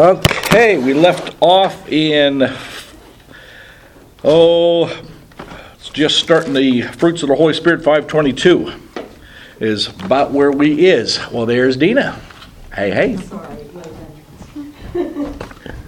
Okay, 0.00 0.78
we 0.78 0.94
left 0.94 1.36
off 1.42 1.86
in 1.92 2.50
oh, 4.24 4.86
it's 5.74 5.90
just 5.90 6.18
starting 6.18 6.54
the 6.54 6.80
fruits 6.80 7.22
of 7.22 7.28
the 7.28 7.34
Holy 7.34 7.52
Spirit. 7.52 7.84
Five 7.84 8.06
twenty-two 8.06 8.72
is 9.58 9.88
about 9.88 10.30
where 10.30 10.50
we 10.50 10.86
is. 10.86 11.20
Well, 11.30 11.44
there's 11.44 11.76
Dina. 11.76 12.18
Hey, 12.74 12.90
hey. 12.90 13.18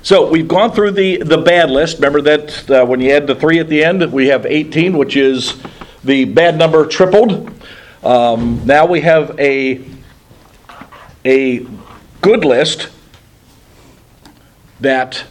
So 0.03 0.29
we've 0.29 0.49
gone 0.49 0.73
through 0.73 0.91
the, 0.91 1.19
the 1.19 1.39
bad 1.39 1.71
list. 1.71 1.99
Remember 1.99 2.21
that 2.23 2.71
uh, 2.71 2.85
when 2.85 3.01
you 3.01 3.13
add 3.13 3.29
the 3.29 3.37
three 3.37 3.61
at 3.61 3.69
the 3.69 3.85
end, 3.85 4.13
we 4.13 4.27
have 4.27 4.45
18, 4.45 4.99
which 4.99 5.17
is 5.17 5.63
the 6.03 6.25
bad 6.25 6.59
number 6.59 6.85
tripled. 6.87 7.53
Um, 8.03 8.61
now 8.67 8.85
we 8.85 9.01
have 9.03 9.39
a, 9.39 9.81
a 11.25 11.65
good 12.21 12.45
list 12.45 12.89
that 14.83 15.25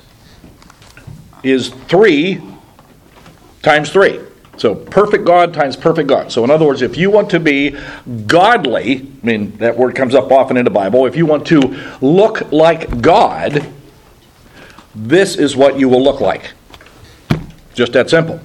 is 1.43 1.69
three 1.69 2.41
times 3.61 3.89
three. 3.91 4.19
So 4.57 4.75
perfect 4.75 5.25
God 5.25 5.53
times 5.53 5.75
perfect 5.75 6.07
God. 6.07 6.31
So 6.31 6.43
in 6.43 6.51
other 6.51 6.65
words, 6.65 6.81
if 6.81 6.97
you 6.97 7.09
want 7.09 7.29
to 7.31 7.39
be 7.39 7.77
godly, 8.27 8.97
I 9.23 9.25
mean 9.25 9.57
that 9.57 9.77
word 9.77 9.95
comes 9.95 10.13
up 10.13 10.31
often 10.31 10.57
in 10.57 10.65
the 10.65 10.71
Bible, 10.71 11.05
if 11.05 11.15
you 11.15 11.25
want 11.25 11.47
to 11.47 11.59
look 12.01 12.51
like 12.51 13.01
God, 13.01 13.65
this 14.93 15.35
is 15.35 15.55
what 15.55 15.79
you 15.79 15.89
will 15.89 16.03
look 16.03 16.21
like. 16.21 16.51
Just 17.73 17.93
that 17.93 18.09
simple. 18.09 18.39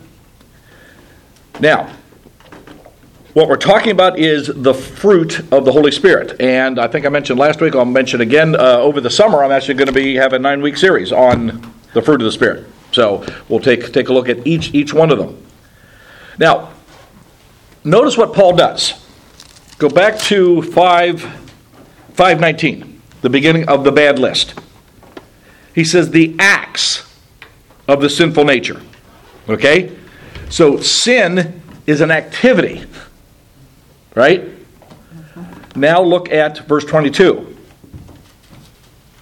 Now, 1.61 1.91
what 3.37 3.51
we're 3.51 3.56
talking 3.59 3.91
about 3.91 4.19
is 4.19 4.47
the 4.47 4.73
fruit 4.73 5.41
of 5.53 5.67
the 5.67 5.70
Holy 5.70 5.92
Spirit. 5.92 6.41
And 6.41 6.79
I 6.79 6.89
think 6.89 7.05
I 7.05 7.11
mentioned 7.11 7.39
last 7.39 7.61
week, 7.61 7.75
I'll 7.75 7.84
mention 7.84 8.23
again 8.23 8.56
uh, 8.56 8.79
over 8.79 8.98
the 8.98 9.11
summer, 9.11 9.45
I'm 9.45 9.53
actually 9.53 9.75
going 9.75 9.89
to 9.89 9.92
be 9.92 10.15
having 10.15 10.37
a 10.37 10.39
nine 10.39 10.62
week 10.62 10.79
series 10.79 11.12
on 11.12 11.70
the 11.92 12.01
fruit 12.01 12.23
of 12.23 12.25
the 12.25 12.33
Spirit. 12.33 12.64
So 12.92 13.27
we'll 13.51 13.61
take, 13.61 13.92
take 13.92 14.09
a 14.09 14.14
look 14.14 14.31
at 14.31 14.47
each, 14.47 14.73
each 14.73 14.95
one 14.95 15.11
of 15.11 15.19
them. 15.19 15.47
Now, 16.39 16.73
notice 17.84 18.17
what 18.17 18.33
Paul 18.33 18.57
does. 18.57 18.95
Go 19.77 19.91
back 19.91 20.19
to 20.20 20.62
5, 20.62 21.20
519, 21.20 23.03
the 23.20 23.29
beginning 23.29 23.69
of 23.69 23.84
the 23.84 23.92
bad 23.92 24.19
list. 24.19 24.59
He 25.75 25.84
says 25.84 26.11
the 26.11 26.34
acts 26.39 27.05
of 27.87 28.01
the 28.01 28.09
sinful 28.09 28.45
nature. 28.45 28.81
Okay? 29.47 29.95
So 30.48 30.81
sin 30.81 31.61
is 31.87 32.01
an 32.01 32.11
activity. 32.11 32.86
Right? 34.17 34.48
Now 35.77 36.03
look 36.03 36.33
at 36.33 36.67
verse 36.67 36.86
22. 36.86 37.55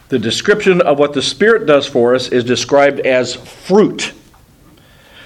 The 0.08 0.18
description 0.20 0.80
of 0.80 1.00
what 1.00 1.12
the 1.12 1.20
Spirit 1.20 1.66
does 1.66 1.84
for 1.84 2.14
us 2.14 2.28
is 2.28 2.44
described 2.44 3.00
as 3.00 3.34
fruit. 3.34 4.12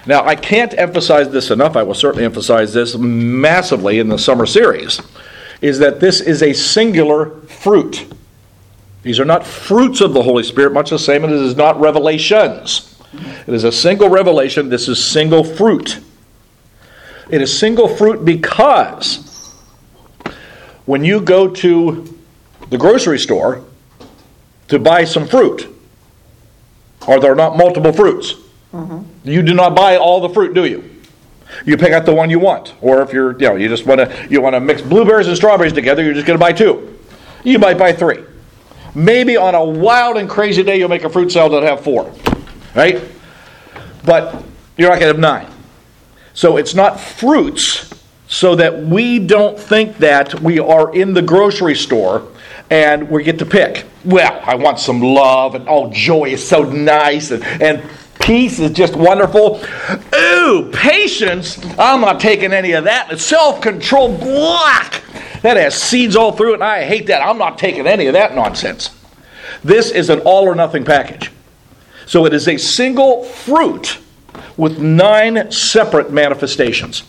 Now, 0.06 0.24
I 0.24 0.36
can't 0.36 0.72
emphasize 0.78 1.28
this 1.28 1.50
enough. 1.50 1.76
I 1.76 1.82
will 1.82 1.92
certainly 1.92 2.24
emphasize 2.24 2.72
this 2.72 2.96
massively 2.96 3.98
in 3.98 4.08
the 4.08 4.18
summer 4.18 4.46
series. 4.46 5.02
Is 5.60 5.80
that 5.80 6.00
this 6.00 6.22
is 6.22 6.42
a 6.42 6.54
singular 6.54 7.42
fruit. 7.42 8.10
These 9.02 9.20
are 9.20 9.26
not 9.26 9.46
fruits 9.46 10.00
of 10.00 10.14
the 10.14 10.22
Holy 10.22 10.44
Spirit, 10.44 10.72
much 10.72 10.88
the 10.88 10.98
same 10.98 11.24
as 11.26 11.32
it 11.32 11.44
is 11.44 11.56
not 11.56 11.78
revelations. 11.78 12.98
It 13.46 13.52
is 13.52 13.64
a 13.64 13.72
single 13.72 14.08
revelation. 14.08 14.70
This 14.70 14.88
is 14.88 15.10
single 15.10 15.44
fruit. 15.44 16.00
It 17.28 17.42
is 17.42 17.58
single 17.58 17.88
fruit 17.88 18.24
because 18.24 19.27
when 20.88 21.04
you 21.04 21.20
go 21.20 21.46
to 21.46 22.18
the 22.70 22.78
grocery 22.78 23.18
store 23.18 23.62
to 24.68 24.78
buy 24.78 25.04
some 25.04 25.28
fruit, 25.28 25.68
are 27.06 27.20
there 27.20 27.34
not 27.34 27.58
multiple 27.58 27.92
fruits? 27.92 28.32
Mm-hmm. 28.72 29.02
You 29.28 29.42
do 29.42 29.52
not 29.52 29.76
buy 29.76 29.98
all 29.98 30.22
the 30.22 30.30
fruit, 30.30 30.54
do 30.54 30.64
you? 30.64 30.82
You 31.66 31.76
pick 31.76 31.92
out 31.92 32.06
the 32.06 32.14
one 32.14 32.30
you 32.30 32.38
want, 32.38 32.72
or 32.80 33.02
if 33.02 33.12
you're, 33.12 33.32
you 33.32 33.48
know, 33.48 33.56
you 33.56 33.68
just 33.68 33.84
want 33.84 34.00
to 34.00 34.28
you 34.30 34.40
want 34.40 34.54
to 34.54 34.60
mix 34.60 34.80
blueberries 34.80 35.28
and 35.28 35.36
strawberries 35.36 35.74
together, 35.74 36.02
you're 36.02 36.14
just 36.14 36.26
going 36.26 36.38
to 36.38 36.42
buy 36.42 36.52
two. 36.52 36.98
You 37.44 37.58
might 37.58 37.76
buy 37.76 37.92
three. 37.92 38.24
Maybe 38.94 39.36
on 39.36 39.54
a 39.54 39.62
wild 39.62 40.16
and 40.16 40.26
crazy 40.28 40.62
day, 40.62 40.78
you'll 40.78 40.88
make 40.88 41.04
a 41.04 41.10
fruit 41.10 41.30
salad 41.30 41.52
that 41.52 41.68
have 41.68 41.84
four, 41.84 42.14
right? 42.74 43.02
But 44.06 44.42
you're 44.78 44.88
not 44.88 45.00
going 45.00 45.14
to 45.14 45.18
have 45.18 45.18
nine. 45.18 45.50
So 46.32 46.56
it's 46.56 46.74
not 46.74 46.98
fruits, 46.98 47.92
so 48.28 48.54
that 48.54 48.78
we 48.82 49.18
don't 49.18 49.58
think 49.58 49.96
that 49.98 50.40
we 50.40 50.58
are 50.58 50.94
in 50.94 51.14
the 51.14 51.22
grocery 51.22 51.74
store 51.74 52.28
and 52.70 53.08
we 53.08 53.24
get 53.24 53.38
to 53.38 53.46
pick. 53.46 53.86
Well, 54.04 54.40
I 54.44 54.54
want 54.54 54.78
some 54.78 55.00
love, 55.00 55.54
and 55.54 55.66
oh, 55.68 55.90
joy 55.90 56.26
is 56.26 56.46
so 56.46 56.62
nice, 56.62 57.30
and, 57.30 57.42
and 57.44 57.82
peace 58.20 58.58
is 58.58 58.72
just 58.72 58.94
wonderful. 58.94 59.62
Ooh, 60.14 60.70
patience, 60.72 61.58
I'm 61.78 62.02
not 62.02 62.20
taking 62.20 62.52
any 62.52 62.72
of 62.72 62.84
that. 62.84 63.18
Self 63.18 63.62
control, 63.62 64.16
black. 64.16 65.02
That 65.40 65.56
has 65.56 65.74
seeds 65.74 66.14
all 66.14 66.32
through 66.32 66.52
it, 66.52 66.54
and 66.54 66.64
I 66.64 66.84
hate 66.84 67.06
that. 67.06 67.22
I'm 67.22 67.38
not 67.38 67.58
taking 67.58 67.86
any 67.86 68.06
of 68.06 68.12
that 68.12 68.34
nonsense. 68.34 68.90
This 69.64 69.90
is 69.90 70.10
an 70.10 70.20
all 70.20 70.44
or 70.44 70.54
nothing 70.54 70.84
package. 70.84 71.32
So 72.04 72.26
it 72.26 72.34
is 72.34 72.48
a 72.48 72.58
single 72.58 73.24
fruit 73.24 73.98
with 74.56 74.78
nine 74.78 75.50
separate 75.50 76.12
manifestations. 76.12 77.04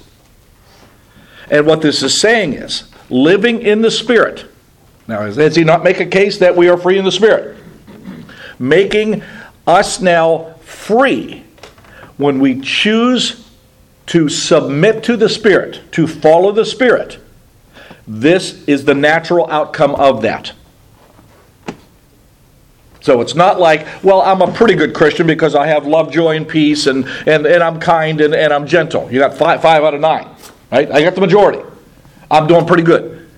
And 1.52 1.66
what 1.66 1.82
this 1.82 2.04
is 2.04 2.20
saying 2.20 2.54
is 2.54 2.84
living 3.10 3.62
in 3.62 3.82
the 3.82 3.92
Spirit. 3.92 4.46
Now, 5.08 5.28
does 5.28 5.56
he 5.56 5.64
not 5.64 5.84
make 5.84 6.00
a 6.00 6.06
case 6.06 6.38
that 6.40 6.56
we 6.56 6.70
are 6.70 6.78
free 6.78 6.98
in 6.98 7.06
the 7.06 7.12
Spirit? 7.12 7.58
Making 8.60 9.24
us 9.66 10.00
now 10.00 10.54
free 10.62 11.44
when 12.18 12.40
we 12.40 12.60
choose 12.60 13.50
to 14.08 14.30
submit 14.30 15.04
to 15.04 15.18
the 15.18 15.30
Spirit, 15.30 15.82
to 15.94 16.08
follow 16.08 16.52
the 16.52 16.66
Spirit 16.66 17.20
this 18.10 18.64
is 18.64 18.86
the 18.86 18.96
natural 18.96 19.48
outcome 19.52 19.94
of 19.94 20.24
that. 20.24 20.52
So 23.02 23.22
it's 23.22 23.36
not 23.36 23.60
like, 23.60 23.88
well, 24.04 24.22
I'm 24.22 24.42
a 24.42 24.52
pretty 24.52 24.74
good 24.74 24.96
Christian 24.96 25.28
because 25.28 25.54
I 25.54 25.68
have 25.68 25.86
love, 25.86 26.12
joy, 26.12 26.36
and 26.36 26.48
peace, 26.48 26.88
and, 26.88 27.06
and, 27.28 27.46
and 27.46 27.64
I'm 27.64 27.80
kind 27.80 28.20
and, 28.20 28.34
and 28.34 28.52
I'm 28.52 28.66
gentle. 28.66 29.10
You 29.12 29.20
got 29.20 29.36
five, 29.36 29.62
five 29.62 29.84
out 29.84 29.94
of 29.94 30.02
nine, 30.02 30.28
right? 30.72 30.92
I 30.92 31.02
got 31.02 31.16
the 31.16 31.22
majority. 31.22 31.62
I'm 32.32 32.48
doing 32.48 32.66
pretty 32.66 32.84
good. 32.84 33.30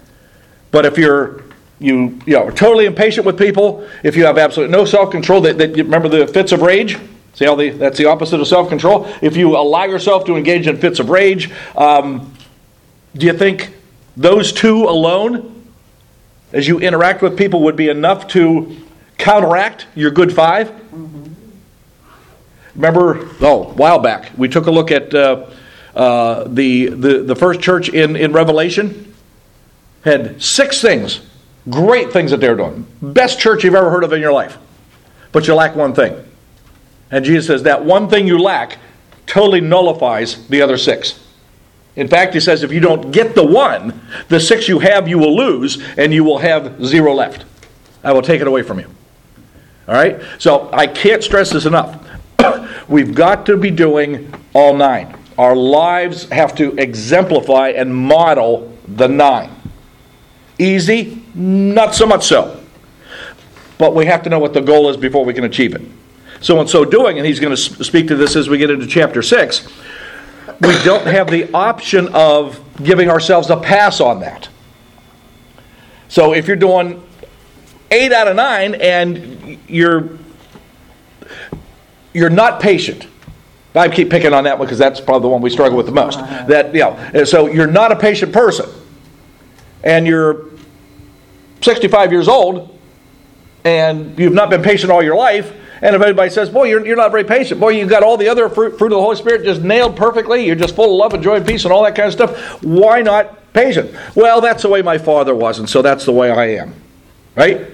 But 0.71 0.85
if 0.85 0.97
you're 0.97 1.43
you, 1.81 2.19
you 2.27 2.33
know, 2.33 2.49
totally 2.51 2.85
impatient 2.85 3.25
with 3.25 3.39
people, 3.39 3.87
if 4.03 4.15
you 4.15 4.25
have 4.25 4.37
absolutely 4.37 4.71
no 4.71 4.85
self 4.85 5.09
control, 5.09 5.41
that, 5.41 5.57
that 5.57 5.75
you 5.75 5.83
remember 5.83 6.07
the 6.07 6.27
fits 6.27 6.51
of 6.51 6.61
rage? 6.61 6.97
See 7.33 7.45
how 7.45 7.55
the, 7.55 7.71
that's 7.71 7.97
the 7.97 8.05
opposite 8.05 8.39
of 8.39 8.47
self 8.47 8.69
control? 8.69 9.11
If 9.21 9.35
you 9.35 9.57
allow 9.57 9.85
yourself 9.85 10.25
to 10.25 10.35
engage 10.35 10.67
in 10.67 10.77
fits 10.77 10.99
of 10.99 11.09
rage, 11.09 11.51
um, 11.75 12.33
do 13.15 13.25
you 13.25 13.33
think 13.33 13.73
those 14.15 14.53
two 14.53 14.83
alone, 14.83 15.65
as 16.53 16.67
you 16.67 16.79
interact 16.79 17.23
with 17.23 17.35
people, 17.35 17.63
would 17.63 17.75
be 17.75 17.89
enough 17.89 18.27
to 18.29 18.77
counteract 19.17 19.87
your 19.95 20.11
good 20.11 20.33
5 20.33 20.69
mm-hmm. 20.69 21.33
Remember, 22.75 23.27
oh, 23.41 23.63
a 23.63 23.73
while 23.73 23.99
back, 23.99 24.31
we 24.37 24.47
took 24.47 24.67
a 24.67 24.71
look 24.71 24.91
at 24.91 25.13
uh, 25.13 25.49
uh, 25.95 26.45
the, 26.45 26.87
the, 26.87 27.23
the 27.23 27.35
first 27.35 27.61
church 27.61 27.89
in, 27.89 28.15
in 28.15 28.31
Revelation. 28.33 29.13
Had 30.03 30.41
six 30.41 30.81
things, 30.81 31.21
great 31.69 32.11
things 32.11 32.31
that 32.31 32.39
they're 32.39 32.55
doing. 32.55 32.87
Best 33.01 33.39
church 33.39 33.63
you've 33.63 33.75
ever 33.75 33.91
heard 33.91 34.03
of 34.03 34.13
in 34.13 34.21
your 34.21 34.33
life. 34.33 34.57
But 35.31 35.47
you 35.47 35.53
lack 35.53 35.75
one 35.75 35.93
thing. 35.93 36.23
And 37.11 37.23
Jesus 37.23 37.47
says 37.47 37.63
that 37.63 37.85
one 37.85 38.09
thing 38.09 38.25
you 38.25 38.39
lack 38.39 38.77
totally 39.27 39.61
nullifies 39.61 40.47
the 40.47 40.61
other 40.61 40.77
six. 40.77 41.19
In 41.95 42.07
fact, 42.07 42.33
he 42.33 42.39
says 42.39 42.63
if 42.63 42.71
you 42.71 42.79
don't 42.79 43.11
get 43.11 43.35
the 43.35 43.45
one, 43.45 43.99
the 44.29 44.39
six 44.39 44.67
you 44.67 44.79
have 44.79 45.07
you 45.07 45.19
will 45.19 45.35
lose, 45.35 45.81
and 45.97 46.13
you 46.13 46.23
will 46.23 46.37
have 46.37 46.83
zero 46.83 47.13
left. 47.13 47.45
I 48.03 48.13
will 48.13 48.21
take 48.21 48.41
it 48.41 48.47
away 48.47 48.63
from 48.63 48.79
you. 48.79 48.87
All 49.87 49.93
right? 49.93 50.21
So 50.39 50.69
I 50.71 50.87
can't 50.87 51.23
stress 51.23 51.51
this 51.51 51.65
enough. 51.65 52.07
We've 52.89 53.13
got 53.13 53.45
to 53.47 53.57
be 53.57 53.71
doing 53.71 54.33
all 54.53 54.75
nine. 54.75 55.17
Our 55.41 55.55
lives 55.55 56.29
have 56.29 56.53
to 56.57 56.75
exemplify 56.77 57.69
and 57.69 57.95
model 57.95 58.77
the 58.87 59.07
nine. 59.07 59.49
Easy? 60.59 61.23
Not 61.33 61.95
so 61.95 62.05
much 62.05 62.25
so. 62.25 62.61
but 63.79 63.95
we 63.95 64.05
have 64.05 64.21
to 64.21 64.29
know 64.29 64.37
what 64.37 64.53
the 64.53 64.61
goal 64.61 64.87
is 64.89 64.97
before 64.97 65.25
we 65.25 65.33
can 65.33 65.43
achieve 65.43 65.73
it. 65.73 65.81
So, 66.41 66.61
in 66.61 66.67
so 66.67 66.85
doing, 66.85 67.17
and 67.17 67.25
he's 67.25 67.39
going 67.39 67.55
to 67.55 67.83
speak 67.83 68.07
to 68.09 68.15
this 68.15 68.35
as 68.35 68.49
we 68.49 68.59
get 68.59 68.69
into 68.69 68.85
chapter 68.85 69.23
6, 69.23 69.67
we 70.59 70.83
don't 70.83 71.07
have 71.07 71.31
the 71.31 71.51
option 71.55 72.09
of 72.09 72.63
giving 72.83 73.09
ourselves 73.09 73.49
a 73.49 73.57
pass 73.57 73.99
on 73.99 74.19
that. 74.19 74.47
So, 76.07 76.35
if 76.35 76.45
you're 76.45 76.55
doing 76.55 77.03
8 77.89 78.11
out 78.11 78.27
of 78.27 78.35
9 78.35 78.75
and 78.75 79.57
you're 79.67 80.19
you're 82.13 82.29
not 82.29 82.61
patient. 82.61 83.07
I 83.73 83.87
keep 83.87 84.09
picking 84.09 84.33
on 84.33 84.43
that 84.43 84.59
one 84.59 84.67
because 84.67 84.77
that's 84.77 84.99
probably 84.99 85.27
the 85.27 85.29
one 85.29 85.41
we 85.41 85.49
struggle 85.49 85.77
with 85.77 85.85
the 85.85 85.93
most. 85.93 86.19
That 86.19 86.73
you 86.73 86.81
know, 86.81 87.23
so 87.23 87.47
you're 87.47 87.67
not 87.67 87.91
a 87.91 87.95
patient 87.95 88.33
person, 88.33 88.69
and 89.83 90.05
you're 90.05 90.47
65 91.61 92.11
years 92.11 92.27
old, 92.27 92.77
and 93.63 94.17
you've 94.19 94.33
not 94.33 94.49
been 94.49 94.61
patient 94.61 94.91
all 94.91 95.01
your 95.01 95.15
life. 95.15 95.53
And 95.81 95.95
if 95.95 96.01
anybody 96.01 96.29
says, 96.29 96.49
"Boy, 96.49 96.65
you're, 96.65 96.85
you're 96.85 96.97
not 96.97 97.11
very 97.11 97.23
patient," 97.23 97.59
boy, 97.59 97.69
you've 97.69 97.89
got 97.89 98.03
all 98.03 98.17
the 98.17 98.27
other 98.27 98.49
fruit, 98.49 98.77
fruit 98.77 98.87
of 98.87 98.97
the 98.97 99.01
Holy 99.01 99.15
Spirit 99.15 99.43
just 99.43 99.61
nailed 99.61 99.95
perfectly. 99.95 100.45
You're 100.45 100.55
just 100.55 100.75
full 100.75 100.91
of 100.93 100.97
love 100.97 101.13
and 101.13 101.23
joy 101.23 101.35
and 101.37 101.47
peace 101.47 101.63
and 101.63 101.73
all 101.73 101.83
that 101.83 101.95
kind 101.95 102.07
of 102.07 102.13
stuff. 102.13 102.63
Why 102.63 103.01
not 103.01 103.53
patient? 103.53 103.95
Well, 104.15 104.41
that's 104.41 104.63
the 104.63 104.69
way 104.69 104.81
my 104.81 104.97
father 104.97 105.33
was, 105.33 105.59
and 105.59 105.69
so 105.69 105.81
that's 105.81 106.05
the 106.05 106.11
way 106.11 106.29
I 106.29 106.61
am. 106.61 106.73
Right? 107.35 107.67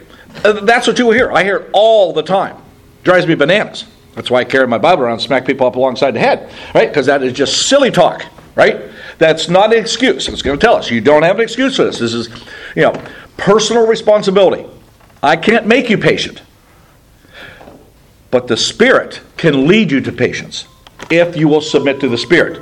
Uh, 0.43 0.53
that's 0.61 0.85
what 0.85 0.99
you 0.99 1.09
hear. 1.11 1.31
I 1.31 1.43
hear 1.43 1.57
it 1.57 1.69
all 1.73 2.13
the 2.13 2.21
time. 2.21 2.55
Drives 3.03 3.25
me 3.25 3.33
bananas. 3.33 3.85
That's 4.17 4.31
why 4.31 4.39
I 4.39 4.45
carry 4.45 4.65
my 4.65 4.79
Bible 4.79 5.03
around 5.03 5.19
smack 5.19 5.45
people 5.45 5.67
up 5.67 5.75
alongside 5.75 6.11
the 6.11 6.19
head, 6.19 6.51
right? 6.73 6.89
Because 6.89 7.05
that 7.05 7.21
is 7.21 7.33
just 7.33 7.69
silly 7.69 7.91
talk, 7.91 8.25
right? 8.55 8.81
That's 9.19 9.47
not 9.47 9.71
an 9.71 9.79
excuse. 9.79 10.27
It's 10.27 10.41
going 10.41 10.57
to 10.57 10.65
tell 10.65 10.75
us 10.75 10.89
you 10.89 11.01
don't 11.01 11.21
have 11.21 11.35
an 11.35 11.43
excuse 11.43 11.75
for 11.75 11.83
this. 11.83 11.99
This 11.99 12.15
is, 12.15 12.27
you 12.75 12.81
know, 12.81 12.99
personal 13.37 13.85
responsibility. 13.85 14.65
I 15.21 15.35
can't 15.35 15.67
make 15.67 15.91
you 15.91 15.99
patient. 15.99 16.41
But 18.31 18.47
the 18.47 18.57
Spirit 18.57 19.21
can 19.37 19.67
lead 19.67 19.91
you 19.91 20.01
to 20.01 20.11
patience 20.11 20.65
if 21.11 21.37
you 21.37 21.47
will 21.47 21.61
submit 21.61 21.99
to 21.99 22.09
the 22.09 22.17
Spirit. 22.17 22.59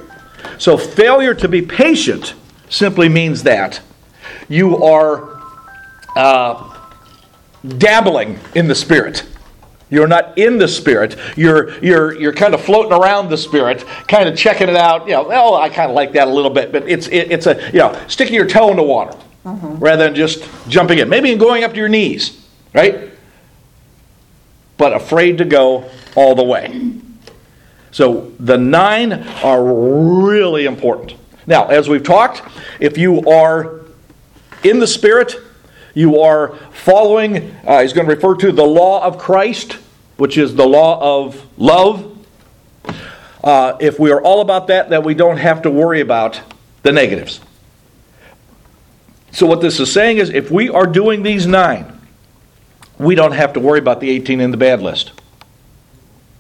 So, 0.58 0.78
failure 0.78 1.34
to 1.36 1.48
be 1.48 1.62
patient 1.62 2.34
simply 2.70 3.08
means 3.08 3.44
that 3.44 3.80
you 4.50 4.84
are 4.84 5.42
uh, 6.18 6.78
dabbling 7.78 8.40
in 8.56 8.68
the 8.68 8.76
Spirit. 8.76 9.26
You're 9.96 10.08
not 10.08 10.38
in 10.38 10.58
the 10.58 10.68
Spirit. 10.68 11.16
You're, 11.38 11.80
you're, 11.80 12.20
you're 12.20 12.34
kind 12.34 12.54
of 12.54 12.62
floating 12.62 12.92
around 12.92 13.30
the 13.30 13.38
Spirit, 13.38 13.86
kind 14.10 14.28
of 14.28 14.38
checking 14.38 14.68
it 14.68 14.76
out. 14.76 15.08
You 15.08 15.14
know, 15.14 15.32
oh, 15.32 15.56
I 15.56 15.70
kind 15.70 15.90
of 15.90 15.96
like 15.96 16.12
that 16.14 16.28
a 16.28 16.32
little 16.32 16.52
bit, 16.52 16.74
but 16.74 16.88
it's, 16.88 17.08
it, 17.08 17.32
it's 17.32 17.48
a, 17.48 17.72
you 17.72 17.80
know, 17.80 17.98
sticking 18.10 18.36
your 18.36 18.46
toe 18.46 18.70
in 18.72 18.76
the 18.76 18.84
water 18.84 19.18
mm-hmm. 19.46 19.78
rather 19.78 20.04
than 20.04 20.14
just 20.16 20.48
jumping 20.68 21.00
in. 21.00 21.08
Maybe 21.08 21.34
going 21.36 21.64
up 21.64 21.72
to 21.72 21.78
your 21.78 21.88
knees, 21.88 22.46
right? 22.74 23.12
But 24.78 24.94
afraid 24.94 25.38
to 25.38 25.46
go 25.46 25.90
all 26.16 26.36
the 26.36 26.44
way. 26.44 26.92
So 27.92 28.34
the 28.38 28.58
nine 28.58 29.14
are 29.14 29.64
really 29.64 30.66
important. 30.66 31.16
Now, 31.48 31.68
as 31.68 31.88
we've 31.88 32.04
talked, 32.04 32.42
if 32.82 32.98
you 32.98 33.22
are 33.30 33.86
in 34.66 34.80
the 34.80 34.88
Spirit, 34.88 35.36
you 35.94 36.20
are 36.20 36.56
following, 36.74 37.56
uh, 37.66 37.82
he's 37.82 37.94
going 37.94 38.06
to 38.06 38.14
refer 38.14 38.36
to 38.36 38.52
the 38.52 38.66
law 38.66 39.02
of 39.02 39.18
Christ, 39.18 39.78
which 40.18 40.38
is 40.38 40.56
the 40.56 40.66
law 40.66 41.26
of 41.26 41.46
love. 41.58 42.12
Uh, 43.44 43.78
if 43.80 44.00
we 44.00 44.12
are 44.12 44.22
all 44.22 44.42
about 44.42 44.68
that, 44.68 44.90
then 44.90 45.04
we 45.04 45.14
don't 45.14 45.38
have 45.38 45.62
to 45.64 45.72
worry 45.72 46.02
about 46.02 46.42
the 46.84 46.92
negatives. 46.92 47.40
So, 49.32 49.46
what 49.46 49.62
this 49.62 49.80
is 49.80 49.92
saying 49.92 50.18
is 50.18 50.30
if 50.30 50.50
we 50.50 50.70
are 50.70 50.88
doing 50.88 51.22
these 51.22 51.46
nine, 51.46 52.00
we 52.98 53.16
don't 53.16 53.34
have 53.34 53.54
to 53.54 53.60
worry 53.60 53.80
about 53.80 54.00
the 54.00 54.10
18 54.10 54.40
in 54.40 54.52
the 54.52 54.58
bad 54.58 54.82
list. 54.82 55.12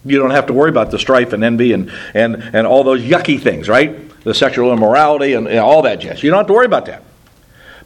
You 0.06 0.20
don't 0.20 0.32
have 0.32 0.46
to 0.48 0.54
worry 0.54 0.70
about 0.70 0.92
the 0.92 1.00
strife 1.00 1.34
and 1.34 1.44
envy 1.44 1.74
and, 1.74 1.92
and, 2.14 2.36
and 2.36 2.68
all 2.68 2.84
those 2.84 3.02
yucky 3.02 3.42
things, 3.42 3.68
right? 3.68 4.10
The 4.24 4.34
sexual 4.34 4.72
immorality 4.72 5.34
and, 5.34 5.48
and 5.48 5.60
all 5.60 5.82
that 5.82 6.00
jazz. 6.00 6.24
You 6.24 6.30
don't 6.30 6.38
have 6.38 6.48
to 6.48 6.54
worry 6.54 6.68
about 6.68 6.86
that. 6.86 7.04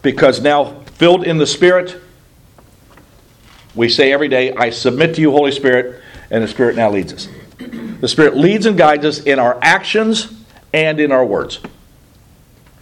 Because 0.02 0.42
now 0.42 0.82
filled 0.98 1.24
in 1.26 1.38
the 1.38 1.48
Spirit, 1.48 2.00
we 3.75 3.89
say 3.89 4.12
every 4.12 4.27
day, 4.27 4.54
I 4.54 4.69
submit 4.69 5.16
to 5.16 5.21
you, 5.21 5.31
Holy 5.31 5.51
Spirit, 5.51 6.01
and 6.31 6.44
the 6.44 6.48
Spirit 6.48 6.75
now 6.75 6.89
leads 6.89 7.13
us. 7.13 7.27
The 8.00 8.07
Spirit 8.07 8.38
leads 8.38 8.66
and 8.66 8.77
guides 8.77 9.06
us 9.06 9.19
in 9.19 9.39
our 9.39 9.57
actions 9.62 10.33
and 10.74 11.00
in 11.00 11.12
our 11.12 11.25
words. 11.25 11.60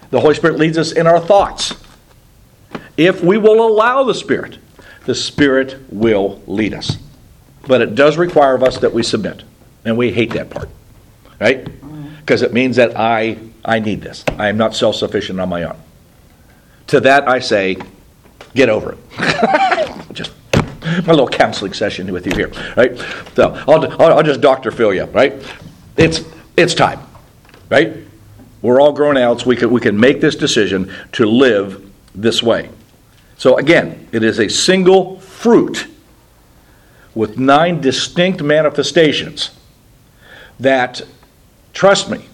The 0.09 0.19
Holy 0.19 0.35
Spirit 0.35 0.57
leads 0.57 0.77
us 0.77 0.91
in 0.91 1.07
our 1.07 1.19
thoughts. 1.19 1.73
If 2.95 3.23
we 3.23 3.37
will 3.37 3.65
allow 3.65 4.03
the 4.03 4.13
Spirit, 4.13 4.57
the 5.05 5.15
Spirit 5.15 5.77
will 5.89 6.41
lead 6.47 6.73
us. 6.73 6.97
But 7.67 7.81
it 7.81 7.95
does 7.95 8.17
require 8.17 8.55
of 8.55 8.63
us 8.63 8.77
that 8.79 8.93
we 8.93 9.03
submit. 9.03 9.43
And 9.83 9.97
we 9.97 10.11
hate 10.11 10.31
that 10.31 10.49
part. 10.49 10.69
Right? 11.39 11.67
Because 12.19 12.41
it 12.41 12.53
means 12.53 12.77
that 12.77 12.97
I 12.97 13.37
I 13.63 13.79
need 13.79 14.01
this. 14.01 14.23
I 14.37 14.47
am 14.47 14.57
not 14.57 14.75
self 14.75 14.95
sufficient 14.95 15.39
on 15.39 15.49
my 15.49 15.63
own. 15.63 15.77
To 16.87 16.99
that 17.01 17.27
I 17.27 17.39
say, 17.39 17.77
Get 18.53 18.69
over 18.69 18.93
it. 18.93 20.01
my 21.05 21.13
little 21.13 21.27
counseling 21.27 21.73
session 21.73 22.11
with 22.11 22.25
you 22.25 22.33
here, 22.35 22.51
right? 22.75 22.97
So 23.35 23.53
I'll, 23.67 24.01
I'll 24.01 24.23
just 24.23 24.41
Dr. 24.41 24.71
Phil 24.71 24.93
you, 24.93 25.05
right? 25.05 25.33
It's, 25.95 26.21
it's 26.55 26.73
time, 26.73 26.99
right? 27.69 27.93
We're 28.61 28.81
all 28.81 28.93
grown 28.93 29.17
outs. 29.17 29.45
We 29.45 29.55
can, 29.55 29.71
we 29.71 29.81
can 29.81 29.99
make 29.99 30.21
this 30.21 30.35
decision 30.35 30.93
to 31.13 31.25
live 31.25 31.91
this 32.15 32.41
way. 32.41 32.69
So 33.37 33.57
again, 33.57 34.07
it 34.11 34.23
is 34.23 34.39
a 34.39 34.49
single 34.49 35.19
fruit 35.19 35.87
with 37.13 37.37
nine 37.37 37.81
distinct 37.81 38.41
manifestations 38.41 39.51
that, 40.59 41.01
trust 41.73 42.09
me, 42.09 42.27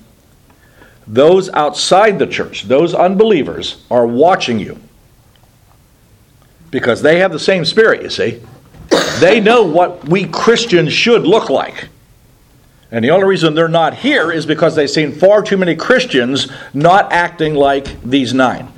those 1.06 1.50
outside 1.50 2.20
the 2.20 2.28
church, 2.28 2.64
those 2.64 2.94
unbelievers, 2.94 3.84
are 3.92 4.08
watching 4.08 4.60
you 4.60 4.80
because 6.74 7.04
they 7.04 7.20
have 7.20 7.32
the 7.32 7.40
same 7.40 7.64
spirit, 7.64 8.02
you 8.02 8.10
see. 8.10 8.42
They 9.20 9.40
know 9.40 9.62
what 9.62 10.10
we 10.10 10.26
Christians 10.26 10.92
should 10.92 11.22
look 11.22 11.52
like. 11.52 11.88
And 12.90 13.06
the 13.06 13.12
only 13.12 13.28
reason 13.28 13.54
they're 13.54 13.68
not 13.68 13.94
here 13.94 14.32
is 14.32 14.48
because 14.48 14.76
they've 14.76 14.90
seen 14.90 15.12
far 15.12 15.44
too 15.44 15.56
many 15.56 15.76
Christians 15.76 16.52
not 16.74 17.14
acting 17.14 17.54
like 17.54 18.02
these 18.02 18.34
nine. 18.34 18.74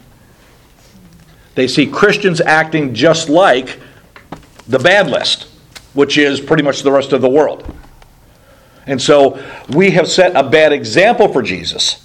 They 1.55 1.69
see 1.69 1.87
Christians 1.87 2.41
acting 2.41 2.93
just 2.93 3.29
like 3.29 3.79
the 4.67 4.79
bad 4.79 5.09
list, 5.09 5.47
which 5.93 6.17
is 6.17 6.41
pretty 6.41 6.63
much 6.63 6.81
the 6.81 6.91
rest 6.91 7.13
of 7.13 7.21
the 7.21 7.29
world. 7.29 7.73
And 8.87 9.01
so 9.01 9.41
we 9.69 9.91
have 9.91 10.09
set 10.09 10.35
a 10.35 10.43
bad 10.43 10.73
example 10.73 11.31
for 11.31 11.41
Jesus 11.41 12.04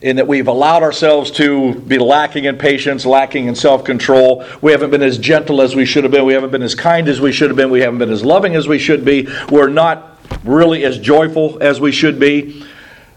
in 0.00 0.16
that 0.16 0.28
we've 0.28 0.46
allowed 0.46 0.82
ourselves 0.82 1.30
to 1.32 1.74
be 1.74 1.98
lacking 1.98 2.44
in 2.44 2.56
patience, 2.56 3.04
lacking 3.04 3.48
in 3.48 3.54
self 3.54 3.84
control. 3.84 4.44
We 4.60 4.72
haven't 4.72 4.90
been 4.90 5.02
as 5.02 5.18
gentle 5.18 5.60
as 5.60 5.74
we 5.74 5.84
should 5.84 6.04
have 6.04 6.12
been. 6.12 6.24
We 6.24 6.34
haven't 6.34 6.50
been 6.50 6.62
as 6.62 6.74
kind 6.74 7.08
as 7.08 7.20
we 7.20 7.32
should 7.32 7.50
have 7.50 7.56
been. 7.56 7.70
We 7.70 7.80
haven't 7.80 7.98
been 7.98 8.12
as 8.12 8.24
loving 8.24 8.54
as 8.54 8.68
we 8.68 8.78
should 8.78 9.04
be. 9.04 9.28
We're 9.50 9.68
not 9.68 10.20
really 10.44 10.84
as 10.84 10.98
joyful 10.98 11.58
as 11.60 11.80
we 11.80 11.90
should 11.90 12.20
be. 12.20 12.64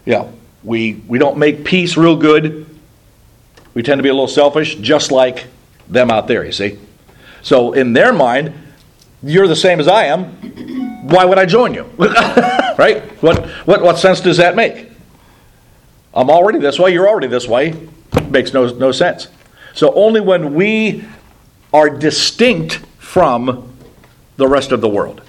Yeah, 0.04 0.28
we, 0.64 0.94
we 1.06 1.18
don't 1.18 1.38
make 1.38 1.64
peace 1.64 1.96
real 1.96 2.16
good. 2.16 2.66
We 3.74 3.82
tend 3.82 4.00
to 4.00 4.02
be 4.02 4.08
a 4.08 4.14
little 4.14 4.28
selfish, 4.28 4.76
just 4.76 5.12
like 5.12 5.46
them 5.88 6.10
out 6.10 6.26
there, 6.26 6.44
you 6.44 6.52
see. 6.52 6.78
So, 7.42 7.72
in 7.72 7.92
their 7.92 8.12
mind, 8.12 8.54
you're 9.22 9.46
the 9.46 9.56
same 9.56 9.80
as 9.80 9.88
I 9.88 10.04
am. 10.04 10.24
Why 11.08 11.24
would 11.24 11.38
I 11.38 11.46
join 11.46 11.74
you? 11.74 11.84
right? 11.98 13.02
What, 13.22 13.46
what, 13.66 13.82
what 13.82 13.98
sense 13.98 14.20
does 14.20 14.36
that 14.36 14.56
make? 14.56 14.91
I'm 16.14 16.30
already 16.30 16.58
this 16.58 16.78
way, 16.78 16.92
you're 16.92 17.08
already 17.08 17.28
this 17.28 17.48
way. 17.48 17.74
Makes 18.28 18.52
no, 18.52 18.66
no 18.66 18.92
sense. 18.92 19.28
So 19.74 19.94
only 19.94 20.20
when 20.20 20.54
we 20.54 21.04
are 21.72 21.88
distinct 21.88 22.76
from 22.98 23.72
the 24.36 24.46
rest 24.46 24.72
of 24.72 24.80
the 24.80 24.88
world 24.88 25.22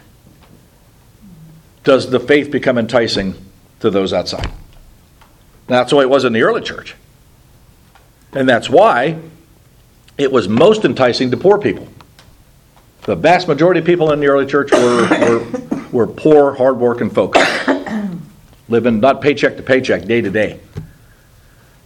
does 1.83 2.09
the 2.09 2.19
faith 2.19 2.51
become 2.51 2.77
enticing 2.77 3.35
to 3.79 3.89
those 3.89 4.13
outside. 4.13 4.49
That's 5.67 5.89
the 5.91 5.97
way 5.97 6.03
it 6.03 6.09
was 6.09 6.25
in 6.25 6.33
the 6.33 6.41
early 6.41 6.61
church. 6.61 6.95
And 8.33 8.47
that's 8.47 8.69
why 8.69 9.19
it 10.17 10.31
was 10.31 10.47
most 10.47 10.85
enticing 10.85 11.31
to 11.31 11.37
poor 11.37 11.57
people. 11.57 11.87
The 13.03 13.15
vast 13.15 13.47
majority 13.47 13.79
of 13.79 13.85
people 13.85 14.11
in 14.11 14.19
the 14.19 14.27
early 14.27 14.45
church 14.45 14.71
were, 14.71 15.07
were, 15.09 15.81
were 15.91 16.07
poor, 16.07 16.55
hardworking 16.55 17.09
folks 17.09 17.39
living 18.69 18.99
not 18.99 19.21
paycheck 19.21 19.57
to 19.57 19.63
paycheck, 19.63 20.05
day 20.05 20.21
to 20.21 20.29
day. 20.29 20.59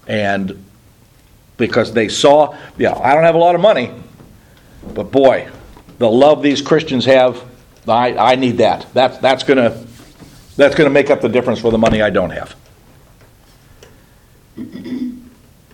And 0.07 0.63
because 1.57 1.93
they 1.93 2.07
saw, 2.07 2.55
yeah, 2.77 2.97
I 2.97 3.13
don't 3.13 3.23
have 3.23 3.35
a 3.35 3.39
lot 3.39 3.55
of 3.55 3.61
money, 3.61 3.91
but 4.93 5.11
boy, 5.11 5.49
the 5.97 6.09
love 6.09 6.41
these 6.41 6.61
Christians 6.61 7.05
have, 7.05 7.43
I, 7.87 8.15
I 8.15 8.35
need 8.35 8.57
that. 8.57 8.85
That's, 8.93 9.17
that's 9.17 9.43
going 9.43 9.57
to 9.57 9.87
that's 10.57 10.73
to 10.75 10.89
make 10.89 11.11
up 11.11 11.21
the 11.21 11.29
difference 11.29 11.59
for 11.59 11.71
the 11.71 11.77
money 11.77 12.01
I 12.01 12.09
don't 12.09 12.31
have. 12.31 12.55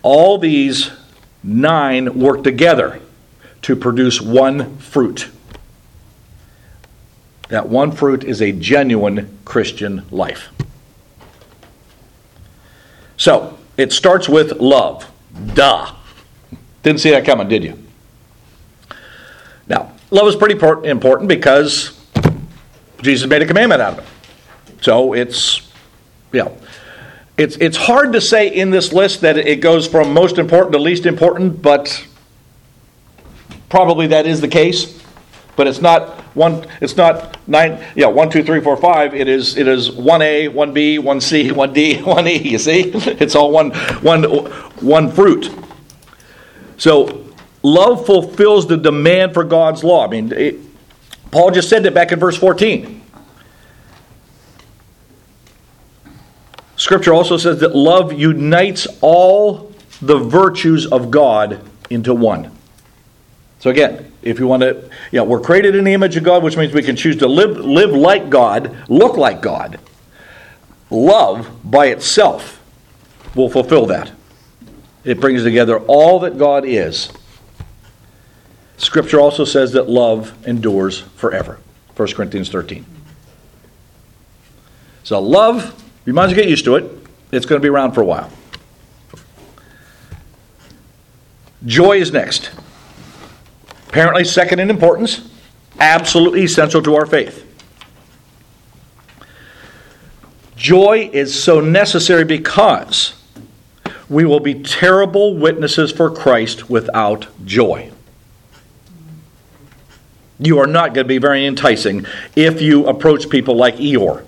All 0.02 0.38
these 0.38 0.92
nine 1.42 2.20
work 2.20 2.44
together 2.44 3.00
to 3.62 3.78
produce 3.78 4.22
one 4.22 4.78
fruit. 4.78 5.30
That 7.48 7.70
one 7.70 7.94
fruit 7.94 8.26
is 8.26 8.42
a 8.42 8.52
genuine 8.52 9.40
Christian 9.46 10.06
life. 10.12 10.50
So, 13.16 13.58
it 13.78 13.92
starts 13.92 14.30
with 14.30 14.60
love. 14.60 15.10
Duh. 15.54 15.92
Didn't 16.84 17.00
see 17.00 17.12
that 17.12 17.26
coming, 17.26 17.48
did 17.48 17.64
you? 17.64 17.82
Now, 19.68 19.92
love 20.12 20.28
is 20.28 20.36
pretty 20.36 20.60
important 20.88 21.28
because 21.28 22.00
Jesus 23.02 23.28
made 23.30 23.42
a 23.42 23.46
commandment 23.46 23.82
out 23.82 24.00
of 24.00 24.00
it. 24.00 24.84
So 24.84 25.14
it's, 25.14 25.72
yeah. 26.32 26.50
It's, 27.38 27.56
it's 27.58 27.78
hard 27.78 28.14
to 28.14 28.22
say 28.22 28.48
in 28.48 28.70
this 28.70 28.94
list 28.94 29.22
that 29.22 29.38
it 29.38 29.62
goes 29.62 29.88
from 29.88 30.14
most 30.14 30.38
important 30.38 30.74
to 30.74 30.80
least 30.80 31.06
important, 31.06 31.62
but 31.62 32.06
probably 33.70 34.08
that 34.08 34.28
is 34.28 34.40
the 34.40 34.48
case. 34.48 35.03
But 35.56 35.68
it's 35.68 35.82
not 35.82 36.10
one. 36.36 36.66
It's 36.82 36.98
not 36.98 37.38
nine. 37.48 37.84
Yeah, 37.96 38.08
one, 38.08 38.30
two, 38.30 38.44
three, 38.44 38.60
four, 38.60 38.76
five. 38.76 39.14
It 39.14 39.28
is. 39.28 39.56
It 39.56 39.68
is 39.68 39.92
one 39.92 40.22
A, 40.22 40.48
one 40.48 40.74
B, 40.74 40.98
one 40.98 41.22
C, 41.22 41.52
one 41.64 41.74
D, 41.74 42.02
one 42.02 42.28
E. 42.28 42.38
You 42.38 42.58
see, 42.58 42.92
it's 42.94 43.36
all 43.36 43.52
one, 43.52 43.72
one, 44.02 44.24
one 44.24 45.12
fruit. 45.12 45.52
So, 46.78 47.28
love 47.62 48.06
fulfills 48.06 48.68
the 48.68 48.78
demand 48.78 49.34
for 49.34 49.44
God's 49.44 49.84
law. 49.84 50.06
I 50.06 50.10
mean, 50.10 50.32
it, 50.32 50.60
Paul 51.32 51.52
just 51.52 51.70
said 51.70 51.84
that 51.84 51.94
back 51.94 52.12
in 52.12 52.20
verse 52.20 52.38
fourteen. 52.38 53.02
Scripture 56.76 57.14
also 57.14 57.38
says 57.38 57.60
that 57.60 57.76
love 57.76 58.12
unites 58.12 58.88
all 59.02 59.72
the 60.02 60.18
virtues 60.18 60.88
of 60.88 61.12
God 61.12 61.62
into 61.90 62.14
one. 62.14 62.52
So 63.60 63.70
again, 63.70 64.12
if 64.24 64.40
you 64.40 64.48
want 64.48 64.62
to, 64.62 64.90
yeah, 65.12 65.22
we're 65.22 65.40
created 65.40 65.76
in 65.76 65.84
the 65.84 65.94
image 65.94 66.16
of 66.18 66.24
God, 66.24 66.44
which 66.44 66.58
means 66.58 66.74
we 66.74 66.84
can 66.84 66.96
choose 66.96 67.18
to 67.18 67.28
live, 67.28 67.58
live 67.58 67.92
like 67.92 68.30
God, 68.30 68.76
look 68.90 69.18
like 69.18 69.42
God. 69.42 69.80
Love 70.90 71.50
by 71.64 71.88
itself 71.88 72.62
will 73.36 73.50
fulfill 73.50 73.86
that. 73.88 74.12
It 75.04 75.20
brings 75.20 75.44
together 75.44 75.80
all 75.80 76.20
that 76.20 76.38
God 76.38 76.66
is. 76.66 77.12
Scripture 78.78 79.20
also 79.20 79.46
says 79.46 79.72
that 79.74 79.90
love 79.90 80.36
endures 80.48 81.02
forever. 81.02 81.60
1 81.96 82.14
Corinthians 82.14 82.50
13. 82.50 82.86
So 85.04 85.20
love 85.20 85.80
you 86.06 86.14
might 86.14 86.26
as 86.26 86.32
well 86.32 86.42
get 86.42 86.50
used 86.50 86.66
to 86.66 86.76
it. 86.76 86.92
It's 87.32 87.46
going 87.46 87.62
to 87.62 87.64
be 87.64 87.70
around 87.70 87.94
for 87.94 88.02
a 88.02 88.06
while. 88.06 88.30
Joy 91.66 91.98
is 91.98 92.12
next. 92.12 92.52
Apparently, 93.94 94.24
second 94.24 94.60
in 94.60 94.72
importance, 94.72 95.22
absolutely 95.80 96.44
essential 96.44 96.82
to 96.82 96.96
our 96.96 97.06
faith. 97.06 97.46
Joy 100.56 101.12
is 101.14 101.44
so 101.44 101.60
necessary 101.60 102.26
because 102.26 103.14
we 104.10 104.26
will 104.26 104.40
be 104.40 104.56
terrible 104.56 105.38
witnesses 105.38 105.92
for 105.92 106.10
Christ 106.10 106.72
without 106.72 107.28
joy. 107.46 107.92
You 110.40 110.58
are 110.58 110.66
not 110.66 110.96
going 110.96 111.06
to 111.06 111.08
be 111.08 111.20
very 111.20 111.46
enticing 111.46 112.08
if 112.36 112.64
you 112.64 112.88
approach 112.88 113.30
people 113.30 113.56
like 113.56 113.76
Eeyore. 113.76 114.26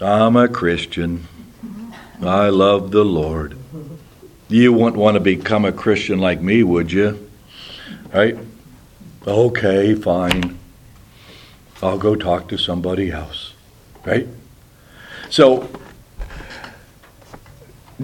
I'm 0.00 0.36
a 0.36 0.46
Christian. 0.46 1.26
I 2.22 2.50
love 2.50 2.92
the 2.92 3.04
Lord. 3.04 3.58
You 4.48 4.72
wouldn't 4.72 4.94
want 4.94 5.14
to 5.14 5.20
become 5.20 5.64
a 5.64 5.72
Christian 5.72 6.20
like 6.20 6.40
me, 6.40 6.62
would 6.62 6.92
you? 6.92 7.26
Right? 8.12 8.36
Okay, 9.26 9.94
fine. 9.94 10.58
I'll 11.82 11.98
go 11.98 12.14
talk 12.14 12.48
to 12.48 12.58
somebody 12.58 13.10
else. 13.10 13.54
Right? 14.04 14.26
So, 15.30 15.68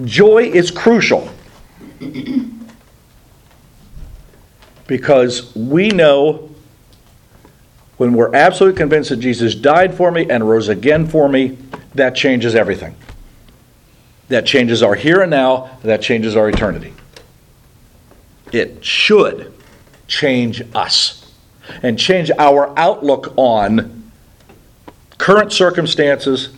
joy 0.03 0.43
is 0.43 0.71
crucial 0.71 1.29
because 4.87 5.53
we 5.55 5.89
know 5.89 6.49
when 7.97 8.13
we're 8.13 8.33
absolutely 8.33 8.77
convinced 8.77 9.09
that 9.09 9.17
Jesus 9.17 9.55
died 9.55 9.93
for 9.93 10.11
me 10.11 10.29
and 10.29 10.47
rose 10.47 10.69
again 10.69 11.07
for 11.07 11.27
me, 11.27 11.57
that 11.95 12.15
changes 12.15 12.55
everything. 12.55 12.95
That 14.29 14.45
changes 14.45 14.83
our 14.83 14.93
here 14.93 15.21
and 15.21 15.31
now, 15.31 15.77
that 15.83 16.01
changes 16.01 16.35
our 16.35 16.47
eternity. 16.47 16.93
It 18.51 18.85
should 18.85 19.53
change 20.07 20.61
us 20.73 21.31
and 21.83 21.99
change 21.99 22.31
our 22.37 22.73
outlook 22.77 23.33
on 23.37 24.11
current 25.17 25.51
circumstances 25.51 26.49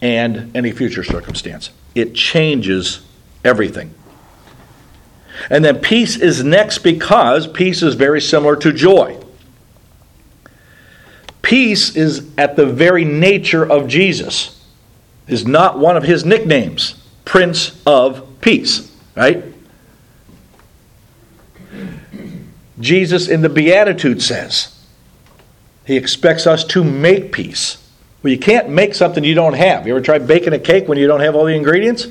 and 0.00 0.54
any 0.56 0.72
future 0.72 1.02
circumstance. 1.02 1.70
It 1.94 2.14
changes 2.14 3.00
everything. 3.44 3.94
And 5.50 5.64
then 5.64 5.80
peace 5.80 6.16
is 6.16 6.42
next 6.42 6.78
because 6.78 7.46
peace 7.46 7.82
is 7.82 7.94
very 7.94 8.20
similar 8.20 8.56
to 8.56 8.72
joy. 8.72 9.20
Peace 11.42 11.94
is 11.94 12.28
at 12.36 12.56
the 12.56 12.66
very 12.66 13.04
nature 13.04 13.64
of 13.64 13.86
Jesus. 13.86 14.52
Is 15.28 15.46
not 15.46 15.78
one 15.78 15.96
of 15.96 16.04
his 16.04 16.24
nicknames, 16.24 16.94
Prince 17.24 17.80
of 17.84 18.40
Peace, 18.40 18.92
right? 19.16 19.42
Jesus 22.80 23.28
in 23.28 23.42
the 23.42 23.48
Beatitude 23.48 24.22
says 24.22 24.76
he 25.86 25.96
expects 25.96 26.46
us 26.46 26.64
to 26.64 26.84
make 26.84 27.32
peace. 27.32 27.82
Well, 28.22 28.32
you 28.32 28.38
can't 28.38 28.68
make 28.68 28.94
something 28.94 29.22
you 29.22 29.34
don't 29.34 29.54
have. 29.54 29.86
You 29.86 29.94
ever 29.94 30.04
tried 30.04 30.26
baking 30.26 30.52
a 30.52 30.58
cake 30.58 30.88
when 30.88 30.98
you 30.98 31.06
don't 31.06 31.20
have 31.20 31.36
all 31.36 31.44
the 31.44 31.54
ingredients? 31.54 32.08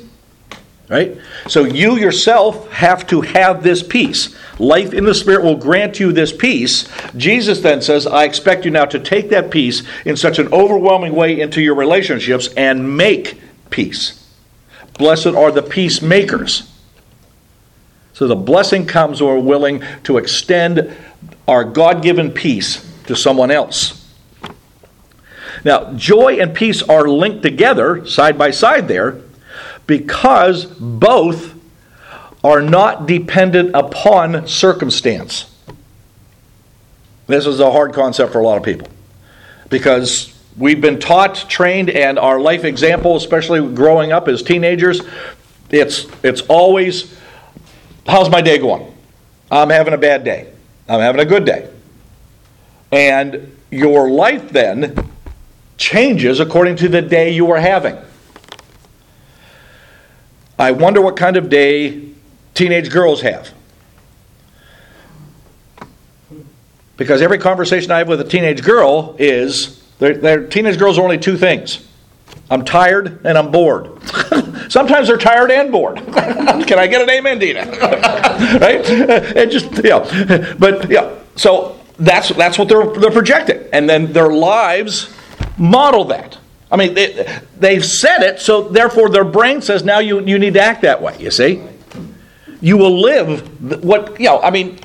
Right? 0.88 1.18
So 1.48 1.64
you 1.64 1.98
yourself 1.98 2.72
have 2.72 3.08
to 3.08 3.22
have 3.22 3.64
this 3.64 3.82
peace. 3.82 4.36
Life 4.60 4.94
in 4.94 5.04
the 5.04 5.16
Spirit 5.16 5.44
will 5.44 5.58
grant 5.58 6.00
you 6.00 6.12
this 6.12 6.32
peace. 6.32 6.88
Jesus 7.18 7.62
then 7.62 7.82
says, 7.82 8.06
I 8.06 8.24
expect 8.24 8.66
you 8.66 8.72
now 8.72 8.86
to 8.86 9.00
take 9.00 9.30
that 9.30 9.50
peace 9.50 9.84
in 10.06 10.16
such 10.16 10.38
an 10.40 10.54
overwhelming 10.54 11.14
way 11.14 11.40
into 11.40 11.62
your 11.62 11.76
relationships 11.76 12.48
and 12.56 12.96
make 12.96 13.42
peace. 13.72 14.26
Blessed 14.98 15.28
are 15.28 15.52
the 15.52 15.64
peacemakers. 15.64 16.72
So 18.16 18.28
the 18.28 18.36
blessing 18.36 18.86
comes 18.86 19.22
when 19.22 19.30
we're 19.30 19.40
willing 19.42 19.84
to 20.06 20.18
extend 20.18 20.96
our 21.50 21.66
God 21.66 22.02
given 22.02 22.32
peace 22.32 22.90
to 23.08 23.16
someone 23.16 23.52
else. 23.52 24.10
Now, 25.66 25.92
joy 25.96 26.40
and 26.40 26.56
peace 26.56 26.82
are 26.82 27.10
linked 27.10 27.44
together, 27.44 28.06
side 28.06 28.38
by 28.38 28.52
side 28.52 28.88
there, 28.88 29.22
because 29.86 30.64
both 30.64 31.56
are 32.42 32.62
not 32.62 33.06
dependent 33.06 33.72
upon 33.74 34.48
circumstance. 34.48 35.54
This 37.28 37.46
is 37.46 37.60
a 37.60 37.70
hard 37.70 37.94
concept 37.94 38.32
for 38.32 38.40
a 38.40 38.44
lot 38.44 38.58
of 38.58 38.64
people 38.64 38.88
because 39.70 40.34
we've 40.56 40.80
been 40.80 41.02
taught, 41.02 41.36
trained, 41.50 41.90
and 41.90 42.18
our 42.18 42.40
life 42.40 42.64
example, 42.64 43.18
especially 43.18 43.76
growing 43.76 44.14
up 44.14 44.30
as 44.30 44.42
teenagers, 44.42 45.02
it's, 45.70 46.06
it's 46.24 46.42
always, 46.44 47.14
how's 48.06 48.30
my 48.30 48.42
day 48.42 48.58
going? 48.58 48.94
I'm 49.52 49.70
having 49.70 49.94
a 49.94 49.98
bad 49.98 50.24
day. 50.24 50.52
I'm 50.88 51.00
having 51.00 51.22
a 51.22 51.26
good 51.26 51.46
day. 51.46 51.70
And 52.92 53.58
your 53.72 54.10
life 54.10 54.50
then 54.50 55.10
changes 55.78 56.40
according 56.40 56.78
to 56.78 56.90
the 56.90 57.02
day 57.02 57.32
you 57.32 57.52
are 57.52 57.60
having. 57.60 57.98
I 60.58 60.72
wonder 60.72 61.02
what 61.02 61.18
kind 61.18 61.36
of 61.36 61.50
day 61.50 62.10
teenage 62.54 62.90
girls 62.90 63.22
have. 63.22 63.52
Because 66.98 67.22
every 67.22 67.40
conversation 67.40 67.92
I 67.92 67.98
have 68.00 68.08
with 68.08 68.22
a 68.22 68.26
teenage 68.26 68.64
girl 68.64 69.16
is 69.20 69.84
their 70.00 70.48
teenage 70.48 70.78
girls 70.78 70.98
are 70.98 71.04
only 71.04 71.18
two 71.18 71.38
things 71.38 71.85
I'm 72.50 72.64
tired 72.64 73.26
and 73.26 73.38
I'm 73.38 73.52
bored. 73.52 73.90
Sometimes 74.72 75.08
they're 75.08 75.18
tired 75.18 75.52
and 75.52 75.72
bored. 75.72 75.98
Can 76.06 76.80
I 76.80 76.88
get 76.88 77.02
an 77.02 77.10
amen, 77.10 77.40
Dina? 77.40 77.66
right? 78.62 78.86
And 79.36 79.52
just 79.52 79.84
yeah, 79.84 80.54
but 80.60 80.90
yeah. 80.90 81.16
So 81.36 81.80
that's 81.98 82.30
that's 82.30 82.60
what 82.60 82.68
they're 82.68 82.86
they're 82.86 83.12
projecting, 83.12 83.64
and 83.74 83.90
then 83.90 84.14
their 84.14 84.30
lives 84.30 85.14
model 85.58 86.06
that. 86.06 86.38
I 86.72 86.78
mean, 86.78 86.94
they, 86.94 87.40
they've 87.58 87.86
said 87.86 88.22
it, 88.24 88.40
so 88.40 88.68
therefore 88.68 89.10
their 89.10 89.24
brain 89.24 89.62
says 89.62 89.84
now 89.84 90.00
you, 90.00 90.20
you 90.26 90.40
need 90.40 90.56
to 90.56 90.62
act 90.62 90.82
that 90.82 91.02
way, 91.02 91.16
you 91.20 91.32
see? 91.32 91.64
You 92.60 92.78
will 92.78 93.00
live 93.00 93.84
what, 93.84 94.20
you 94.20 94.26
know, 94.26 94.42
I 94.42 94.50
mean, 94.50 94.80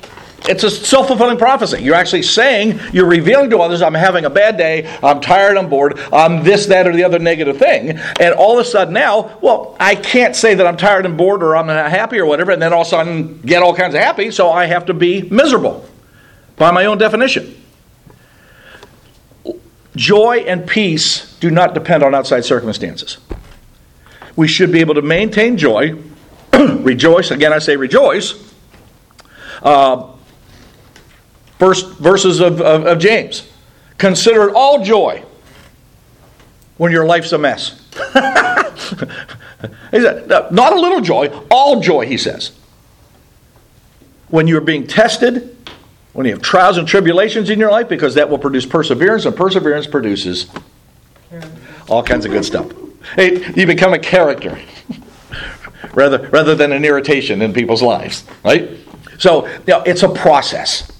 it's 0.47 0.63
a 0.63 0.71
self 0.71 1.07
fulfilling 1.07 1.37
prophecy. 1.37 1.83
You're 1.83 1.95
actually 1.95 2.23
saying, 2.23 2.79
you're 2.91 3.07
revealing 3.07 3.49
to 3.51 3.59
others, 3.59 3.81
I'm 3.81 3.93
having 3.93 4.25
a 4.25 4.29
bad 4.29 4.57
day, 4.57 4.87
I'm 5.03 5.21
tired, 5.21 5.57
I'm 5.57 5.69
bored, 5.69 5.99
I'm 6.11 6.43
this, 6.43 6.65
that, 6.67 6.87
or 6.87 6.95
the 6.95 7.03
other 7.03 7.19
negative 7.19 7.57
thing. 7.57 7.97
And 8.19 8.33
all 8.33 8.57
of 8.57 8.65
a 8.65 8.67
sudden 8.67 8.93
now, 8.93 9.37
well, 9.41 9.75
I 9.79 9.95
can't 9.95 10.35
say 10.35 10.55
that 10.55 10.65
I'm 10.65 10.77
tired 10.77 11.05
and 11.05 11.17
bored 11.17 11.43
or 11.43 11.55
I'm 11.55 11.67
not 11.67 11.91
happy 11.91 12.17
or 12.17 12.25
whatever, 12.25 12.51
and 12.51 12.61
then 12.61 12.73
all 12.73 12.81
of 12.81 12.87
a 12.87 12.89
sudden 12.89 13.41
get 13.41 13.61
all 13.61 13.75
kinds 13.75 13.93
of 13.93 14.01
happy, 14.01 14.31
so 14.31 14.49
I 14.49 14.65
have 14.65 14.85
to 14.87 14.93
be 14.93 15.23
miserable 15.23 15.85
by 16.55 16.71
my 16.71 16.85
own 16.85 16.97
definition. 16.97 17.57
joy 19.95 20.37
and 20.47 20.67
peace 20.67 21.37
do 21.39 21.51
not 21.51 21.73
depend 21.73 22.01
on 22.01 22.15
outside 22.15 22.45
circumstances. 22.45 23.17
We 24.35 24.47
should 24.47 24.71
be 24.71 24.79
able 24.79 24.95
to 24.95 25.01
maintain 25.01 25.57
joy, 25.57 25.97
rejoice. 26.53 27.31
Again, 27.31 27.51
I 27.53 27.59
say 27.59 27.75
rejoice. 27.75 28.33
Uh, 29.61 30.07
first 31.61 31.91
verses 31.99 32.39
of, 32.39 32.59
of, 32.59 32.87
of 32.87 32.97
James. 32.97 33.47
Consider 33.99 34.49
it 34.49 34.55
all 34.55 34.83
joy 34.83 35.23
when 36.77 36.91
your 36.91 37.05
life's 37.05 37.33
a 37.33 37.37
mess. 37.37 37.79
he 39.91 40.01
said, 40.01 40.27
Not 40.27 40.73
a 40.73 40.81
little 40.81 41.01
joy, 41.01 41.27
all 41.51 41.79
joy, 41.79 42.07
he 42.07 42.17
says. 42.17 42.51
When 44.29 44.47
you're 44.47 44.59
being 44.59 44.87
tested, 44.87 45.55
when 46.13 46.25
you 46.25 46.31
have 46.31 46.41
trials 46.41 46.77
and 46.77 46.87
tribulations 46.87 47.51
in 47.51 47.59
your 47.59 47.69
life, 47.69 47.87
because 47.87 48.15
that 48.15 48.27
will 48.27 48.39
produce 48.39 48.65
perseverance, 48.65 49.25
and 49.25 49.35
perseverance 49.35 49.85
produces 49.85 50.47
all 51.87 52.01
kinds 52.01 52.25
of 52.25 52.31
good 52.31 52.43
stuff. 52.43 52.71
Hey, 53.15 53.53
you 53.53 53.67
become 53.67 53.93
a 53.93 53.99
character 53.99 54.59
rather, 55.93 56.27
rather 56.29 56.55
than 56.55 56.71
an 56.71 56.83
irritation 56.83 57.43
in 57.43 57.53
people's 57.53 57.83
lives, 57.83 58.23
right? 58.43 58.67
So, 59.19 59.45
you 59.45 59.61
know, 59.67 59.83
it's 59.83 60.01
a 60.01 60.09
process. 60.09 60.91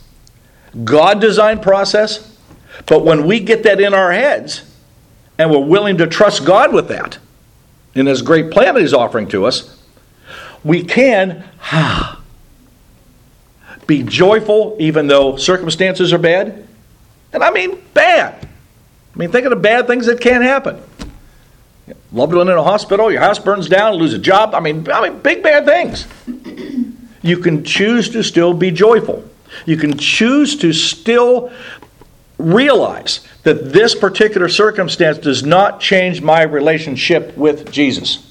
God 0.84 1.20
designed 1.20 1.62
process, 1.62 2.38
but 2.86 3.04
when 3.04 3.26
we 3.26 3.40
get 3.40 3.64
that 3.64 3.80
in 3.82 3.94
our 3.94 4.12
heads 4.12 4.64
and 5.38 5.52
we're 5.52 5.60
willing 5.60 5.98
to 5.98 6.08
trust 6.08 6.46
God 6.46 6.74
with 6.74 6.88
that, 6.88 7.18
in 7.94 8.06
His 8.06 8.22
great 8.22 8.52
plan 8.52 8.76
that 8.76 8.82
He's 8.82 8.94
offering 8.94 9.28
to 9.30 9.46
us, 9.46 9.82
we 10.64 10.84
can 10.84 11.44
ah, 11.64 12.22
be 13.88 14.04
joyful 14.04 14.78
even 14.80 15.08
though 15.08 15.36
circumstances 15.36 16.14
are 16.14 16.18
bad. 16.18 16.68
And 17.34 17.44
I 17.44 17.52
mean 17.52 17.82
bad. 17.94 18.48
I 19.14 19.18
mean, 19.18 19.32
think 19.32 19.46
of 19.46 19.50
the 19.50 19.58
bad 19.58 19.88
things 19.88 20.06
that 20.06 20.22
can 20.22 20.42
happen. 20.42 20.82
Loved 22.14 22.34
one 22.34 22.50
in 22.50 22.58
a 22.58 22.64
hospital, 22.64 23.12
your 23.12 23.22
house 23.22 23.40
burns 23.40 23.68
down, 23.68 23.96
lose 23.96 24.14
a 24.14 24.20
job. 24.20 24.54
I 24.54 24.60
mean, 24.60 24.90
I 24.90 25.10
mean, 25.10 25.20
big 25.20 25.44
bad 25.44 25.66
things. 25.66 26.08
You 27.22 27.38
can 27.38 27.64
choose 27.64 28.10
to 28.10 28.24
still 28.24 28.54
be 28.54 28.72
joyful. 28.72 29.24
You 29.66 29.78
can 29.78 29.98
choose 29.98 30.56
to 30.58 30.74
still 30.74 31.52
realize 32.38 33.22
that 33.44 33.74
this 33.74 33.96
particular 33.96 34.50
circumstance 34.50 35.18
does 35.20 35.44
not 35.44 35.80
change 35.80 36.22
my 36.22 36.42
relationship 36.42 37.36
with 37.38 37.72
Jesus. 37.72 38.26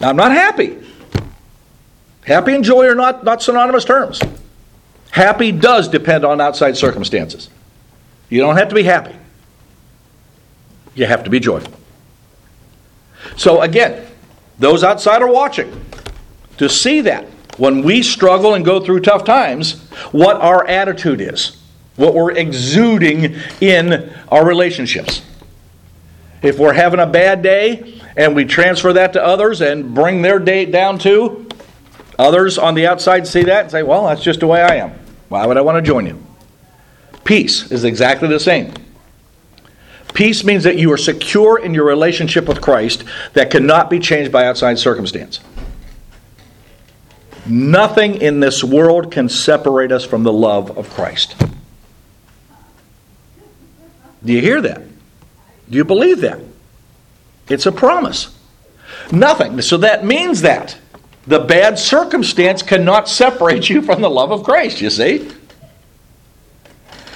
Now, 0.00 0.10
I'm 0.10 0.16
not 0.16 0.32
happy. 0.32 0.78
Happy 2.24 2.54
and 2.54 2.64
joy 2.64 2.86
are 2.86 2.94
not, 2.94 3.24
not 3.24 3.42
synonymous 3.42 3.84
terms. 3.84 4.20
Happy 5.10 5.52
does 5.52 5.88
depend 5.88 6.24
on 6.24 6.40
outside 6.40 6.76
circumstances. 6.76 7.50
You 8.28 8.40
don't 8.40 8.56
have 8.56 8.68
to 8.70 8.74
be 8.74 8.82
happy, 8.82 9.14
you 10.94 11.06
have 11.06 11.24
to 11.24 11.30
be 11.30 11.38
joyful. 11.38 11.72
So, 13.36 13.60
again, 13.60 14.06
those 14.58 14.82
outside 14.82 15.22
are 15.22 15.30
watching 15.30 15.84
to 16.58 16.68
see 16.68 17.02
that 17.02 17.26
when 17.58 17.82
we 17.82 18.02
struggle 18.02 18.54
and 18.54 18.64
go 18.64 18.80
through 18.80 19.00
tough 19.00 19.24
times, 19.24 19.82
what 20.10 20.36
our 20.36 20.66
attitude 20.66 21.20
is, 21.20 21.56
what 21.96 22.14
we're 22.14 22.32
exuding 22.32 23.36
in 23.60 24.12
our 24.28 24.44
relationships. 24.44 25.22
If 26.42 26.58
we're 26.58 26.72
having 26.72 27.00
a 27.00 27.06
bad 27.06 27.42
day 27.42 28.00
and 28.16 28.34
we 28.34 28.44
transfer 28.44 28.92
that 28.94 29.12
to 29.12 29.24
others 29.24 29.60
and 29.60 29.94
bring 29.94 30.22
their 30.22 30.38
day 30.38 30.64
down 30.64 30.98
too, 30.98 31.48
others 32.18 32.58
on 32.58 32.74
the 32.74 32.86
outside 32.86 33.26
see 33.26 33.44
that 33.44 33.62
and 33.62 33.70
say, 33.70 33.82
well, 33.82 34.06
that's 34.06 34.22
just 34.22 34.40
the 34.40 34.46
way 34.46 34.62
I 34.62 34.76
am. 34.76 34.92
Why 35.28 35.46
would 35.46 35.56
I 35.56 35.60
want 35.60 35.76
to 35.76 35.82
join 35.82 36.06
you? 36.06 36.22
Peace 37.24 37.70
is 37.70 37.84
exactly 37.84 38.28
the 38.28 38.40
same. 38.40 38.74
Peace 40.14 40.44
means 40.44 40.64
that 40.64 40.76
you 40.76 40.92
are 40.92 40.98
secure 40.98 41.58
in 41.58 41.72
your 41.72 41.84
relationship 41.84 42.46
with 42.46 42.60
Christ 42.60 43.04
that 43.32 43.50
cannot 43.50 43.88
be 43.88 43.98
changed 43.98 44.30
by 44.30 44.44
outside 44.44 44.78
circumstance. 44.78 45.40
Nothing 47.44 48.20
in 48.20 48.40
this 48.40 48.62
world 48.62 49.10
can 49.10 49.28
separate 49.28 49.90
us 49.90 50.04
from 50.04 50.22
the 50.22 50.32
love 50.32 50.76
of 50.78 50.88
Christ. 50.90 51.34
Do 54.24 54.32
you 54.32 54.40
hear 54.40 54.60
that? 54.60 54.82
Do 55.68 55.76
you 55.76 55.84
believe 55.84 56.20
that? 56.20 56.40
It's 57.48 57.66
a 57.66 57.72
promise. 57.72 58.36
Nothing. 59.10 59.60
So 59.62 59.78
that 59.78 60.04
means 60.04 60.42
that 60.42 60.78
the 61.26 61.40
bad 61.40 61.78
circumstance 61.78 62.62
cannot 62.62 63.08
separate 63.08 63.68
you 63.68 63.82
from 63.82 64.00
the 64.00 64.10
love 64.10 64.32
of 64.32 64.44
Christ, 64.44 64.80
you 64.80 64.90
see? 64.90 65.30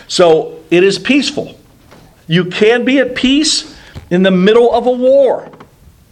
So 0.09 0.63
it 0.71 0.83
is 0.83 0.99
peaceful. 0.99 1.59
You 2.27 2.47
can 2.47 2.85
be 2.85 2.99
at 2.99 3.15
peace 3.15 3.77
in 4.11 4.23
the 4.23 4.31
middle 4.31 4.73
of 4.73 4.87
a 4.87 4.93
war 4.93 5.51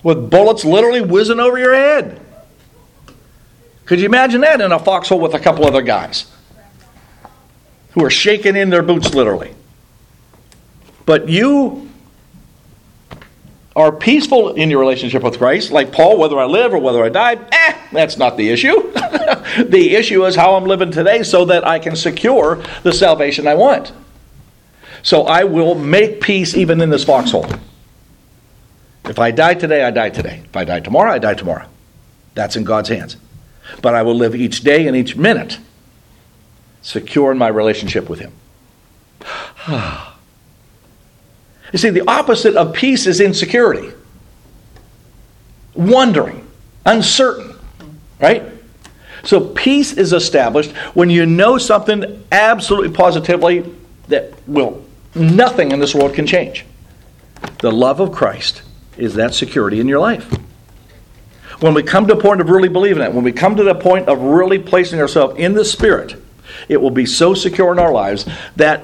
with 0.03 0.31
bullets 0.31 0.65
literally 0.65 1.01
whizzing 1.01 1.41
over 1.41 1.59
your 1.59 1.75
head. 1.75 2.21
Could 3.87 4.01
you 4.01 4.07
imagine 4.07 4.41
that 4.41 4.61
in 4.61 4.73
a 4.73 4.79
foxhole 4.79 5.21
with 5.21 5.35
a 5.35 5.41
couple 5.41 5.67
other 5.67 5.83
guys 5.83 6.31
who 7.91 8.05
are 8.05 8.11
shaking 8.11 8.57
in 8.57 8.71
their 8.71 8.83
boots 8.83 9.15
literally? 9.15 9.55
But 11.05 11.29
you 11.29 11.91
are 13.77 13.93
peaceful 13.93 14.55
in 14.55 14.71
your 14.71 14.81
relationship 14.81 15.23
with 15.23 15.37
Christ, 15.37 15.71
like 15.71 15.93
Paul, 15.93 16.17
whether 16.17 16.39
I 16.39 16.47
live 16.47 16.73
or 16.73 16.79
whether 16.79 17.05
I 17.05 17.09
die, 17.09 17.35
eh, 17.53 17.77
that's 17.93 18.17
not 18.17 18.37
the 18.37 18.49
issue. 18.49 18.93
the 18.93 19.95
issue 19.97 20.25
is 20.25 20.37
how 20.37 20.55
I'm 20.55 20.65
living 20.65 20.91
today 20.91 21.23
so 21.23 21.45
that 21.47 21.67
I 21.67 21.79
can 21.79 21.97
secure 21.97 22.63
the 22.85 22.93
salvation 22.93 23.47
I 23.47 23.55
want. 23.55 23.93
So 25.03 25.25
I 25.25 25.45
will 25.45 25.75
make 25.75 26.21
peace 26.21 26.57
even 26.57 26.81
in 26.81 26.89
this 26.89 27.05
foxhole. 27.05 27.47
If 29.05 29.19
I 29.19 29.33
die 29.33 29.55
today, 29.55 29.85
I 29.85 29.91
die 29.91 30.09
today. 30.09 30.43
If 30.45 30.57
I 30.57 30.65
die 30.65 30.81
tomorrow, 30.81 31.13
I 31.13 31.19
die 31.19 31.35
tomorrow. 31.35 31.67
That's 32.35 32.57
in 32.57 32.65
God's 32.65 32.89
hands 32.89 33.17
but 33.83 33.95
I 33.95 34.03
will 34.03 34.15
live 34.15 34.35
each 34.35 34.61
day 34.61 34.87
and 34.87 34.97
each 34.97 35.17
minute 35.17 35.59
secure 36.83 37.33
in 37.33 37.39
my 37.39 37.49
relationship 37.49 38.09
with 38.09 38.21
Him. 38.21 38.33
you 41.73 41.79
see, 41.79 41.91
the 41.91 42.07
opposite 42.07 42.57
of 42.57 42.73
peace 42.75 43.07
is 43.07 43.21
insecurity, 43.21 43.93
wondering, 45.75 46.47
uncertain, 46.85 47.57
right? 48.21 48.43
So 49.25 49.41
peace 49.41 49.95
is 49.95 50.13
established 50.13 50.73
when 50.93 51.09
you 51.09 51.25
know 51.25 51.57
something 51.57 52.25
absolutely 52.31 52.95
positively 52.95 53.75
that 54.09 54.35
will 54.47 54.85
nothing 55.15 55.73
in 55.73 55.81
this 55.81 55.95
world 55.95 56.15
can 56.15 56.27
change. 56.27 56.65
The 57.61 57.73
love 57.73 58.01
of 58.01 58.13
Christ 58.13 58.63
is 58.97 59.15
that 59.15 59.35
security 59.35 59.81
in 59.81 59.89
your 59.89 60.01
life. 60.01 60.33
When 61.65 61.73
we 61.73 61.83
come 61.83 62.07
to 62.09 62.13
a 62.13 62.21
point 62.21 62.43
of 62.43 62.51
really 62.51 62.69
believing 62.69 63.03
it, 63.03 63.11
when 63.11 63.25
we 63.25 63.33
come 63.33 63.57
to 63.57 63.63
the 63.63 63.75
point 63.75 64.07
of 64.07 64.21
really 64.21 64.59
placing 64.59 65.01
ourselves 65.01 65.39
in 65.39 65.55
the 65.55 65.65
Spirit, 65.65 66.15
it 66.69 66.79
will 66.79 66.91
be 66.91 67.07
so 67.07 67.33
secure 67.33 67.73
in 67.73 67.79
our 67.79 67.91
lives 67.91 68.27
that 68.57 68.83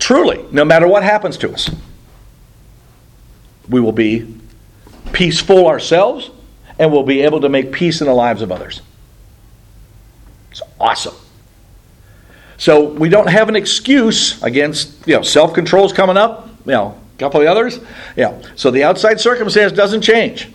truly, 0.00 0.44
no 0.50 0.64
matter 0.64 0.88
what 0.88 1.04
happens 1.04 1.36
to 1.36 1.52
us, 1.52 1.70
we 3.68 3.80
will 3.80 3.92
be 3.92 4.40
peaceful 5.12 5.68
ourselves 5.68 6.30
and 6.80 6.90
we'll 6.90 7.04
be 7.04 7.20
able 7.20 7.42
to 7.42 7.48
make 7.48 7.70
peace 7.70 8.00
in 8.00 8.08
the 8.08 8.12
lives 8.12 8.42
of 8.42 8.50
others. 8.50 8.82
It's 10.50 10.62
awesome. 10.80 11.14
So 12.56 12.88
we 12.88 13.08
don't 13.08 13.30
have 13.30 13.48
an 13.48 13.54
excuse 13.54 14.42
against, 14.42 15.06
you 15.06 15.14
know, 15.14 15.22
self 15.22 15.54
control's 15.54 15.92
coming 15.92 16.16
up, 16.16 16.48
you 16.66 16.72
know, 16.72 17.00
a 17.14 17.18
couple 17.20 17.40
of 17.40 17.46
others. 17.46 17.78
Yeah. 18.16 18.42
So 18.56 18.72
the 18.72 18.82
outside 18.82 19.20
circumstance 19.20 19.70
doesn't 19.70 20.02
change. 20.02 20.48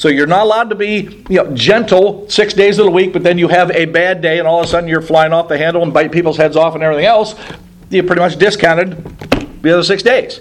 So 0.00 0.08
you're 0.08 0.26
not 0.26 0.44
allowed 0.44 0.70
to 0.70 0.76
be 0.76 1.24
you 1.28 1.36
know, 1.36 1.54
gentle 1.54 2.26
six 2.30 2.54
days 2.54 2.78
of 2.78 2.86
the 2.86 2.90
week, 2.90 3.12
but 3.12 3.22
then 3.22 3.36
you 3.36 3.48
have 3.48 3.70
a 3.70 3.84
bad 3.84 4.22
day 4.22 4.38
and 4.38 4.48
all 4.48 4.58
of 4.58 4.64
a 4.64 4.66
sudden 4.66 4.88
you're 4.88 5.02
flying 5.02 5.34
off 5.34 5.48
the 5.48 5.58
handle 5.58 5.82
and 5.82 5.92
bite 5.92 6.10
people's 6.10 6.38
heads 6.38 6.56
off 6.56 6.74
and 6.74 6.82
everything 6.82 7.04
else. 7.04 7.34
You 7.90 8.02
pretty 8.02 8.22
much 8.22 8.38
discounted 8.38 8.96
the 9.60 9.74
other 9.74 9.82
six 9.82 10.02
days. 10.02 10.40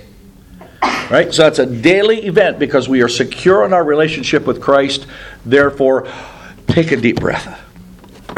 Right? 1.12 1.34
So 1.34 1.46
it's 1.46 1.60
a 1.60 1.66
daily 1.66 2.26
event 2.26 2.58
because 2.58 2.88
we 2.88 3.02
are 3.02 3.10
secure 3.10 3.66
in 3.66 3.74
our 3.74 3.84
relationship 3.84 4.46
with 4.46 4.62
Christ. 4.62 5.08
Therefore, 5.46 6.08
take 6.68 6.94
a 6.94 6.96
deep 6.96 7.20
breath 7.20 7.60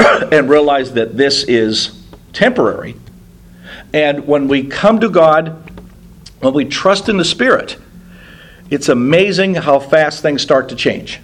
and 0.32 0.50
realize 0.50 0.94
that 0.94 1.16
this 1.16 1.44
is 1.44 2.02
temporary. 2.32 2.96
And 3.92 4.26
when 4.26 4.48
we 4.48 4.64
come 4.64 4.98
to 4.98 5.08
God, 5.08 5.70
when 6.40 6.52
we 6.52 6.64
trust 6.64 7.08
in 7.08 7.16
the 7.16 7.24
Spirit, 7.24 7.76
it's 8.72 8.88
amazing 8.88 9.54
how 9.54 9.78
fast 9.78 10.22
things 10.22 10.42
start 10.42 10.70
to 10.70 10.76
change. 10.76 11.20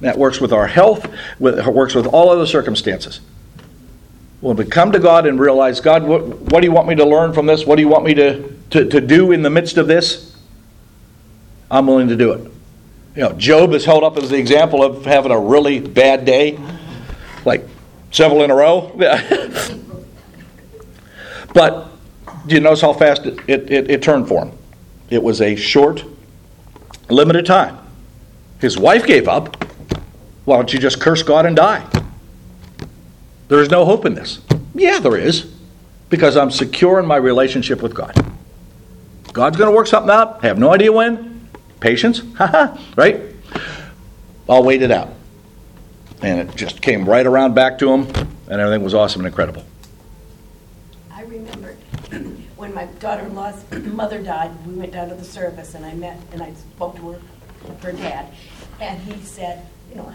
That 0.00 0.16
works 0.16 0.40
with 0.40 0.52
our 0.52 0.66
health, 0.66 1.06
with, 1.38 1.64
works 1.66 1.94
with 1.94 2.06
all 2.06 2.30
other 2.30 2.46
circumstances. 2.46 3.20
When 4.40 4.56
we 4.56 4.64
come 4.64 4.92
to 4.92 4.98
God 4.98 5.26
and 5.26 5.38
realize, 5.38 5.80
God, 5.80 6.04
what, 6.04 6.24
what 6.24 6.60
do 6.60 6.66
you 6.66 6.72
want 6.72 6.88
me 6.88 6.94
to 6.94 7.04
learn 7.04 7.32
from 7.32 7.46
this? 7.46 7.66
What 7.66 7.76
do 7.76 7.82
you 7.82 7.88
want 7.88 8.04
me 8.04 8.14
to, 8.14 8.56
to, 8.70 8.84
to 8.88 9.00
do 9.00 9.32
in 9.32 9.42
the 9.42 9.50
midst 9.50 9.76
of 9.76 9.86
this? 9.86 10.36
I'm 11.70 11.86
willing 11.86 12.08
to 12.08 12.16
do 12.16 12.32
it. 12.32 12.50
You 13.16 13.22
know, 13.22 13.32
Job 13.32 13.74
is 13.74 13.84
held 13.84 14.04
up 14.04 14.16
as 14.16 14.30
the 14.30 14.38
example 14.38 14.82
of 14.82 15.04
having 15.04 15.32
a 15.32 15.38
really 15.38 15.80
bad 15.80 16.24
day, 16.24 16.58
like 17.44 17.66
several 18.12 18.42
in 18.44 18.50
a 18.50 18.54
row. 18.54 18.92
But 21.54 21.88
do 22.46 22.54
you 22.54 22.60
notice 22.60 22.80
how 22.80 22.92
fast 22.92 23.26
it, 23.26 23.38
it, 23.48 23.70
it, 23.70 23.90
it 23.90 24.02
turned 24.02 24.28
for 24.28 24.44
him? 24.44 24.56
It 25.10 25.22
was 25.22 25.40
a 25.40 25.56
short, 25.56 26.04
limited 27.08 27.46
time. 27.46 27.78
His 28.60 28.78
wife 28.78 29.06
gave 29.06 29.28
up. 29.28 29.64
Why 30.44 30.56
don't 30.56 30.72
you 30.72 30.78
just 30.78 31.00
curse 31.00 31.22
God 31.22 31.46
and 31.46 31.54
die? 31.54 31.86
There 33.48 33.60
is 33.60 33.70
no 33.70 33.84
hope 33.84 34.04
in 34.04 34.14
this. 34.14 34.40
Yeah, 34.74 34.98
there 34.98 35.16
is. 35.16 35.50
Because 36.10 36.36
I'm 36.36 36.50
secure 36.50 36.98
in 36.98 37.06
my 37.06 37.16
relationship 37.16 37.82
with 37.82 37.94
God. 37.94 38.14
God's 39.32 39.56
going 39.56 39.70
to 39.70 39.76
work 39.76 39.86
something 39.86 40.10
out. 40.10 40.42
I 40.42 40.48
have 40.48 40.58
no 40.58 40.72
idea 40.72 40.92
when. 40.92 41.48
Patience. 41.80 42.20
right? 42.96 43.20
I'll 44.48 44.64
wait 44.64 44.82
it 44.82 44.90
out. 44.90 45.12
And 46.22 46.48
it 46.48 46.56
just 46.56 46.80
came 46.80 47.08
right 47.08 47.26
around 47.26 47.54
back 47.54 47.78
to 47.78 47.92
him, 47.92 48.08
and 48.48 48.60
everything 48.60 48.82
was 48.82 48.94
awesome 48.94 49.20
and 49.20 49.26
incredible. 49.26 49.64
I 51.18 51.22
remember 51.22 51.74
when 52.56 52.72
my 52.72 52.84
daughter-in-law's 53.00 53.64
mother 53.72 54.22
died, 54.22 54.52
we 54.64 54.74
went 54.74 54.92
down 54.92 55.08
to 55.08 55.16
the 55.16 55.24
service, 55.24 55.74
and 55.74 55.84
I 55.84 55.92
met, 55.94 56.16
and 56.30 56.40
I 56.40 56.52
spoke 56.54 56.94
to 56.94 57.10
her, 57.10 57.20
her 57.82 57.90
dad, 57.90 58.32
and 58.80 59.00
he 59.00 59.20
said, 59.24 59.66
you 59.90 59.96
know, 59.96 60.14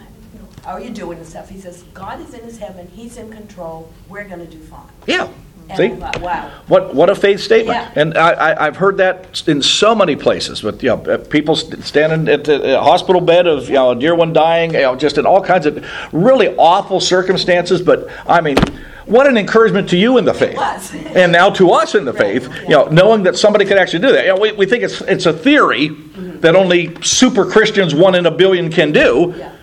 how 0.64 0.72
are 0.72 0.80
you 0.80 0.92
doing 0.92 1.18
and 1.18 1.28
stuff? 1.28 1.50
He 1.50 1.60
says, 1.60 1.84
God 1.94 2.22
is 2.22 2.34
in 2.34 2.40
his 2.46 2.58
heaven, 2.58 2.88
he's 2.88 3.18
in 3.18 3.30
control, 3.30 3.92
we're 4.08 4.24
gonna 4.24 4.46
do 4.46 4.60
fine. 4.60 4.88
Yeah. 5.06 5.28
And 5.70 5.78
See? 5.78 6.00
Thought, 6.00 6.22
wow. 6.22 6.52
What, 6.68 6.94
what 6.94 7.10
a 7.10 7.16
faith 7.16 7.40
statement. 7.40 7.78
Yeah. 7.78 7.92
And 7.96 8.18
I, 8.18 8.32
I, 8.32 8.68
I've 8.68 8.78
heard 8.78 8.98
that 8.98 9.48
in 9.48 9.62
so 9.62 9.96
many 9.96 10.16
places 10.16 10.64
with 10.64 10.84
you 10.84 10.90
know, 10.90 11.04
uh, 11.06 11.18
people 11.18 11.56
standing 11.56 12.28
at 12.28 12.44
the 12.44 12.78
uh, 12.78 12.84
hospital 12.84 13.22
bed 13.22 13.48
of 13.48 13.68
you 13.68 13.76
know, 13.76 13.92
a 13.92 13.96
dear 13.96 14.16
one 14.16 14.34
dying, 14.34 14.74
you 14.74 14.82
know, 14.82 14.96
just 14.96 15.18
in 15.18 15.26
all 15.26 15.42
kinds 15.42 15.66
of 15.66 15.86
really 16.12 16.56
awful 16.58 17.00
circumstances. 17.00 17.82
But 17.82 18.08
I 18.28 18.42
mean, 18.42 18.58
what 19.06 19.28
an 19.28 19.38
encouragement 19.38 19.90
to 19.90 19.98
you 19.98 20.18
in 20.18 20.26
the 20.26 20.34
faith. 20.34 20.58
and 21.16 21.32
now 21.32 21.50
to 21.52 21.72
us 21.72 21.96
in 21.96 22.06
the 22.06 22.14
faith, 22.14 22.50
you 22.64 22.70
know, 22.70 22.86
knowing 22.86 23.24
that 23.24 23.38
somebody 23.38 23.66
could 23.66 23.78
actually 23.78 24.00
do 24.00 24.12
that. 24.14 24.26
You 24.26 24.36
know, 24.36 24.42
we, 24.42 24.52
we 24.54 24.66
think 24.66 24.84
it's, 24.84 25.02
it's 25.02 25.26
a 25.26 25.34
theory 25.34 25.90
that 25.90 26.56
only 26.56 27.02
super 27.02 27.46
Christians, 27.46 27.96
one 27.96 28.16
in 28.16 28.26
a 28.26 28.32
billion, 28.32 28.70
can 28.70 28.92
do. 28.92 29.34
Yeah. 29.38 29.56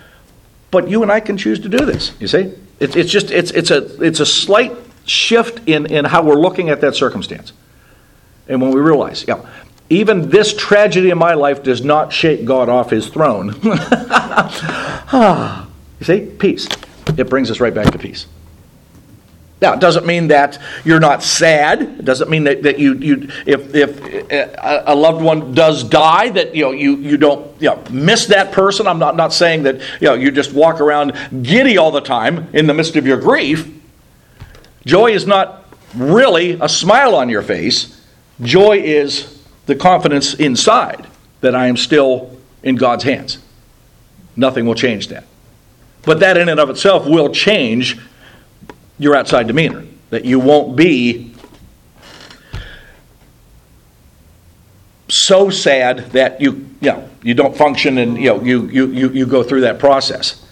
But 0.70 0.88
you 0.88 1.02
and 1.02 1.10
I 1.10 1.20
can 1.20 1.36
choose 1.36 1.60
to 1.60 1.68
do 1.68 1.84
this. 1.84 2.12
You 2.20 2.28
see, 2.28 2.52
it's, 2.78 2.96
it's 2.96 3.10
just 3.10 3.30
it's 3.30 3.50
it's 3.50 3.70
a 3.70 4.02
it's 4.02 4.20
a 4.20 4.26
slight 4.26 4.72
shift 5.10 5.68
in 5.68 5.86
in 5.86 6.04
how 6.04 6.22
we're 6.22 6.40
looking 6.40 6.70
at 6.70 6.80
that 6.80 6.94
circumstance, 6.94 7.52
and 8.48 8.62
when 8.62 8.70
we 8.70 8.80
realize, 8.80 9.24
yeah, 9.26 9.44
even 9.90 10.30
this 10.30 10.54
tragedy 10.54 11.10
in 11.10 11.18
my 11.18 11.34
life 11.34 11.62
does 11.62 11.84
not 11.84 12.12
shake 12.12 12.44
God 12.44 12.68
off 12.68 12.90
His 12.90 13.08
throne. 13.08 13.54
You 16.00 16.06
see, 16.06 16.20
peace. 16.38 16.66
It 17.18 17.28
brings 17.28 17.50
us 17.50 17.60
right 17.60 17.74
back 17.74 17.92
to 17.92 17.98
peace. 17.98 18.26
Now, 19.60 19.74
it 19.74 19.80
doesn't 19.80 20.06
mean 20.06 20.28
that 20.28 20.58
you're 20.84 21.00
not 21.00 21.22
sad. 21.22 21.82
It 21.82 22.04
doesn't 22.06 22.30
mean 22.30 22.44
that, 22.44 22.62
that 22.62 22.78
you, 22.78 22.94
you 22.94 23.28
if, 23.44 23.74
if 23.74 24.30
a 24.30 24.84
a 24.86 24.94
loved 24.94 25.22
one 25.22 25.52
does 25.52 25.84
die, 25.84 26.30
that 26.30 26.54
you, 26.54 26.64
know, 26.64 26.70
you, 26.70 26.96
you 26.96 27.18
don't 27.18 27.60
you 27.60 27.68
know, 27.68 27.84
miss 27.90 28.26
that 28.26 28.52
person. 28.52 28.86
I'm 28.86 28.98
not, 28.98 29.16
not 29.16 29.34
saying 29.34 29.64
that 29.64 29.80
you, 30.00 30.08
know, 30.08 30.14
you 30.14 30.30
just 30.30 30.54
walk 30.54 30.80
around 30.80 31.12
giddy 31.42 31.76
all 31.76 31.90
the 31.90 32.00
time 32.00 32.48
in 32.54 32.66
the 32.66 32.72
midst 32.72 32.96
of 32.96 33.06
your 33.06 33.18
grief. 33.18 33.70
Joy 34.86 35.12
is 35.12 35.26
not 35.26 35.64
really 35.94 36.52
a 36.60 36.68
smile 36.68 37.14
on 37.14 37.28
your 37.28 37.42
face. 37.42 38.00
Joy 38.40 38.78
is 38.78 39.42
the 39.66 39.74
confidence 39.74 40.34
inside 40.34 41.06
that 41.40 41.54
I 41.54 41.66
am 41.66 41.76
still 41.76 42.36
in 42.62 42.76
God's 42.76 43.04
hands. 43.04 43.38
Nothing 44.36 44.66
will 44.66 44.74
change 44.74 45.08
that. 45.08 45.24
But 46.02 46.20
that 46.20 46.36
in 46.36 46.48
and 46.48 46.58
of 46.58 46.70
itself 46.70 47.06
will 47.06 47.30
change 47.30 47.98
your 48.98 49.14
outside 49.14 49.46
demeanor. 49.46 49.84
That 50.10 50.24
you 50.24 50.40
won't 50.40 50.76
be 50.76 51.34
so 55.08 55.50
sad 55.50 56.10
that 56.12 56.40
you, 56.40 56.68
you 56.80 56.92
know, 56.92 57.08
you 57.22 57.34
don't 57.34 57.56
function 57.56 57.98
and 57.98 58.16
you, 58.16 58.26
know, 58.26 58.42
you, 58.42 58.66
you, 58.68 58.86
you, 58.86 59.08
you 59.10 59.26
go 59.26 59.42
through 59.42 59.62
that 59.62 59.78
process. 59.78 60.46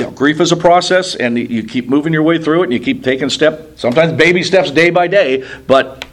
You 0.00 0.06
know, 0.06 0.12
grief 0.12 0.40
is 0.40 0.50
a 0.50 0.56
process, 0.56 1.14
and 1.14 1.38
you- 1.38 1.62
keep 1.62 1.86
moving 1.86 2.14
your 2.14 2.22
way 2.22 2.38
through 2.38 2.62
it, 2.62 2.64
and 2.64 2.72
you 2.72 2.80
keep 2.80 3.04
taking 3.04 3.28
step, 3.28 3.72
sometimes 3.78 4.14
baby 4.14 4.42
steps 4.42 4.70
day 4.70 4.88
by 4.88 5.06
day, 5.06 5.44
but 5.66 6.06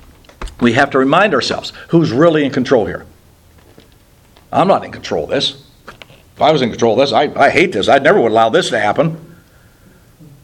we 0.60 0.74
have 0.74 0.90
to 0.90 1.00
remind 1.00 1.34
ourselves 1.34 1.72
who's 1.88 2.12
really 2.12 2.44
in 2.44 2.52
control 2.52 2.86
here. 2.86 3.06
I'm 4.52 4.68
not 4.68 4.84
in 4.84 4.92
control 4.92 5.24
of 5.24 5.30
this. 5.30 5.64
If 6.36 6.42
I 6.42 6.52
was 6.52 6.62
in 6.62 6.70
control 6.70 6.94
of 6.94 7.00
this, 7.00 7.14
I, 7.14 7.32
I 7.42 7.50
hate 7.50 7.72
this. 7.72 7.88
I 7.88 8.00
never 8.00 8.20
would 8.20 8.32
allow 8.32 8.50
this 8.50 8.70
to 8.72 8.80
happen. 8.80 9.38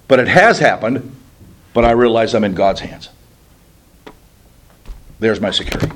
But 0.08 0.22
it 0.22 0.30
has 0.30 0.60
happened, 0.60 1.14
but 1.74 1.84
I 1.84 1.92
realize 1.92 2.34
I'm 2.34 2.46
in 2.46 2.54
God's 2.54 2.80
hands. 2.80 3.10
There's 5.20 5.42
my 5.42 5.52
security. 5.52 5.92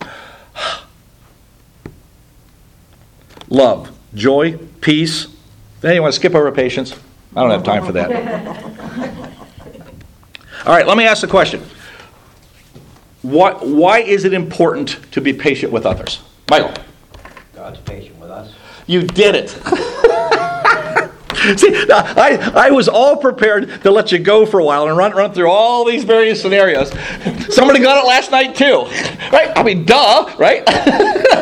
Love, 3.50 3.90
joy, 4.14 4.56
peace. 4.80 5.26
Then 5.80 5.94
you 5.94 6.02
want 6.02 6.12
to 6.12 6.20
skip 6.20 6.34
over 6.34 6.50
patience? 6.52 6.94
I 7.34 7.42
don't 7.42 7.50
have 7.50 7.62
time 7.62 7.84
for 7.84 7.92
that. 7.92 8.10
All 10.66 10.74
right, 10.74 10.86
let 10.86 10.96
me 10.96 11.06
ask 11.06 11.22
the 11.22 11.28
question. 11.28 11.62
Why, 13.22 13.52
why 13.52 14.00
is 14.00 14.24
it 14.24 14.34
important 14.34 14.98
to 15.12 15.20
be 15.20 15.32
patient 15.32 15.72
with 15.72 15.86
others? 15.86 16.20
Michael. 16.50 16.72
God's 17.54 17.80
patient 17.80 18.18
with 18.18 18.30
us. 18.30 18.54
You 18.86 19.02
did 19.02 19.34
it. 19.34 19.50
See, 21.58 21.72
I, 21.90 22.52
I 22.54 22.70
was 22.70 22.86
all 22.88 23.16
prepared 23.16 23.82
to 23.82 23.90
let 23.90 24.12
you 24.12 24.18
go 24.18 24.44
for 24.44 24.60
a 24.60 24.64
while 24.64 24.88
and 24.88 24.96
run, 24.96 25.12
run 25.12 25.32
through 25.32 25.48
all 25.48 25.86
these 25.86 26.04
various 26.04 26.42
scenarios. 26.42 26.90
Somebody 27.48 27.80
got 27.80 28.04
it 28.04 28.06
last 28.06 28.30
night 28.30 28.54
too, 28.54 28.82
right? 29.32 29.50
I 29.56 29.62
mean, 29.62 29.86
duh, 29.86 30.34
right? 30.38 30.62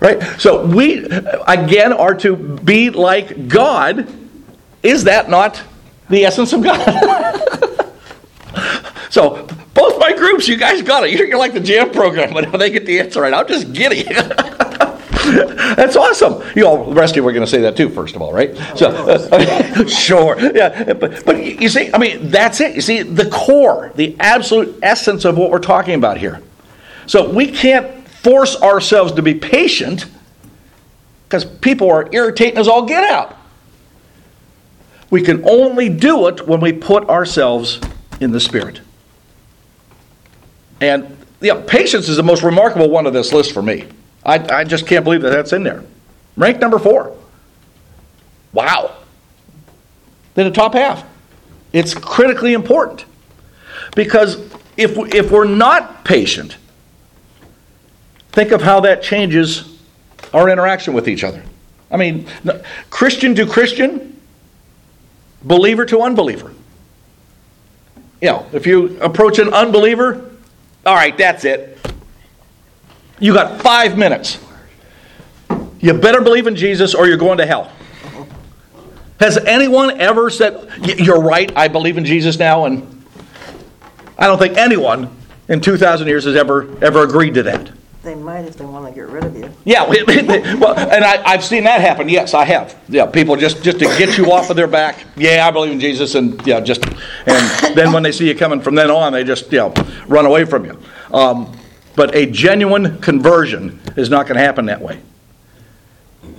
right? 0.00 0.22
So 0.40 0.66
we, 0.66 1.04
again, 1.04 1.92
are 1.92 2.14
to 2.16 2.36
be 2.36 2.90
like 2.90 3.48
God. 3.48 4.12
Is 4.82 5.04
that 5.04 5.28
not 5.28 5.62
the 6.08 6.24
essence 6.24 6.52
of 6.52 6.62
God? 6.62 6.80
so 9.10 9.46
both 9.74 9.98
my 9.98 10.14
groups, 10.14 10.48
you 10.48 10.56
guys 10.56 10.82
got 10.82 11.04
it. 11.04 11.12
You're, 11.12 11.38
like 11.38 11.52
the 11.52 11.60
jam 11.60 11.90
program, 11.90 12.32
but 12.32 12.50
they 12.58 12.70
get 12.70 12.86
the 12.86 13.00
answer 13.00 13.20
right. 13.20 13.32
I'm 13.32 13.46
just 13.46 13.72
giddy. 13.72 14.02
That's 15.74 15.96
awesome. 15.96 16.42
You 16.56 16.66
all, 16.66 16.86
the 16.86 16.94
rest 16.94 17.12
of 17.12 17.16
you 17.16 17.28
are 17.28 17.32
going 17.32 17.44
to 17.44 17.50
say 17.50 17.60
that 17.60 17.76
too, 17.76 17.88
first 17.88 18.16
of 18.16 18.22
all, 18.22 18.32
right? 18.32 18.56
So, 18.76 18.88
uh, 19.32 19.86
sure, 19.86 20.38
yeah. 20.54 20.92
But, 20.94 21.24
but 21.24 21.44
you 21.44 21.68
see, 21.68 21.90
I 21.92 21.98
mean, 21.98 22.30
that's 22.30 22.60
it. 22.60 22.74
You 22.74 22.80
see, 22.80 23.02
the 23.02 23.28
core, 23.30 23.92
the 23.94 24.16
absolute 24.18 24.78
essence 24.82 25.24
of 25.24 25.36
what 25.36 25.50
we're 25.50 25.58
talking 25.58 25.94
about 25.94 26.16
here. 26.16 26.42
So 27.06 27.30
we 27.30 27.50
can't 27.50 27.99
force 28.22 28.60
ourselves 28.60 29.12
to 29.12 29.22
be 29.22 29.34
patient 29.34 30.06
because 31.24 31.44
people 31.44 31.90
are 31.90 32.08
irritating 32.12 32.58
us 32.58 32.68
all 32.68 32.84
get 32.84 33.04
out. 33.04 33.36
We 35.10 35.22
can 35.22 35.48
only 35.48 35.88
do 35.88 36.28
it 36.28 36.46
when 36.46 36.60
we 36.60 36.72
put 36.72 37.08
ourselves 37.08 37.80
in 38.20 38.30
the 38.30 38.40
Spirit. 38.40 38.80
And 40.80 41.16
yeah, 41.40 41.62
patience 41.66 42.08
is 42.08 42.16
the 42.16 42.22
most 42.22 42.42
remarkable 42.42 42.90
one 42.90 43.06
of 43.06 43.12
this 43.12 43.32
list 43.32 43.52
for 43.52 43.62
me. 43.62 43.86
I, 44.24 44.38
I 44.58 44.64
just 44.64 44.86
can't 44.86 45.04
believe 45.04 45.22
that 45.22 45.30
that's 45.30 45.52
in 45.52 45.62
there. 45.62 45.84
Rank 46.36 46.58
number 46.58 46.78
four. 46.78 47.16
Wow. 48.52 48.96
Then 50.34 50.46
the 50.46 50.52
top 50.52 50.74
half. 50.74 51.04
It's 51.72 51.94
critically 51.94 52.52
important. 52.52 53.04
Because 53.94 54.36
if, 54.76 54.96
if 55.14 55.30
we're 55.30 55.44
not 55.44 56.04
patient, 56.04 56.56
think 58.32 58.52
of 58.52 58.62
how 58.62 58.80
that 58.80 59.02
changes 59.02 59.78
our 60.32 60.48
interaction 60.48 60.94
with 60.94 61.08
each 61.08 61.24
other. 61.24 61.42
I 61.90 61.96
mean, 61.96 62.26
Christian 62.88 63.34
to 63.34 63.46
Christian, 63.46 64.20
believer 65.42 65.84
to 65.86 66.02
unbeliever. 66.02 66.52
You 68.20 68.28
know, 68.28 68.46
if 68.52 68.66
you 68.66 69.00
approach 69.00 69.38
an 69.38 69.52
unbeliever, 69.52 70.30
all 70.86 70.94
right, 70.94 71.16
that's 71.16 71.44
it. 71.44 71.78
You 73.18 73.34
got 73.34 73.60
five 73.60 73.98
minutes. 73.98 74.38
You 75.80 75.94
better 75.94 76.20
believe 76.20 76.46
in 76.46 76.56
Jesus 76.56 76.94
or 76.94 77.06
you're 77.06 77.16
going 77.16 77.38
to 77.38 77.46
hell. 77.46 77.72
Has 79.18 79.36
anyone 79.36 80.00
ever 80.00 80.30
said, 80.30 80.70
You're 80.82 81.20
right, 81.20 81.50
I 81.56 81.68
believe 81.68 81.98
in 81.98 82.04
Jesus 82.04 82.38
now? 82.38 82.64
And 82.64 83.04
I 84.18 84.26
don't 84.26 84.38
think 84.38 84.56
anyone 84.56 85.14
in 85.48 85.60
2,000 85.60 86.06
years 86.06 86.24
has 86.24 86.36
ever, 86.36 86.82
ever 86.82 87.02
agreed 87.02 87.34
to 87.34 87.42
that. 87.44 87.70
They 88.02 88.14
might 88.14 88.46
if 88.46 88.56
they 88.56 88.64
want 88.64 88.86
to 88.86 88.92
get 88.98 89.08
rid 89.08 89.24
of 89.24 89.36
you. 89.36 89.50
Yeah, 89.64 89.86
we- 89.88 90.02
we- 90.02 90.26
well, 90.26 90.74
and 90.78 91.04
I, 91.04 91.22
I've 91.24 91.44
seen 91.44 91.64
that 91.64 91.80
happen. 91.82 92.08
Yes, 92.08 92.32
I 92.32 92.44
have. 92.46 92.74
Yeah, 92.88 93.06
people 93.06 93.36
just 93.36 93.62
just 93.62 93.78
to 93.80 93.84
get 93.84 94.16
you 94.16 94.32
off 94.32 94.48
of 94.48 94.56
their 94.56 94.66
back. 94.66 95.04
Yeah, 95.16 95.46
I 95.46 95.50
believe 95.50 95.72
in 95.72 95.80
Jesus, 95.80 96.14
and 96.14 96.44
yeah, 96.46 96.60
just 96.60 96.82
and 97.26 97.76
then 97.76 97.92
when 97.92 98.02
they 98.02 98.12
see 98.12 98.26
you 98.26 98.34
coming 98.34 98.60
from 98.62 98.74
then 98.74 98.90
on, 98.90 99.12
they 99.12 99.22
just 99.24 99.52
you 99.52 99.58
know 99.58 99.74
run 100.06 100.24
away 100.24 100.44
from 100.46 100.64
you. 100.64 100.78
Um, 101.12 101.54
but 101.94 102.14
a 102.14 102.24
genuine 102.26 102.98
conversion 103.00 103.80
is 103.96 104.08
not 104.08 104.26
going 104.26 104.36
to 104.36 104.42
happen 104.42 104.66
that 104.66 104.80
way. 104.80 104.98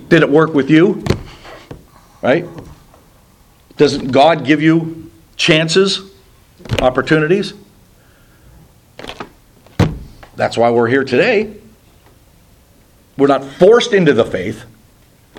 Did 0.08 0.22
it 0.22 0.30
work 0.30 0.54
with 0.54 0.68
you? 0.68 1.04
Right? 2.22 2.44
Doesn't 3.76 4.10
God 4.10 4.44
give 4.44 4.60
you 4.60 5.10
chances, 5.36 6.10
opportunities? 6.80 7.54
That's 10.36 10.56
why 10.56 10.70
we're 10.70 10.88
here 10.88 11.04
today. 11.04 11.54
We're 13.16 13.26
not 13.26 13.44
forced 13.44 13.92
into 13.92 14.12
the 14.14 14.24
faith. 14.24 14.64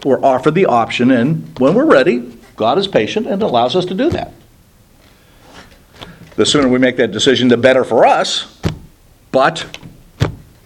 We're 0.06 0.24
offered 0.24 0.56
the 0.56 0.66
option, 0.66 1.12
and 1.12 1.58
when 1.60 1.74
we're 1.74 1.86
ready, 1.86 2.38
God 2.56 2.78
is 2.78 2.88
patient 2.88 3.28
and 3.28 3.42
allows 3.42 3.76
us 3.76 3.86
to 3.86 3.94
do 3.94 4.10
that. 4.12 4.32
The 6.36 6.46
sooner 6.46 6.68
we 6.68 6.80
make 6.80 6.98
that 6.98 7.12
decision, 7.12 7.48
the 7.48 7.58
better 7.58 7.84
for 7.84 8.06
us, 8.06 8.60
but 9.32 9.66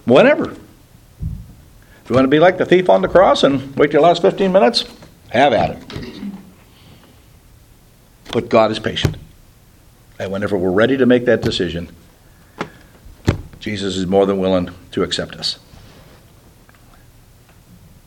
whenever. 0.05 0.51
If 0.51 2.09
you 2.09 2.15
want 2.15 2.25
to 2.25 2.29
be 2.29 2.39
like 2.39 2.57
the 2.57 2.65
thief 2.65 2.89
on 2.89 3.01
the 3.01 3.07
cross 3.07 3.43
and 3.43 3.75
wait 3.75 3.91
your 3.91 4.01
last 4.01 4.21
15 4.21 4.51
minutes, 4.51 4.85
have 5.29 5.53
at 5.53 5.71
it. 5.71 6.33
But 8.31 8.49
God 8.49 8.71
is 8.71 8.79
patient. 8.79 9.17
And 10.19 10.31
whenever 10.31 10.57
we're 10.57 10.71
ready 10.71 10.97
to 10.97 11.05
make 11.05 11.25
that 11.25 11.41
decision, 11.41 11.89
Jesus 13.59 13.97
is 13.97 14.05
more 14.05 14.25
than 14.25 14.37
willing 14.37 14.69
to 14.91 15.03
accept 15.03 15.35
us. 15.35 15.59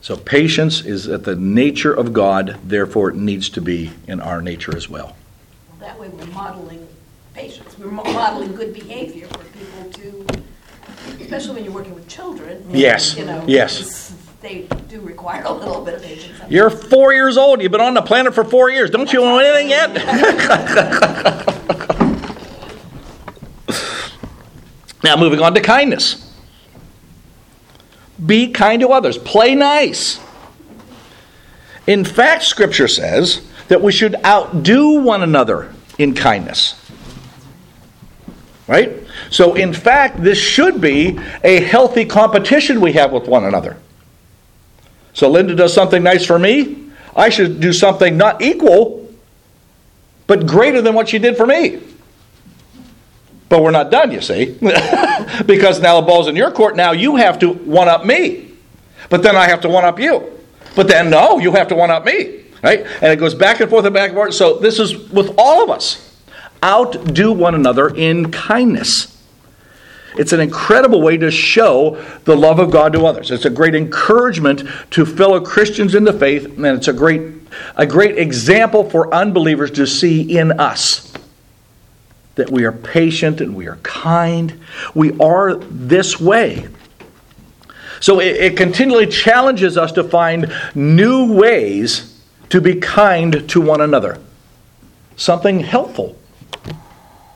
So 0.01 0.17
patience 0.17 0.83
is 0.83 1.07
at 1.07 1.25
the 1.25 1.35
nature 1.35 1.93
of 1.93 2.11
God, 2.11 2.57
therefore 2.63 3.09
it 3.09 3.15
needs 3.15 3.49
to 3.49 3.61
be 3.61 3.91
in 4.07 4.19
our 4.19 4.41
nature 4.41 4.75
as 4.75 4.89
well. 4.89 5.15
Well, 5.69 5.79
That 5.79 5.99
way 5.99 6.09
we're 6.09 6.25
modeling 6.27 6.87
patience, 7.35 7.77
we're 7.77 7.91
modeling 7.91 8.55
good 8.55 8.73
behavior 8.73 9.27
for 9.27 9.43
people 9.45 9.91
to, 9.91 10.25
especially 11.21 11.55
when 11.55 11.63
you're 11.65 11.73
working 11.73 11.93
with 11.93 12.07
children. 12.07 12.65
Yes, 12.71 13.15
you 13.15 13.25
know, 13.25 13.43
yes. 13.47 14.15
They 14.41 14.67
do 14.89 15.01
require 15.01 15.43
a 15.43 15.53
little 15.53 15.85
bit 15.85 15.93
of 15.93 16.01
patience. 16.01 16.39
You're 16.49 16.71
four 16.71 17.13
years 17.13 17.37
old. 17.37 17.61
You've 17.61 17.71
been 17.71 17.79
on 17.79 17.93
the 17.93 18.01
planet 18.01 18.33
for 18.33 18.43
four 18.43 18.71
years. 18.71 18.89
Don't 18.89 19.13
you 19.13 19.21
know 19.21 19.37
anything 19.37 19.69
yet? 19.69 19.91
now, 25.03 25.15
moving 25.17 25.39
on 25.39 25.53
to 25.55 25.61
kindness. 25.61 26.27
Be 28.23 28.51
kind 28.51 28.81
to 28.81 28.89
others. 28.89 29.17
Play 29.17 29.55
nice. 29.55 30.19
In 31.87 32.05
fact, 32.05 32.43
Scripture 32.43 32.87
says 32.87 33.47
that 33.67 33.81
we 33.81 33.91
should 33.91 34.15
outdo 34.23 35.01
one 35.01 35.23
another 35.23 35.73
in 35.97 36.13
kindness. 36.13 36.75
Right? 38.67 38.91
So, 39.31 39.55
in 39.55 39.73
fact, 39.73 40.21
this 40.21 40.37
should 40.37 40.79
be 40.79 41.19
a 41.43 41.61
healthy 41.61 42.05
competition 42.05 42.79
we 42.79 42.93
have 42.93 43.11
with 43.11 43.27
one 43.27 43.45
another. 43.45 43.77
So 45.13 45.29
Linda 45.29 45.55
does 45.55 45.73
something 45.73 46.03
nice 46.03 46.25
for 46.25 46.39
me. 46.39 46.89
I 47.15 47.29
should 47.29 47.59
do 47.59 47.73
something 47.73 48.15
not 48.15 48.41
equal, 48.41 49.13
but 50.27 50.45
greater 50.45 50.81
than 50.81 50.95
what 50.95 51.09
she 51.09 51.19
did 51.19 51.35
for 51.35 51.45
me. 51.45 51.81
But 53.51 53.63
we're 53.63 53.71
not 53.71 53.91
done, 53.91 54.11
you 54.11 54.21
see. 54.21 54.57
because 55.45 55.81
now 55.81 55.99
the 55.99 56.07
ball's 56.07 56.29
in 56.29 56.37
your 56.37 56.51
court. 56.51 56.77
Now 56.77 56.93
you 56.93 57.17
have 57.17 57.37
to 57.39 57.49
one 57.49 57.89
up 57.89 58.05
me. 58.05 58.49
But 59.09 59.23
then 59.23 59.35
I 59.35 59.45
have 59.45 59.59
to 59.61 59.69
one 59.69 59.83
up 59.83 59.99
you. 59.99 60.39
But 60.73 60.87
then, 60.87 61.09
no, 61.09 61.37
you 61.37 61.51
have 61.51 61.67
to 61.67 61.75
one 61.75 61.91
up 61.91 62.05
me. 62.05 62.45
Right? 62.63 62.85
And 63.01 63.11
it 63.11 63.17
goes 63.17 63.35
back 63.35 63.59
and 63.59 63.69
forth 63.69 63.83
and 63.83 63.93
back 63.93 64.11
and 64.11 64.15
forth. 64.15 64.35
So 64.35 64.57
this 64.59 64.79
is 64.79 64.97
with 65.09 65.35
all 65.37 65.61
of 65.61 65.69
us. 65.69 66.17
Outdo 66.63 67.33
one 67.33 67.53
another 67.53 67.89
in 67.89 68.31
kindness. 68.31 69.21
It's 70.17 70.31
an 70.31 70.39
incredible 70.39 71.01
way 71.01 71.17
to 71.17 71.29
show 71.29 72.01
the 72.23 72.37
love 72.37 72.57
of 72.57 72.71
God 72.71 72.93
to 72.93 73.05
others. 73.05 73.31
It's 73.31 73.43
a 73.43 73.49
great 73.49 73.75
encouragement 73.75 74.63
to 74.91 75.05
fellow 75.05 75.41
Christians 75.41 75.93
in 75.93 76.05
the 76.05 76.13
faith, 76.13 76.45
and 76.45 76.65
it's 76.65 76.87
a 76.87 76.93
great, 76.93 77.33
a 77.75 77.85
great 77.85 78.17
example 78.17 78.89
for 78.89 79.13
unbelievers 79.13 79.71
to 79.71 79.85
see 79.85 80.37
in 80.37 80.53
us 80.57 81.10
that 82.35 82.49
we 82.49 82.63
are 82.63 82.71
patient 82.71 83.41
and 83.41 83.55
we 83.55 83.67
are 83.67 83.77
kind. 83.77 84.59
We 84.93 85.17
are 85.19 85.55
this 85.55 86.19
way. 86.19 86.67
So 87.99 88.19
it, 88.19 88.35
it 88.37 88.57
continually 88.57 89.07
challenges 89.07 89.77
us 89.77 89.91
to 89.93 90.03
find 90.03 90.51
new 90.73 91.33
ways 91.33 92.21
to 92.49 92.59
be 92.59 92.75
kind 92.75 93.47
to 93.49 93.61
one 93.61 93.81
another. 93.81 94.19
Something 95.15 95.59
helpful 95.59 96.17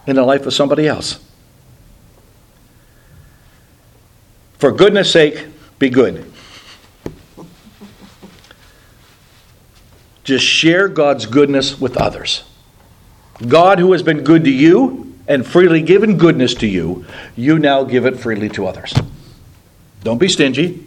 in 0.07 0.15
the 0.15 0.23
life 0.23 0.45
of 0.45 0.53
somebody 0.53 0.87
else. 0.87 1.19
For 4.57 4.71
goodness 4.71 5.11
sake, 5.11 5.45
be 5.77 5.89
good. 5.89 6.31
Just 10.23 10.43
share 10.43 10.87
God's 10.87 11.27
goodness 11.27 11.79
with 11.79 11.97
others. 11.97 12.43
God, 13.47 13.79
who 13.79 13.91
has 13.91 14.03
been 14.03 14.23
good 14.23 14.43
to 14.45 14.51
you 14.51 15.13
and 15.27 15.45
freely 15.45 15.81
given 15.81 16.17
goodness 16.17 16.53
to 16.55 16.67
you, 16.67 17.05
you 17.35 17.59
now 17.59 17.83
give 17.83 18.05
it 18.05 18.17
freely 18.17 18.49
to 18.49 18.67
others. 18.67 18.93
Don't 20.03 20.19
be 20.19 20.29
stingy. 20.29 20.85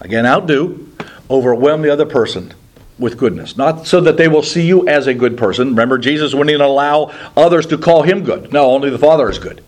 Again, 0.00 0.26
outdo. 0.26 0.88
Overwhelm 1.30 1.82
the 1.82 1.92
other 1.92 2.06
person 2.06 2.52
with 2.98 3.18
goodness. 3.18 3.56
Not 3.56 3.86
so 3.86 4.00
that 4.00 4.16
they 4.16 4.28
will 4.28 4.42
see 4.42 4.66
you 4.66 4.88
as 4.88 5.06
a 5.06 5.14
good 5.14 5.36
person. 5.36 5.68
Remember, 5.68 5.98
Jesus 5.98 6.34
wouldn't 6.34 6.50
even 6.50 6.62
allow 6.62 7.12
others 7.36 7.66
to 7.66 7.78
call 7.78 8.02
him 8.02 8.24
good. 8.24 8.52
No, 8.52 8.70
only 8.70 8.90
the 8.90 8.98
Father 8.98 9.30
is 9.30 9.38
good. 9.38 9.62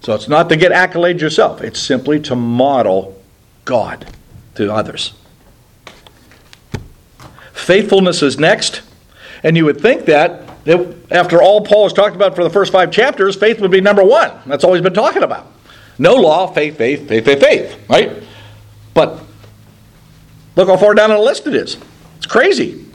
So 0.00 0.14
it's 0.14 0.28
not 0.28 0.50
to 0.50 0.56
get 0.56 0.70
accolades 0.70 1.20
yourself, 1.20 1.62
it's 1.62 1.80
simply 1.80 2.20
to 2.20 2.36
model 2.36 3.20
God 3.64 4.06
to 4.56 4.72
others. 4.72 5.14
Faithfulness 7.52 8.22
is 8.22 8.38
next. 8.38 8.82
And 9.44 9.56
you 9.58 9.66
would 9.66 9.80
think 9.80 10.06
that, 10.06 10.64
that 10.64 10.96
after 11.10 11.42
all 11.42 11.60
Paul 11.60 11.84
has 11.84 11.92
talked 11.92 12.16
about 12.16 12.34
for 12.34 12.42
the 12.42 12.50
first 12.50 12.72
five 12.72 12.90
chapters, 12.90 13.36
faith 13.36 13.60
would 13.60 13.70
be 13.70 13.82
number 13.82 14.02
one. 14.02 14.32
That's 14.46 14.64
all 14.64 14.72
he's 14.72 14.82
been 14.82 14.94
talking 14.94 15.22
about. 15.22 15.52
No 15.98 16.14
law, 16.14 16.46
faith, 16.48 16.78
faith, 16.78 17.06
faith, 17.06 17.26
faith, 17.26 17.40
faith, 17.40 17.88
right? 17.88 18.22
But 18.94 19.20
look 20.56 20.68
how 20.68 20.78
far 20.78 20.94
down 20.94 21.10
on 21.10 21.18
the 21.18 21.22
list 21.22 21.46
it 21.46 21.54
is. 21.54 21.76
It's 22.16 22.26
crazy. 22.26 22.86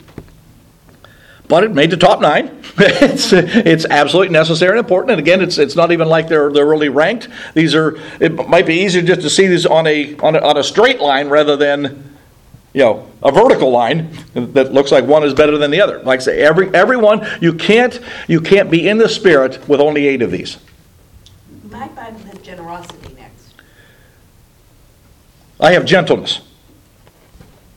But 1.47 1.63
it 1.63 1.71
made 1.71 1.91
the 1.91 1.97
top 1.97 2.19
nine. 2.19 2.61
it's, 2.77 3.31
it's 3.31 3.85
absolutely 3.85 4.33
necessary 4.33 4.71
and 4.71 4.79
important. 4.79 5.11
And 5.11 5.19
again, 5.19 5.41
it's, 5.41 5.57
it's 5.57 5.75
not 5.75 5.91
even 5.91 6.07
like 6.07 6.27
they're, 6.27 6.51
they're 6.51 6.65
really 6.65 6.89
ranked. 6.89 7.27
These 7.53 7.75
are, 7.75 7.97
it 8.19 8.47
might 8.47 8.65
be 8.65 8.81
easier 8.81 9.01
just 9.01 9.21
to 9.21 9.29
see 9.29 9.47
these 9.47 9.65
on 9.65 9.85
a, 9.87 10.15
on 10.17 10.35
a, 10.35 10.39
on 10.39 10.57
a 10.57 10.63
straight 10.63 10.99
line 10.99 11.29
rather 11.29 11.55
than 11.55 12.18
you 12.73 12.81
know, 12.81 13.07
a 13.23 13.31
vertical 13.31 13.71
line 13.71 14.09
that 14.35 14.71
looks 14.73 14.91
like 14.91 15.05
one 15.05 15.23
is 15.23 15.33
better 15.33 15.57
than 15.57 15.71
the 15.71 15.81
other. 15.81 15.99
Like 16.03 16.19
I 16.19 16.23
say, 16.23 16.39
every 16.41 16.73
everyone 16.73 17.25
you 17.41 17.53
can't 17.53 17.99
you 18.27 18.41
can't 18.41 18.69
be 18.69 18.87
in 18.87 18.97
the 18.97 19.09
spirit 19.09 19.67
with 19.67 19.79
only 19.79 20.07
eight 20.07 20.21
of 20.21 20.31
these. 20.31 20.57
My 21.69 21.87
Bible 21.89 22.19
has 22.19 22.37
generosity 22.39 23.13
next. 23.15 23.53
I 25.59 25.71
have 25.73 25.85
gentleness. 25.85 26.41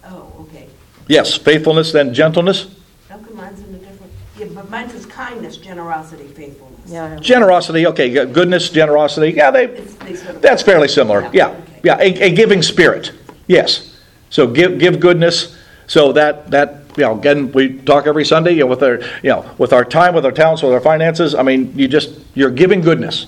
Oh, 0.04 0.30
okay. 0.40 0.68
Yes, 1.08 1.36
faithfulness, 1.36 1.92
then 1.92 2.12
gentleness. 2.14 2.66
How 3.08 3.16
come 3.18 3.36
mine's 3.36 3.58
in 3.60 3.74
a 3.74 3.78
different, 3.78 4.12
yeah, 4.38 4.46
but 4.54 4.70
mine 4.70 4.88
says 4.90 5.06
kindness, 5.06 5.56
generosity, 5.56 6.24
faithfulness. 6.28 6.68
Yeah, 6.86 7.16
Generosity, 7.16 7.86
okay, 7.86 8.10
goodness, 8.26 8.68
generosity. 8.70 9.30
Yeah, 9.36 9.50
they 9.50 9.66
they 9.66 10.14
sort 10.16 10.36
of- 10.36 10.42
that's 10.42 10.62
fairly 10.62 10.88
similar. 10.88 11.22
Yeah, 11.22 11.30
Yeah. 11.32 11.48
okay. 11.48 11.62
Yeah, 11.84 11.98
a, 11.98 12.30
a 12.30 12.34
giving 12.34 12.62
spirit. 12.62 13.12
Yes. 13.46 13.88
So 14.32 14.46
give 14.46 14.78
give 14.78 14.98
goodness 14.98 15.56
so 15.86 16.10
that 16.12 16.50
that 16.50 16.82
you 16.96 17.04
know, 17.04 17.18
again, 17.18 17.52
we 17.52 17.78
talk 17.78 18.06
every 18.06 18.24
Sunday 18.24 18.52
you 18.52 18.60
know, 18.60 18.66
with 18.66 18.82
our, 18.82 19.00
you 19.22 19.30
know, 19.30 19.48
with 19.58 19.72
our 19.72 19.84
time, 19.84 20.14
with 20.14 20.24
our 20.24 20.32
talents, 20.32 20.62
with 20.62 20.72
our 20.72 20.80
finances. 20.80 21.34
I 21.34 21.42
mean, 21.42 21.72
you 21.78 21.86
just 21.86 22.18
you're 22.34 22.50
giving 22.50 22.80
goodness 22.80 23.26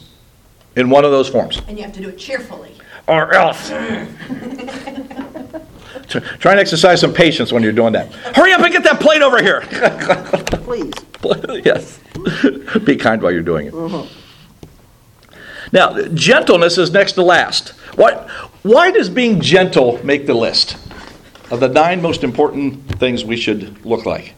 in 0.77 0.89
one 0.91 1.05
of 1.05 1.11
those 1.11 1.29
forms. 1.29 1.61
And 1.69 1.77
you 1.77 1.85
have 1.85 1.93
to 1.93 2.01
do 2.01 2.09
it 2.09 2.19
cheerfully. 2.19 2.73
or 3.07 3.33
else. 3.35 3.69
Try 6.09 6.21
try 6.39 6.51
and 6.53 6.61
exercise 6.61 7.01
some 7.01 7.15
patience 7.15 7.51
when 7.51 7.63
you're 7.63 7.73
doing 7.73 7.95
that. 7.95 8.13
Hurry 8.13 8.53
up 8.53 8.61
and 8.61 8.71
get 8.71 8.85
that 8.85 9.01
plate 9.01 9.23
over 9.23 9.43
here. 9.43 9.63
Please. 10.65 10.93
yes. 11.65 11.99
Be 12.85 12.97
kind 12.97 13.23
while 13.23 13.33
you're 13.33 13.43
doing 13.43 13.69
it. 13.69 13.73
Mm-hmm. 13.73 14.07
Now, 15.73 15.99
gentleness 16.09 16.77
is 16.77 16.93
next 16.93 17.13
to 17.13 17.23
last. 17.23 17.71
What, 17.97 18.29
why 18.63 18.91
does 18.91 19.09
being 19.09 19.41
gentle 19.41 20.05
make 20.05 20.27
the 20.27 20.35
list 20.35 20.77
of 21.55 21.61
the 21.61 21.69
nine 21.69 22.03
most 22.03 22.25
important 22.25 22.99
things 22.99 23.25
we 23.25 23.37
should 23.37 23.87
look 23.87 24.05
like? 24.05 24.35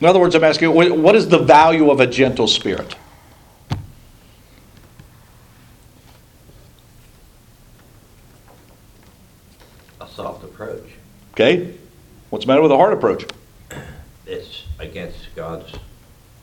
In 0.00 0.06
other 0.06 0.20
words, 0.20 0.34
I'm 0.34 0.44
asking, 0.44 0.72
what 0.72 1.16
is 1.16 1.28
the 1.28 1.38
value 1.38 1.90
of 1.90 2.00
a 2.00 2.06
gentle 2.06 2.46
spirit? 2.46 2.94
A 10.00 10.08
soft 10.08 10.44
approach. 10.44 10.84
Okay? 11.32 11.74
What's 12.30 12.44
the 12.44 12.48
matter 12.48 12.62
with 12.62 12.72
a 12.72 12.76
hard 12.76 12.92
approach? 12.92 13.24
It's 14.26 14.62
against 14.78 15.34
God's 15.34 15.72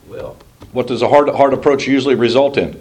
will. 0.06 0.36
What 0.72 0.86
does 0.86 1.02
a 1.02 1.08
hard, 1.08 1.28
hard 1.30 1.52
approach 1.52 1.86
usually 1.86 2.14
result 2.14 2.56
in? 2.56 2.80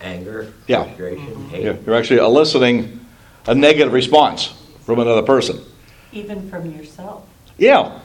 Anger, 0.00 0.52
Yeah. 0.66 0.84
frustration, 0.84 1.48
hate. 1.50 1.64
You're 1.64 1.76
you're 1.86 1.94
actually 1.96 2.20
eliciting 2.20 3.00
a 3.48 3.54
negative 3.54 3.92
response 3.92 4.54
from 4.84 5.00
another 5.00 5.22
person. 5.22 5.60
Even 6.12 6.48
from 6.48 6.70
yourself. 6.70 7.26
Yeah. 7.56 7.98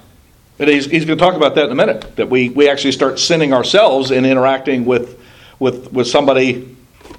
And 0.57 0.69
he's, 0.69 0.85
he's 0.85 1.05
going 1.05 1.17
to 1.17 1.23
talk 1.23 1.35
about 1.35 1.55
that 1.55 1.65
in 1.65 1.71
a 1.71 1.75
minute. 1.75 2.15
That 2.15 2.29
we, 2.29 2.49
we 2.49 2.69
actually 2.69 2.93
start 2.93 3.19
sinning 3.19 3.53
ourselves 3.53 4.11
in 4.11 4.25
interacting 4.25 4.85
with, 4.85 5.21
with, 5.59 5.91
with 5.91 6.07
somebody 6.07 6.75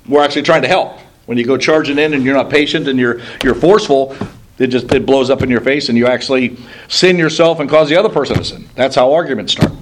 we're 0.09 0.23
actually 0.23 0.43
trying 0.43 0.63
to 0.63 0.69
help. 0.69 0.99
When 1.27 1.39
you 1.39 1.45
go 1.45 1.57
charging 1.57 1.99
in 1.99 2.15
and 2.15 2.25
you're 2.25 2.35
not 2.35 2.51
patient 2.51 2.89
and 2.89 2.99
you're, 2.99 3.21
you're 3.43 3.55
forceful, 3.55 4.17
it 4.59 4.69
just 4.69 4.93
it 4.93 5.05
blows 5.07 5.31
up 5.31 5.43
in 5.43 5.51
your 5.51 5.61
face 5.61 5.89
and 5.89 5.99
you 5.99 6.07
actually 6.07 6.57
sin 6.89 7.19
yourself 7.19 7.61
and 7.61 7.69
cause 7.69 7.89
the 7.89 7.97
other 7.97 8.09
person 8.09 8.37
to 8.37 8.45
sin. 8.45 8.69
That's 8.75 8.95
how 8.95 9.13
arguments 9.13 9.53
start. 9.53 9.73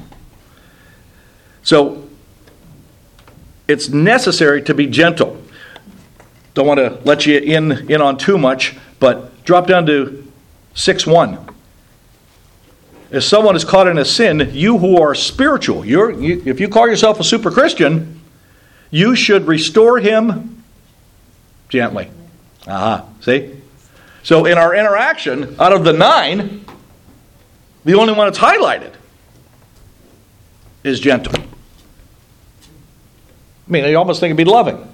So 1.63 2.09
it's 3.69 3.89
necessary 3.89 4.63
to 4.63 4.75
be 4.75 4.87
gentle. 4.87 5.42
Don't 6.55 6.67
want 6.67 6.79
to 6.79 7.01
let 7.05 7.27
you 7.27 7.39
in, 7.39 7.91
in 7.91 8.03
on 8.03 8.19
too 8.19 8.37
much, 8.37 8.77
but 9.01 9.45
drop 9.45 9.67
down 9.67 9.87
to 9.87 10.31
6 10.75 11.07
1. 11.07 11.49
If 13.11 13.25
someone 13.25 13.57
is 13.57 13.65
caught 13.65 13.89
in 13.89 13.99
a 13.99 14.05
sin, 14.05 14.51
you 14.53 14.79
who 14.79 15.01
are 15.01 15.15
spiritual, 15.15 15.85
you're, 15.85 16.11
you, 16.11 16.43
if 16.47 16.61
you 16.61 16.69
call 16.69 16.89
yourself 16.89 17.21
a 17.21 17.25
super 17.25 17.51
Christian, 17.51 18.21
you 18.91 19.15
should 19.15 19.47
restore 19.47 19.99
him 19.99 20.63
gently. 21.69 22.11
Aha, 22.67 23.07
see? 23.21 23.55
So 24.23 24.47
in 24.47 24.57
our 24.57 24.75
interaction, 24.75 25.57
out 25.59 25.73
of 25.73 25.85
the 25.85 25.93
nine, 25.93 26.65
the 27.85 27.95
only 27.95 28.13
one 28.13 28.29
that's 28.29 28.39
highlighted 28.39 28.93
is 30.85 31.01
gentle. 31.01 31.35
I 31.35 33.71
mean, 33.71 33.85
you 33.85 33.97
almost 33.97 34.21
think 34.21 34.31
it'd 34.31 34.37
be 34.37 34.51
loving 34.51 34.93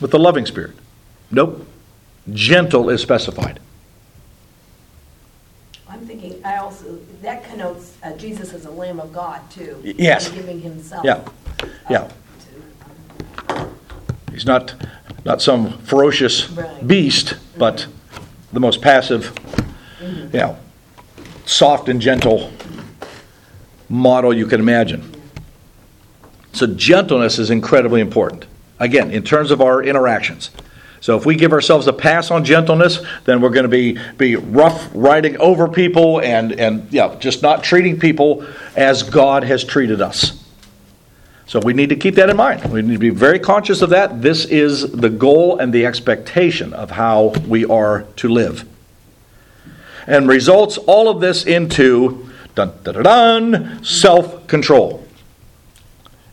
with 0.00 0.10
the 0.10 0.18
loving 0.18 0.46
spirit. 0.46 0.72
Nope. 1.30 1.66
Gentle 2.32 2.90
is 2.90 3.00
specified. 3.02 3.60
I'm 5.88 6.06
thinking, 6.06 6.40
I 6.44 6.56
also, 6.56 6.98
that 7.22 7.44
connotes 7.44 7.96
uh, 8.02 8.12
Jesus 8.16 8.52
as 8.52 8.64
a 8.64 8.70
Lamb 8.70 8.98
of 8.98 9.12
God, 9.12 9.40
too. 9.50 9.80
Yes. 9.84 10.28
Giving 10.30 10.60
himself. 10.60 11.04
Yeah. 11.04 11.22
Yeah. 11.90 12.02
up 12.02 12.12
to, 13.48 13.70
He's 14.32 14.46
not 14.46 14.74
not 15.24 15.40
some 15.40 15.78
ferocious 15.78 16.50
Right. 16.50 16.86
beast, 16.86 17.34
but 17.56 17.86
the 18.52 18.60
most 18.60 18.82
passive, 18.82 19.32
you 20.02 20.28
know, 20.38 20.56
soft 21.46 21.88
and 21.88 22.00
gentle 22.00 22.52
model 23.88 24.34
you 24.34 24.46
can 24.46 24.60
imagine. 24.60 25.10
So 26.52 26.66
gentleness 26.66 27.38
is 27.38 27.50
incredibly 27.50 28.00
important. 28.00 28.44
Again, 28.84 29.10
in 29.12 29.22
terms 29.22 29.50
of 29.50 29.62
our 29.62 29.82
interactions. 29.82 30.50
So 31.00 31.16
if 31.16 31.24
we 31.24 31.36
give 31.36 31.52
ourselves 31.52 31.86
a 31.86 31.92
pass 31.92 32.30
on 32.30 32.44
gentleness, 32.44 33.00
then 33.24 33.40
we're 33.40 33.48
going 33.50 33.64
to 33.64 33.68
be, 33.68 33.98
be 34.18 34.36
rough 34.36 34.90
riding 34.94 35.38
over 35.38 35.68
people 35.68 36.20
and, 36.20 36.52
and 36.52 36.92
yeah, 36.92 37.16
just 37.18 37.42
not 37.42 37.64
treating 37.64 37.98
people 37.98 38.46
as 38.76 39.02
God 39.02 39.42
has 39.44 39.64
treated 39.64 40.02
us. 40.02 40.42
So 41.46 41.60
we 41.60 41.72
need 41.72 41.88
to 41.90 41.96
keep 41.96 42.14
that 42.16 42.28
in 42.28 42.36
mind. 42.36 42.70
We 42.70 42.82
need 42.82 42.92
to 42.92 42.98
be 42.98 43.10
very 43.10 43.38
conscious 43.38 43.80
of 43.80 43.90
that. 43.90 44.20
This 44.20 44.44
is 44.44 44.92
the 44.92 45.10
goal 45.10 45.58
and 45.58 45.72
the 45.72 45.86
expectation 45.86 46.74
of 46.74 46.90
how 46.90 47.34
we 47.46 47.64
are 47.64 48.02
to 48.16 48.28
live. 48.28 48.68
And 50.06 50.28
results 50.28 50.76
all 50.76 51.08
of 51.08 51.20
this 51.20 51.44
into 51.44 52.30
dun 52.54 52.72
dun 52.82 52.94
dun, 52.94 53.02
dun 53.02 53.84
self 53.84 54.46
control. 54.46 55.06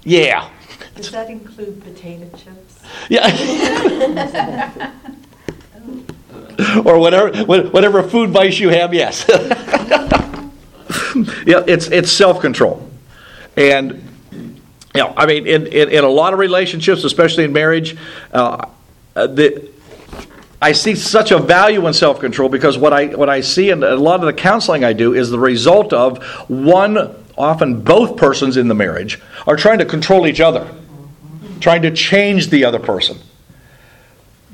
Yeah. 0.03 0.49
Does 0.95 1.11
that 1.11 1.29
include 1.29 1.81
potato 1.83 2.29
chips? 2.37 2.79
Yeah. 3.09 4.91
or 6.85 6.99
whatever 6.99 7.31
whatever 7.45 8.03
food 8.03 8.29
vice 8.29 8.59
you 8.59 8.69
have, 8.69 8.93
yes. 8.93 9.25
yeah, 11.45 11.63
it's 11.67 11.87
it's 11.87 12.11
self-control. 12.11 12.89
And 13.57 14.07
you 14.93 15.01
know, 15.01 15.13
I 15.15 15.25
mean, 15.25 15.47
in, 15.47 15.67
in, 15.67 15.89
in 15.89 16.03
a 16.03 16.09
lot 16.09 16.33
of 16.33 16.39
relationships, 16.39 17.03
especially 17.03 17.45
in 17.45 17.53
marriage, 17.53 17.95
uh, 18.33 18.67
uh, 19.15 19.27
the, 19.27 19.69
I 20.61 20.73
see 20.73 20.95
such 20.95 21.31
a 21.31 21.39
value 21.39 21.87
in 21.87 21.93
self 21.93 22.19
control 22.19 22.49
because 22.49 22.77
what 22.77 22.93
I, 22.93 23.07
what 23.07 23.29
I 23.29 23.41
see 23.41 23.69
in 23.69 23.83
a 23.83 23.95
lot 23.95 24.19
of 24.19 24.25
the 24.25 24.33
counseling 24.33 24.83
I 24.83 24.93
do 24.93 25.13
is 25.13 25.29
the 25.29 25.39
result 25.39 25.93
of 25.93 26.21
one, 26.49 27.15
often 27.37 27.81
both 27.81 28.17
persons 28.17 28.57
in 28.57 28.67
the 28.67 28.75
marriage, 28.75 29.19
are 29.47 29.55
trying 29.55 29.79
to 29.79 29.85
control 29.85 30.27
each 30.27 30.41
other, 30.41 30.69
trying 31.61 31.83
to 31.83 31.91
change 31.91 32.49
the 32.49 32.65
other 32.65 32.79
person. 32.79 33.17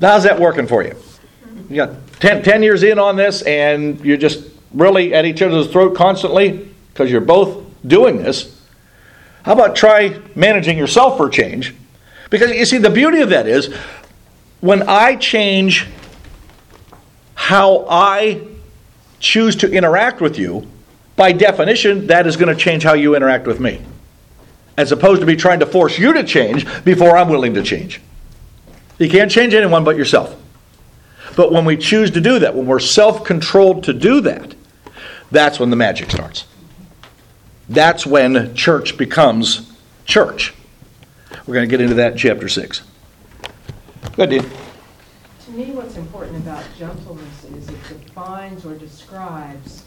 How's 0.00 0.24
that 0.24 0.38
working 0.38 0.66
for 0.66 0.82
you? 0.82 0.94
You 1.68 1.76
got 1.76 1.90
10, 2.20 2.42
10 2.42 2.62
years 2.62 2.82
in 2.82 2.98
on 2.98 3.16
this, 3.16 3.42
and 3.42 4.00
you're 4.04 4.16
just 4.16 4.44
really 4.72 5.14
at 5.14 5.24
each 5.24 5.42
other's 5.42 5.68
throat 5.68 5.96
constantly 5.96 6.68
because 6.92 7.10
you're 7.10 7.20
both 7.20 7.64
doing 7.86 8.18
this. 8.18 8.60
How 9.42 9.52
about 9.52 9.76
try 9.76 10.20
managing 10.34 10.78
yourself 10.78 11.16
for 11.16 11.28
change? 11.28 11.74
Because 12.30 12.50
you 12.50 12.64
see, 12.64 12.78
the 12.78 12.90
beauty 12.90 13.20
of 13.20 13.30
that 13.30 13.46
is 13.46 13.74
when 14.60 14.82
I 14.88 15.16
change 15.16 15.86
how 17.34 17.86
I 17.88 18.46
choose 19.20 19.56
to 19.56 19.72
interact 19.72 20.20
with 20.20 20.38
you, 20.38 20.66
by 21.16 21.32
definition, 21.32 22.08
that 22.08 22.26
is 22.26 22.36
going 22.36 22.54
to 22.54 22.60
change 22.60 22.82
how 22.82 22.94
you 22.94 23.16
interact 23.16 23.46
with 23.46 23.58
me. 23.58 23.80
As 24.78 24.92
opposed 24.92 25.20
to 25.20 25.26
be 25.26 25.34
trying 25.34 25.58
to 25.58 25.66
force 25.66 25.98
you 25.98 26.12
to 26.12 26.22
change 26.22 26.64
before 26.84 27.16
I'm 27.16 27.28
willing 27.28 27.52
to 27.54 27.64
change. 27.64 28.00
You 28.98 29.10
can't 29.10 29.28
change 29.28 29.52
anyone 29.52 29.82
but 29.82 29.96
yourself. 29.96 30.40
But 31.34 31.50
when 31.50 31.64
we 31.64 31.76
choose 31.76 32.12
to 32.12 32.20
do 32.20 32.38
that, 32.38 32.54
when 32.54 32.66
we're 32.66 32.78
self 32.78 33.24
controlled 33.24 33.82
to 33.84 33.92
do 33.92 34.20
that, 34.20 34.54
that's 35.32 35.58
when 35.58 35.70
the 35.70 35.76
magic 35.76 36.12
starts. 36.12 36.46
That's 37.68 38.06
when 38.06 38.54
church 38.54 38.96
becomes 38.96 39.72
church. 40.04 40.54
We're 41.44 41.54
going 41.54 41.68
to 41.68 41.70
get 41.70 41.80
into 41.80 41.94
that 41.94 42.12
in 42.12 42.18
chapter 42.18 42.48
6. 42.48 42.82
Good, 44.14 44.30
Dean. 44.30 44.42
To 44.42 45.50
me, 45.50 45.72
what's 45.72 45.96
important 45.96 46.36
about 46.36 46.64
gentleness 46.78 47.44
is 47.44 47.68
it 47.68 48.06
defines 48.06 48.64
or 48.64 48.74
describes 48.74 49.82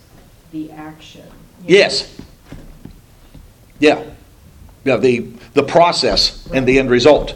the 0.52 0.70
action. 0.72 1.24
You 1.66 1.80
know, 1.80 1.80
Yes. 3.80 4.11
Yeah. 4.84 4.98
The, 4.98 5.20
the 5.54 5.64
process 5.64 6.48
and 6.54 6.68
the 6.68 6.80
end 6.80 6.90
result 6.90 7.36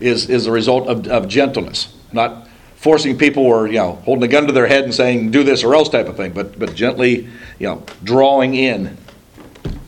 is, 0.00 0.28
is 0.28 0.44
the 0.44 0.52
result 0.52 0.88
of, 0.88 1.06
of 1.08 1.28
gentleness, 1.28 1.94
not 2.12 2.48
forcing 2.76 3.16
people 3.16 3.44
or, 3.44 3.66
you 3.66 3.74
know, 3.74 3.92
holding 4.04 4.24
a 4.24 4.28
gun 4.28 4.46
to 4.46 4.52
their 4.52 4.66
head 4.66 4.84
and 4.84 4.94
saying, 4.94 5.30
do 5.30 5.42
this 5.42 5.64
or 5.64 5.74
else 5.74 5.88
type 5.88 6.06
of 6.06 6.16
thing, 6.16 6.32
but, 6.32 6.58
but 6.58 6.74
gently, 6.74 7.28
you 7.58 7.66
know, 7.66 7.82
drawing 8.04 8.54
in. 8.54 8.96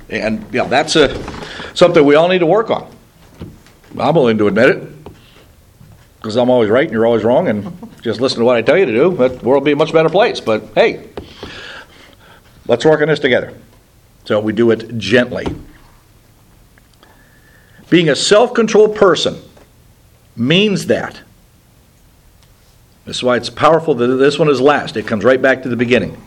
And, 0.08 0.44
yeah, 0.52 0.64
that's 0.64 0.96
a, 0.96 1.14
something 1.74 2.04
we 2.04 2.14
all 2.14 2.28
need 2.28 2.38
to 2.38 2.46
work 2.46 2.70
on. 2.70 2.90
I'm 3.98 4.14
willing 4.14 4.38
to 4.38 4.48
admit 4.48 4.70
it, 4.70 4.88
because 6.16 6.36
I'm 6.36 6.50
always 6.50 6.70
right 6.70 6.84
and 6.84 6.92
you're 6.92 7.06
always 7.06 7.24
wrong, 7.24 7.48
and 7.48 7.90
just 8.02 8.20
listen 8.20 8.38
to 8.38 8.44
what 8.44 8.56
I 8.56 8.62
tell 8.62 8.78
you 8.78 8.86
to 8.86 8.92
do, 8.92 9.10
the 9.10 9.28
world 9.44 9.44
will 9.44 9.60
be 9.60 9.72
a 9.72 9.76
much 9.76 9.92
better 9.92 10.08
place. 10.08 10.40
But 10.40 10.64
hey, 10.74 11.08
let's 12.66 12.84
work 12.84 13.00
on 13.02 13.08
this 13.08 13.20
together. 13.20 13.54
So 14.24 14.40
we 14.40 14.52
do 14.52 14.70
it 14.70 14.96
gently. 14.98 15.46
Being 17.90 18.08
a 18.08 18.16
self 18.16 18.54
controlled 18.54 18.96
person 18.96 19.40
means 20.36 20.86
that. 20.86 21.20
This 23.04 23.16
is 23.16 23.22
why 23.22 23.36
it's 23.36 23.50
powerful 23.50 23.94
that 23.94 24.06
this 24.06 24.38
one 24.38 24.50
is 24.50 24.60
last. 24.60 24.96
It 24.96 25.06
comes 25.06 25.24
right 25.24 25.40
back 25.40 25.62
to 25.62 25.68
the 25.68 25.76
beginning. 25.76 26.22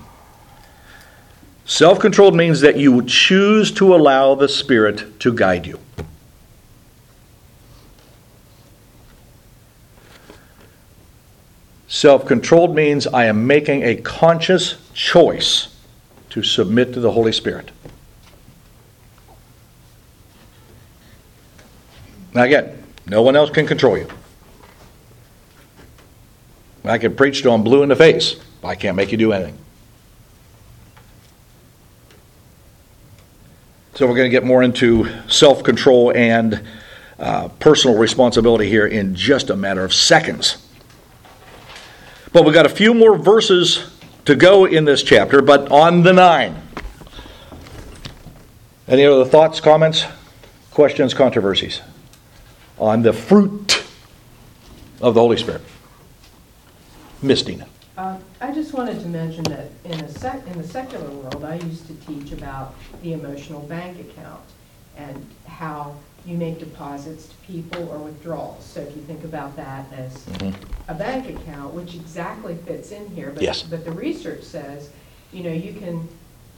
Self 1.66 2.00
controlled 2.00 2.36
means 2.36 2.62
that 2.62 2.78
you 2.78 3.04
choose 3.04 3.72
to 3.74 3.96
allow 3.96 4.36
the 4.36 4.50
Spirit 4.50 5.20
to 5.20 5.32
guide 5.32 5.68
you. 5.68 5.80
Self 11.88 12.26
controlled 12.26 12.74
means 12.74 13.06
I 13.06 13.26
am 13.26 13.46
making 13.46 13.84
a 13.84 13.96
conscious 13.98 14.78
choice 14.94 15.76
to 16.32 16.42
submit 16.42 16.94
to 16.94 17.00
the 17.00 17.12
Holy 17.12 17.32
Spirit. 17.32 17.70
Now, 22.34 22.44
again, 22.44 22.82
no 23.06 23.22
one 23.22 23.36
else 23.36 23.50
can 23.50 23.68
control 23.68 23.98
you. 23.98 24.08
I 26.84 26.98
can 26.98 27.16
preach 27.16 27.42
till 27.42 27.54
I'm 27.54 27.64
blue 27.64 27.84
in 27.84 27.90
the 27.90 27.96
face. 27.96 28.38
I 28.64 28.76
can't 28.76 28.96
make 28.96 29.12
you 29.12 29.18
do 29.18 29.34
anything. 29.34 29.58
So, 33.96 34.08
we're 34.08 34.16
going 34.16 34.30
to 34.30 34.32
get 34.32 34.46
more 34.46 34.64
into 34.64 35.10
self 35.28 35.64
control 35.64 36.12
and 36.16 36.64
uh, 37.20 37.50
personal 37.60 37.98
responsibility 37.98 38.68
here 38.68 38.88
in 38.88 39.14
just 39.14 39.50
a 39.50 39.56
matter 39.56 39.84
of 39.84 39.94
seconds. 39.94 40.66
But 42.32 42.46
we've 42.46 42.54
got 42.54 42.66
a 42.66 42.70
few 42.70 42.94
more 42.94 43.18
verses 43.18 43.92
to 44.26 44.36
go 44.36 44.66
in 44.66 44.86
this 44.86 45.04
chapter, 45.04 45.42
but 45.42 45.70
on 45.70 46.04
the 46.04 46.14
nine. 46.14 46.62
Any 48.88 49.06
other 49.06 49.26
thoughts, 49.26 49.60
comments, 49.60 50.06
questions, 50.72 51.14
controversies 51.14 51.82
on 52.82 53.04
the 53.04 53.14
fruit 53.14 53.86
of 55.00 55.14
the 55.14 55.22
Holy 55.22 55.38
Spirit? 55.38 55.62
Miss 57.22 57.44
Dina. 57.44 57.68
Uh, 57.96 58.18
I 58.42 58.52
just 58.52 58.74
wanted 58.74 59.00
to 59.02 59.08
mention 59.08 59.44
that 59.46 59.68
in 59.86 60.00
a 60.02 60.10
sec, 60.10 60.46
in 60.48 60.58
the 60.60 60.68
secular 60.68 61.08
world, 61.10 61.44
I 61.46 61.56
used 61.56 61.86
to 61.88 61.94
teach 62.08 62.32
about 62.32 62.74
the 63.04 63.14
emotional 63.14 63.62
bank 63.62 64.00
account. 64.00 64.42
and 64.98 65.26
how 65.48 65.96
you 66.26 66.38
make 66.38 66.60
deposits 66.60 67.28
to 67.28 67.36
people 67.48 67.90
or 67.90 67.98
withdrawals. 67.98 68.64
So 68.66 68.82
if 68.82 68.94
you 68.94 69.02
think 69.04 69.24
about 69.24 69.56
that 69.56 69.86
as 69.98 70.14
Mhm. 70.26 70.54
a 70.90 70.94
bank 70.94 71.30
account, 71.30 71.74
which 71.74 71.96
exactly 71.96 72.56
fits 72.68 72.92
in 72.92 73.08
here. 73.16 73.32
but- 73.34 73.42
Yes. 73.42 73.64
But 73.64 73.86
the 73.86 73.94
research 73.94 74.44
says, 74.44 74.90
you 75.32 75.44
know, 75.44 75.50
you 75.52 75.74
can 75.74 76.10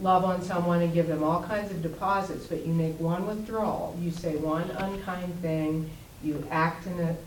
love 0.02 0.26
on 0.26 0.42
someone 0.42 0.82
and 0.82 0.92
give 0.96 1.08
them 1.08 1.24
all 1.24 1.44
kinds 1.44 1.70
of 1.72 1.84
deposits, 1.84 2.48
but 2.48 2.66
you 2.66 2.74
make 2.74 3.00
one 3.00 3.28
withdrawal, 3.28 3.96
you 4.02 4.10
say 4.10 4.36
one 4.36 4.72
unkind 4.72 5.40
thing, 5.44 5.92
you 6.24 6.46
act 6.50 6.88
in 6.88 7.00
it. 7.00 7.24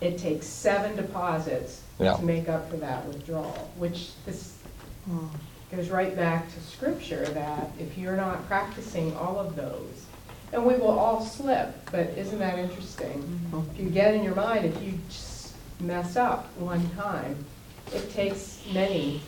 it 0.00 0.18
takes 0.18 0.46
seven 0.46 0.96
deposits 0.96 1.82
Yeah. 2.00 2.16
to 2.16 2.24
make 2.24 2.48
up 2.48 2.68
for 2.68 2.76
that 2.78 3.06
withdrawal, 3.06 3.70
which 3.76 4.10
this 4.26 4.56
hmm. 5.04 5.26
goes 5.70 5.90
right 5.90 6.16
back 6.16 6.52
to 6.52 6.60
scripture 6.60 7.24
that 7.26 7.70
if 7.78 7.96
you're 7.96 8.16
not 8.16 8.44
practicing 8.48 9.16
all 9.16 9.38
of 9.38 9.54
those, 9.54 10.06
and 10.52 10.64
we 10.64 10.74
will 10.74 10.98
all 10.98 11.24
slip, 11.24 11.88
but 11.90 12.08
isn't 12.16 12.38
that 12.38 12.58
interesting? 12.58 13.22
Mm-hmm. 13.52 13.70
If 13.70 13.80
you 13.80 13.90
get 13.90 14.14
in 14.14 14.22
your 14.22 14.34
mind, 14.34 14.66
if 14.66 14.82
you 14.82 14.98
just 15.08 15.54
mess 15.80 16.16
up 16.16 16.46
one 16.58 16.90
time, 16.90 17.44
it 17.92 18.12
takes 18.12 18.62
many 18.72 19.22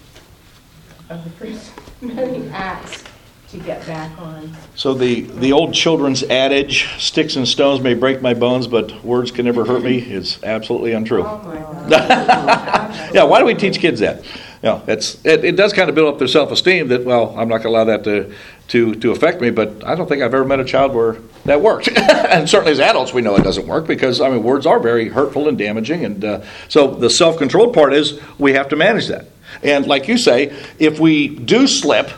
of 1.09 1.25
the 1.25 1.31
first, 1.31 1.73
many 2.03 2.49
acts 2.51 3.05
to 3.51 3.59
get 3.59 3.87
back 3.87 4.19
on. 4.19 4.53
So 4.75 4.95
the, 4.95 5.23
the 5.23 5.53
old 5.53 5.75
children's 5.75 6.23
adage, 6.25 6.89
sticks 6.99 7.37
and 7.37 7.47
stones 7.47 7.81
may 7.81 7.95
break 7.95 8.23
my 8.23 8.35
bones, 8.35 8.67
but 8.67 9.05
words 9.05 9.31
can 9.31 9.45
never 9.45 9.65
hurt 9.65 9.83
me, 9.83 9.99
is 9.99 10.43
absolutely 10.43 10.93
untrue. 10.93 11.25
Oh, 11.25 11.43
my 11.45 11.89
God. 11.89 12.65
Yeah, 13.15 13.25
why 13.25 13.39
do 13.39 13.45
we 13.45 13.55
teach 13.55 13.79
kids 13.79 14.01
that? 14.01 14.25
Know, 14.65 14.83
it's, 14.87 15.23
it, 15.27 15.45
it 15.45 15.57
does 15.57 15.75
kind 15.75 15.91
of 15.91 15.95
build 15.95 16.15
up 16.15 16.19
their 16.19 16.27
self-esteem 16.27 16.89
that, 16.89 17.05
well, 17.05 17.35
I'm 17.37 17.49
not 17.49 17.63
going 17.63 17.65
to 17.65 17.69
allow 17.69 17.85
that 17.85 18.05
to, 18.05 18.35
to, 18.69 18.95
to 18.95 19.11
affect 19.11 19.43
me, 19.43 19.51
but 19.51 19.85
I 19.85 19.95
don't 19.95 20.09
think 20.09 20.23
I've 20.23 20.33
ever 20.33 20.47
met 20.47 20.59
a 20.59 20.65
child 20.65 20.95
where 20.95 21.19
that 21.45 21.61
worked. 21.61 21.89
and 21.99 22.49
certainly 22.49 22.73
as 22.73 22.81
adults, 22.81 23.13
we 23.13 23.21
know 23.21 23.37
it 23.37 23.43
doesn't 23.43 23.67
work 23.67 23.87
because, 23.87 24.23
I 24.23 24.31
mean, 24.31 24.43
words 24.43 24.65
are 24.65 24.81
very 24.81 25.11
hurtful 25.11 25.49
and 25.49 25.59
damaging. 25.59 26.07
And 26.07 26.25
uh, 26.25 26.45
so 26.71 26.95
the 26.95 27.11
self-controlled 27.11 27.75
part 27.75 27.93
is 27.93 28.19
we 28.39 28.55
have 28.55 28.71
to 28.71 28.77
manage 28.77 29.09
that. 29.09 29.27
And 29.63 29.87
like 29.87 30.09
you 30.09 30.17
say, 30.17 30.57
if 30.79 30.99
we 30.99 31.29
do 31.29 31.67
slip, 31.67 32.11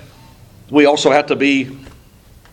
we 0.70 0.86
also 0.86 1.10
have 1.10 1.26
to 1.26 1.36
be, 1.36 1.78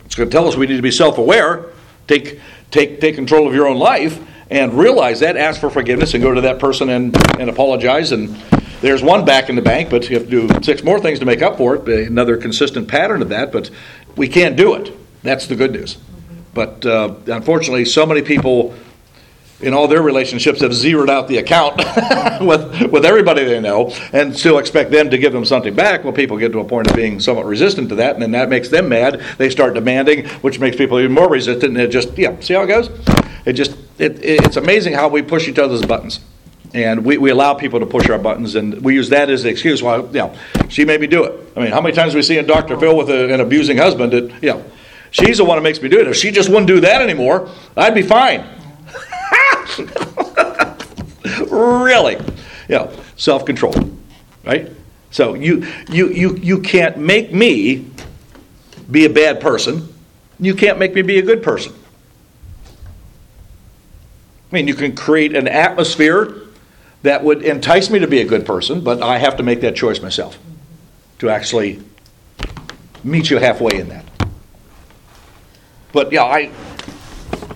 it's 0.04 0.14
going 0.14 0.28
to 0.28 0.32
tell 0.32 0.46
us 0.46 0.56
we 0.56 0.66
need 0.66 0.76
to 0.76 0.82
be 0.82 0.90
self-aware, 0.90 1.72
take, 2.06 2.40
take, 2.70 3.00
take 3.00 3.14
control 3.14 3.46
of 3.48 3.54
your 3.54 3.66
own 3.66 3.78
life, 3.78 4.20
and 4.50 4.74
realize 4.74 5.20
that, 5.20 5.36
ask 5.36 5.60
for 5.60 5.70
forgiveness, 5.70 6.14
and 6.14 6.22
go 6.22 6.32
to 6.32 6.42
that 6.42 6.58
person 6.58 6.90
and, 6.90 7.16
and 7.40 7.48
apologize. 7.50 8.12
And 8.12 8.36
there's 8.80 9.02
one 9.02 9.24
back 9.24 9.48
in 9.48 9.56
the 9.56 9.62
bank, 9.62 9.90
but 9.90 10.08
you 10.08 10.18
have 10.18 10.28
to 10.28 10.48
do 10.48 10.62
six 10.62 10.84
more 10.84 11.00
things 11.00 11.18
to 11.20 11.24
make 11.24 11.42
up 11.42 11.56
for 11.56 11.76
it. 11.76 11.88
Another 11.88 12.36
consistent 12.36 12.86
pattern 12.86 13.22
of 13.22 13.30
that, 13.30 13.50
but 13.50 13.70
we 14.16 14.28
can't 14.28 14.56
do 14.56 14.74
it. 14.74 14.92
That's 15.22 15.46
the 15.46 15.56
good 15.56 15.72
news. 15.72 15.96
But 16.52 16.84
uh, 16.86 17.14
unfortunately, 17.26 17.84
so 17.86 18.06
many 18.06 18.22
people 18.22 18.74
in 19.64 19.72
all 19.74 19.88
their 19.88 20.02
relationships 20.02 20.60
have 20.60 20.74
zeroed 20.74 21.08
out 21.08 21.26
the 21.26 21.38
account 21.38 21.76
with, 22.40 22.90
with 22.90 23.04
everybody 23.04 23.44
they 23.44 23.60
know 23.60 23.90
and 24.12 24.36
still 24.36 24.58
expect 24.58 24.90
them 24.90 25.10
to 25.10 25.18
give 25.18 25.32
them 25.32 25.44
something 25.44 25.74
back. 25.74 26.04
Well, 26.04 26.12
people 26.12 26.36
get 26.36 26.52
to 26.52 26.60
a 26.60 26.64
point 26.64 26.88
of 26.88 26.96
being 26.96 27.18
somewhat 27.18 27.46
resistant 27.46 27.88
to 27.88 27.94
that, 27.96 28.14
and 28.14 28.22
then 28.22 28.32
that 28.32 28.48
makes 28.48 28.68
them 28.68 28.88
mad. 28.88 29.22
They 29.38 29.50
start 29.50 29.74
demanding, 29.74 30.26
which 30.40 30.60
makes 30.60 30.76
people 30.76 30.98
even 31.00 31.12
more 31.12 31.28
resistant. 31.28 31.72
And 31.72 31.80
it 31.80 31.88
just, 31.88 32.16
yeah, 32.18 32.38
see 32.40 32.54
how 32.54 32.62
it 32.62 32.66
goes? 32.66 32.90
It 33.46 33.54
just, 33.54 33.76
it, 33.98 34.22
it's 34.22 34.56
amazing 34.56 34.94
how 34.94 35.08
we 35.08 35.22
push 35.22 35.48
each 35.48 35.58
other's 35.58 35.84
buttons. 35.84 36.20
And 36.74 37.04
we, 37.04 37.18
we 37.18 37.30
allow 37.30 37.54
people 37.54 37.78
to 37.80 37.86
push 37.86 38.10
our 38.10 38.18
buttons, 38.18 38.56
and 38.56 38.82
we 38.82 38.94
use 38.94 39.08
that 39.10 39.30
as 39.30 39.44
the 39.44 39.48
excuse. 39.48 39.82
Well, 39.82 40.08
know, 40.08 40.34
she 40.68 40.84
made 40.84 41.00
me 41.00 41.06
do 41.06 41.24
it. 41.24 41.52
I 41.56 41.60
mean, 41.60 41.70
how 41.70 41.80
many 41.80 41.94
times 41.94 42.14
we 42.14 42.22
see 42.22 42.36
a 42.38 42.42
Dr. 42.42 42.78
Phil 42.78 42.96
with 42.96 43.08
a, 43.10 43.32
an 43.32 43.40
abusing 43.40 43.76
husband 43.76 44.12
that, 44.12 44.42
know, 44.42 44.64
she's 45.12 45.38
the 45.38 45.44
one 45.44 45.56
that 45.56 45.62
makes 45.62 45.80
me 45.80 45.88
do 45.88 46.00
it. 46.00 46.08
If 46.08 46.16
she 46.16 46.32
just 46.32 46.48
wouldn't 46.48 46.66
do 46.66 46.80
that 46.80 47.00
anymore, 47.00 47.48
I'd 47.76 47.94
be 47.94 48.02
fine. 48.02 48.44
really? 51.50 52.16
Know, 52.68 52.92
self 53.16 53.44
control, 53.44 53.74
right? 54.44 54.70
So 55.10 55.34
you, 55.34 55.66
you, 55.90 56.08
you, 56.08 56.36
you 56.36 56.60
can't 56.60 56.98
make 56.98 57.32
me 57.32 57.86
be 58.90 59.04
a 59.04 59.10
bad 59.10 59.40
person. 59.40 59.88
You 60.40 60.54
can't 60.54 60.78
make 60.78 60.94
me 60.94 61.02
be 61.02 61.18
a 61.18 61.22
good 61.22 61.42
person. 61.42 61.72
I 64.50 64.54
mean, 64.54 64.68
you 64.68 64.74
can 64.74 64.94
create 64.94 65.36
an 65.36 65.48
atmosphere 65.48 66.42
that 67.02 67.22
would 67.22 67.42
entice 67.42 67.90
me 67.90 67.98
to 67.98 68.06
be 68.06 68.20
a 68.20 68.24
good 68.24 68.46
person, 68.46 68.80
but 68.80 69.02
I 69.02 69.18
have 69.18 69.36
to 69.36 69.42
make 69.42 69.60
that 69.60 69.76
choice 69.76 70.00
myself 70.00 70.38
to 71.18 71.28
actually 71.28 71.82
meet 73.04 73.30
you 73.30 73.38
halfway 73.38 73.78
in 73.78 73.88
that. 73.90 74.04
But 75.92 76.10
yeah, 76.12 76.24
I, 76.24 76.50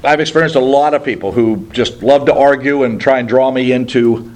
I've 0.05 0.21
experienced 0.21 0.57
a 0.57 0.61
lot 0.61 0.95
of 0.95 1.05
people 1.05 1.33
who 1.33 1.69
just 1.73 2.03
love 2.03 2.27
to 2.27 2.35
argue 2.35 2.85
and 2.85 3.01
try 3.01 3.19
and 3.19 3.29
draw 3.29 3.51
me 3.51 3.73
into 3.73 4.31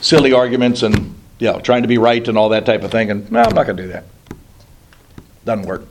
silly 0.00 0.32
arguments 0.32 0.82
and 0.82 1.14
you 1.40 1.50
know, 1.50 1.58
trying 1.58 1.82
to 1.82 1.88
be 1.88 1.98
right 1.98 2.26
and 2.28 2.36
all 2.38 2.50
that 2.50 2.66
type 2.66 2.82
of 2.82 2.90
thing. 2.90 3.10
And 3.10 3.30
no, 3.32 3.40
I'm 3.40 3.54
not 3.54 3.66
going 3.66 3.76
to 3.78 3.82
do 3.82 3.88
that. 3.88 4.04
Doesn't 5.44 5.66
work. 5.66 5.82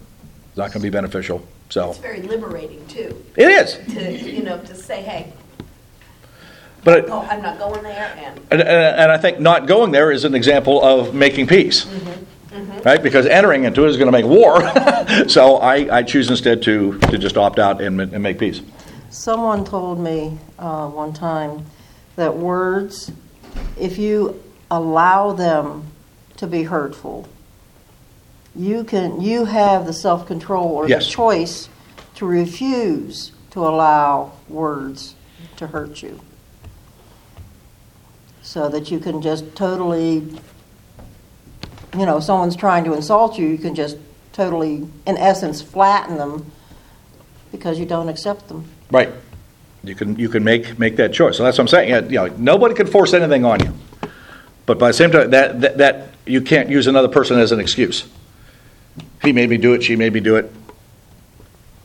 It's 0.50 0.58
not 0.58 0.68
going 0.72 0.74
to 0.74 0.80
be 0.80 0.90
beneficial. 0.90 1.46
So 1.70 1.90
It's 1.90 2.00
very 2.00 2.22
liberating, 2.22 2.86
too, 2.88 3.24
it 3.36 3.48
is. 3.48 3.76
to, 3.94 4.32
you 4.32 4.44
know, 4.44 4.60
to 4.60 4.76
say, 4.76 5.02
hey, 5.02 5.34
But 6.84 7.10
oh, 7.10 7.28
I'm 7.30 7.42
not 7.44 7.60
going 7.60 7.84
there, 7.84 8.16
and 8.18 8.40
and, 8.50 8.62
and 8.62 9.00
and 9.02 9.12
I 9.12 9.18
think 9.18 9.40
not 9.40 9.68
going 9.68 9.92
there 9.92 10.12
is 10.12 10.24
an 10.26 10.34
example 10.34 10.82
of 10.84 11.14
making 11.14 11.46
peace. 11.48 11.86
Mm-hmm. 11.86 12.24
Right? 12.84 13.02
Because 13.02 13.26
entering 13.26 13.64
into 13.66 13.86
it 13.86 13.90
is 13.90 13.98
going 13.98 14.08
to 14.08 14.12
make 14.12 14.26
war. 14.26 14.62
so 15.30 15.58
I, 15.58 15.98
I 16.00 16.04
choose 16.04 16.30
instead 16.30 16.62
to, 16.64 16.98
to 17.00 17.18
just 17.18 17.38
opt 17.38 17.60
out 17.60 17.82
and, 17.82 18.00
and 18.02 18.24
make 18.24 18.40
peace. 18.40 18.62
Someone 19.10 19.66
told 19.66 20.00
me 20.00 20.38
uh, 20.58 20.88
one 20.88 21.14
time 21.14 21.66
that 22.16 22.36
words, 22.36 23.12
if 23.80 23.98
you 23.98 24.42
allow 24.72 25.32
them 25.34 25.88
to 26.38 26.48
be 26.48 26.64
hurtful, 26.64 27.28
you 28.56 28.84
can 28.84 29.22
you 29.22 29.46
have 29.46 29.86
the 29.86 29.94
self 29.94 30.26
control 30.28 30.68
or 30.70 30.88
Yes. 30.90 31.06
the 31.06 31.12
choice 31.12 31.70
to 32.16 32.26
refuse 32.26 33.32
to 33.52 33.66
allow 33.68 34.34
words 34.48 35.16
to 35.58 35.68
hurt 35.68 36.02
you, 36.04 36.20
so 38.42 38.70
that 38.70 38.92
you 38.92 39.00
can 39.00 39.22
just 39.22 39.56
totally, 39.56 40.28
you 41.98 42.06
know, 42.06 42.20
someone's 42.20 42.56
trying 42.56 42.84
to 42.86 42.94
insult 42.94 43.38
you, 43.38 43.48
you 43.48 43.58
can 43.58 43.76
just 43.76 43.98
totally, 44.34 44.88
in 45.06 45.18
essence, 45.18 45.62
flatten 45.62 46.18
them 46.18 46.52
because 47.52 47.80
you 47.80 47.86
don't 47.86 48.10
accept 48.10 48.48
them. 48.48 48.66
Right. 48.92 49.10
You 49.84 49.96
can 49.96 50.20
you 50.20 50.28
can 50.28 50.44
make 50.44 50.78
make 50.78 50.98
that 50.98 51.14
choice. 51.14 51.38
So 51.38 51.44
that's 51.44 51.58
what 51.58 51.64
I'm 51.64 51.68
saying. 51.70 51.90
Yeah, 51.90 52.02
You 52.02 52.30
know, 52.30 52.36
nobody 52.38 52.76
can 52.76 52.88
force 52.88 53.14
anything 53.14 53.46
on 53.46 53.64
you. 53.64 53.74
But 54.66 54.78
by 54.78 54.90
the 54.90 54.94
same 54.94 55.12
time, 55.12 55.32
that, 55.32 55.62
that 55.62 55.78
that 55.78 56.10
you 56.26 56.42
can't 56.42 56.70
use 56.70 56.86
another 56.88 57.08
person 57.08 57.40
as 57.40 57.52
an 57.52 57.60
excuse. 57.60 58.06
He 59.22 59.32
made 59.32 59.50
me 59.50 59.58
do 59.58 59.74
it. 59.74 59.84
She 59.84 59.96
made 59.96 60.14
me 60.14 60.20
do 60.20 60.36
it. 60.36 60.52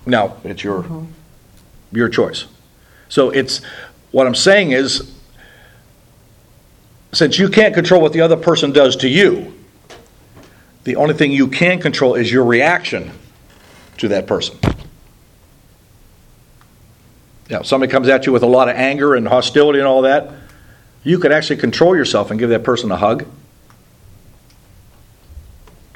No, 0.07 0.37
it's 0.45 0.65
your 0.65 0.83
mm-hmm. 0.83 1.97
your 1.97 2.09
choice. 2.09 2.47
So 3.09 3.31
it's 3.31 3.61
what 4.11 4.27
I'm 4.27 4.35
saying 4.35 4.73
is, 4.73 5.13
since 7.13 7.39
you 7.39 7.49
can't 7.49 7.75
control 7.75 8.03
what 8.03 8.13
the 8.13 8.23
other 8.23 8.37
person 8.37 8.73
does 8.73 8.97
to 8.97 9.09
you, 9.09 9.54
the 10.85 10.97
only 10.97 11.15
thing 11.15 11.33
you 11.33 11.49
can 11.49 11.81
control 11.81 12.15
is 12.15 12.31
your 12.31 12.45
reaction 12.45 13.11
to 13.99 14.09
that 14.09 14.27
person. 14.27 14.59
you 17.49 17.57
know, 17.57 17.63
somebody 17.63 17.91
comes 17.91 18.09
at 18.09 18.27
you 18.27 18.33
with 18.33 18.43
a 18.43 18.47
lot 18.47 18.69
of 18.69 18.77
anger 18.77 19.15
and 19.15 19.27
hostility 19.27 19.79
and 19.79 19.89
all 19.89 20.03
that, 20.03 20.31
you 21.03 21.19
can 21.19 21.33
actually 21.33 21.57
control 21.57 21.95
yourself 21.95 22.31
and 22.31 22.41
give 22.41 22.51
that 22.51 22.65
person 22.65 22.91
a 22.91 22.97
hug. 22.97 23.27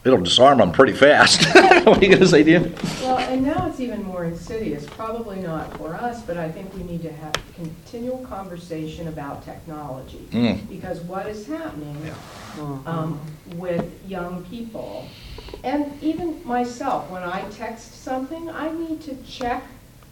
It'll 0.04 0.20
disarm 0.20 0.58
them 0.58 0.72
pretty 0.72 0.92
fast. 0.92 1.44
what 1.54 1.98
are 1.98 2.00
you 2.00 2.08
going 2.08 2.20
to 2.20 2.26
say, 2.26 2.42
Dan? 2.42 2.74
Well, 3.02 3.18
and 3.18 3.42
now 3.42 3.66
it's 3.68 3.80
even 3.80 4.02
more 4.04 4.24
insidious, 4.24 4.86
probably 4.86 5.40
not 5.40 5.76
for 5.76 5.94
us, 5.94 6.22
but 6.22 6.36
I 6.36 6.50
think 6.50 6.72
we 6.74 6.82
need 6.82 7.02
to 7.02 7.12
have 7.12 7.34
continual 7.54 8.18
conversation 8.26 9.08
about 9.08 9.44
technology. 9.44 10.26
Mm. 10.30 10.68
Because 10.68 11.00
what 11.00 11.26
is 11.26 11.46
happening 11.46 12.10
um, 12.86 13.20
with 13.54 13.90
young 14.06 14.44
people, 14.44 15.08
and 15.64 16.00
even 16.02 16.40
myself, 16.46 17.10
when 17.10 17.22
I 17.22 17.42
text 17.50 18.02
something, 18.02 18.48
I 18.50 18.70
need 18.70 19.00
to 19.02 19.16
check 19.24 19.64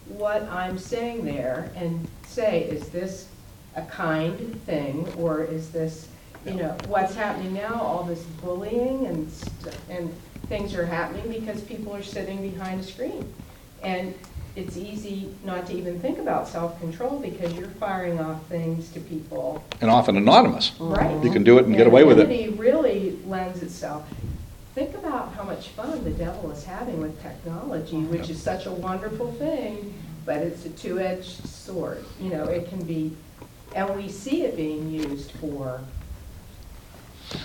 what 0.09 0.43
I'm 0.45 0.79
saying 0.79 1.25
there 1.25 1.71
and 1.77 2.07
say, 2.27 2.65
is 2.65 2.89
this 2.89 3.29
a 3.75 3.83
kind 3.83 4.61
thing, 4.63 5.07
or 5.19 5.45
is 5.45 5.71
this, 5.71 6.09
you 6.45 6.55
know, 6.55 6.77
what's 6.87 7.15
happening 7.15 7.55
now, 7.55 7.81
all 7.81 8.05
this 8.05 8.23
bullying 8.43 9.07
and, 9.07 9.31
st- 9.31 9.75
and 9.91 10.15
things 10.49 10.75
are 10.75 10.87
happening 10.87 11.29
because 11.31 11.61
people 11.63 11.95
are 11.95 12.03
sitting 12.03 12.41
behind 12.51 12.81
a 12.81 12.85
screen. 12.85 13.33
And 13.83 14.15
it's 14.57 14.77
easy 14.79 15.29
not 15.45 15.67
to 15.67 15.75
even 15.75 16.01
think 16.01 16.19
about 16.19 16.49
self-control 16.49 17.21
because 17.21 17.53
you're 17.53 17.69
firing 17.69 18.19
off 18.19 18.43
things 18.47 18.91
to 18.93 19.01
people. 19.01 19.63
And 19.83 19.91
often 19.91 20.17
anonymous. 20.17 20.73
Right. 20.81 21.23
You 21.23 21.31
can 21.31 21.45
do 21.45 21.59
it 21.59 21.67
and 21.67 21.77
get 21.77 21.87
away 21.87 22.05
with 22.05 22.19
it. 22.19 22.23
anonymity 22.27 22.59
really 22.59 23.19
lends 23.27 23.63
itself. 23.63 24.09
think 24.75 24.95
about 24.95 25.33
how 25.35 25.43
much 25.43 25.69
fun 25.69 26.03
the 26.05 26.11
devil 26.11 26.51
is 26.51 26.65
having 26.65 27.01
with 27.01 27.21
technology, 27.23 27.99
which 28.05 28.29
is 28.29 28.43
such 28.43 28.67
a 28.67 28.71
wonderful 28.71 29.33
thing, 29.33 29.95
but 30.27 30.39
it's 30.39 30.67
a 30.67 30.71
two-edged 30.71 31.47
sword. 31.47 32.05
You 32.21 32.31
know, 32.31 32.45
it 32.45 32.69
can 32.69 32.83
be, 32.83 33.17
and 33.75 33.95
we 33.97 34.09
see 34.09 34.43
it 34.43 34.57
being 34.57 34.91
used 34.91 35.31
for 35.33 35.81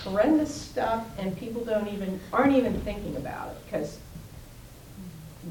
horrendous 0.04 0.54
stuff, 0.54 1.06
and 1.18 1.36
people 1.38 1.64
don't 1.64 1.88
even, 1.88 2.20
aren't 2.32 2.54
even 2.54 2.78
thinking 2.82 3.16
about 3.16 3.48
it, 3.48 3.56
because 3.64 3.98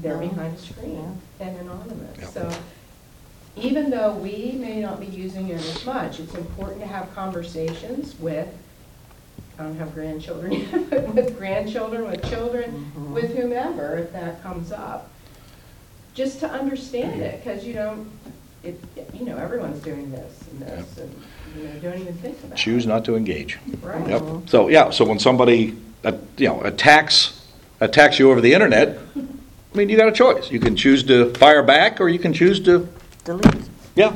they're 0.00 0.14
No. 0.16 0.28
behind 0.28 0.56
a 0.56 0.60
screen 0.60 1.20
and 1.42 1.56
anonymous. 1.58 2.32
So 2.32 2.50
even 3.56 3.90
though 3.90 4.14
we 4.14 4.52
may 4.52 4.80
not 4.80 5.00
be 5.00 5.06
using 5.06 5.48
it 5.48 5.58
as 5.58 5.84
much, 5.84 6.20
it's 6.20 6.34
important 6.34 6.80
to 6.80 6.86
have 6.86 7.12
conversations 7.14 8.18
with, 8.18 8.48
I 9.58 9.64
don't 9.64 9.76
have 9.76 9.92
grandchildren 9.94 10.52
yet, 10.72 10.90
but 10.90 11.14
with 11.14 11.36
grandchildren, 11.36 12.06
with 12.06 12.24
children, 12.28 12.92
with 13.12 13.36
whomever, 13.36 13.98
if 13.98 14.12
that 14.12 14.42
comes 14.42 14.72
up. 14.72 15.10
Just 16.14 16.40
to 16.40 16.50
understand 16.50 17.20
it, 17.20 17.42
because 17.42 17.64
you 17.64 17.72
don't, 17.72 18.10
it, 18.62 18.78
you 19.14 19.24
know, 19.24 19.36
everyone's 19.36 19.82
doing 19.82 20.10
this 20.10 20.44
and 20.50 20.60
this, 20.60 20.98
and, 20.98 21.22
you 21.56 21.64
know, 21.64 21.78
don't 21.80 21.98
even 21.98 22.14
think 22.18 22.38
about 22.40 22.52
it. 22.52 22.56
Choose 22.56 22.86
not 22.86 23.04
to 23.06 23.16
engage. 23.16 23.58
Right. 23.80 24.08
Yep. 24.08 24.22
So, 24.46 24.68
yeah, 24.68 24.90
so 24.90 25.04
when 25.04 25.18
somebody, 25.18 25.76
uh, 26.04 26.12
you 26.36 26.48
know, 26.48 26.60
attacks, 26.62 27.46
attacks 27.80 28.18
you 28.18 28.30
over 28.30 28.40
the 28.40 28.52
internet, 28.52 28.98
I 29.72 29.76
mean, 29.78 29.88
you 29.88 29.96
got 29.96 30.08
a 30.08 30.12
choice. 30.12 30.50
You 30.50 30.60
can 30.60 30.76
choose 30.76 31.02
to 31.04 31.32
fire 31.34 31.62
back, 31.62 32.00
or 32.00 32.08
you 32.08 32.18
can 32.18 32.32
choose 32.32 32.60
to, 32.60 32.88
Delete. 33.24 33.54
yeah. 33.94 34.14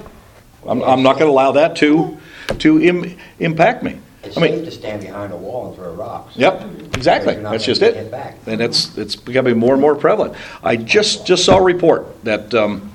I'm, 0.68 0.82
I'm 0.82 1.02
not 1.02 1.18
gonna 1.18 1.30
allow 1.30 1.52
that 1.52 1.76
to, 1.76 2.18
to 2.59 2.82
im- 2.82 3.16
impact 3.38 3.82
me. 3.82 3.98
It's 4.24 4.36
I 4.36 4.40
mean, 4.40 4.52
safe 4.57 4.64
to 4.64 4.70
stand 4.72 5.02
behind 5.02 5.32
a 5.32 5.36
wall 5.36 5.68
and 5.68 5.76
throw 5.76 5.92
rocks. 5.94 6.36
Yep, 6.36 6.62
exactly. 6.94 7.34
You're 7.34 7.42
not 7.42 7.52
That's 7.52 7.64
gonna 7.64 7.74
just 7.78 7.80
get 7.80 7.96
it. 7.96 8.11
back. 8.11 8.36
And 8.46 8.61
it's, 8.61 8.98
it's 8.98 9.14
becoming 9.16 9.57
more 9.57 9.72
and 9.72 9.80
more 9.80 9.94
prevalent. 9.94 10.34
I 10.64 10.76
just, 10.76 11.24
just 11.26 11.44
saw 11.44 11.59
a 11.59 11.62
report 11.62 12.22
that, 12.24 12.52
um, 12.52 12.92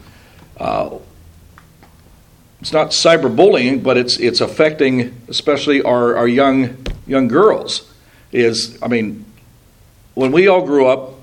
uh, 0.57 0.97
it's 2.59 2.73
not 2.73 2.89
cyberbullying, 2.89 3.81
but 3.81 3.97
it's, 3.97 4.19
it's 4.19 4.41
affecting 4.41 5.15
especially 5.29 5.81
our, 5.81 6.15
our 6.17 6.27
young, 6.27 6.85
young 7.07 7.27
girls. 7.27 7.91
Is, 8.33 8.77
I 8.83 8.87
mean, 8.87 9.25
when 10.13 10.31
we 10.31 10.47
all 10.47 10.65
grew 10.65 10.85
up, 10.87 11.13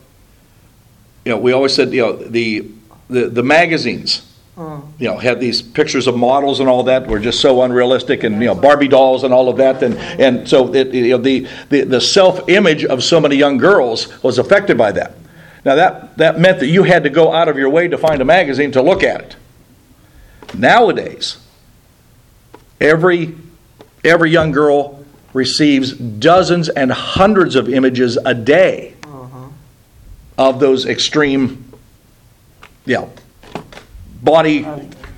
you 1.29 1.35
know, 1.35 1.41
we 1.41 1.53
always 1.53 1.74
said, 1.74 1.93
you 1.93 2.01
know, 2.01 2.16
the, 2.16 2.66
the, 3.11 3.29
the 3.29 3.43
magazines, 3.43 4.26
oh. 4.57 4.83
you 4.99 5.07
know, 5.07 5.18
had 5.18 5.41
these 5.41 5.61
pictures 5.61 6.07
of 6.07 6.16
models 6.16 6.59
and 6.59 6.70
all 6.70 6.85
that 6.85 7.07
were 7.07 7.18
just 7.18 7.43
so 7.43 7.61
unrealistic, 7.64 8.24
and 8.24 8.37
you 8.37 8.47
know, 8.47 8.55
Barbie 8.55 8.89
dolls 8.89 9.24
and 9.24 9.35
all 9.35 9.51
of 9.51 9.59
that, 9.59 9.83
and 9.83 9.99
and 9.99 10.49
so 10.49 10.72
it, 10.72 10.95
you 10.95 11.11
know, 11.11 11.18
the 11.18 11.47
the, 11.68 11.83
the 11.83 12.01
self 12.01 12.49
image 12.49 12.87
of 12.87 13.05
so 13.05 13.20
many 13.20 13.37
young 13.37 13.59
girls 13.59 14.22
was 14.22 14.39
affected 14.39 14.79
by 14.79 14.91
that. 14.93 15.16
Now 15.66 15.74
that 15.74 16.16
that 16.16 16.41
meant 16.41 16.61
that 16.61 16.68
you 16.68 16.85
had 16.85 17.03
to 17.05 17.11
go 17.11 17.31
out 17.31 17.49
of 17.49 17.59
your 17.59 17.68
way 17.68 17.89
to 17.89 17.99
find 17.99 18.22
a 18.22 18.24
magazine 18.24 18.72
to 18.72 18.81
look 18.81 19.03
at 19.03 19.20
it. 19.20 19.37
Nowadays, 20.55 21.37
every 22.81 23.35
every 24.03 24.31
young 24.31 24.51
girl 24.51 25.05
receives 25.35 25.93
dozens 25.93 26.70
and 26.70 26.91
hundreds 26.91 27.55
of 27.55 27.68
images 27.68 28.16
a 28.24 28.33
day 28.33 28.95
of 30.39 30.61
those 30.61 30.86
extreme, 30.86 31.70
know, 32.86 33.12
body 34.22 34.66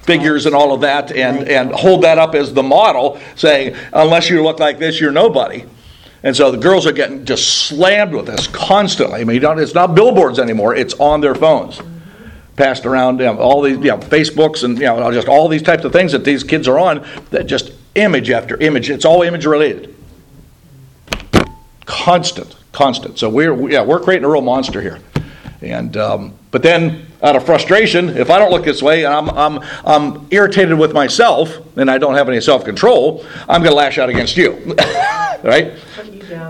figures 0.02 0.46
and 0.46 0.54
all 0.54 0.72
of 0.72 0.80
that, 0.80 1.12
and, 1.12 1.46
and 1.46 1.70
hold 1.70 2.02
that 2.02 2.18
up 2.18 2.34
as 2.34 2.52
the 2.52 2.62
model, 2.62 3.20
saying, 3.36 3.76
unless 3.92 4.28
you 4.28 4.42
look 4.42 4.58
like 4.58 4.78
this, 4.78 4.98
you're 4.98 5.12
nobody. 5.12 5.64
And 6.22 6.36
so 6.36 6.50
the 6.50 6.58
girls 6.58 6.86
are 6.86 6.92
getting 6.92 7.24
just 7.24 7.66
slammed 7.66 8.12
with 8.12 8.26
this 8.26 8.46
constantly. 8.48 9.20
I 9.20 9.24
mean, 9.24 9.42
it's 9.42 9.74
not 9.74 9.94
billboards 9.94 10.38
anymore; 10.38 10.74
it's 10.74 10.92
on 10.94 11.20
their 11.20 11.34
phones, 11.34 11.80
passed 12.56 12.84
around. 12.84 13.20
You 13.20 13.26
know, 13.26 13.38
all 13.38 13.62
these, 13.62 13.76
you 13.78 13.84
know, 13.84 13.98
Facebooks 13.98 14.64
and 14.64 14.76
you 14.76 14.84
know, 14.84 15.10
just 15.12 15.28
all 15.28 15.48
these 15.48 15.62
types 15.62 15.84
of 15.84 15.92
things 15.92 16.12
that 16.12 16.24
these 16.24 16.44
kids 16.44 16.68
are 16.68 16.78
on. 16.78 17.06
That 17.30 17.44
just 17.44 17.72
image 17.94 18.28
after 18.30 18.58
image. 18.58 18.90
It's 18.90 19.06
all 19.06 19.22
image 19.22 19.46
related. 19.46 19.96
Constant, 21.86 22.54
constant. 22.72 23.18
So 23.18 23.30
we're 23.30 23.70
yeah, 23.70 23.82
we're 23.82 24.00
creating 24.00 24.26
a 24.26 24.28
real 24.28 24.42
monster 24.42 24.82
here. 24.82 24.98
And 25.62 25.96
um, 25.96 26.34
but 26.50 26.62
then 26.62 27.06
out 27.22 27.36
of 27.36 27.44
frustration, 27.44 28.10
if 28.10 28.30
I 28.30 28.38
don't 28.38 28.50
look 28.50 28.64
this 28.64 28.82
way 28.82 29.04
and 29.04 29.12
I'm 29.12 29.30
I'm 29.30 29.64
I'm 29.84 30.26
irritated 30.30 30.78
with 30.78 30.92
myself 30.92 31.58
and 31.76 31.90
I 31.90 31.98
don't 31.98 32.14
have 32.14 32.28
any 32.28 32.40
self 32.40 32.64
control, 32.64 33.24
I'm 33.48 33.62
going 33.62 33.72
to 33.72 33.76
lash 33.76 33.98
out 33.98 34.08
against 34.08 34.36
you, 34.36 34.52
right? 35.42 35.72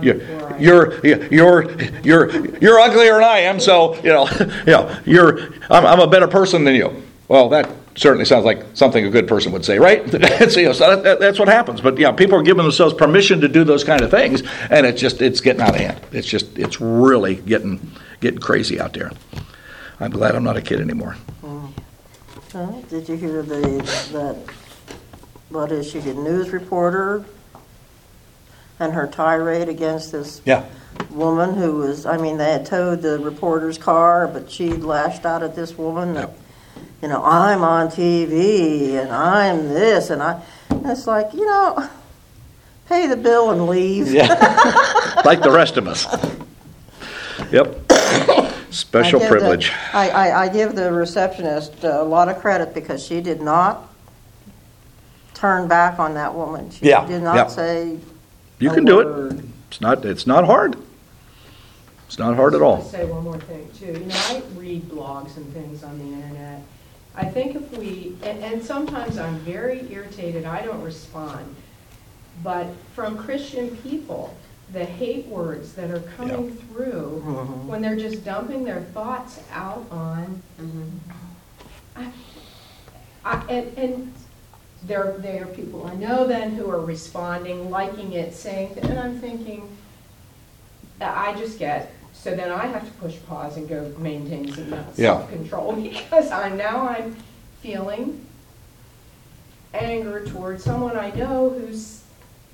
You 0.02 0.24
you're, 0.58 1.06
you're 1.06 1.28
you're 1.32 1.82
you're 2.02 2.58
you're 2.58 2.78
uglier 2.78 3.14
than 3.14 3.24
I 3.24 3.40
am, 3.40 3.58
so 3.58 3.96
you 3.96 4.10
know 4.10 4.28
you 4.40 4.72
know 4.72 4.98
you're 5.04 5.54
I'm, 5.70 5.84
I'm 5.86 6.00
a 6.00 6.06
better 6.06 6.28
person 6.28 6.64
than 6.64 6.74
you. 6.74 7.02
Well, 7.28 7.48
that 7.50 7.68
certainly 7.96 8.24
sounds 8.24 8.44
like 8.44 8.64
something 8.74 9.04
a 9.04 9.10
good 9.10 9.26
person 9.28 9.52
would 9.52 9.64
say, 9.64 9.78
right? 9.78 10.02
It's, 10.14 10.56
you 10.56 10.64
know, 10.64 10.72
so 10.72 10.90
that, 10.96 11.02
that- 11.04 11.20
that's 11.20 11.38
what 11.38 11.48
happens. 11.48 11.80
But 11.80 11.98
yeah, 11.98 12.12
people 12.12 12.38
are 12.38 12.42
giving 12.42 12.62
themselves 12.62 12.94
permission 12.94 13.40
to 13.40 13.48
do 13.48 13.64
those 13.64 13.84
kind 13.84 14.00
of 14.02 14.10
things, 14.10 14.42
and 14.70 14.86
it's 14.86 15.00
just 15.00 15.20
it's 15.22 15.40
getting 15.40 15.62
out 15.62 15.70
of 15.70 15.76
hand. 15.76 16.00
It's 16.12 16.26
just 16.28 16.58
it's 16.58 16.80
really 16.80 17.36
getting 17.36 17.80
getting 18.20 18.40
crazy 18.40 18.80
out 18.80 18.92
there. 18.92 19.10
I'm 19.98 20.10
glad 20.10 20.34
I'm 20.34 20.44
not 20.44 20.56
a 20.56 20.62
kid 20.62 20.80
anymore. 20.80 21.16
Uh, 22.54 22.70
Did 22.88 23.08
you 23.08 23.16
hear 23.16 23.42
the, 23.42 23.60
that, 24.12 24.36
what 25.50 25.70
is 25.70 25.90
she, 25.90 25.98
a 26.00 26.14
news 26.14 26.50
reporter? 26.50 27.24
And 28.80 28.92
her 28.94 29.06
tirade 29.06 29.68
against 29.68 30.10
this 30.12 30.40
Yeah. 30.44 30.64
woman 31.10 31.54
who 31.54 31.76
was, 31.76 32.06
I 32.06 32.16
mean, 32.16 32.38
they 32.38 32.50
had 32.52 32.66
towed 32.66 33.02
the 33.02 33.18
reporter's 33.20 33.76
car, 33.78 34.26
but 34.26 34.50
she 34.50 34.70
lashed 34.72 35.24
out 35.26 35.42
at 35.42 35.54
this 35.54 35.76
woman 35.78 36.14
that, 36.14 36.30
you 37.02 37.08
know, 37.08 37.22
I'm 37.24 37.62
on 37.62 37.88
TV 37.88 38.92
and 39.00 39.10
I'm 39.10 39.68
this 39.68 40.10
and 40.10 40.22
I, 40.22 40.42
and 40.68 40.86
it's 40.86 41.06
like, 41.06 41.32
you 41.32 41.46
know, 41.46 41.88
pay 42.88 43.06
the 43.06 43.16
bill 43.16 43.50
and 43.50 43.66
leave. 43.66 44.12
Yeah, 44.12 44.26
like 45.24 45.42
the 45.42 45.50
rest 45.50 45.76
of 45.76 45.88
us. 45.88 46.06
Yep. 47.50 47.92
Special 48.70 49.18
I 49.18 49.22
give 49.22 49.30
the- 49.30 49.38
privilege. 49.38 49.72
I, 49.92 50.10
I, 50.10 50.42
I 50.44 50.48
give 50.48 50.74
the 50.76 50.92
receptionist 50.92 51.82
a 51.84 52.02
lot 52.02 52.28
of 52.28 52.38
credit 52.38 52.74
because 52.74 53.04
she 53.04 53.20
did 53.20 53.40
not 53.40 53.88
turn 55.34 55.66
back 55.68 55.98
on 55.98 56.14
that 56.14 56.34
woman. 56.34 56.70
She 56.70 56.86
Yeah, 56.86 57.06
did 57.06 57.22
yeah. 57.22 57.32
not 57.34 57.50
say. 57.50 57.98
You 58.58 58.70
a 58.70 58.74
can 58.74 58.84
do 58.84 59.00
it. 59.00 59.44
It's 59.68 59.80
not 59.80 60.04
it's 60.04 60.26
not 60.26 60.44
hard. 60.44 60.76
It's 62.06 62.18
not 62.18 62.36
hard 62.36 62.54
at 62.54 62.60
I 62.60 62.64
all. 62.64 62.76
just 62.82 62.92
want 62.92 63.02
to 63.02 63.08
say 63.08 63.12
one 63.12 63.24
more 63.24 63.38
thing, 63.38 63.70
too. 63.78 63.86
You 64.00 64.06
know, 64.06 64.14
I 64.16 64.42
read 64.56 64.82
blogs 64.88 65.36
and 65.36 65.52
things 65.54 65.82
on 65.84 65.96
the 65.98 66.04
internet. 66.04 66.60
I 67.14 67.24
think 67.24 67.56
if 67.56 67.76
we, 67.76 68.16
and, 68.22 68.42
and 68.42 68.64
sometimes 68.64 69.18
I'm 69.18 69.36
very 69.40 69.90
irritated, 69.92 70.44
I 70.44 70.62
don't 70.62 70.82
respond. 70.82 71.54
But 72.42 72.68
from 72.94 73.18
Christian 73.18 73.76
people, 73.78 74.34
the 74.72 74.84
hate 74.84 75.26
words 75.26 75.72
that 75.74 75.90
are 75.90 76.00
coming 76.16 76.52
through, 76.54 77.22
Mhm. 77.26 77.64
when 77.66 77.82
they're 77.82 77.96
just 77.96 78.24
dumping 78.24 78.64
their 78.64 78.80
thoughts 78.80 79.40
out 79.52 79.84
on, 79.90 80.40
I, 81.96 82.12
I, 83.24 83.44
and, 83.48 83.76
and 83.78 84.12
there, 84.84 85.16
there 85.18 85.42
are 85.42 85.46
people 85.48 85.86
I 85.86 85.94
know 85.96 86.26
then 86.26 86.52
who 86.52 86.70
are 86.70 86.80
responding, 86.80 87.68
liking 87.70 88.12
it, 88.12 88.32
saying, 88.34 88.78
and 88.80 88.98
I'm 88.98 89.18
thinking, 89.20 89.68
I 91.00 91.34
just 91.34 91.58
get, 91.58 91.92
so 92.22 92.34
then 92.34 92.50
I 92.52 92.66
have 92.66 92.84
to 92.84 92.90
push 93.00 93.16
pause 93.26 93.56
and 93.56 93.66
go 93.68 93.92
maintain 93.98 94.52
some 94.52 94.68
Yeah. 94.70 94.84
self-control 94.92 95.72
because 95.82 96.30
I'm, 96.30 96.56
now 96.58 96.86
I'm 96.88 97.16
feeling 97.62 98.26
anger 99.72 100.26
towards 100.26 100.62
someone 100.64 100.96
I 100.98 101.10
know 101.12 101.48
who's 101.50 102.02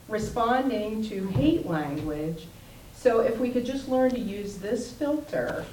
responding 0.08 1.02
to 1.08 1.26
hate 1.28 1.66
language. 1.66 2.46
So 2.94 3.20
if 3.20 3.38
we 3.38 3.50
could 3.50 3.66
just 3.66 3.88
learn 3.88 4.10
to 4.10 4.20
use 4.20 4.58
this 4.58 4.92
filter, 4.92 5.64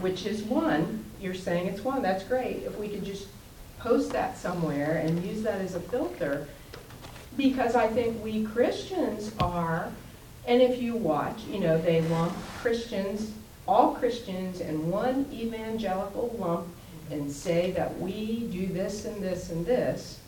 which 0.00 0.24
is 0.24 0.42
one, 0.42 1.04
you're 1.20 1.34
saying 1.34 1.66
it's 1.66 1.84
one, 1.84 2.00
that's 2.02 2.24
great. 2.24 2.62
If 2.62 2.78
we 2.78 2.88
could 2.88 3.04
just 3.04 3.26
post 3.80 4.12
that 4.12 4.38
somewhere 4.38 5.02
and 5.04 5.22
use 5.24 5.42
that 5.42 5.60
as 5.60 5.74
a 5.74 5.80
filter, 5.80 6.48
because 7.36 7.74
I 7.74 7.86
think 7.88 8.22
we 8.24 8.44
Christians 8.44 9.32
are, 9.40 9.92
and 10.48 10.62
if 10.62 10.80
you 10.80 10.96
watch, 10.96 11.44
you 11.52 11.60
know, 11.60 11.78
they 11.80 12.00
lump 12.00 12.32
Christians, 12.60 13.30
all 13.68 13.94
Christians 13.94 14.60
in 14.60 14.90
one 14.90 15.26
evangelical 15.30 16.34
lump 16.38 16.66
and 17.10 17.30
say 17.30 17.70
that 17.72 17.98
we 18.00 18.48
do 18.50 18.66
this 18.66 19.04
and 19.04 19.22
this 19.22 19.50
and 19.50 19.64
this, 19.66 20.18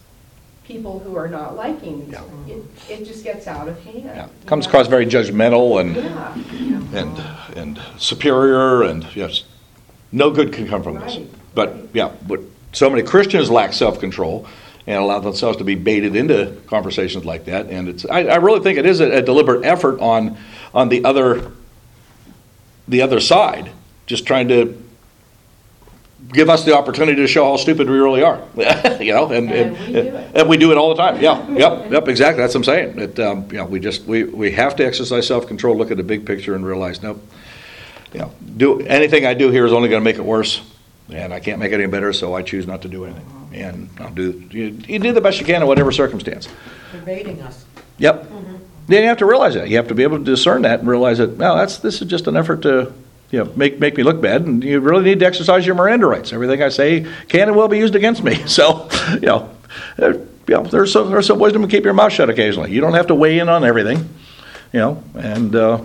people 0.65 0.99
who 0.99 1.17
are 1.17 1.27
not 1.27 1.57
liking 1.57 2.05
these, 2.07 2.19
it, 2.47 2.63
it 2.89 3.05
just 3.07 3.25
gets 3.25 3.47
out 3.47 3.67
of 3.67 3.83
hand. 3.83 4.05
Yeah. 4.05 4.27
you 4.27 4.47
Comes 4.47 4.67
know? 4.67 4.71
across 4.71 4.87
very 4.89 5.07
judgmental 5.07 5.81
and 5.81 5.97
Yeah. 5.97 7.01
and 7.01 7.57
and 7.57 7.81
superior 7.99 8.83
and 8.83 9.05
yes, 9.17 9.45
no 10.13 10.31
good 10.31 10.53
can 10.53 10.69
come 10.69 10.83
from 10.83 10.97
this. 11.01 11.17
Right. 11.17 11.31
But 11.55 11.77
yeah, 11.95 12.13
but 12.29 12.41
so 12.73 12.91
many 12.91 13.03
Christians 13.03 13.51
lack 13.51 13.73
self-control 13.73 14.47
and 14.91 14.99
allow 14.99 15.21
themselves 15.21 15.57
to 15.59 15.65
be 15.65 15.77
baited 15.77 16.17
into 16.17 16.57
conversations 16.67 17.25
like 17.25 17.45
that. 17.45 17.67
And 17.67 17.89
it's 17.89 18.05
I, 18.05 18.25
I 18.25 18.37
really 18.37 18.61
think 18.61 18.77
it 18.77 18.87
is 18.87 18.99
a, 19.01 19.19
a 19.19 19.23
deliberate 19.23 19.65
effort 19.65 20.01
on 20.01 20.37
on 20.75 20.89
the 20.89 21.05
other 21.05 21.53
the 22.89 23.03
other 23.03 23.21
side, 23.21 23.71
just 24.07 24.27
trying 24.27 24.49
to 24.49 24.83
give 26.33 26.51
us 26.51 26.65
the 26.65 26.77
opportunity 26.77 27.17
to 27.17 27.29
show 27.29 27.45
how 27.45 27.57
stupid 27.57 27.89
we 27.89 27.99
really 27.99 28.23
are. 28.23 28.43
you 29.01 29.13
know, 29.13 29.31
and, 29.31 29.51
And 29.51 29.79
we 29.79 29.93
do 29.93 29.99
it. 29.99 30.31
and 30.35 30.49
we 30.49 30.57
do 30.57 30.73
it 30.73 30.77
all 30.77 30.89
the 30.93 31.01
time. 31.01 31.21
Yeah, 31.21 31.49
yep, 31.53 31.91
yep, 31.91 32.09
exactly. 32.09 32.43
That's 32.43 32.55
what 32.55 32.61
I'm 32.61 32.65
saying. 32.65 32.99
It, 32.99 33.21
um, 33.21 33.47
you 33.53 33.59
know, 33.59 33.67
we 33.67 33.79
just 33.79 34.05
we, 34.07 34.25
we 34.25 34.51
have 34.53 34.75
to 34.77 34.85
exercise 34.85 35.25
self 35.25 35.47
control, 35.47 35.77
look 35.77 35.93
at 35.93 35.99
the 35.99 36.03
big 36.03 36.27
picture, 36.27 36.57
and 36.57 36.67
realize, 36.67 37.01
nope, 37.01 37.25
you 38.13 38.21
know, 38.21 38.33
do 38.57 38.81
anything 38.81 39.25
I 39.25 39.35
do 39.35 39.51
here 39.51 39.65
is 39.65 39.73
only 39.73 39.89
going 39.89 40.01
to 40.01 40.05
make 40.05 40.17
it 40.17 40.25
worse, 40.25 40.61
and 41.13 41.33
I 41.33 41.41
can't 41.41 41.59
make 41.59 41.73
it 41.73 41.77
any 41.77 41.87
better, 41.87 42.13
so 42.13 42.35
I 42.35 42.43
choose 42.43 42.67
not 42.67 42.83
to 42.83 42.89
do 42.89 43.05
anything. 43.05 43.49
And 43.53 43.91
I'll 43.99 44.11
do 44.11 44.43
you, 44.51 44.79
you 44.87 44.99
do 44.99 45.13
the 45.13 45.21
best 45.21 45.41
you 45.41 45.47
can 45.47 45.63
in 45.63 45.69
whatever 45.69 45.93
circumstance. 45.93 46.49
Baiting 47.05 47.41
us. 47.43 47.65
Yep. 47.99 48.31
Then 48.87 49.03
you 49.03 49.09
have 49.09 49.19
to 49.19 49.27
realize 49.27 49.55
that. 49.55 49.69
You 49.69 49.77
have 49.77 49.89
to 49.89 49.95
be 49.95 50.03
able 50.03 50.19
to 50.19 50.25
discern 50.25 50.63
that 50.63 50.81
and 50.81 50.89
realize 50.89 51.19
that, 51.19 51.37
Well, 51.37 51.57
that's 51.57 51.79
this 51.79 52.01
is 52.01 52.09
just 52.09 52.27
an 52.27 52.37
effort 52.37 52.63
to, 52.63 52.93
you 53.31 53.45
know, 53.45 53.53
make 53.57 53.79
make 53.79 53.97
me 53.97 54.03
look 54.03 54.21
bad, 54.21 54.43
and 54.43 54.63
you 54.65 54.81
really 54.81 55.05
need 55.05 55.21
to 55.21 55.27
exercise 55.27 55.67
your 55.67 55.75
Miranda 55.75 56.07
rights. 56.07 56.33
Everything 56.33 56.63
I 56.63 56.69
say 56.69 57.07
can 57.29 57.49
and 57.49 57.57
will 57.57 57.69
be 57.69 57.79
used 57.79 57.95
against 57.95 58.23
me. 58.23 58.43
So, 58.47 58.89
you 59.15 59.21
know, 59.21 59.51
you 59.99 60.27
know 60.49 60.65
there's 60.65 60.93
some 60.93 61.11
there's 61.11 61.27
some 61.27 61.39
wisdom 61.39 61.63
to 61.63 61.69
keep 61.69 61.85
your 61.85 61.95
mouth 61.95 62.13
shut 62.13 62.31
occasionally. 62.31 62.73
You 62.73 62.81
don't 62.81 62.95
have 62.95 63.09
to 63.09 63.15
weigh 63.15 63.39
in 63.39 63.49
on 63.49 63.65
everything, 63.65 64.09
you 64.73 64.81
know, 64.81 65.03
and 65.15 65.55
uh, 65.55 65.81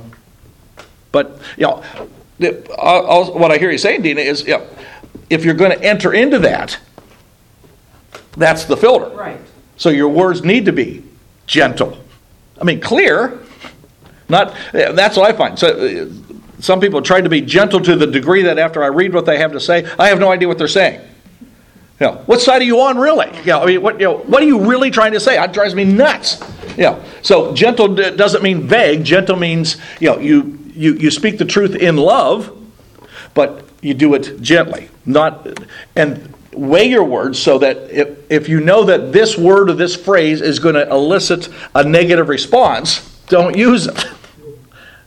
but 1.11 1.39
you 1.57 1.67
know, 1.67 1.84
the, 2.39 2.51
what 3.34 3.51
I 3.51 3.57
hear 3.57 3.71
you 3.71 3.78
saying, 3.78 4.01
Dina, 4.01 4.21
is, 4.21 4.41
you 4.41 4.57
know, 4.57 4.67
if 5.30 5.45
you're 5.45 5.53
going 5.53 5.72
to 5.72 5.84
enter 5.84 6.13
into 6.13 6.39
that, 6.39 6.78
that's 8.38 8.66
the 8.66 8.78
filter. 8.78 9.16
Right. 9.16 9.39
So 9.78 9.89
your 9.89 10.09
words 10.09 10.43
need 10.43 10.66
to 10.66 10.72
be 10.72 11.03
gentle. 11.47 11.97
I 12.59 12.63
mean, 12.63 12.80
clear. 12.80 13.39
Not. 14.30 14.55
That's 14.72 15.18
what 15.18 15.30
I 15.30 15.38
find. 15.38 15.57
So 15.59 15.68
uh, 15.68 16.36
some 16.59 16.80
people 16.80 17.01
try 17.01 17.22
to 17.22 17.30
be 17.30 17.41
gentle 17.41 17.80
to 17.82 17.95
the 17.95 18.07
degree 18.07 18.43
that 18.43 18.57
after 18.57 18.84
I 18.84 18.88
read 18.88 19.13
what 19.13 19.26
they 19.26 19.38
have 19.38 19.51
to 19.51 19.59
say, 19.59 19.86
I 19.99 20.07
have 20.07 20.20
no 20.20 20.32
idea 20.32 20.47
what 20.47 20.57
they're 20.57 20.68
saying. 20.68 21.01
You 21.99 22.07
know, 22.07 22.13
what 22.26 22.41
side 22.41 22.61
are 22.61 22.66
you 22.66 22.82
on, 22.82 22.97
really? 22.97 23.30
You 23.39 23.45
know, 23.45 23.61
I 23.61 23.66
mean, 23.68 23.82
what 23.82 23.99
you 23.99 24.07
know, 24.07 24.18
what 24.18 24.43
are 24.43 24.45
you 24.45 24.68
really 24.68 24.91
trying 24.91 25.13
to 25.13 25.20
say? 25.20 25.36
That 25.36 25.53
drives 25.53 25.76
me 25.76 25.86
nuts. 25.86 26.43
You 26.76 26.84
know, 26.84 27.03
so 27.22 27.53
gentle 27.53 27.95
doesn't 27.95 28.43
mean 28.43 28.68
vague. 28.68 29.05
Gentle 29.05 29.38
means 29.38 29.78
you 30.01 30.09
know 30.09 30.20
you 30.20 30.59
you 30.74 30.93
you 30.95 31.11
speak 31.11 31.38
the 31.38 31.45
truth 31.45 31.76
in 31.76 31.95
love, 31.95 32.51
but 33.36 33.63
you 33.81 33.93
do 33.93 34.15
it 34.15 34.41
gently, 34.41 34.89
not 35.05 35.47
and 35.95 36.33
weigh 36.53 36.86
your 36.86 37.03
words 37.03 37.38
so 37.38 37.59
that 37.59 37.77
if, 37.91 38.17
if 38.31 38.49
you 38.49 38.61
know 38.61 38.86
that 38.86 39.11
this 39.11 39.38
word 39.38 39.69
or 39.69 39.73
this 39.73 39.95
phrase 39.95 40.41
is 40.41 40.57
going 40.57 40.73
to 40.75 40.89
elicit 40.89 41.49
a 41.75 41.83
negative 41.83 42.29
response, 42.29 43.01
don't 43.27 43.55
use 43.57 43.86
it. 43.88 44.05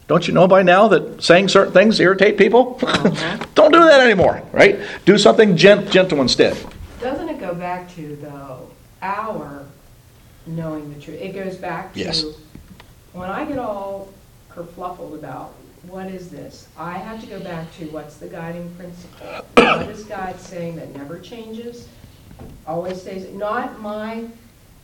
Don't 0.08 0.26
you 0.28 0.32
know 0.34 0.46
by 0.46 0.62
now 0.62 0.88
that 0.88 1.22
saying 1.22 1.48
certain 1.48 1.72
things 1.72 2.00
irritate 2.00 2.38
people? 2.38 2.78
Uh-huh. 2.82 3.44
don't 3.54 3.72
do 3.72 3.80
that 3.80 4.00
anymore, 4.00 4.42
right? 4.52 4.78
Do 5.04 5.18
something 5.18 5.56
gent- 5.56 5.90
gentle 5.90 6.20
instead. 6.22 6.56
Doesn't 7.00 7.28
it 7.28 7.38
go 7.40 7.54
back 7.54 7.94
to, 7.94 8.16
though, 8.16 8.70
our 9.02 9.64
knowing 10.46 10.92
the 10.94 11.00
truth? 11.00 11.20
It 11.20 11.34
goes 11.34 11.56
back 11.56 11.92
to 11.92 11.98
Yes. 11.98 12.24
when 13.12 13.28
I 13.30 13.44
get 13.44 13.58
all 13.58 14.08
kerfluffled 14.50 15.14
about 15.14 15.54
what 15.88 16.06
is 16.06 16.30
this, 16.30 16.68
I 16.76 16.98
have 16.98 17.20
to 17.20 17.26
go 17.26 17.40
back 17.40 17.74
to 17.78 17.86
what's 17.86 18.16
the 18.16 18.28
guiding 18.28 18.72
principle? 18.74 19.26
what 19.54 19.88
is 19.88 20.04
God 20.04 20.38
saying 20.38 20.76
that 20.76 20.94
never 20.94 21.18
changes, 21.18 21.88
always 22.66 23.00
stays, 23.00 23.32
not 23.34 23.80
my 23.80 24.26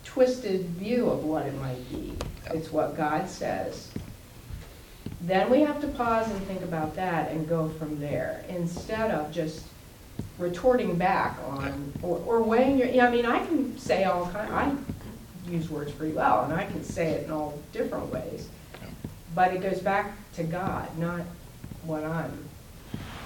twisted 0.04 0.66
view 0.66 1.08
of 1.08 1.24
what 1.24 1.46
it 1.46 1.54
might 1.60 1.90
be. 1.90 2.14
It's 2.52 2.72
what 2.72 2.96
God 2.96 3.28
says. 3.28 3.90
Then 5.20 5.50
we 5.50 5.60
have 5.60 5.80
to 5.80 5.88
pause 5.88 6.30
and 6.30 6.40
think 6.46 6.62
about 6.62 6.94
that 6.96 7.30
and 7.30 7.48
go 7.48 7.68
from 7.68 7.98
there, 8.00 8.44
instead 8.48 9.10
of 9.10 9.32
just 9.32 9.64
retorting 10.38 10.96
back 10.96 11.38
on, 11.46 11.92
or, 12.02 12.18
or 12.26 12.42
weighing 12.42 12.78
your, 12.78 12.88
yeah, 12.88 13.06
I 13.06 13.10
mean, 13.10 13.26
I 13.26 13.44
can 13.46 13.76
say 13.78 14.04
all 14.04 14.28
kind, 14.30 14.52
I 14.52 15.50
use 15.50 15.70
words 15.70 15.92
pretty 15.92 16.14
well, 16.14 16.44
and 16.44 16.52
I 16.52 16.64
can 16.64 16.82
say 16.82 17.10
it 17.10 17.26
in 17.26 17.30
all 17.30 17.58
different 17.72 18.12
ways. 18.12 18.48
But 19.34 19.52
it 19.54 19.62
goes 19.62 19.80
back 19.80 20.12
to 20.34 20.44
God, 20.44 20.96
not 20.98 21.22
what 21.84 22.04
I'm 22.04 22.44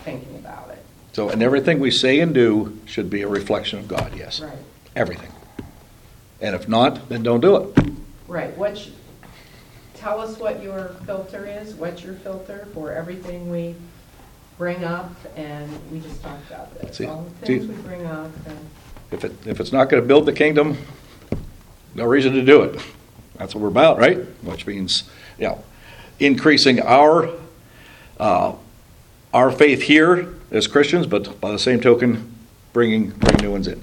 thinking 0.04 0.36
about 0.36 0.70
it. 0.70 0.84
So, 1.12 1.28
and 1.30 1.42
everything 1.42 1.80
we 1.80 1.90
say 1.90 2.20
and 2.20 2.32
do 2.32 2.78
should 2.86 3.10
be 3.10 3.22
a 3.22 3.28
reflection 3.28 3.78
of 3.78 3.88
God, 3.88 4.16
yes. 4.16 4.40
Right. 4.40 4.52
Everything. 4.94 5.30
And 6.40 6.54
if 6.54 6.68
not, 6.68 7.08
then 7.08 7.22
don't 7.22 7.40
do 7.40 7.56
it. 7.56 7.78
Right, 8.28 8.56
what, 8.56 8.78
sh- 8.78 8.90
tell 9.94 10.20
us 10.20 10.38
what 10.38 10.62
your 10.62 10.90
filter 11.06 11.44
is, 11.46 11.74
what's 11.74 12.02
your 12.04 12.14
filter 12.14 12.68
for 12.72 12.92
everything 12.92 13.50
we 13.50 13.74
bring 14.56 14.84
up, 14.84 15.10
and 15.36 15.68
we 15.90 16.00
just 16.00 16.22
talked 16.22 16.46
about 16.48 16.78
this. 16.80 16.96
See- 16.96 17.06
All 17.06 17.22
the 17.40 17.46
things 17.46 17.62
see- 17.62 17.68
we 17.68 17.74
bring 17.82 18.06
up, 18.06 18.30
and 18.46 18.58
If 19.10 19.24
it 19.24 19.32
if 19.46 19.58
it's 19.60 19.72
not 19.72 19.88
going 19.88 20.02
to 20.02 20.06
build 20.06 20.26
the 20.26 20.32
kingdom, 20.32 20.76
no 21.94 22.04
reason 22.04 22.34
to 22.34 22.42
do 22.44 22.62
it. 22.62 22.80
That's 23.36 23.54
what 23.54 23.62
we're 23.62 23.68
about, 23.68 23.98
right? 23.98 24.18
Which 24.44 24.66
means, 24.66 25.04
you 25.38 25.46
know, 25.48 25.64
increasing 26.18 26.80
our 26.80 27.30
uh, 28.18 28.54
our 29.32 29.50
faith 29.50 29.82
here 29.82 30.34
as 30.50 30.66
Christians, 30.66 31.06
but 31.06 31.40
by 31.40 31.52
the 31.52 31.58
same 31.58 31.80
token, 31.80 32.34
bringing 32.72 33.10
bring 33.10 33.36
new 33.36 33.52
ones 33.52 33.68
in. 33.68 33.82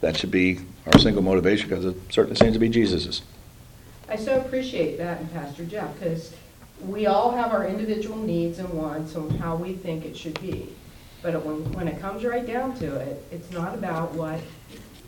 That 0.00 0.16
should 0.16 0.30
be 0.30 0.60
our 0.86 0.98
single 0.98 1.22
motivation 1.22 1.68
because 1.68 1.84
it 1.84 1.96
certainly 2.10 2.36
seems 2.36 2.54
to 2.54 2.58
be 2.58 2.68
Jesus's. 2.68 3.22
I 4.08 4.16
so 4.16 4.40
appreciate 4.40 4.98
that 4.98 5.20
in 5.20 5.28
Pastor 5.28 5.64
Jeff, 5.64 5.94
because 5.98 6.34
we 6.86 7.06
all 7.06 7.30
have 7.30 7.52
our 7.52 7.66
individual 7.66 8.18
needs 8.18 8.58
and 8.58 8.68
wants 8.70 9.14
and 9.14 9.30
how 9.40 9.56
we 9.56 9.74
think 9.74 10.04
it 10.04 10.16
should 10.16 10.40
be. 10.40 10.68
But 11.22 11.44
when, 11.46 11.72
when 11.72 11.86
it 11.86 12.00
comes 12.00 12.24
right 12.24 12.44
down 12.44 12.76
to 12.78 12.96
it, 12.96 13.24
it's 13.30 13.50
not 13.52 13.74
about 13.74 14.12
what 14.12 14.40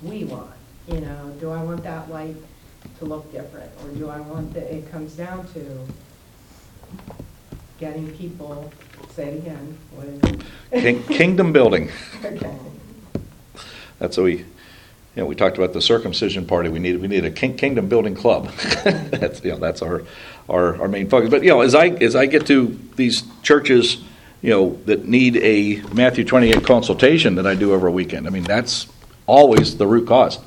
we 0.01 0.25
want. 0.25 0.53
You 0.87 1.01
know, 1.01 1.35
do 1.41 1.51
I 1.51 1.63
want 1.63 1.83
that 1.83 2.09
light 2.09 2.37
to 2.99 3.05
look 3.05 3.31
different? 3.33 3.71
Or 3.83 3.91
do 3.91 4.09
I 4.09 4.21
want 4.21 4.55
that, 4.55 4.73
it 4.73 4.91
comes 4.93 5.15
down 5.15 5.47
to 5.55 5.87
getting 7.79 8.11
people, 8.17 8.73
say 9.11 9.29
it 9.29 9.39
again, 9.39 9.79
what 9.93 10.07
is 10.07 10.21
it? 10.23 10.81
King, 10.83 11.03
kingdom 11.05 11.53
building. 11.53 11.91
Okay. 12.25 12.57
That's 13.99 14.17
what 14.17 14.25
we, 14.25 14.39
you 14.39 14.45
know, 15.17 15.27
we 15.27 15.35
talked 15.35 15.57
about 15.59 15.73
the 15.73 15.81
circumcision 15.81 16.47
party. 16.47 16.69
We 16.69 16.79
need 16.79 17.01
we 17.01 17.07
need 17.07 17.25
a 17.25 17.31
king, 17.31 17.57
kingdom 17.57 17.89
building 17.89 18.15
club. 18.15 18.49
that's 18.85 19.45
you 19.45 19.53
know 19.53 19.59
that's 19.59 19.83
our, 19.83 20.03
our 20.49 20.81
our 20.81 20.89
main 20.89 21.09
focus. 21.09 21.31
But 21.31 21.43
you 21.45 21.51
know, 21.51 21.61
as 21.61 21.75
I 21.75 21.89
as 21.89 22.17
I 22.17 22.27
get 22.27 22.47
to 22.47 22.79
these 22.97 23.23
churches, 23.43 23.99
you 24.43 24.51
know, 24.51 24.79
that 24.87 25.07
need 25.07 25.37
a 25.37 25.83
Matthew 25.95 26.25
twenty 26.25 26.51
eight 26.51 26.65
consultation 26.65 27.37
that 27.37 27.47
I 27.47 27.55
do 27.55 27.73
over 27.73 27.87
a 27.87 27.93
weekend. 27.93 28.27
I 28.27 28.31
mean, 28.31 28.45
that's 28.45 28.89
always 29.27 29.77
the 29.77 29.87
root 29.87 30.09
cause. 30.09 30.39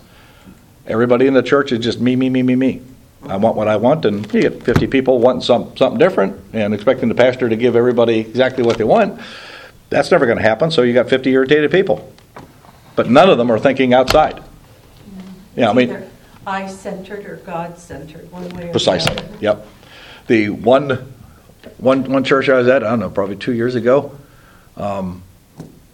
Everybody 0.85 1.27
in 1.27 1.33
the 1.33 1.43
church 1.43 1.71
is 1.71 1.79
just 1.79 1.99
me, 1.99 2.15
me, 2.15 2.29
me, 2.29 2.43
me, 2.43 2.55
me. 2.55 2.81
I 3.23 3.35
want 3.37 3.55
what 3.55 3.67
I 3.67 3.75
want, 3.77 4.05
and 4.05 4.31
you 4.33 4.41
get 4.41 4.63
50 4.63 4.87
people 4.87 5.19
wanting 5.19 5.41
some, 5.41 5.75
something 5.75 5.97
different 5.97 6.39
and 6.53 6.73
expecting 6.73 7.09
the 7.09 7.15
pastor 7.15 7.49
to 7.49 7.55
give 7.55 7.75
everybody 7.75 8.19
exactly 8.19 8.63
what 8.63 8.77
they 8.77 8.83
want. 8.83 9.19
That's 9.89 10.11
never 10.11 10.25
going 10.25 10.37
to 10.37 10.43
happen, 10.43 10.69
so 10.71 10.81
you 10.83 10.93
got 10.93 11.09
50 11.09 11.29
irritated 11.31 11.71
people. 11.71 12.13
But 12.95 13.09
none 13.09 13.29
of 13.29 13.37
them 13.37 13.51
are 13.51 13.59
thinking 13.59 13.93
outside. 13.93 14.43
Yeah, 15.55 15.69
I 15.69 15.73
mean, 15.73 15.89
Either 15.89 16.09
I-centered 16.45 17.25
or 17.25 17.37
God-centered, 17.37 18.31
one 18.31 18.47
way 18.49 18.63
or 18.63 18.65
the 18.67 18.71
precisely. 18.71 19.17
other. 19.17 19.27
Yep. 19.39 19.67
The 20.27 20.49
one, 20.49 21.13
one, 21.77 22.03
one 22.11 22.23
church 22.23 22.49
I 22.49 22.57
was 22.57 22.67
at, 22.67 22.83
I 22.83 22.89
don't 22.89 22.99
know, 22.99 23.09
probably 23.09 23.35
two 23.35 23.53
years 23.53 23.75
ago, 23.75 24.17
um, 24.77 25.23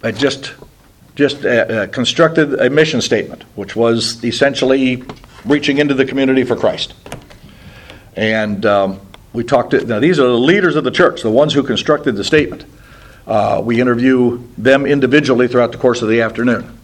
I 0.03 0.11
just, 0.11 0.53
just 1.15 1.45
uh, 1.45 1.47
uh, 1.47 1.87
constructed 1.87 2.53
a 2.59 2.69
mission 2.69 3.01
statement, 3.01 3.43
which 3.55 3.75
was 3.75 4.23
essentially 4.23 5.03
reaching 5.45 5.77
into 5.77 5.93
the 5.93 6.05
community 6.05 6.43
for 6.43 6.55
Christ. 6.55 6.93
And 8.15 8.65
um, 8.65 8.99
we 9.33 9.43
talked 9.43 9.71
to, 9.71 9.85
now 9.85 9.99
these 9.99 10.19
are 10.19 10.27
the 10.27 10.37
leaders 10.37 10.75
of 10.75 10.83
the 10.83 10.91
church, 10.91 11.21
the 11.21 11.31
ones 11.31 11.53
who 11.53 11.63
constructed 11.63 12.15
the 12.15 12.23
statement. 12.23 12.65
Uh, 13.25 13.61
we 13.63 13.79
interview 13.79 14.43
them 14.57 14.85
individually 14.85 15.47
throughout 15.47 15.71
the 15.71 15.77
course 15.77 16.01
of 16.01 16.09
the 16.09 16.21
afternoon. 16.21 16.77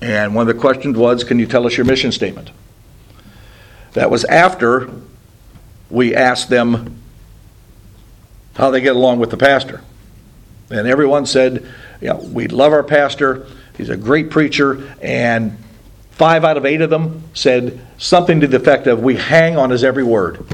And 0.00 0.34
one 0.34 0.48
of 0.48 0.54
the 0.54 0.60
questions 0.60 0.96
was, 0.96 1.24
Can 1.24 1.38
you 1.38 1.46
tell 1.46 1.66
us 1.66 1.76
your 1.76 1.86
mission 1.86 2.12
statement? 2.12 2.50
That 3.92 4.10
was 4.10 4.24
after 4.24 4.90
we 5.90 6.14
asked 6.14 6.48
them 6.50 7.00
how 8.56 8.70
they 8.70 8.80
get 8.80 8.96
along 8.96 9.18
with 9.18 9.30
the 9.30 9.36
pastor. 9.36 9.82
And 10.70 10.88
everyone 10.88 11.26
said, 11.26 11.66
know, 12.00 12.16
we 12.16 12.48
love 12.48 12.72
our 12.72 12.82
pastor, 12.82 13.46
he's 13.76 13.88
a 13.88 13.96
great 13.96 14.30
preacher, 14.30 14.92
and 15.00 15.56
five 16.12 16.44
out 16.44 16.56
of 16.56 16.64
eight 16.64 16.80
of 16.80 16.90
them 16.90 17.22
said 17.34 17.80
something 17.98 18.40
to 18.40 18.46
the 18.46 18.56
effect 18.56 18.86
of, 18.86 19.02
we 19.02 19.16
hang 19.16 19.56
on 19.56 19.70
his 19.70 19.84
every 19.84 20.04
word. 20.04 20.44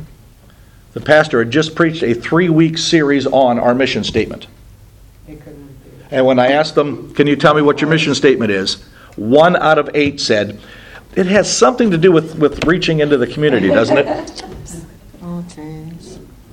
The 0.93 1.01
pastor 1.01 1.38
had 1.38 1.51
just 1.51 1.74
preached 1.74 2.03
a 2.03 2.14
three 2.14 2.49
week 2.49 2.76
series 2.78 3.26
on 3.26 3.59
our 3.59 3.74
mission 3.74 4.05
statement. 4.05 4.47
It 5.28 5.41
couldn't 5.41 5.66
be. 5.84 5.91
And 6.11 6.26
when 6.26 6.38
I 6.38 6.49
asked 6.53 6.74
them, 6.74 7.14
Can 7.14 7.26
you 7.26 7.36
tell 7.36 7.55
me 7.55 7.62
what 7.62 7.80
your 7.80 7.88
mission 7.91 8.14
statement 8.14 8.51
is? 8.51 8.82
One 9.16 9.57
out 9.57 9.78
of 9.78 9.88
eight 9.95 10.20
said, 10.20 10.59
It 11.14 11.26
has 11.26 11.55
something 11.55 11.91
to 11.93 11.99
do 11.99 12.11
with, 12.12 12.36
with 12.38 12.64
reaching 12.66 13.01
into 13.01 13.16
the 13.16 13.26
community, 13.26 13.68
doesn't 13.68 13.99
it? 13.99 14.43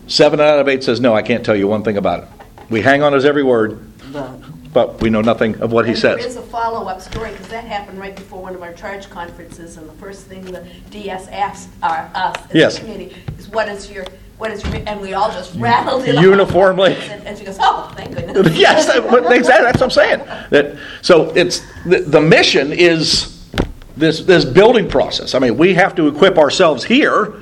Seven 0.07 0.39
out 0.39 0.59
of 0.59 0.67
eight 0.67 0.83
says, 0.83 0.99
No, 1.01 1.15
I 1.15 1.21
can't 1.21 1.45
tell 1.45 1.55
you 1.55 1.67
one 1.67 1.83
thing 1.83 1.97
about 1.97 2.23
it. 2.23 2.29
We 2.69 2.81
hang 2.81 3.03
on 3.03 3.13
his 3.13 3.25
every 3.25 3.43
word, 3.43 3.79
But 4.11 4.39
but 4.73 5.01
we 5.01 5.09
know 5.09 5.21
nothing 5.21 5.59
of 5.61 5.71
what 5.71 5.85
he 5.85 5.93
And 5.93 6.01
There 6.01 6.19
says. 6.19 6.31
is 6.31 6.35
a 6.37 6.41
follow-up 6.43 7.01
story, 7.01 7.31
because 7.31 7.47
that 7.47 7.63
happened 7.63 7.99
right 7.99 8.15
before 8.15 8.41
one 8.41 8.53
of 8.53 8.61
our 8.61 8.73
charge 8.73 9.09
conferences, 9.09 9.77
and 9.77 9.89
the 9.89 9.93
first 9.93 10.25
thing 10.27 10.45
the 10.45 10.67
DS 10.91 11.27
asked 11.29 11.69
our, 11.81 12.11
uh, 12.13 12.19
us 12.19 12.35
as 12.49 12.55
Yes. 12.55 12.77
a 12.77 12.81
committee 12.81 13.15
is, 13.39 13.47
what 13.49 13.69
is 13.69 13.89
your, 13.89 14.05
what 14.37 14.51
is 14.51 14.63
your, 14.63 14.75
and 14.85 15.01
we 15.01 15.13
all 15.13 15.31
just 15.31 15.55
rattled 15.55 16.03
it 16.07 16.15
off. 16.15 16.23
Uniformly. 16.23 16.95
And 16.95 17.25
and 17.25 17.37
she 17.37 17.43
goes, 17.45 17.57
oh, 17.59 17.91
thank 17.95 18.15
goodness. 18.15 18.55
yes, 18.57 18.85
that- 18.85 19.03
exactly. 19.31 19.65
That's 19.65 19.79
what 19.79 19.83
I'm 19.83 19.91
saying. 19.91 20.19
That 20.51 20.77
so 21.01 21.31
it's 21.35 21.61
the, 21.85 21.99
the 22.01 22.21
mission 22.21 22.71
is 22.71 23.49
this 23.95 24.21
this 24.21 24.45
building 24.45 24.87
process. 24.87 25.33
I 25.33 25.39
mean, 25.39 25.57
we 25.57 25.73
have 25.73 25.95
to 25.95 26.07
equip 26.07 26.37
ourselves 26.37 26.83
here, 26.83 27.33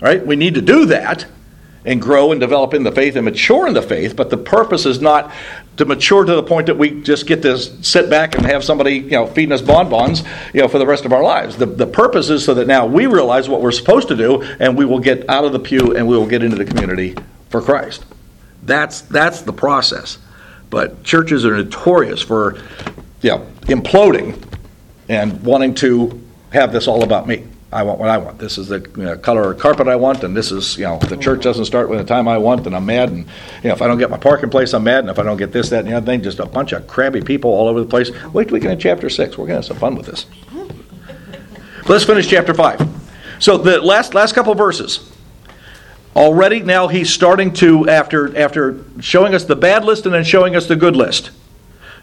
right? 0.00 0.24
We 0.24 0.36
need 0.36 0.54
to 0.54 0.60
do 0.62 0.84
that 0.86 1.26
and 1.84 2.00
grow 2.00 2.32
and 2.32 2.40
develop 2.40 2.72
in 2.72 2.82
the 2.82 2.92
faith 2.92 3.16
and 3.16 3.24
mature 3.24 3.66
in 3.66 3.74
the 3.74 3.82
faith. 3.82 4.16
But 4.16 4.30
the 4.30 4.36
purpose 4.36 4.86
is 4.86 5.00
not 5.00 5.32
to 5.76 5.84
mature 5.84 6.24
to 6.24 6.34
the 6.34 6.42
point 6.42 6.66
that 6.66 6.78
we 6.78 7.02
just 7.02 7.26
get 7.26 7.42
to 7.42 7.58
sit 7.58 8.08
back 8.08 8.36
and 8.36 8.46
have 8.46 8.64
somebody 8.64 8.94
you 8.94 9.10
know 9.10 9.26
feeding 9.26 9.52
us 9.52 9.60
bonbons 9.60 10.22
you 10.52 10.60
know 10.60 10.68
for 10.68 10.78
the 10.78 10.86
rest 10.86 11.04
of 11.04 11.12
our 11.12 11.22
lives. 11.22 11.56
The 11.56 11.66
the 11.66 11.86
purpose 11.86 12.30
is 12.30 12.44
so 12.44 12.54
that 12.54 12.66
now 12.66 12.86
we 12.86 13.06
realize 13.06 13.48
what 13.48 13.60
we're 13.60 13.72
supposed 13.72 14.08
to 14.08 14.16
do 14.16 14.42
and 14.60 14.76
we 14.76 14.84
will 14.84 15.00
get 15.00 15.28
out 15.28 15.44
of 15.44 15.52
the 15.52 15.60
pew 15.60 15.94
and 15.96 16.06
we 16.06 16.16
will 16.16 16.26
get 16.26 16.42
into 16.42 16.56
the 16.56 16.64
community 16.64 17.16
for 17.50 17.60
Christ. 17.60 18.04
That's 18.62 19.02
that's 19.02 19.42
the 19.42 19.52
process. 19.52 20.18
But 20.70 21.04
churches 21.04 21.44
are 21.44 21.56
notorious 21.56 22.20
for, 22.20 22.56
you 23.22 23.30
know, 23.30 23.46
imploding 23.62 24.42
and 25.08 25.40
wanting 25.42 25.74
to 25.76 26.20
have 26.50 26.72
this 26.72 26.88
all 26.88 27.04
about 27.04 27.28
me. 27.28 27.44
I 27.74 27.82
want 27.82 27.98
what 27.98 28.08
I 28.08 28.18
want. 28.18 28.38
This 28.38 28.56
is 28.56 28.68
the 28.68 28.88
you 28.96 29.02
know, 29.02 29.18
color 29.18 29.50
of 29.50 29.58
carpet 29.58 29.88
I 29.88 29.96
want, 29.96 30.22
and 30.22 30.36
this 30.36 30.52
is, 30.52 30.78
you 30.78 30.84
know, 30.84 30.98
the 31.00 31.16
church 31.16 31.42
doesn't 31.42 31.64
start 31.64 31.88
with 31.88 31.98
the 31.98 32.04
time 32.04 32.28
I 32.28 32.38
want, 32.38 32.64
and 32.68 32.76
I'm 32.76 32.86
mad. 32.86 33.08
And, 33.10 33.26
you 33.64 33.68
know, 33.68 33.72
if 33.74 33.82
I 33.82 33.88
don't 33.88 33.98
get 33.98 34.10
my 34.10 34.16
parking 34.16 34.48
place, 34.48 34.72
I'm 34.72 34.84
mad. 34.84 35.00
And 35.00 35.10
if 35.10 35.18
I 35.18 35.24
don't 35.24 35.36
get 35.36 35.50
this, 35.50 35.70
that, 35.70 35.80
and 35.80 35.88
the 35.88 35.96
other 35.96 36.06
thing, 36.06 36.22
just 36.22 36.38
a 36.38 36.46
bunch 36.46 36.70
of 36.70 36.86
crabby 36.86 37.20
people 37.20 37.50
all 37.50 37.66
over 37.66 37.80
the 37.80 37.86
place. 37.86 38.12
Wait 38.32 38.44
till 38.44 38.54
we 38.54 38.60
get 38.60 38.70
in 38.70 38.78
chapter 38.78 39.10
6. 39.10 39.36
We're 39.36 39.46
going 39.46 39.48
to 39.48 39.54
have 39.56 39.64
some 39.64 39.76
fun 39.76 39.96
with 39.96 40.06
this. 40.06 40.26
Let's 41.88 42.04
finish 42.04 42.28
chapter 42.28 42.54
5. 42.54 42.88
So 43.40 43.58
the 43.58 43.82
last, 43.82 44.14
last 44.14 44.36
couple 44.36 44.54
verses. 44.54 45.10
Already 46.14 46.60
now 46.60 46.86
he's 46.86 47.12
starting 47.12 47.52
to, 47.54 47.88
after, 47.88 48.38
after 48.38 48.84
showing 49.00 49.34
us 49.34 49.46
the 49.46 49.56
bad 49.56 49.84
list 49.84 50.06
and 50.06 50.14
then 50.14 50.22
showing 50.22 50.54
us 50.54 50.68
the 50.68 50.76
good 50.76 50.94
list, 50.94 51.32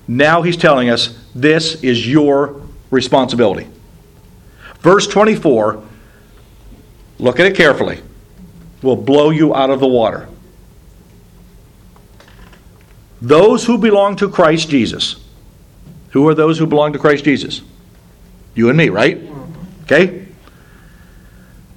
now 0.05 0.41
he's 0.41 0.57
telling 0.57 0.89
us 0.89 1.17
this 1.34 1.82
is 1.82 2.05
your 2.05 2.61
responsibility. 2.89 3.69
Verse 4.82 5.07
24, 5.07 5.84
look 7.19 7.39
at 7.39 7.45
it 7.45 7.55
carefully, 7.55 8.01
will 8.82 8.95
blow 8.95 9.29
you 9.29 9.55
out 9.55 9.69
of 9.69 9.79
the 9.79 9.88
water. 9.88 10.27
Those 13.21 13.65
who 13.65 13.77
belong 13.77 14.15
to 14.17 14.29
Christ 14.29 14.69
Jesus. 14.69 15.23
Who 16.09 16.27
are 16.27 16.34
those 16.34 16.57
who 16.57 16.65
belong 16.65 16.93
to 16.93 16.99
Christ 16.99 17.23
Jesus? 17.23 17.61
You 18.55 18.69
and 18.69 18.77
me, 18.77 18.89
right? 18.89 19.21
Okay? 19.84 20.25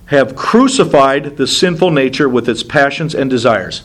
Have 0.07 0.35
crucified 0.35 1.37
the 1.37 1.47
sinful 1.47 1.91
nature 1.91 2.29
with 2.29 2.49
its 2.49 2.63
passions 2.63 3.15
and 3.15 3.29
desires. 3.29 3.83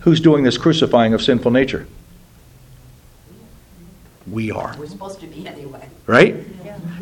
Who's 0.00 0.20
doing 0.20 0.44
this 0.44 0.56
crucifying 0.56 1.12
of 1.12 1.22
sinful 1.22 1.50
nature? 1.50 1.86
We 4.30 4.50
are. 4.50 4.74
We're 4.78 4.86
supposed 4.86 5.20
to 5.20 5.26
be 5.26 5.46
anyway. 5.46 5.88
Right? 6.06 6.36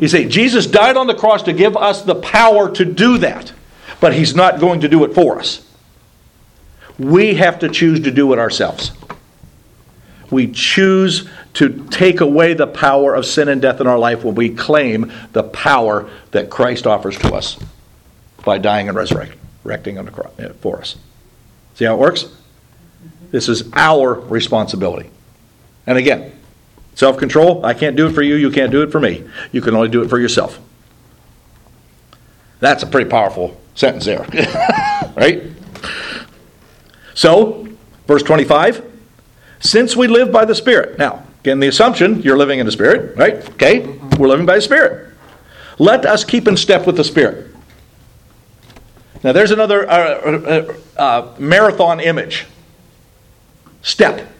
You 0.01 0.09
see, 0.09 0.29
Jesus 0.29 0.67
died 0.67 0.97
on 0.97 1.07
the 1.07 1.15
cross 1.15 1.43
to 1.45 1.53
give 1.53 1.77
us 1.77 2.03
the 2.03 2.15
power 2.15 2.71
to 2.73 2.85
do 2.85 3.19
that, 3.19 3.53
but 4.01 4.15
He's 4.15 4.35
not 4.35 4.61
going 4.61 4.81
to 4.81 4.89
do 4.89 5.05
it 5.05 5.15
for 5.15 5.39
us. 5.39 5.67
We 6.99 7.35
have 7.35 7.59
to 7.61 7.69
choose 7.69 8.01
to 8.01 8.11
do 8.11 8.33
it 8.33 8.39
ourselves. 8.39 8.93
We 10.31 10.51
choose 10.51 11.29
to 11.55 11.87
take 11.91 12.21
away 12.21 12.55
the 12.55 12.67
power 12.67 13.15
of 13.15 13.25
sin 13.25 13.49
and 13.49 13.63
death 13.63 13.81
in 13.81 13.87
our 13.87 13.99
life 13.99 14.25
when 14.25 14.35
we 14.35 14.51
claim 14.51 15.13
the 15.33 15.45
power 15.45 16.11
that 16.33 16.51
Christ 16.51 16.87
offers 16.87 17.17
to 17.19 17.35
us 17.35 17.57
by 18.45 18.59
dying 18.59 18.89
and 18.89 18.97
resurrecting 18.97 19.99
on 19.99 20.05
the 20.05 20.11
cross 20.11 20.39
uh, 20.39 20.53
for 20.61 20.79
us. 20.79 20.97
See 21.75 21.85
how 21.85 21.95
it 21.95 21.99
works? 21.99 22.27
This 23.31 23.49
is 23.49 23.71
our 23.73 24.15
responsibility. 24.15 25.11
And 25.87 25.99
again, 25.99 26.36
self 26.97 27.17
control, 27.17 27.65
I 27.65 27.75
can't 27.75 27.95
do 27.95 28.09
it 28.09 28.13
for 28.13 28.23
you, 28.23 28.35
you 28.35 28.51
can't 28.51 28.73
do 28.73 28.83
it 28.83 28.91
for 28.91 28.99
me. 28.99 29.23
You 29.53 29.61
can 29.61 29.77
only 29.77 29.89
do 29.89 30.03
it 30.03 30.09
for 30.09 30.19
yourself. 30.19 30.59
That's 32.59 32.83
a 32.83 32.87
pretty 32.87 33.09
powerful 33.09 33.61
sentence 33.77 34.07
there. 34.07 34.27
right? 35.17 35.45
So, 37.15 37.69
verse 38.09 38.25
25 38.25 38.95
since 39.59 39.97
we 39.97 40.07
live 40.07 40.31
by 40.31 40.45
the 40.45 40.55
Spirit. 40.55 40.99
Now, 40.99 41.25
again, 41.41 41.61
the 41.61 41.69
assumption 41.69 42.23
you're 42.23 42.37
living 42.37 42.59
in 42.59 42.67
the 42.67 42.73
Spirit, 42.73 43.17
right? 43.17 43.37
Okay, 43.53 43.87
we're 44.19 44.29
living 44.29 44.47
by 44.47 44.57
the 44.57 44.63
Spirit. 44.63 45.15
Let 45.79 46.07
us 46.07 46.25
keep 46.25 46.47
in 46.47 46.57
step 46.57 46.87
with 46.87 46.97
the 46.97 47.05
Spirit. 47.05 47.55
Now, 49.25 49.33
there's 49.33 49.51
another 49.51 49.89
uh, 49.89 49.95
uh, 49.97 50.75
uh, 50.97 51.35
marathon 51.39 52.01
image 52.01 52.47
step, 53.83 54.31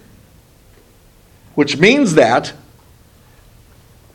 which 1.57 1.79
means 1.79 2.15
that 2.15 2.53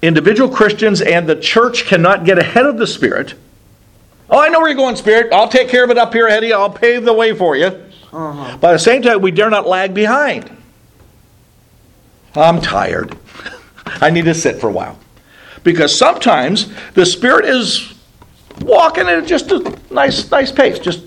individual 0.01 0.49
Christians 0.49 1.01
and 1.01 1.27
the 1.27 1.35
church 1.35 1.85
cannot 1.85 2.23
get 2.23 2.37
ahead 2.39 2.65
of 2.65 2.77
the 2.77 2.87
Spirit. 2.87 3.33
Oh, 4.29 4.39
I 4.39 4.47
know 4.47 4.59
where 4.59 4.69
you're 4.69 4.77
going, 4.77 4.95
Spirit. 4.95 5.33
I'll 5.33 5.49
take 5.49 5.67
care 5.67 5.83
of 5.83 5.89
it 5.89 5.97
up 5.97 6.13
here 6.13 6.27
ahead 6.27 6.43
of 6.43 6.49
you. 6.49 6.55
I'll 6.55 6.69
pave 6.69 7.03
the 7.03 7.13
way 7.13 7.35
for 7.35 7.57
you. 7.57 7.65
uh-huh. 7.65 8.57
But 8.61 8.69
at 8.69 8.73
the 8.73 8.79
same 8.79 9.01
time, 9.01 9.21
we 9.21 9.31
dare 9.31 9.49
not 9.49 9.67
lag 9.67 9.93
behind. 9.93 10.55
I'm 12.35 12.61
tired. 12.61 13.17
I 13.85 14.09
need 14.09 14.25
to 14.25 14.33
sit 14.33 14.61
for 14.61 14.69
a 14.69 14.71
while. 14.71 14.97
Because 15.63 15.95
sometimes 15.95 16.71
the 16.93 17.05
Spirit 17.05 17.45
is 17.45 17.93
walking 18.61 19.07
at 19.07 19.25
just 19.25 19.51
a 19.51 19.77
nice, 19.91 20.29
nice 20.31 20.51
pace, 20.51 20.79
just 20.79 21.03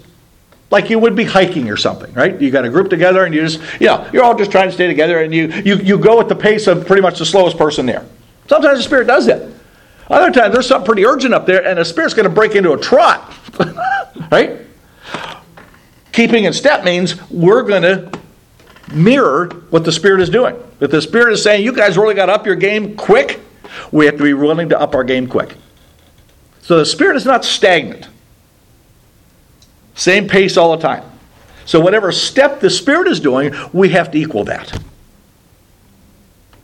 like 0.70 0.90
you 0.90 0.98
would 0.98 1.14
be 1.14 1.24
hiking 1.24 1.70
or 1.70 1.76
something, 1.76 2.12
right? 2.14 2.40
You 2.40 2.50
got 2.50 2.64
a 2.64 2.70
group 2.70 2.90
together 2.90 3.24
and 3.24 3.34
you 3.34 3.46
just, 3.46 3.60
you 3.80 3.86
know, 3.86 4.08
you're 4.12 4.24
all 4.24 4.34
just 4.34 4.50
trying 4.50 4.68
to 4.68 4.72
stay 4.72 4.86
together 4.86 5.22
and 5.22 5.32
you, 5.32 5.48
you, 5.48 5.76
you 5.76 5.98
go 5.98 6.20
at 6.20 6.28
the 6.28 6.34
pace 6.34 6.66
of 6.66 6.86
pretty 6.86 7.02
much 7.02 7.18
the 7.18 7.26
slowest 7.26 7.56
person 7.56 7.86
there. 7.86 8.04
Sometimes 8.48 8.78
the 8.78 8.82
Spirit 8.82 9.06
does 9.06 9.26
that. 9.26 9.50
Other 10.10 10.30
times 10.30 10.52
there's 10.52 10.66
something 10.66 10.86
pretty 10.86 11.06
urgent 11.06 11.32
up 11.32 11.46
there 11.46 11.64
and 11.66 11.78
the 11.78 11.84
Spirit's 11.84 12.14
going 12.14 12.28
to 12.28 12.34
break 12.34 12.54
into 12.54 12.72
a 12.72 12.78
trot, 12.78 13.32
right? 14.30 14.60
Keeping 16.12 16.44
in 16.44 16.52
step 16.52 16.84
means 16.84 17.20
we're 17.30 17.62
going 17.62 17.82
to 17.82 18.12
mirror 18.92 19.48
what 19.70 19.84
the 19.84 19.92
Spirit 19.92 20.20
is 20.20 20.30
doing. 20.30 20.56
If 20.80 20.90
the 20.90 21.00
Spirit 21.02 21.32
is 21.32 21.42
saying, 21.42 21.64
you 21.64 21.72
guys 21.72 21.96
really 21.96 22.14
got 22.14 22.26
to 22.26 22.32
up 22.32 22.46
your 22.46 22.56
game 22.56 22.96
quick, 22.96 23.40
we 23.90 24.06
have 24.06 24.16
to 24.16 24.22
be 24.22 24.34
willing 24.34 24.68
to 24.68 24.80
up 24.80 24.94
our 24.94 25.04
game 25.04 25.26
quick. 25.26 25.56
So 26.62 26.78
the 26.78 26.86
Spirit 26.86 27.16
is 27.16 27.24
not 27.24 27.44
stagnant. 27.44 28.08
Same 29.94 30.28
pace 30.28 30.56
all 30.56 30.76
the 30.76 30.82
time. 30.82 31.04
So 31.66 31.80
whatever 31.80 32.12
step 32.12 32.60
the 32.60 32.70
Spirit 32.70 33.08
is 33.08 33.20
doing, 33.20 33.54
we 33.72 33.90
have 33.90 34.10
to 34.10 34.18
equal 34.18 34.44
that. 34.44 34.78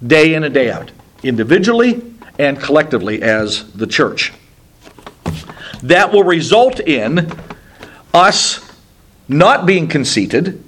Day 0.06 0.34
in 0.34 0.44
and 0.44 0.52
day 0.52 0.70
out. 0.70 0.90
Individually 1.22 2.02
and 2.38 2.60
collectively 2.60 3.22
as 3.22 3.70
the 3.72 3.86
church. 3.86 4.32
That 5.82 6.12
will 6.12 6.24
result 6.24 6.80
in 6.80 7.30
us 8.12 8.66
not 9.28 9.64
being 9.64 9.88
conceited, 9.88 10.62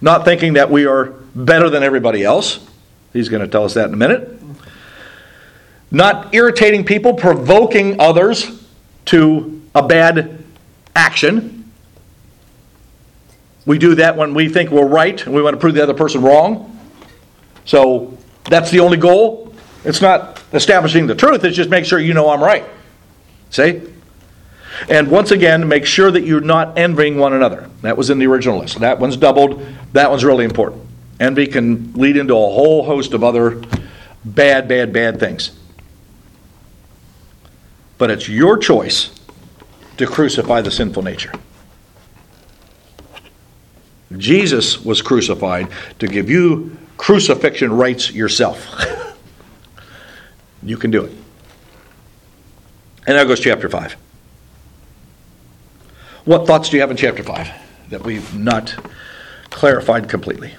not 0.00 0.24
thinking 0.24 0.54
that 0.54 0.70
we 0.70 0.86
are 0.86 1.06
better 1.34 1.68
than 1.68 1.82
everybody 1.82 2.24
else. 2.24 2.64
He's 3.12 3.28
going 3.28 3.42
to 3.42 3.48
tell 3.48 3.64
us 3.64 3.74
that 3.74 3.88
in 3.88 3.94
a 3.94 3.96
minute. 3.96 4.40
Not 5.90 6.34
irritating 6.34 6.84
people, 6.84 7.14
provoking 7.14 8.00
others 8.00 8.62
to 9.06 9.62
a 9.74 9.86
bad 9.86 10.42
action. 10.94 11.61
We 13.64 13.78
do 13.78 13.94
that 13.96 14.16
when 14.16 14.34
we 14.34 14.48
think 14.48 14.70
we're 14.70 14.86
right 14.86 15.24
and 15.24 15.34
we 15.34 15.42
want 15.42 15.54
to 15.54 15.60
prove 15.60 15.74
the 15.74 15.82
other 15.82 15.94
person 15.94 16.22
wrong. 16.22 16.78
So 17.64 18.16
that's 18.44 18.70
the 18.70 18.80
only 18.80 18.96
goal. 18.96 19.54
It's 19.84 20.00
not 20.00 20.42
establishing 20.52 21.06
the 21.06 21.14
truth, 21.14 21.44
it's 21.44 21.56
just 21.56 21.70
make 21.70 21.84
sure 21.84 21.98
you 21.98 22.14
know 22.14 22.30
I'm 22.30 22.42
right. 22.42 22.64
See? 23.50 23.82
And 24.88 25.10
once 25.10 25.30
again, 25.30 25.68
make 25.68 25.86
sure 25.86 26.10
that 26.10 26.24
you're 26.24 26.40
not 26.40 26.78
envying 26.78 27.18
one 27.18 27.34
another. 27.34 27.68
That 27.82 27.96
was 27.96 28.10
in 28.10 28.18
the 28.18 28.26
original 28.26 28.58
list. 28.58 28.80
That 28.80 28.98
one's 28.98 29.16
doubled. 29.16 29.64
That 29.92 30.10
one's 30.10 30.24
really 30.24 30.44
important. 30.44 30.86
Envy 31.20 31.46
can 31.46 31.92
lead 31.92 32.16
into 32.16 32.34
a 32.34 32.36
whole 32.36 32.84
host 32.84 33.12
of 33.12 33.22
other 33.22 33.62
bad, 34.24 34.66
bad, 34.66 34.92
bad 34.92 35.20
things. 35.20 35.52
But 37.98 38.10
it's 38.10 38.28
your 38.28 38.58
choice 38.58 39.10
to 39.98 40.06
crucify 40.06 40.62
the 40.62 40.70
sinful 40.70 41.02
nature. 41.02 41.32
Jesus 44.18 44.84
was 44.84 45.02
crucified 45.02 45.68
to 45.98 46.06
give 46.06 46.28
you 46.30 46.76
crucifixion 46.96 47.72
rights 47.72 48.12
yourself. 48.12 48.68
you 50.62 50.76
can 50.76 50.90
do 50.90 51.04
it. 51.04 51.12
And 53.06 53.18
there 53.18 53.24
goes 53.24 53.40
chapter 53.40 53.68
5. 53.68 53.96
What 56.24 56.46
thoughts 56.46 56.68
do 56.68 56.76
you 56.76 56.82
have 56.82 56.90
in 56.90 56.96
chapter 56.96 57.24
5 57.24 57.48
that 57.90 58.04
we've 58.04 58.38
not 58.38 58.74
clarified 59.50 60.08
completely? 60.08 60.54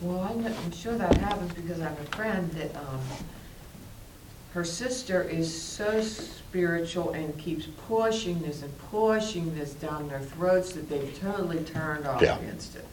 Well, 0.00 0.20
I'm, 0.20 0.72
sure 0.72 0.96
that 0.96 1.16
happens 1.18 1.52
because 1.52 1.80
I 1.80 1.88
have 1.88 2.00
a 2.00 2.16
friend 2.16 2.50
that 2.52 2.74
um, 2.76 3.00
her 4.54 4.64
sister 4.64 5.22
is 5.22 5.62
so 5.62 6.00
spiritual 6.02 7.10
and 7.12 7.36
keeps 7.38 7.66
pushing 7.88 8.40
this 8.42 8.62
and 8.62 8.78
pushing 8.90 9.54
this 9.54 9.72
down 9.74 10.08
their 10.08 10.20
throats 10.20 10.72
that 10.72 10.88
they've 10.88 11.18
totally 11.20 11.62
turned 11.64 12.06
off 12.06 12.20
Yeah. 12.20 12.38
against 12.38 12.76
it. 12.76 12.84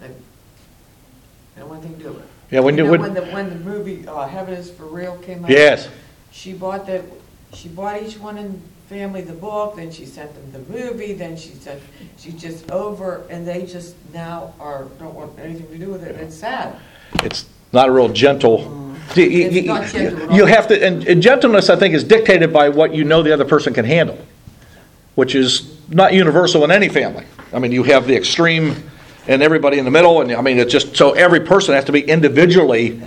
They 0.00 0.08
they 0.08 1.60
don't 1.60 1.68
want 1.68 1.84
anything 1.84 1.98
to 1.98 2.04
do 2.04 2.12
with 2.14 2.22
it. 2.22 2.28
Yeah, 2.50 2.60
when 2.60 2.76
You 2.78 2.84
know, 2.84 2.90
when- 2.92 3.00
when 3.02 3.14
the, 3.14 3.22
when 3.26 3.48
the 3.50 3.56
movie, 3.56 4.06
uh, 4.08 4.26
Heaven 4.26 4.54
is 4.54 4.70
for 4.70 4.84
Real 4.84 5.16
came 5.18 5.44
out? 5.44 5.50
Yes. 5.50 5.88
She 6.30 6.54
bought 6.54 6.86
the, 6.86 7.02
she 7.52 7.68
bought 7.68 8.02
each 8.02 8.18
one 8.18 8.38
in 8.38 8.62
family 8.88 9.20
the 9.20 9.32
book, 9.34 9.76
then 9.76 9.90
she 9.90 10.06
sent 10.06 10.32
them 10.34 10.50
the 10.52 10.72
movie, 10.72 11.12
then 11.12 11.36
she 11.36 11.50
said, 11.50 11.80
she 12.18 12.32
just 12.32 12.70
over, 12.70 13.24
and 13.28 13.46
they 13.46 13.66
just 13.66 13.94
now 14.14 14.54
are, 14.60 14.84
don't 14.98 15.14
want 15.14 15.38
anything 15.38 15.66
to 15.68 15.78
do 15.78 15.90
with 15.90 16.02
it, 16.04 16.16
it's 16.16 16.36
sad. 16.36 16.76
It's 17.22 17.44
not 17.72 17.88
a 17.88 17.92
real 17.92 18.08
gentle. 18.08 18.58
Mm. 18.58 19.16
You- 19.16 19.24
you- 19.24 19.62
gentle. 19.62 20.32
You 20.32 20.46
have 20.46 20.68
to, 20.68 20.84
and, 20.84 21.06
and 21.06 21.22
gentleness, 21.22 21.68
I 21.68 21.76
think, 21.76 21.94
is 21.94 22.04
dictated 22.04 22.52
by 22.52 22.68
what 22.68 22.94
you 22.94 23.04
know 23.04 23.22
the 23.22 23.32
other 23.32 23.44
person 23.44 23.74
can 23.74 23.84
handle, 23.84 24.18
which 25.14 25.34
is 25.34 25.76
not 25.88 26.12
universal 26.14 26.64
in 26.64 26.70
any 26.70 26.88
family. 26.88 27.24
I 27.52 27.58
mean, 27.58 27.72
you 27.72 27.82
have 27.84 28.06
the 28.06 28.16
extreme 28.16 28.74
and 29.28 29.42
everybody 29.42 29.78
in 29.78 29.84
the 29.84 29.90
middle, 29.90 30.20
and 30.20 30.32
I 30.32 30.40
mean, 30.40 30.58
it's 30.58 30.72
just 30.72 30.96
so 30.96 31.12
every 31.12 31.40
person 31.40 31.74
has 31.74 31.84
to 31.84 31.92
be 31.92 32.00
individually 32.00 33.00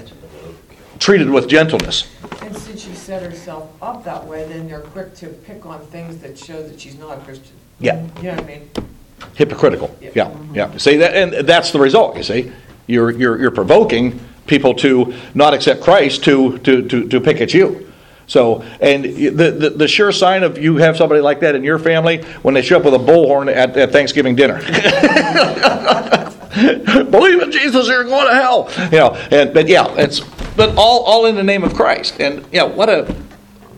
treated 0.99 1.29
with 1.29 1.47
gentleness. 1.47 2.07
And 2.41 2.55
since 2.55 2.83
she 2.83 2.93
set 2.93 3.21
herself 3.23 3.69
up 3.81 4.03
that 4.05 4.23
way, 4.25 4.47
then 4.47 4.67
they're 4.67 4.79
quick 4.79 5.13
to 5.15 5.27
pick 5.27 5.65
on 5.65 5.79
things 5.87 6.17
that 6.19 6.37
show 6.37 6.63
that 6.63 6.79
she's 6.79 6.97
not 6.97 7.17
a 7.17 7.21
Christian. 7.21 7.53
Yeah. 7.79 8.01
You 8.17 8.23
know 8.23 8.35
what 8.35 8.43
I 8.43 8.47
mean? 8.47 8.69
Hypocritical. 9.35 9.95
Yeah. 9.99 10.11
Yeah, 10.15 10.37
yeah. 10.53 10.77
See 10.77 10.97
that, 10.97 11.15
and 11.15 11.47
that's 11.47 11.71
the 11.71 11.79
result. 11.79 12.15
You 12.15 12.23
see, 12.23 12.51
you're 12.87 13.11
you're, 13.11 13.39
you're 13.39 13.51
provoking 13.51 14.19
people 14.47 14.73
to 14.75 15.13
not 15.33 15.53
accept 15.53 15.81
Christ 15.81 16.23
to 16.25 16.57
to 16.59 16.87
to, 16.87 17.07
to 17.07 17.21
pick 17.21 17.41
at 17.41 17.53
you. 17.53 17.91
So, 18.27 18.63
and 18.81 19.03
the, 19.03 19.29
the 19.29 19.69
the 19.69 19.87
sure 19.87 20.11
sign 20.11 20.43
of 20.43 20.57
you 20.57 20.77
have 20.77 20.97
somebody 20.97 21.21
like 21.21 21.41
that 21.41 21.55
in 21.55 21.63
your 21.63 21.77
family 21.77 22.23
when 22.41 22.55
they 22.55 22.61
show 22.61 22.77
up 22.77 22.85
with 22.85 22.95
a 22.95 22.99
bullhorn 22.99 23.53
at, 23.53 23.77
at 23.77 23.91
Thanksgiving 23.91 24.35
dinner. 24.35 24.55
Believe 26.55 27.41
in 27.41 27.51
Jesus, 27.51 27.87
you're 27.87 28.05
going 28.05 28.27
to 28.27 28.33
hell. 28.33 28.71
You 28.85 28.97
know, 28.97 29.13
and 29.31 29.53
but 29.53 29.67
yeah, 29.67 29.93
it's 29.97 30.21
but 30.55 30.75
all 30.75 31.03
all 31.03 31.25
in 31.27 31.35
the 31.35 31.43
name 31.43 31.63
of 31.63 31.75
Christ. 31.75 32.19
And 32.19 32.45
yeah, 32.51 32.63
what 32.63 32.89
a 32.89 33.05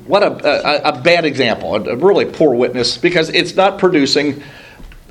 what 0.05 0.23
a, 0.23 0.87
a, 0.87 0.93
a 0.93 1.01
bad 1.01 1.25
example, 1.25 1.75
a 1.75 1.95
really 1.95 2.25
poor 2.25 2.55
witness 2.55 2.97
because 2.97 3.29
it's 3.29 3.55
not 3.55 3.77
producing, 3.77 4.41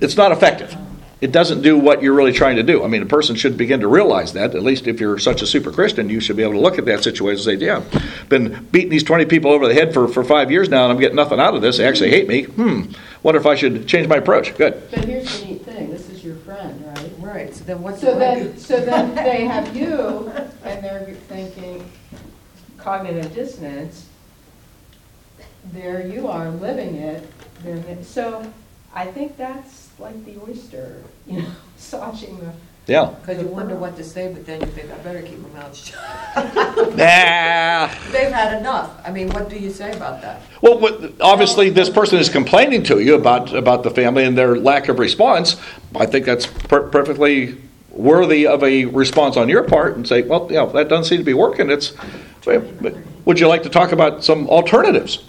it's 0.00 0.16
not 0.16 0.32
effective. 0.32 0.74
It 1.18 1.32
doesn't 1.32 1.62
do 1.62 1.78
what 1.78 2.02
you're 2.02 2.12
really 2.12 2.32
trying 2.32 2.56
to 2.56 2.62
do. 2.62 2.84
I 2.84 2.88
mean, 2.88 3.00
a 3.00 3.06
person 3.06 3.36
should 3.36 3.56
begin 3.56 3.80
to 3.80 3.88
realize 3.88 4.34
that. 4.34 4.54
At 4.54 4.62
least 4.62 4.86
if 4.86 5.00
you're 5.00 5.18
such 5.18 5.40
a 5.40 5.46
super 5.46 5.72
Christian, 5.72 6.10
you 6.10 6.20
should 6.20 6.36
be 6.36 6.42
able 6.42 6.52
to 6.54 6.60
look 6.60 6.78
at 6.78 6.84
that 6.84 7.02
situation 7.02 7.50
and 7.50 7.60
say, 7.60 7.66
"Yeah, 7.66 7.82
been 8.28 8.66
beating 8.70 8.90
these 8.90 9.02
20 9.02 9.24
people 9.24 9.50
over 9.50 9.66
the 9.66 9.72
head 9.72 9.94
for, 9.94 10.08
for 10.08 10.22
five 10.22 10.50
years 10.50 10.68
now, 10.68 10.84
and 10.84 10.92
I'm 10.92 11.00
getting 11.00 11.16
nothing 11.16 11.40
out 11.40 11.54
of 11.54 11.62
this. 11.62 11.78
They 11.78 11.86
actually 11.86 12.10
hate 12.10 12.28
me. 12.28 12.42
Hmm. 12.42 12.92
Wonder 13.22 13.40
if 13.40 13.46
I 13.46 13.54
should 13.54 13.86
change 13.88 14.08
my 14.08 14.16
approach." 14.16 14.54
Good. 14.58 14.90
But 14.90 15.06
here's 15.06 15.40
the 15.40 15.46
neat 15.46 15.64
thing, 15.64 15.90
this 15.90 16.10
is 16.10 16.22
your 16.22 16.36
friend, 16.36 16.84
right? 16.86 17.12
Right, 17.18 17.54
so 17.54 17.64
then 17.64 17.80
what's 17.80 18.02
So 18.02 18.12
the 18.12 18.18
then, 18.18 18.58
so 18.58 18.80
then 18.80 19.14
they 19.14 19.46
have 19.46 19.74
you, 19.74 20.30
and 20.64 20.84
they're 20.84 21.14
thinking 21.28 21.90
cognitive 22.76 23.34
dissonance. 23.34 24.06
There 25.72 26.06
you 26.06 26.28
are, 26.28 26.50
living 26.50 26.96
it, 26.96 27.26
so 28.04 28.52
I 28.94 29.06
think 29.06 29.36
that's 29.38 29.85
like 29.98 30.24
the 30.24 30.36
oyster, 30.48 31.02
you 31.26 31.40
know, 31.40 31.48
massaging 31.74 32.38
the. 32.38 32.52
Yeah. 32.86 33.12
Because 33.20 33.42
you 33.42 33.48
wonder 33.48 33.74
what 33.74 33.96
to 33.96 34.04
say, 34.04 34.32
but 34.32 34.46
then 34.46 34.60
you 34.60 34.66
think, 34.68 34.92
I 34.92 34.96
better 34.98 35.20
keep 35.20 35.40
my 35.40 35.48
mouth 35.48 35.74
shut. 35.74 35.98
Nah. 36.96 37.88
They've 38.12 38.30
had 38.30 38.58
enough. 38.58 39.00
I 39.04 39.10
mean, 39.10 39.28
what 39.30 39.48
do 39.50 39.58
you 39.58 39.70
say 39.70 39.90
about 39.90 40.22
that? 40.22 40.40
Well, 40.62 40.78
what, 40.78 41.14
obviously, 41.20 41.68
this 41.70 41.90
person 41.90 42.18
is 42.20 42.28
complaining 42.28 42.84
to 42.84 43.00
you 43.00 43.16
about 43.16 43.52
about 43.54 43.82
the 43.82 43.90
family 43.90 44.24
and 44.24 44.38
their 44.38 44.56
lack 44.56 44.88
of 44.88 45.00
response. 45.00 45.56
I 45.96 46.06
think 46.06 46.26
that's 46.26 46.46
per- 46.46 46.88
perfectly 46.88 47.56
worthy 47.90 48.46
of 48.46 48.62
a 48.62 48.84
response 48.84 49.36
on 49.36 49.48
your 49.48 49.64
part, 49.64 49.96
and 49.96 50.06
say, 50.06 50.22
"Well, 50.22 50.46
you 50.48 50.56
know, 50.56 50.70
that 50.72 50.88
doesn't 50.88 51.06
seem 51.06 51.18
to 51.18 51.24
be 51.24 51.34
working." 51.34 51.70
It's, 51.70 51.92
would 53.24 53.40
you 53.40 53.48
like 53.48 53.64
to 53.64 53.68
talk 53.68 53.90
about 53.92 54.22
some 54.22 54.48
alternatives? 54.48 55.24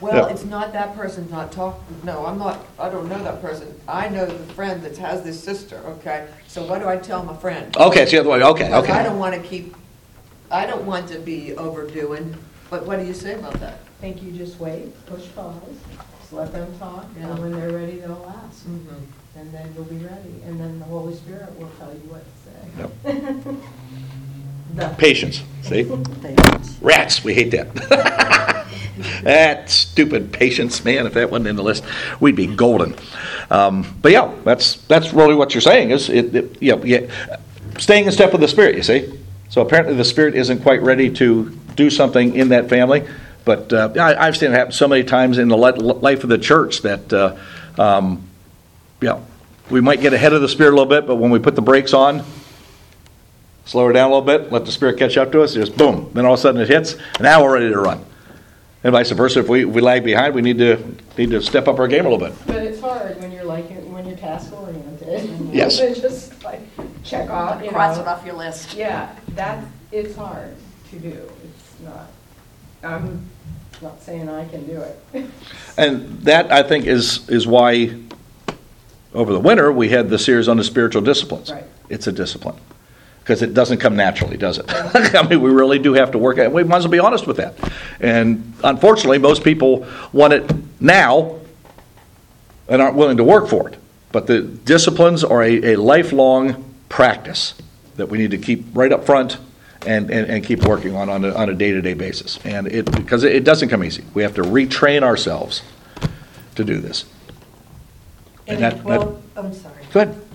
Well, 0.00 0.14
Yeah. 0.28 0.32
it's 0.32 0.44
not 0.44 0.72
that 0.74 0.94
person's 0.96 1.30
not 1.30 1.50
talking, 1.50 1.82
no, 2.04 2.24
I'm 2.24 2.38
not, 2.38 2.64
I 2.78 2.88
don't 2.88 3.08
know 3.08 3.22
that 3.24 3.42
person. 3.42 3.74
I 3.88 4.08
know 4.08 4.26
the 4.26 4.52
friend 4.54 4.80
that 4.82 4.96
has 4.98 5.22
this 5.22 5.42
sister, 5.42 5.78
okay? 5.86 6.26
So 6.46 6.62
what 6.66 6.80
do 6.80 6.88
I 6.88 6.96
tell 6.96 7.24
my 7.24 7.34
friend? 7.36 7.76
Okay, 7.76 8.02
it's 8.02 8.12
the 8.12 8.18
other 8.18 8.28
way. 8.28 8.42
Okay, 8.42 8.64
Because 8.68 8.84
okay. 8.84 8.92
I 8.92 9.02
don't 9.02 9.18
want 9.18 9.34
to 9.34 9.40
keep, 9.48 9.74
I 10.50 10.66
don't 10.66 10.84
want 10.86 11.08
to 11.08 11.18
be 11.18 11.54
overdoing, 11.56 12.36
but 12.70 12.86
what 12.86 12.98
do 13.00 13.06
you 13.06 13.14
say 13.14 13.34
about 13.34 13.54
that? 13.54 13.80
I 13.98 14.00
think 14.00 14.22
you 14.22 14.30
just 14.30 14.60
wait, 14.60 14.94
push 15.06 15.24
pause, 15.34 15.54
just 16.20 16.32
let 16.32 16.52
them 16.52 16.72
talk, 16.78 17.06
Yeah. 17.18 17.30
and 17.30 17.38
when 17.40 17.52
they're 17.52 17.72
ready, 17.72 17.98
they'll 17.98 18.32
ask. 18.46 18.64
Mhm. 18.66 19.02
And 19.36 19.52
then 19.52 19.72
you'll 19.76 19.84
be 19.84 19.98
ready, 19.98 20.42
and 20.46 20.58
then 20.60 20.78
the 20.80 20.84
Holy 20.84 21.14
Spirit 21.14 21.48
will 21.60 21.70
tell 21.78 21.90
you 21.92 22.08
what 22.10 22.22
to 22.24 22.34
say. 22.44 23.54
The- 24.74 24.94
Patience. 24.98 25.42
See, 25.62 25.90
rats. 26.80 27.22
We 27.24 27.34
hate 27.34 27.50
that. 27.50 27.74
that 29.22 29.68
stupid 29.70 30.32
patience, 30.32 30.84
man. 30.84 31.06
If 31.06 31.14
that 31.14 31.30
wasn't 31.30 31.48
in 31.48 31.56
the 31.56 31.62
list, 31.62 31.84
we'd 32.20 32.36
be 32.36 32.46
golden. 32.46 32.94
Um, 33.50 33.96
but 34.00 34.12
yeah, 34.12 34.34
that's 34.44 34.76
that's 34.86 35.12
really 35.12 35.34
what 35.34 35.54
you're 35.54 35.60
saying. 35.60 35.90
Is 35.90 36.08
it? 36.08 36.34
it 36.34 36.62
you 36.62 36.76
know, 36.76 36.84
yeah, 36.84 37.06
staying 37.78 38.06
in 38.06 38.12
step 38.12 38.32
with 38.32 38.40
the 38.40 38.48
Spirit. 38.48 38.76
You 38.76 38.82
see. 38.82 39.18
So 39.50 39.62
apparently 39.62 39.94
the 39.94 40.04
Spirit 40.04 40.34
isn't 40.34 40.62
quite 40.62 40.82
ready 40.82 41.10
to 41.14 41.50
do 41.74 41.90
something 41.90 42.34
in 42.34 42.50
that 42.50 42.68
family. 42.68 43.06
But 43.44 43.72
uh, 43.72 43.92
I, 43.96 44.26
I've 44.26 44.36
seen 44.36 44.50
it 44.50 44.54
happen 44.54 44.72
so 44.72 44.86
many 44.88 45.04
times 45.04 45.38
in 45.38 45.48
the 45.48 45.56
life 45.56 46.22
of 46.22 46.28
the 46.28 46.36
church 46.36 46.82
that, 46.82 47.10
uh, 47.10 47.36
um, 47.78 48.28
yeah, 49.00 49.20
we 49.70 49.80
might 49.80 50.02
get 50.02 50.12
ahead 50.12 50.34
of 50.34 50.42
the 50.42 50.48
Spirit 50.48 50.72
a 50.72 50.76
little 50.76 50.90
bit, 50.90 51.06
but 51.06 51.16
when 51.16 51.30
we 51.30 51.38
put 51.38 51.54
the 51.54 51.62
brakes 51.62 51.94
on, 51.94 52.24
slow 53.68 53.86
her 53.86 53.92
down 53.92 54.10
a 54.10 54.14
little 54.14 54.26
bit, 54.26 54.50
let 54.50 54.64
the 54.64 54.72
Spirit 54.72 54.98
catch 54.98 55.16
up 55.18 55.30
to 55.32 55.42
us, 55.42 55.54
just 55.54 55.76
boom, 55.76 56.10
then 56.14 56.24
all 56.24 56.32
of 56.32 56.38
a 56.38 56.42
sudden 56.42 56.60
it 56.60 56.68
hits, 56.68 56.94
and 56.94 57.22
now 57.22 57.42
we're 57.42 57.54
ready 57.54 57.68
to 57.68 57.78
run. 57.78 58.04
And 58.82 58.92
vice 58.92 59.10
versa, 59.10 59.40
if 59.40 59.48
we, 59.48 59.64
we 59.64 59.80
lag 59.80 60.04
behind, 60.04 60.34
we 60.34 60.40
need 60.40 60.58
to 60.58 60.82
need 61.18 61.30
to 61.30 61.42
step 61.42 61.68
up 61.68 61.78
our 61.78 61.88
game 61.88 62.06
a 62.06 62.08
little 62.08 62.26
bit. 62.26 62.36
But 62.46 62.56
it's 62.62 62.80
hard 62.80 63.20
when 63.20 63.30
you're 63.32 63.44
like, 63.44 63.68
when 63.86 64.06
you're 64.06 64.16
task 64.16 64.52
oriented. 64.52 65.30
Yes. 65.52 65.80
It's 65.88 66.00
just 66.00 66.42
like, 66.44 66.60
check 67.02 67.28
off, 67.28 67.60
you 67.60 67.66
know. 67.66 67.72
Cross 67.72 67.98
it 67.98 68.06
off 68.06 68.24
your 68.24 68.36
list. 68.36 68.74
Yeah, 68.74 69.14
that, 69.30 69.64
it's 69.92 70.16
hard 70.16 70.54
to 70.90 70.98
do. 70.98 71.08
It's 71.08 71.80
not, 71.82 72.06
I'm 72.82 73.28
not 73.82 74.00
saying 74.00 74.28
I 74.28 74.48
can 74.48 74.64
do 74.66 74.80
it. 74.80 75.26
And 75.76 76.22
that, 76.22 76.50
I 76.50 76.64
think, 76.64 76.86
is, 76.86 77.28
is 77.28 77.46
why 77.46 77.96
over 79.14 79.32
the 79.32 79.38
winter 79.38 79.70
we 79.70 79.88
had 79.90 80.10
the 80.10 80.18
series 80.18 80.48
on 80.48 80.56
the 80.56 80.64
spiritual 80.64 81.02
disciplines. 81.02 81.52
Right. 81.52 81.64
It's 81.88 82.08
a 82.08 82.12
discipline. 82.12 82.56
Because 83.28 83.42
it 83.42 83.52
doesn't 83.52 83.76
come 83.76 83.94
naturally, 83.94 84.38
does 84.38 84.56
it? 84.56 84.64
I 84.70 85.22
mean, 85.28 85.42
we 85.42 85.50
really 85.50 85.78
do 85.78 85.92
have 85.92 86.12
to 86.12 86.18
work 86.18 86.38
at 86.38 86.46
it. 86.46 86.52
We 86.52 86.64
might 86.64 86.78
as 86.78 86.84
well 86.84 86.92
be 86.92 86.98
honest 86.98 87.26
with 87.26 87.36
that. 87.36 87.56
And 88.00 88.54
unfortunately, 88.64 89.18
most 89.18 89.44
people 89.44 89.86
want 90.14 90.32
it 90.32 90.50
now 90.80 91.38
and 92.70 92.80
aren't 92.80 92.96
willing 92.96 93.18
to 93.18 93.24
work 93.24 93.46
for 93.46 93.68
it. 93.68 93.76
But 94.12 94.28
the 94.28 94.40
disciplines 94.40 95.24
are 95.24 95.42
a, 95.42 95.74
a 95.74 95.76
lifelong 95.76 96.74
practice 96.88 97.52
that 97.96 98.08
we 98.08 98.16
need 98.16 98.30
to 98.30 98.38
keep 98.38 98.64
right 98.72 98.90
up 98.90 99.04
front 99.04 99.36
and, 99.86 100.10
and, 100.10 100.30
and 100.30 100.42
keep 100.42 100.64
working 100.64 100.96
on 100.96 101.10
on 101.10 101.22
a, 101.26 101.34
on 101.34 101.50
a 101.50 101.54
day-to-day 101.54 101.92
basis. 101.92 102.38
And 102.46 102.66
it, 102.68 102.90
because 102.90 103.24
it 103.24 103.44
doesn't 103.44 103.68
come 103.68 103.84
easy. 103.84 104.04
We 104.14 104.22
have 104.22 104.36
to 104.36 104.42
retrain 104.42 105.02
ourselves 105.02 105.60
to 106.54 106.64
do 106.64 106.78
this. 106.78 107.04
And 108.46 108.56
a 108.56 108.60
that- 108.70 108.80
12, 108.80 109.22
I'm 109.36 109.52
sorry. 109.52 109.74
Go 109.92 110.00
ahead. 110.00 110.27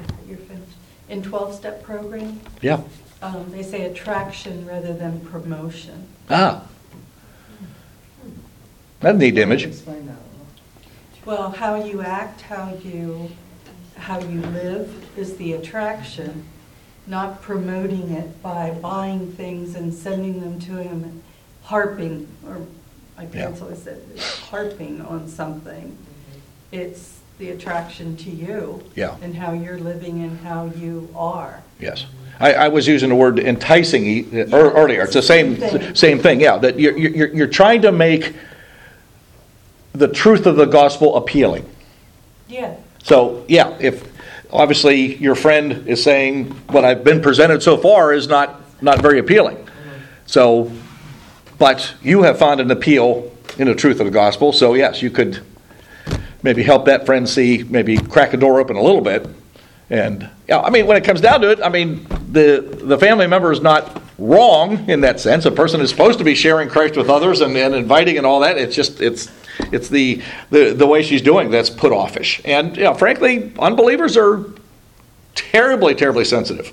In 1.14 1.22
12-step 1.22 1.84
program, 1.84 2.41
Yeah. 2.64 2.82
um, 3.22 3.45
they 3.51 3.61
say 3.61 3.84
attraction 3.86 4.66
rather 4.66 4.95
than 4.95 5.20
promotion. 5.20 6.07
Ah. 6.28 6.64
That's 8.99 9.14
a 9.14 9.18
neat 9.20 9.38
image. 9.38 9.64
Explain 9.64 10.07
that 10.07 10.16
Well, 11.24 11.51
how 11.51 11.76
you 11.76 12.01
act, 12.01 12.41
how 12.41 12.74
you, 12.84 13.30
how 13.95 14.22
you 14.22 14.41
live 14.41 15.07
is 15.16 15.38
the 15.38 15.53
attraction, 15.53 16.45
not 17.05 17.43
promoting 17.43 18.09
it 18.09 18.41
by 18.41 18.72
buying 18.72 19.34
things 19.34 19.76
and 19.76 19.93
sending 19.93 20.41
them 20.41 20.59
to 20.61 20.78
him 20.82 21.03
and 21.03 21.24
harping, 21.61 22.28
or 22.47 22.66
my 23.18 23.28
parents 23.28 23.61
always 23.61 23.84
said, 23.84 24.01
harping 24.49 24.99
on 25.01 25.28
something. 25.28 25.95
It's 26.72 27.20
the 27.40 27.52
attraction 27.52 28.16
to 28.18 28.30
you. 28.30 28.84
Yeah. 28.96 29.16
And 29.22 29.36
how 29.36 29.54
you're 29.54 29.80
living 29.80 30.24
and 30.24 30.40
how 30.40 30.66
you 30.78 31.10
are. 31.16 31.64
Yes. 31.80 32.06
I, 32.40 32.54
I 32.54 32.68
was 32.68 32.88
using 32.88 33.10
the 33.10 33.16
word 33.16 33.40
enticing 33.40 34.06
e- 34.06 34.28
ear- 34.32 34.48
earlier. 34.52 35.04
It's 35.04 35.14
the 35.14 35.22
same, 35.22 35.56
Thing. 35.56 35.96
same 35.96 36.20
thing, 36.20 36.42
yeah. 36.42 36.58
That 36.58 36.80
you're, 36.80 36.98
you're, 36.98 37.34
you're 37.34 37.48
trying 37.48 37.82
to 37.84 37.92
make 37.92 38.34
the 39.94 40.08
truth 40.08 40.46
of 40.46 40.56
the 40.56 40.66
gospel 40.66 41.16
appealing. 41.16 41.70
Yeah. 42.48 42.76
So, 43.04 43.46
yeah, 43.48 43.78
if 43.80 44.12
obviously 44.52 45.16
your 45.16 45.36
friend 45.36 45.88
is 45.88 46.02
saying 46.04 46.52
what 46.70 46.86
I've 46.86 47.04
been 47.04 47.22
presented 47.22 47.62
so 47.62 47.78
far 47.78 48.14
is 48.14 48.28
not, 48.28 48.62
not 48.82 49.02
very 49.02 49.20
appealing. 49.20 49.68
So, 50.26 50.72
but 51.60 51.94
you 52.02 52.24
have 52.24 52.40
found 52.40 52.60
an 52.60 52.72
appeal 52.72 53.32
in 53.58 53.68
the 53.68 53.76
truth 53.76 54.00
of 54.00 54.06
the 54.06 54.12
gospel, 54.12 54.52
so 54.52 54.74
yes, 54.74 55.02
you 55.02 55.12
could 55.12 55.44
maybe 56.44 56.62
help 56.62 56.86
that 56.86 57.06
friend 57.06 57.28
see, 57.28 57.64
maybe 57.64 57.98
crack 57.98 58.34
a 58.34 58.38
door 58.38 58.60
open 58.60 58.76
a 58.76 58.82
little 58.82 59.02
bit. 59.02 59.28
And 59.89 60.30
yeah, 60.48 60.60
I 60.60 60.70
mean, 60.70 60.88
when 60.88 60.98
it 60.98 61.04
comes 61.04 61.22
down 61.22 61.41
to 61.41 61.52
it, 61.52 61.62
I 61.62 61.70
mean, 61.70 62.06
the 62.32 62.62
the 62.84 62.98
family 62.98 63.28
member 63.28 63.52
is 63.52 63.62
not 63.62 64.02
wrong 64.18 64.89
in 64.89 65.02
that 65.02 65.20
sense. 65.20 65.46
A 65.46 65.52
person 65.52 65.82
is 65.82 65.89
supposed 65.89 66.20
to 66.20 66.26
be 66.26 66.36
sharing 66.36 66.70
Christ 66.70 66.96
with 66.96 67.10
others 67.10 67.41
and, 67.41 67.56
and 67.58 67.76
inviting 67.76 68.18
and 68.18 68.26
all 68.26 68.39
that. 68.41 68.58
It's 68.58 68.76
just 68.76 69.02
it's 69.02 69.32
it's 69.72 69.89
the, 69.89 70.22
the 70.50 70.74
the 70.74 70.88
way 70.88 71.04
she's 71.04 71.22
doing 71.22 71.52
that's 71.52 71.70
put 71.70 71.91
offish. 71.91 72.41
And 72.46 72.76
you 72.76 72.84
know, 72.84 72.94
frankly, 72.94 73.52
unbelievers 73.60 74.18
are 74.18 74.46
terribly, 75.36 75.96
terribly 75.96 76.26
sensitive. 76.26 76.72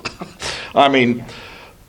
I 0.75 0.89
mean, 0.89 1.25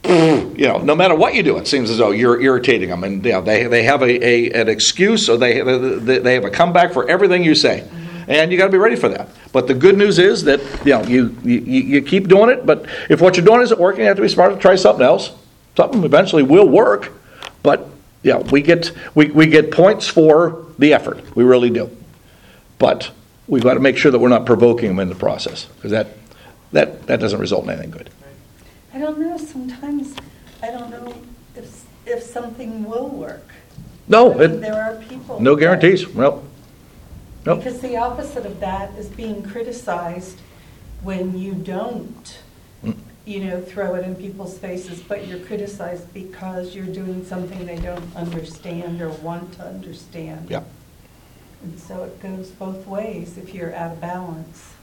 you 0.03 0.67
know, 0.67 0.79
no 0.79 0.95
matter 0.95 1.13
what 1.13 1.35
you 1.35 1.43
do, 1.43 1.57
it 1.57 1.67
seems 1.67 1.89
as 1.89 1.99
though 1.99 2.11
you're 2.11 2.41
irritating 2.41 2.89
them, 2.89 3.03
and 3.03 3.23
you 3.23 3.33
know, 3.33 3.41
they 3.41 3.67
they 3.67 3.83
have 3.83 4.01
a, 4.01 4.25
a 4.25 4.51
an 4.51 4.67
excuse 4.67 5.29
or 5.29 5.37
they 5.37 5.61
they 5.61 6.19
they 6.19 6.33
have 6.33 6.43
a 6.43 6.49
comeback 6.49 6.91
for 6.91 7.07
everything 7.07 7.43
you 7.43 7.53
say, 7.53 7.81
mm-hmm. 7.85 8.31
and 8.31 8.51
you 8.51 8.57
got 8.57 8.65
to 8.65 8.71
be 8.71 8.79
ready 8.79 8.95
for 8.95 9.09
that. 9.09 9.29
But 9.51 9.67
the 9.67 9.75
good 9.75 9.97
news 9.97 10.17
is 10.17 10.43
that 10.45 10.59
you 10.85 10.93
know 10.93 11.03
you, 11.03 11.37
you 11.43 11.59
you 11.59 12.01
keep 12.01 12.27
doing 12.27 12.49
it. 12.49 12.65
But 12.65 12.87
if 13.09 13.21
what 13.21 13.37
you're 13.37 13.45
doing 13.45 13.61
isn't 13.61 13.79
working, 13.79 14.01
you 14.01 14.07
have 14.07 14.15
to 14.17 14.23
be 14.23 14.27
smart 14.27 14.53
to 14.53 14.59
try 14.59 14.75
something 14.75 15.05
else. 15.05 15.31
Something 15.77 16.03
eventually 16.03 16.43
will 16.43 16.67
work, 16.67 17.11
but 17.61 17.87
yeah, 18.23 18.37
we 18.37 18.61
get 18.61 18.91
we, 19.13 19.27
we 19.27 19.47
get 19.47 19.71
points 19.71 20.07
for 20.07 20.65
the 20.79 20.93
effort. 20.93 21.35
We 21.35 21.43
really 21.43 21.69
do. 21.69 21.95
But 22.79 23.11
we've 23.47 23.63
got 23.63 23.75
to 23.75 23.79
make 23.79 23.97
sure 23.97 24.11
that 24.11 24.19
we're 24.19 24.29
not 24.29 24.47
provoking 24.47 24.87
them 24.89 24.99
in 24.99 25.09
the 25.09 25.15
process 25.15 25.65
because 25.65 25.91
that 25.91 26.17
that 26.71 27.05
that 27.07 27.19
doesn't 27.19 27.39
result 27.39 27.65
in 27.65 27.69
anything 27.69 27.91
good. 27.91 28.09
I 28.93 28.97
don't 28.99 29.19
know, 29.19 29.37
sometimes, 29.37 30.15
I 30.61 30.67
don't 30.67 30.89
know 30.89 31.13
if, 31.55 31.85
if 32.05 32.23
something 32.23 32.83
will 32.83 33.07
work. 33.07 33.47
No, 34.07 34.33
I 34.33 34.37
mean, 34.37 34.41
it, 34.51 34.61
There 34.61 34.81
are 34.81 34.95
people. 35.03 35.39
no 35.39 35.55
that- 35.55 35.61
guarantees. 35.61 36.07
Well, 36.09 36.43
nope. 37.45 37.59
Because 37.63 37.79
the 37.79 37.97
opposite 37.97 38.45
of 38.45 38.59
that 38.59 38.91
is 38.97 39.07
being 39.07 39.43
criticized 39.43 40.39
when 41.03 41.37
you 41.37 41.53
don't, 41.53 42.37
Mm. 42.83 42.95
you 43.25 43.45
know, 43.45 43.61
throw 43.61 43.93
it 43.95 44.03
in 44.05 44.15
people's 44.15 44.57
faces, 44.57 44.99
but 45.01 45.27
you're 45.27 45.39
criticized 45.39 46.11
because 46.15 46.73
you're 46.75 46.87
doing 46.87 47.23
something 47.23 47.63
they 47.67 47.77
don't 47.77 48.15
understand 48.15 48.99
or 49.01 49.09
want 49.09 49.53
to 49.53 49.63
understand. 49.63 50.47
Yeah. 50.49 50.63
And 51.63 51.79
so 51.79 52.03
it 52.05 52.19
goes 52.21 52.49
both 52.49 52.87
ways 52.87 53.37
if 53.37 53.53
you're 53.53 53.73
out 53.75 53.91
of 53.93 54.01
balance. 54.01 54.73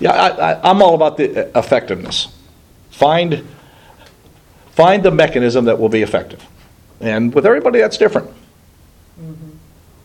Yeah, 0.00 0.12
I, 0.12 0.52
I, 0.52 0.70
I'm 0.70 0.82
all 0.82 0.94
about 0.94 1.18
the 1.18 1.54
uh, 1.54 1.58
effectiveness. 1.58 2.28
Find, 2.90 3.46
find 4.72 5.02
the 5.02 5.10
mechanism 5.10 5.66
that 5.66 5.78
will 5.78 5.90
be 5.90 6.02
effective. 6.02 6.44
And 7.00 7.34
with 7.34 7.46
everybody, 7.46 7.78
that's 7.78 7.98
different. 7.98 8.28
Mm-hmm. 9.20 9.50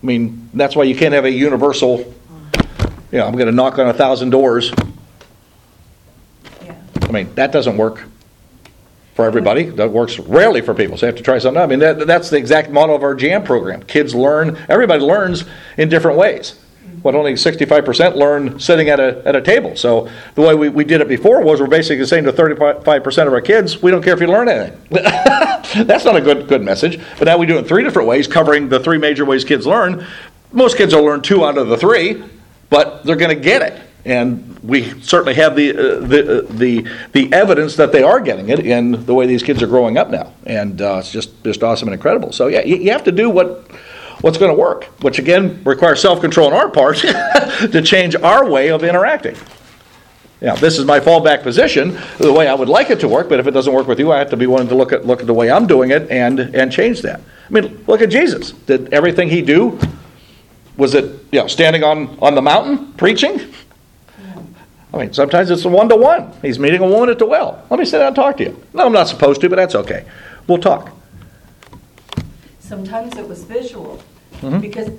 I 0.03 0.05
mean, 0.05 0.49
that's 0.53 0.75
why 0.75 0.83
you 0.83 0.95
can't 0.95 1.13
have 1.13 1.25
a 1.25 1.31
universal, 1.31 1.99
you 3.11 3.17
know, 3.17 3.25
I'm 3.25 3.33
going 3.33 3.47
to 3.47 3.51
knock 3.51 3.79
on 3.79 3.87
a 3.87 3.93
thousand 3.93 4.29
doors. 4.29 4.71
Yeah. 6.63 6.75
I 7.01 7.11
mean, 7.11 7.33
that 7.35 7.51
doesn't 7.51 7.77
work 7.77 8.03
for 9.15 9.25
everybody. 9.25 9.63
That 9.63 9.91
works 9.91 10.19
rarely 10.19 10.59
for 10.59 10.73
people. 10.73 10.97
So 10.97 11.05
you 11.05 11.07
have 11.07 11.15
to 11.17 11.23
try 11.23 11.39
something. 11.39 11.61
I 11.61 11.67
mean, 11.67 11.79
that, 11.79 12.05
that's 12.05 12.29
the 12.29 12.37
exact 12.37 12.69
model 12.69 12.95
of 12.95 13.03
our 13.03 13.15
jam 13.15 13.43
program. 13.43 13.81
Kids 13.83 14.13
learn, 14.13 14.57
everybody 14.67 15.01
learns 15.01 15.45
in 15.77 15.87
different 15.87 16.17
ways. 16.17 16.59
What 17.05 17.13
only 17.13 17.33
65% 17.33 18.15
learn 18.15 18.59
sitting 18.59 18.89
at 18.89 18.99
a, 18.99 19.21
at 19.27 19.35
a 19.35 19.41
table. 19.41 19.75
So 19.75 20.09
the 20.33 20.41
way 20.41 20.55
we, 20.55 20.69
we 20.69 20.83
did 20.83 21.01
it 21.01 21.07
before 21.07 21.43
was 21.43 21.61
we're 21.61 21.67
basically 21.67 22.03
saying 22.07 22.23
to 22.23 22.33
35% 22.33 23.27
of 23.27 23.31
our 23.31 23.41
kids, 23.41 23.79
we 23.79 23.91
don't 23.91 24.01
care 24.01 24.15
if 24.15 24.21
you 24.21 24.25
learn 24.25 24.49
anything. 24.49 24.81
That's 25.85 26.03
not 26.03 26.15
a 26.15 26.21
good, 26.21 26.47
good 26.47 26.63
message. 26.63 26.99
But 27.19 27.25
now 27.25 27.37
we 27.37 27.45
do 27.45 27.57
it 27.57 27.59
in 27.59 27.65
three 27.65 27.83
different 27.83 28.07
ways, 28.07 28.25
covering 28.25 28.69
the 28.69 28.79
three 28.79 28.97
major 28.97 29.23
ways 29.23 29.45
kids 29.45 29.67
learn. 29.67 30.03
Most 30.51 30.77
kids 30.77 30.95
will 30.95 31.03
learn 31.03 31.21
two 31.21 31.45
out 31.45 31.59
of 31.59 31.67
the 31.67 31.77
three, 31.77 32.23
but 32.71 33.03
they're 33.03 33.15
going 33.15 33.37
to 33.37 33.39
get 33.39 33.61
it. 33.61 33.79
And 34.03 34.57
we 34.63 34.99
certainly 35.01 35.35
have 35.35 35.55
the, 35.55 35.77
uh, 35.77 35.99
the, 36.07 36.39
uh, 36.39 36.47
the, 36.49 36.89
the 37.11 37.33
evidence 37.33 37.75
that 37.75 37.91
they 37.91 38.01
are 38.01 38.19
getting 38.19 38.49
it 38.49 38.65
in 38.65 39.05
the 39.05 39.13
way 39.13 39.27
these 39.27 39.43
kids 39.43 39.61
are 39.61 39.67
growing 39.67 39.99
up 39.99 40.09
now. 40.09 40.33
And 40.47 40.81
uh, 40.81 40.97
it's 41.01 41.11
just, 41.11 41.43
just 41.43 41.61
awesome 41.61 41.87
and 41.87 41.93
incredible. 41.93 42.31
So, 42.31 42.47
yeah, 42.47 42.63
you, 42.63 42.77
you 42.77 42.91
have 42.93 43.03
to 43.03 43.11
do 43.11 43.29
what, 43.29 43.69
what's 44.25 44.39
going 44.39 44.49
to 44.49 44.59
work, 44.59 44.85
which 45.03 45.19
again 45.19 45.61
requires 45.63 46.01
self 46.01 46.19
control 46.19 46.47
on 46.47 46.53
our 46.53 46.67
part 46.67 46.97
to 46.97 47.79
change 47.83 48.15
our 48.15 48.49
way 48.49 48.71
of 48.71 48.83
interacting. 48.83 49.35
Now, 50.41 50.55
this 50.55 50.79
is 50.79 50.85
my 50.85 50.99
fallback 50.99 51.43
position, 51.43 51.95
the 52.17 52.33
way 52.33 52.47
I 52.47 52.55
would 52.55 52.67
like 52.67 52.89
it 52.89 52.99
to 53.01 53.07
work, 53.07 53.29
but 53.29 53.39
if 53.39 53.45
it 53.45 53.51
doesn't 53.51 53.71
work 53.71 53.85
with 53.85 53.99
you, 53.99 54.11
I 54.11 54.17
have 54.17 54.31
to 54.31 54.37
be 54.37 54.47
willing 54.47 54.67
to 54.69 54.75
look 54.75 54.91
at, 54.91 55.05
look 55.05 55.21
at 55.21 55.27
the 55.27 55.33
way 55.33 55.51
I'm 55.51 55.67
doing 55.67 55.91
it 55.91 56.09
and, 56.09 56.39
and 56.39 56.71
change 56.71 57.03
that. 57.03 57.21
I 57.21 57.53
mean, 57.53 57.85
look 57.85 58.01
at 58.01 58.09
Jesus. 58.09 58.51
Did 58.51 58.91
everything 58.91 59.29
he 59.29 59.43
do, 59.43 59.79
was 60.75 60.95
it, 60.95 61.05
you 61.31 61.39
know, 61.39 61.45
standing 61.45 61.83
on, 61.83 62.17
on 62.19 62.33
the 62.33 62.41
mountain 62.41 62.93
preaching? 62.93 63.53
I 64.91 64.97
mean, 64.97 65.13
sometimes 65.13 65.51
it's 65.51 65.65
a 65.65 65.69
one 65.69 65.87
to 65.89 65.95
one. 65.95 66.33
He's 66.41 66.57
meeting 66.57 66.81
a 66.81 66.87
woman 66.87 67.09
at 67.09 67.19
the 67.19 67.27
well. 67.27 67.63
Let 67.69 67.79
me 67.79 67.85
sit 67.85 67.99
down 67.99 68.07
and 68.07 68.15
talk 68.15 68.37
to 68.37 68.43
you. 68.43 68.63
No, 68.73 68.87
I'm 68.87 68.93
not 68.93 69.07
supposed 69.07 69.39
to, 69.41 69.49
but 69.49 69.57
that's 69.57 69.75
okay. 69.75 70.05
We'll 70.47 70.57
talk. 70.57 70.91
Sometimes 72.59 73.15
it 73.17 73.27
was 73.27 73.43
visual, 73.43 74.01
Mhm. 74.41 74.61
because 74.61 74.89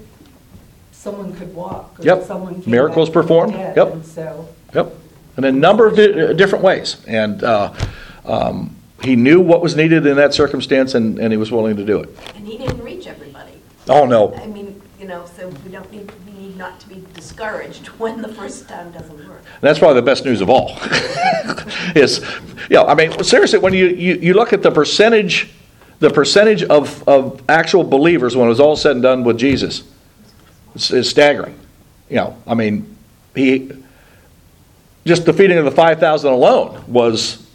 someone 0.92 1.32
could 1.34 1.54
walk. 1.54 1.96
or 1.98 2.04
Yep. 2.04 2.24
someone 2.26 2.60
came 2.62 2.70
Miracles 2.70 3.08
back 3.08 3.12
from 3.14 3.22
the 3.22 3.28
performed. 3.28 3.52
dead, 3.52 3.76
Yep. 3.76 3.92
And 3.92 4.04
so, 4.04 4.48
Yep. 4.74 4.94
In 5.38 5.44
a 5.44 5.52
number 5.52 5.86
of 5.86 5.96
di- 5.96 6.20
uh, 6.28 6.32
different 6.32 6.64
ways. 6.64 6.96
And 7.06 7.44
uh, 7.44 7.70
um, 8.24 8.74
he 9.02 9.14
knew 9.16 9.40
what 9.40 9.60
was 9.62 9.76
needed 9.76 10.06
in 10.06 10.16
that 10.16 10.32
circumstance 10.34 10.94
and, 10.94 11.18
and 11.18 11.30
he 11.32 11.36
was 11.36 11.52
willing 11.52 11.76
to 11.76 11.84
do 11.84 12.00
it. 12.00 12.08
And 12.36 12.46
he 12.46 12.56
didn't 12.56 12.82
reach 12.82 13.06
everybody. 13.06 13.52
Oh, 13.88 14.06
no. 14.06 14.34
I 14.34 14.46
mean, 14.46 14.80
you 14.98 15.06
know, 15.06 15.24
so 15.36 15.48
we 15.64 15.70
don't 15.70 15.90
need, 15.92 16.10
we 16.26 16.32
need 16.40 16.56
not 16.56 16.80
to 16.80 16.88
be 16.88 17.04
discouraged 17.14 17.86
when 17.98 18.22
the 18.22 18.28
first 18.28 18.66
time 18.68 18.90
doesn't 18.92 19.28
work. 19.28 19.42
That's 19.60 19.78
probably 19.78 19.96
the 19.96 20.06
best 20.06 20.24
news 20.24 20.40
of 20.40 20.48
all. 20.50 20.76
is, 21.94 22.20
you 22.70 22.76
know, 22.76 22.86
I 22.86 22.94
mean, 22.94 23.22
seriously, 23.22 23.58
when 23.58 23.74
you, 23.74 23.86
you, 23.88 24.14
you 24.14 24.34
look 24.34 24.52
at 24.54 24.62
the 24.62 24.70
percentage, 24.70 25.50
the 25.98 26.10
percentage 26.10 26.62
of, 26.64 27.06
of 27.08 27.42
actual 27.48 27.84
believers 27.84 28.36
when 28.36 28.46
it 28.46 28.50
was 28.50 28.60
all 28.60 28.76
said 28.76 28.92
and 28.92 29.02
done 29.02 29.24
with 29.24 29.38
Jesus, 29.38 29.82
is 30.74 31.08
staggering. 31.08 31.58
You 32.08 32.16
know, 32.16 32.36
I 32.46 32.54
mean, 32.54 32.96
he, 33.34 33.70
just 35.04 35.24
the 35.24 35.32
feeding 35.32 35.58
of 35.58 35.64
the 35.64 35.70
5,000 35.70 36.30
alone 36.30 36.84
was 36.86 37.46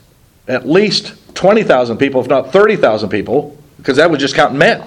at 0.48 0.68
least 0.68 1.14
20,000 1.36 1.98
people, 1.98 2.22
if 2.22 2.28
not 2.28 2.52
30,000 2.52 3.10
people, 3.10 3.58
because 3.78 3.98
that 3.98 4.10
was 4.10 4.20
just 4.20 4.36
counting 4.36 4.58
men. 4.58 4.84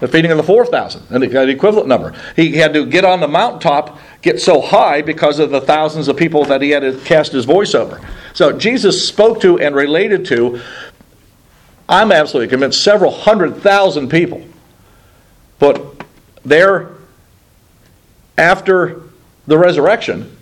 The 0.00 0.06
feeding 0.06 0.30
of 0.30 0.36
the 0.36 0.44
4,000, 0.44 1.02
and 1.10 1.24
uh, 1.24 1.44
the 1.44 1.48
equivalent 1.48 1.88
number. 1.88 2.14
He 2.36 2.52
had 2.52 2.72
to 2.74 2.86
get 2.86 3.04
on 3.04 3.18
the 3.18 3.26
mountaintop, 3.26 3.98
get 4.22 4.40
so 4.40 4.60
high 4.60 5.02
because 5.02 5.40
of 5.40 5.50
the 5.50 5.60
thousands 5.60 6.06
of 6.06 6.16
people 6.16 6.44
that 6.44 6.62
he 6.62 6.70
had 6.70 6.80
to 6.80 6.96
cast 7.00 7.32
his 7.32 7.44
voice 7.44 7.74
over. 7.74 8.00
So 8.32 8.56
Jesus 8.56 9.08
spoke 9.08 9.40
to 9.40 9.58
and 9.58 9.74
related 9.74 10.24
to, 10.26 10.60
I'm 11.88 12.12
absolutely 12.12 12.48
convinced, 12.48 12.84
several 12.84 13.10
hundred 13.10 13.56
thousand 13.56 14.08
people. 14.10 14.44
But 15.58 16.04
there, 16.44 16.90
after 18.36 19.02
the 19.46 19.58
resurrection, 19.58 20.36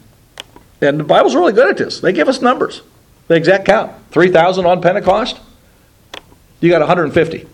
and 0.81 1.01
the 1.01 1.05
Bible's 1.05 1.35
really 1.35 1.53
good 1.53 1.69
at 1.69 1.77
this. 1.77 2.01
They 2.01 2.13
give 2.13 2.29
us 2.29 2.43
numbers, 2.43 2.83
the 3.29 3.35
exact 3.35 3.67
count. 3.67 3.93
3,000 4.11 4.67
on 4.67 4.83
Pentecost, 4.83 5.39
you 6.61 6.69
got 6.71 6.81
150. 6.81 7.47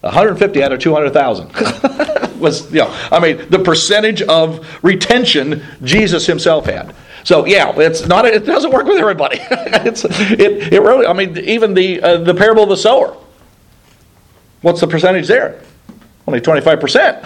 150 0.00 0.62
out 0.62 0.72
of 0.72 0.80
200,000 0.80 2.38
was, 2.38 2.70
you 2.70 2.80
know, 2.80 2.94
I 3.10 3.20
mean, 3.20 3.48
the 3.48 3.58
percentage 3.58 4.22
of 4.22 4.84
retention 4.84 5.62
Jesus 5.82 6.26
himself 6.26 6.66
had. 6.66 6.94
So 7.24 7.46
yeah, 7.46 7.72
it's 7.76 8.06
not. 8.06 8.26
It 8.26 8.46
doesn't 8.46 8.70
work 8.70 8.86
with 8.86 8.98
everybody. 8.98 9.38
it's 9.40 10.04
it. 10.04 10.72
It 10.72 10.80
really. 10.82 11.06
I 11.06 11.12
mean, 11.12 11.36
even 11.38 11.74
the 11.74 12.00
uh, 12.02 12.16
the 12.18 12.34
parable 12.34 12.62
of 12.62 12.68
the 12.68 12.76
sower. 12.76 13.16
What's 14.60 14.80
the 14.80 14.86
percentage 14.86 15.26
there? 15.26 15.60
Only 16.26 16.40
25 16.40 16.80
percent, 16.80 17.24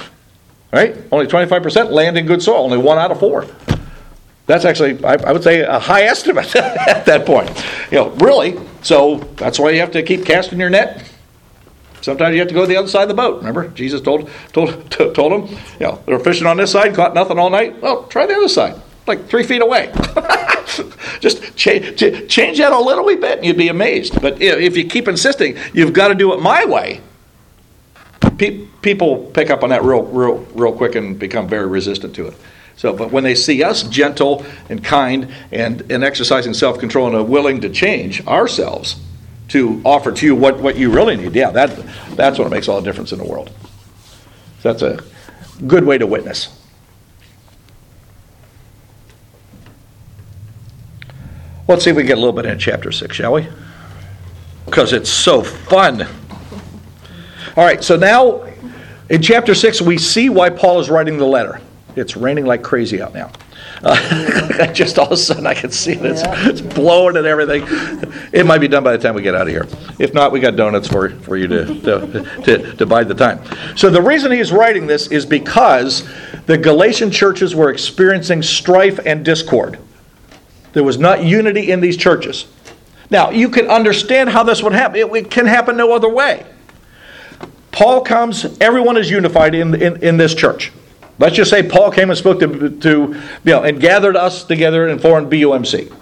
right? 0.72 0.96
Only 1.12 1.26
25 1.26 1.62
percent 1.62 1.92
land 1.92 2.16
in 2.16 2.26
good 2.26 2.42
soil. 2.42 2.64
Only 2.64 2.78
one 2.78 2.98
out 2.98 3.10
of 3.10 3.20
four. 3.20 3.46
That's 4.46 4.64
actually, 4.64 5.04
I, 5.04 5.14
I 5.14 5.32
would 5.32 5.44
say, 5.44 5.60
a 5.60 5.78
high 5.78 6.04
estimate 6.04 6.56
at 6.56 7.04
that 7.04 7.26
point. 7.26 7.50
You 7.90 7.98
know, 7.98 8.08
really. 8.12 8.58
So 8.82 9.18
that's 9.36 9.58
why 9.58 9.70
you 9.70 9.80
have 9.80 9.90
to 9.92 10.02
keep 10.02 10.24
casting 10.24 10.58
your 10.58 10.70
net. 10.70 11.04
Sometimes 12.00 12.32
you 12.32 12.40
have 12.40 12.48
to 12.48 12.54
go 12.54 12.62
to 12.62 12.66
the 12.66 12.76
other 12.76 12.88
side 12.88 13.02
of 13.02 13.08
the 13.08 13.14
boat. 13.14 13.38
Remember, 13.38 13.68
Jesus 13.68 14.00
told 14.00 14.30
told 14.52 14.90
told 15.14 15.32
them, 15.32 15.58
you 15.78 15.86
know, 15.86 16.02
they're 16.06 16.18
fishing 16.18 16.46
on 16.46 16.56
this 16.56 16.72
side, 16.72 16.94
caught 16.94 17.14
nothing 17.14 17.38
all 17.38 17.50
night. 17.50 17.80
Well, 17.82 18.04
try 18.04 18.24
the 18.24 18.34
other 18.34 18.48
side, 18.48 18.80
like 19.08 19.28
three 19.28 19.42
feet 19.42 19.62
away. 19.62 19.92
Just 21.20 21.56
cha- 21.56 21.80
ch- 21.80 22.28
change 22.28 22.58
that 22.58 22.72
a 22.72 22.78
little 22.78 23.04
wee 23.04 23.16
bit, 23.16 23.38
and 23.38 23.46
you'd 23.46 23.56
be 23.56 23.68
amazed. 23.68 24.20
But 24.20 24.40
if 24.40 24.76
you 24.76 24.86
keep 24.86 25.08
insisting, 25.08 25.56
you've 25.72 25.92
got 25.92 26.08
to 26.08 26.14
do 26.14 26.32
it 26.32 26.40
my 26.40 26.64
way. 26.64 27.00
People 28.82 29.30
pick 29.34 29.50
up 29.50 29.64
on 29.64 29.70
that 29.70 29.82
real, 29.82 30.02
real, 30.02 30.36
real 30.54 30.72
quick 30.72 30.94
and 30.94 31.18
become 31.18 31.48
very 31.48 31.66
resistant 31.66 32.14
to 32.14 32.28
it. 32.28 32.34
So, 32.76 32.92
but 32.92 33.10
when 33.10 33.24
they 33.24 33.34
see 33.34 33.64
us 33.64 33.82
gentle 33.82 34.46
and 34.68 34.84
kind 34.84 35.34
and, 35.50 35.90
and 35.90 36.04
exercising 36.04 36.54
self 36.54 36.78
control 36.78 37.08
and 37.08 37.16
are 37.16 37.24
willing 37.24 37.60
to 37.62 37.68
change 37.68 38.24
ourselves 38.28 38.94
to 39.48 39.82
offer 39.84 40.12
to 40.12 40.26
you 40.26 40.36
what, 40.36 40.60
what 40.60 40.76
you 40.76 40.90
really 40.90 41.16
need, 41.16 41.34
yeah, 41.34 41.50
that, 41.50 41.76
that's 42.14 42.38
what 42.38 42.50
makes 42.50 42.68
all 42.68 42.80
the 42.80 42.84
difference 42.84 43.10
in 43.10 43.18
the 43.18 43.24
world. 43.24 43.50
That's 44.62 44.82
a 44.82 45.02
good 45.66 45.84
way 45.84 45.98
to 45.98 46.06
witness. 46.06 46.57
Let's 51.68 51.84
see 51.84 51.90
if 51.90 51.96
we 51.96 52.02
can 52.02 52.08
get 52.08 52.16
a 52.16 52.20
little 52.20 52.32
bit 52.32 52.46
in 52.46 52.58
chapter 52.58 52.90
6, 52.90 53.14
shall 53.14 53.34
we? 53.34 53.46
Because 54.64 54.94
it's 54.94 55.10
so 55.10 55.42
fun. 55.42 56.00
All 57.56 57.64
right, 57.64 57.84
so 57.84 57.94
now 57.94 58.44
in 59.10 59.20
chapter 59.20 59.54
6, 59.54 59.82
we 59.82 59.98
see 59.98 60.30
why 60.30 60.48
Paul 60.48 60.80
is 60.80 60.88
writing 60.88 61.18
the 61.18 61.26
letter. 61.26 61.60
It's 61.94 62.16
raining 62.16 62.46
like 62.46 62.62
crazy 62.62 63.02
out 63.02 63.12
now. 63.12 63.30
Uh, 63.82 64.66
just 64.72 64.98
all 64.98 65.06
of 65.06 65.12
a 65.12 65.16
sudden, 65.18 65.46
I 65.46 65.52
can 65.52 65.70
see 65.70 65.92
it. 65.92 66.04
It's, 66.06 66.22
it's, 66.24 66.60
blowing 66.62 67.18
and 67.18 67.26
everything. 67.26 67.64
It 68.32 68.46
might 68.46 68.58
be 68.58 68.68
done 68.68 68.82
by 68.82 68.96
the 68.96 69.02
time 69.02 69.14
we 69.14 69.20
get 69.20 69.34
out 69.34 69.42
of 69.42 69.48
here. 69.48 69.66
If 69.98 70.14
not, 70.14 70.32
we 70.32 70.40
got 70.40 70.56
donuts 70.56 70.88
for, 70.88 71.10
for 71.10 71.36
you 71.36 71.48
to, 71.48 71.66
to, 71.82 72.42
to, 72.44 72.76
to 72.76 72.86
buy 72.86 73.04
the 73.04 73.14
time. 73.14 73.40
So, 73.76 73.90
the 73.90 74.00
reason 74.00 74.32
he's 74.32 74.52
writing 74.52 74.86
this 74.86 75.08
is 75.08 75.26
because 75.26 76.08
the 76.46 76.56
Galatian 76.56 77.10
churches 77.10 77.54
were 77.54 77.70
experiencing 77.70 78.42
strife 78.42 78.98
and 79.04 79.22
discord. 79.22 79.78
There 80.78 80.84
was 80.84 80.96
not 80.96 81.24
unity 81.24 81.72
in 81.72 81.80
these 81.80 81.96
churches. 81.96 82.46
Now, 83.10 83.30
you 83.30 83.48
can 83.48 83.66
understand 83.66 84.30
how 84.30 84.44
this 84.44 84.62
would 84.62 84.72
happen. 84.72 85.00
It, 85.00 85.12
it 85.12 85.28
can 85.28 85.44
happen 85.44 85.76
no 85.76 85.90
other 85.92 86.08
way. 86.08 86.46
Paul 87.72 88.02
comes, 88.02 88.44
everyone 88.60 88.96
is 88.96 89.10
unified 89.10 89.56
in, 89.56 89.74
in, 89.74 90.00
in 90.04 90.16
this 90.18 90.36
church. 90.36 90.70
Let's 91.18 91.34
just 91.34 91.50
say 91.50 91.68
Paul 91.68 91.90
came 91.90 92.10
and 92.10 92.16
spoke 92.16 92.38
to, 92.38 92.70
to 92.70 92.88
you 92.88 93.20
know, 93.44 93.64
and 93.64 93.80
gathered 93.80 94.14
us 94.14 94.44
together 94.44 94.86
and 94.86 95.02
formed 95.02 95.32
BUMC. 95.32 95.92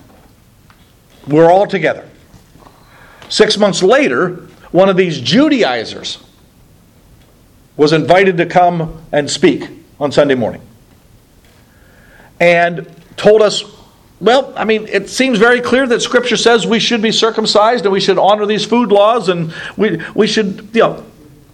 We're 1.26 1.50
all 1.50 1.66
together. 1.66 2.06
Six 3.30 3.56
months 3.56 3.82
later, 3.82 4.46
one 4.72 4.90
of 4.90 4.98
these 4.98 5.22
Judaizers 5.22 6.22
was 7.78 7.94
invited 7.94 8.36
to 8.36 8.44
come 8.44 9.06
and 9.10 9.30
speak 9.30 9.70
on 9.98 10.12
Sunday 10.12 10.34
morning 10.34 10.60
and 12.38 12.86
told 13.16 13.40
us 13.40 13.62
well, 14.18 14.52
I 14.56 14.64
mean, 14.64 14.86
it 14.88 15.10
seems 15.10 15.38
very 15.38 15.60
clear 15.60 15.86
that 15.86 16.00
Scripture 16.00 16.36
says 16.36 16.66
we 16.66 16.80
should 16.80 17.02
be 17.02 17.12
circumcised 17.12 17.84
and 17.84 17.92
we 17.92 18.00
should 18.00 18.18
honor 18.18 18.46
these 18.46 18.64
food 18.64 18.90
laws 18.90 19.28
and 19.28 19.52
we, 19.76 20.00
we 20.14 20.26
should, 20.26 20.70
you 20.72 20.80
know, 20.80 21.04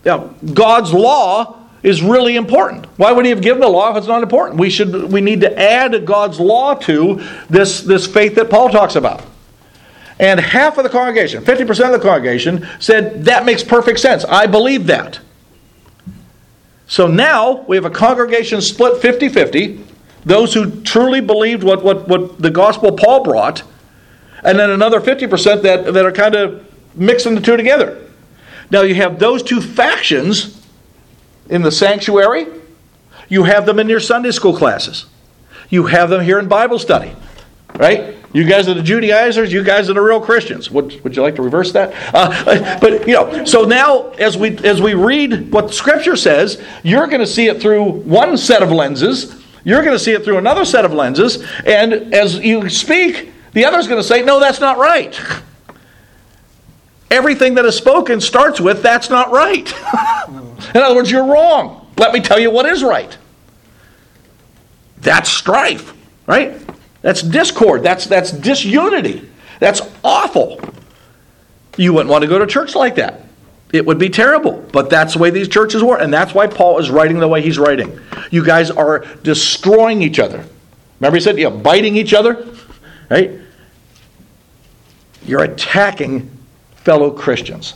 you 0.05 0.11
know, 0.11 0.35
God's 0.53 0.93
law 0.93 1.59
is 1.83 2.03
really 2.03 2.37
important. 2.37 2.87
Why 2.97 3.11
would 3.11 3.25
He 3.25 3.31
have 3.31 3.43
given 3.43 3.61
the 3.61 3.69
law 3.69 3.91
if 3.91 3.97
it's 3.97 4.07
not 4.07 4.23
important? 4.23 4.61
We, 4.61 4.71
should, 4.71 5.11
we 5.13 5.21
need 5.21 5.41
to 5.41 5.59
add 5.59 6.07
God's 6.07 6.39
law 6.39 6.75
to 6.75 7.27
this, 7.51 7.81
this 7.81 8.07
faith 8.07 8.37
that 8.37 8.49
Paul 8.49 8.69
talks 8.69 8.95
about. 8.95 9.25
And 10.21 10.39
half 10.39 10.79
of 10.79 10.85
the 10.85 10.91
congregation, 10.91 11.43
50% 11.43 11.87
of 11.87 11.93
the 11.93 11.99
congregation, 11.99 12.69
said, 12.79 13.25
That 13.25 13.45
makes 13.45 13.65
perfect 13.65 13.99
sense. 13.99 14.25
I 14.25 14.47
believe 14.47 14.87
that. 14.87 15.19
So 16.87 17.09
now 17.09 17.65
we 17.67 17.75
have 17.77 17.85
a 17.87 17.91
congregation 17.91 18.61
split 18.61 19.01
50 19.03 19.31
50 19.31 19.85
those 20.25 20.55
who 20.55 20.83
truly 20.83 21.21
believed 21.21 21.63
what, 21.63 21.83
what, 21.83 22.09
what 22.09 22.41
the 22.41 22.51
gospel 22.51 22.93
Paul 22.93 23.25
brought, 23.25 23.63
and 24.45 24.59
then 24.59 24.71
another 24.71 25.01
50% 25.01 25.63
that, 25.63 25.93
that 25.93 26.05
are 26.05 26.13
kind 26.13 26.35
of 26.35 26.67
mixing 26.95 27.35
the 27.35 27.41
two 27.41 27.57
together. 27.57 28.09
Now 28.71 28.83
you 28.83 28.95
have 28.97 29.19
those 29.19 29.43
two 29.43 29.61
factions 29.61 30.61
in 31.49 31.63
the 31.63 31.73
sanctuary, 31.73 32.47
you 33.29 33.45
have 33.45 33.67
them 33.67 33.79
in 33.79 33.89
your 33.89 34.01
Sunday 34.01 34.31
school 34.31 34.57
classes, 34.57 35.07
you 35.69 35.87
have 35.87 36.11
them 36.11 36.23
here 36.23 36.39
in 36.39 36.49
Bible 36.49 36.79
study, 36.79 37.15
right? 37.75 38.17
You 38.33 38.45
guys 38.45 38.67
are 38.69 38.75
the 38.75 38.83
Judaizers. 38.83 39.53
You 39.53 39.63
guys 39.63 39.91
are 39.91 39.95
the 39.95 40.01
real 40.01 40.21
Christians. 40.21 40.71
Would, 40.71 41.03
would 41.05 41.15
you 41.15 41.23
like 41.23 41.37
to 41.37 41.43
reverse 41.43 41.73
that? 41.73 41.93
Uh, 42.15 42.79
but 42.81 43.07
you 43.07 43.15
know, 43.15 43.45
so 43.45 43.65
now 43.65 44.11
as 44.13 44.39
we 44.39 44.57
as 44.59 44.81
we 44.81 44.95
read 44.95 45.53
what 45.53 45.75
Scripture 45.75 46.17
says, 46.17 46.63
you're 46.83 47.07
going 47.07 47.21
to 47.21 47.27
see 47.27 47.49
it 47.49 47.61
through 47.61 47.85
one 47.85 48.37
set 48.39 48.63
of 48.63 48.71
lenses, 48.73 49.42
you're 49.65 49.83
going 49.83 49.95
to 49.95 49.99
see 49.99 50.13
it 50.13 50.25
through 50.25 50.39
another 50.39 50.65
set 50.65 50.85
of 50.85 50.93
lenses, 50.93 51.45
and 51.65 52.15
as 52.15 52.39
you 52.39 52.69
speak, 52.69 53.33
the 53.53 53.65
other's 53.65 53.87
going 53.87 54.01
to 54.01 54.07
say, 54.07 54.23
No, 54.23 54.41
that's 54.41 54.61
not 54.61 54.79
right. 54.79 55.19
Everything 57.11 57.55
that 57.55 57.65
is 57.65 57.77
spoken 57.77 58.21
starts 58.21 58.61
with, 58.61 58.83
That's 58.83 59.11
not 59.11 59.31
right. 59.31 59.73
In 60.75 60.81
other 60.81 60.95
words, 60.95 61.11
you're 61.11 61.27
wrong. 61.27 61.91
Let 61.97 62.13
me 62.13 62.21
tell 62.21 62.39
you 62.39 62.51
what 62.51 62.67
is 62.67 62.83
right. 62.83 63.17
That's 64.99 65.31
strife, 65.31 65.95
right? 66.27 66.61
That's 67.03 67.23
discord. 67.23 67.83
That's, 67.83 68.07
that's 68.07 68.31
disunity. 68.31 69.29
That's 69.59 69.83
awful. 70.03 70.61
You 71.77 71.93
wouldn't 71.93 72.11
want 72.11 72.23
to 72.23 72.29
go 72.29 72.39
to 72.39 72.47
church 72.47 72.75
like 72.75 72.95
that. 72.97 73.22
It 73.73 73.87
would 73.87 73.99
be 73.99 74.11
terrible, 74.11 74.65
but 74.73 74.91
that's 74.91 75.15
the 75.15 75.19
way 75.19 75.31
these 75.31 75.49
churches 75.49 75.83
were, 75.83 75.99
and 75.99 76.13
that's 76.13 76.35
why 76.35 76.47
Paul 76.47 76.79
is 76.79 76.91
writing 76.91 77.19
the 77.19 77.29
way 77.29 77.41
he's 77.41 77.59
writing. 77.59 77.99
You 78.31 78.45
guys 78.45 78.71
are 78.71 79.07
destroying 79.23 80.03
each 80.03 80.19
other. 80.19 80.45
Remember, 81.01 81.17
he 81.17 81.23
said, 81.23 81.39
you 81.39 81.49
know, 81.49 81.57
biting 81.57 81.97
each 81.97 82.13
other, 82.13 82.47
right? 83.11 83.33
You're 85.25 85.45
attacking 85.45 86.31
fellow 86.77 87.11
Christians. 87.11 87.75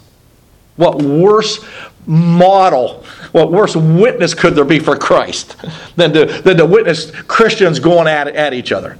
What 0.76 1.01
worse 1.01 1.64
model, 2.07 3.05
what 3.32 3.51
worse 3.51 3.74
witness 3.74 4.34
could 4.34 4.55
there 4.55 4.64
be 4.64 4.78
for 4.78 4.97
Christ 4.97 5.57
than 5.97 6.12
to, 6.12 6.26
than 6.26 6.59
to 6.59 6.66
witness 6.66 7.11
Christians 7.11 7.80
going 7.80 8.07
at, 8.07 8.28
at 8.28 8.53
each 8.53 8.70
other? 8.70 8.99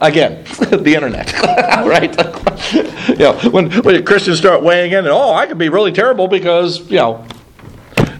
Again, 0.00 0.44
the 0.70 0.94
internet, 0.94 1.32
right? 1.86 2.14
know, 3.18 3.38
when, 3.50 3.70
when 3.82 4.04
Christians 4.04 4.38
start 4.38 4.62
weighing 4.62 4.92
in, 4.92 4.98
and 4.98 5.08
oh, 5.08 5.32
I 5.32 5.46
could 5.46 5.58
be 5.58 5.68
really 5.68 5.92
terrible 5.92 6.28
because 6.28 6.80
you 6.90 6.96
know 6.96 7.26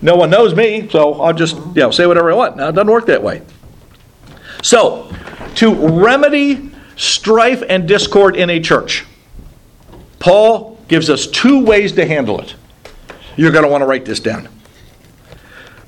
no 0.00 0.16
one 0.16 0.30
knows 0.30 0.54
me, 0.54 0.88
so 0.88 1.20
I'll 1.20 1.34
just 1.34 1.56
you 1.56 1.82
know 1.82 1.90
say 1.90 2.06
whatever 2.06 2.30
I 2.30 2.34
want. 2.34 2.56
Now 2.56 2.68
it 2.68 2.72
doesn't 2.72 2.90
work 2.90 3.06
that 3.06 3.22
way. 3.22 3.42
So, 4.62 5.12
to 5.56 5.74
remedy 5.74 6.70
strife 6.96 7.62
and 7.68 7.86
discord 7.86 8.36
in 8.36 8.48
a 8.48 8.58
church, 8.58 9.04
Paul 10.18 10.78
gives 10.88 11.10
us 11.10 11.26
two 11.26 11.64
ways 11.64 11.92
to 11.92 12.06
handle 12.06 12.40
it. 12.40 12.54
You're 13.36 13.52
going 13.52 13.64
to 13.64 13.70
want 13.70 13.82
to 13.82 13.86
write 13.86 14.06
this 14.06 14.18
down. 14.18 14.48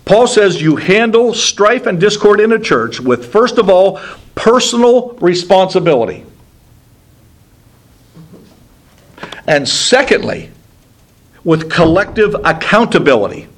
Paul 0.09 0.27
says 0.27 0.61
you 0.63 0.77
handle 0.77 1.35
strife 1.35 1.85
and 1.85 2.01
discord 2.01 2.41
in 2.41 2.53
a 2.53 2.59
church 2.59 2.99
with, 2.99 3.31
first 3.31 3.59
of 3.59 3.69
all, 3.69 4.01
personal 4.35 5.11
responsibility. 5.21 6.25
And 9.47 9.69
secondly, 9.69 10.51
with 11.45 11.71
collective 11.71 12.35
accountability. 12.43 13.49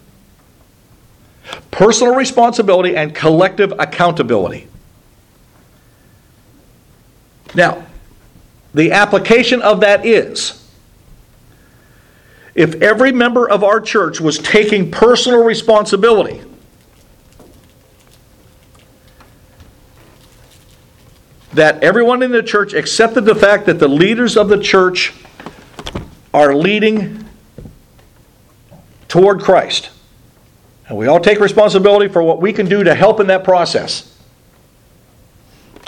Personal 1.70 2.16
responsibility 2.16 2.96
and 2.96 3.14
collective 3.14 3.72
accountability. 3.78 4.66
Now, 7.54 7.86
the 8.74 8.90
application 8.90 9.62
of 9.62 9.80
that 9.80 10.04
is 10.04 10.59
if 12.60 12.74
every 12.82 13.10
member 13.10 13.48
of 13.48 13.64
our 13.64 13.80
church 13.80 14.20
was 14.20 14.36
taking 14.36 14.90
personal 14.90 15.42
responsibility, 15.42 16.42
that 21.54 21.82
everyone 21.82 22.22
in 22.22 22.32
the 22.32 22.42
church 22.42 22.74
accepted 22.74 23.22
the 23.22 23.34
fact 23.34 23.64
that 23.64 23.78
the 23.78 23.88
leaders 23.88 24.36
of 24.36 24.50
the 24.50 24.58
church 24.58 25.14
are 26.34 26.54
leading 26.54 27.24
toward 29.08 29.40
Christ. 29.40 29.88
And 30.86 30.98
we 30.98 31.06
all 31.06 31.18
take 31.18 31.40
responsibility 31.40 32.12
for 32.12 32.22
what 32.22 32.42
we 32.42 32.52
can 32.52 32.66
do 32.66 32.84
to 32.84 32.94
help 32.94 33.20
in 33.20 33.28
that 33.28 33.42
process. 33.42 34.18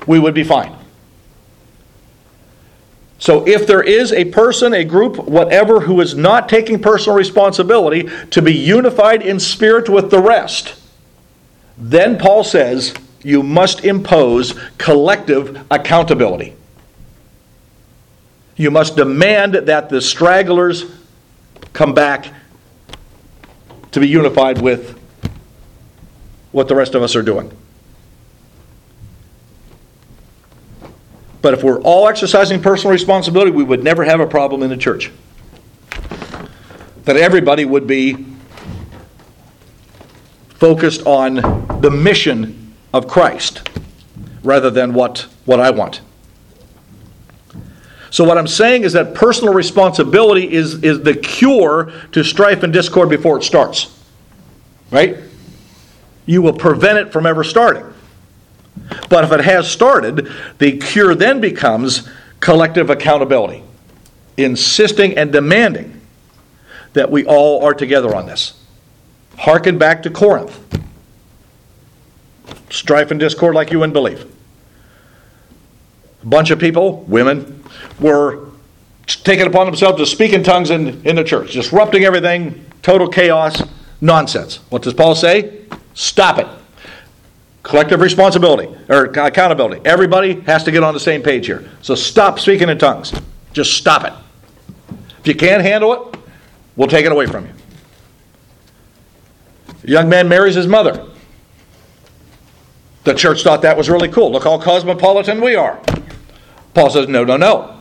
We 0.07 0.19
would 0.19 0.33
be 0.33 0.43
fine. 0.43 0.75
So 3.23 3.47
if 3.47 3.69
there 3.69 3.85
is 3.85 4.13
a 4.13 4.25
person, 4.25 4.75
a 4.75 4.83
group, 4.83 5.17
whatever, 5.17 5.79
who 5.79 6.01
is 6.01 6.17
not 6.17 6.49
taking 6.49 6.83
personal 6.83 7.17
responsibility 7.17 8.11
to 8.31 8.43
be 8.43 8.53
unified 8.53 9.23
in 9.23 9.39
spirit 9.39 9.89
with 9.89 10.11
the 10.11 10.19
rest, 10.19 10.75
then 11.79 12.19
Paul 12.19 12.43
says 12.43 12.93
you 13.23 13.45
must 13.45 13.85
impose 13.85 14.59
collective 14.77 15.65
accountability. 15.71 16.57
You 18.57 18.73
must 18.73 18.97
demand 18.97 19.55
that 19.55 19.89
the 19.89 20.01
stragglers 20.01 20.85
come 21.73 21.95
back 21.95 22.27
to 23.93 24.01
be 24.01 24.09
unified 24.09 24.61
with 24.61 24.99
what 26.51 26.67
the 26.67 26.75
rest 26.75 26.97
of 26.97 27.05
us 27.05 27.15
are 27.15 27.23
doing. 27.23 27.57
But 31.43 31.55
if 31.55 31.65
we're 31.65 31.81
all 31.81 32.09
exercising 32.09 32.63
personal 32.63 32.93
responsibility, 32.93 33.51
we 33.51 33.65
would 33.65 33.83
never 33.83 34.05
have 34.05 34.21
a 34.21 34.27
problem 34.27 34.63
in 34.63 34.71
the 34.71 34.77
church. 34.77 35.11
That 37.05 37.17
everybody 37.17 37.65
would 37.65 37.89
be 37.89 38.25
focused 40.55 41.05
on 41.05 41.35
the 41.81 41.91
mission 41.91 42.75
of 42.95 43.09
Christ 43.09 43.69
rather 44.45 44.71
than 44.71 44.95
what, 44.95 45.27
what 45.45 45.59
I 45.59 45.71
want. 45.71 46.01
So, 48.11 48.25
what 48.25 48.39
I'm 48.39 48.47
saying 48.47 48.85
is 48.85 48.93
that 48.93 49.15
personal 49.15 49.55
responsibility 49.55 50.53
is, 50.53 50.85
is 50.85 51.03
the 51.03 51.15
cure 51.15 51.93
to 52.13 52.23
strife 52.23 52.63
and 52.63 52.73
discord 52.73 53.09
before 53.09 53.39
it 53.39 53.43
starts. 53.43 53.99
Right? 54.91 55.17
You 56.27 56.43
will 56.43 56.53
prevent 56.53 56.99
it 56.99 57.13
from 57.13 57.27
ever 57.27 57.43
starting. 57.43 57.92
But 59.09 59.25
if 59.25 59.33
it 59.33 59.41
has 59.41 59.71
started, 59.71 60.29
the 60.59 60.79
cure 60.79 61.15
then 61.15 61.41
becomes 61.41 62.09
collective 62.41 62.91
accountability, 62.91 63.63
insisting 64.37 65.17
and 65.17 65.33
demanding 65.33 66.01
that 66.93 67.11
we 67.11 67.25
all 67.25 67.65
are 67.65 67.75
together 67.75 68.15
on 68.15 68.27
this. 68.27 68.55
Harken 69.39 69.79
back 69.79 70.03
to 70.03 70.11
Corinth. 70.11 70.59
Strife 72.71 73.11
and 73.11 73.21
discord 73.21 73.55
like 73.55 73.71
you 73.71 73.79
wouldn't 73.79 73.95
believe. 73.95 74.31
A 76.23 76.27
bunch 76.27 76.51
of 76.51 76.59
people, 76.59 77.03
women, 77.03 77.65
were 77.99 78.49
taking 79.07 79.47
upon 79.47 79.67
themselves 79.67 79.99
to 79.99 80.07
speak 80.07 80.33
in 80.33 80.43
tongues 80.43 80.71
in, 80.71 81.05
in 81.07 81.17
the 81.17 81.25
church, 81.25 81.53
disrupting 81.53 82.05
everything, 82.05 82.65
total 82.83 83.09
chaos, 83.09 83.63
nonsense. 84.01 84.57
What 84.71 84.83
does 84.83 84.95
Paul 84.95 85.15
say? 85.15 85.63
Stop 85.95 86.39
it. 86.39 86.47
Collective 87.63 88.01
responsibility 88.01 88.69
or 88.89 89.05
accountability. 89.05 89.81
Everybody 89.85 90.41
has 90.43 90.65
to 90.65 90.73
get 90.73 90.83
on 90.83 90.95
the 90.95 91.01
same 91.01 91.23
page 91.23 91.47
here. 91.47 91.71
So 91.81 91.95
stop 91.95 92.41
speaking 92.41 92.69
in 92.69 92.79
tongues. 92.79 93.13
Just 93.53 93.75
stop 93.75 94.05
it. 94.05 94.13
If 95.21 95.29
you 95.29 95.35
can't 95.35 95.63
handle 95.63 95.93
it, 95.93 96.19
we'll 96.75 96.89
take 96.89 97.07
it 97.07 97.13
away 97.13 97.27
from 97.27 97.47
you. 97.47 97.53
A 99.85 99.87
young 99.89 100.09
man 100.09 100.29
marries 100.29 100.57
his 100.57 100.67
mother. 100.67 101.07
The 103.05 103.15
church 103.15 103.43
thought 103.43 103.63
that 103.63 103.77
was 103.77 103.89
really 103.89 104.09
cool. 104.09 104.33
Look 104.33 104.45
how 104.45 104.59
cosmopolitan 104.59 105.41
we 105.41 105.55
are. 105.55 105.81
Paul 106.75 106.91
says, 106.91 107.09
no, 107.09 107.25
no, 107.25 107.37
no. 107.37 107.79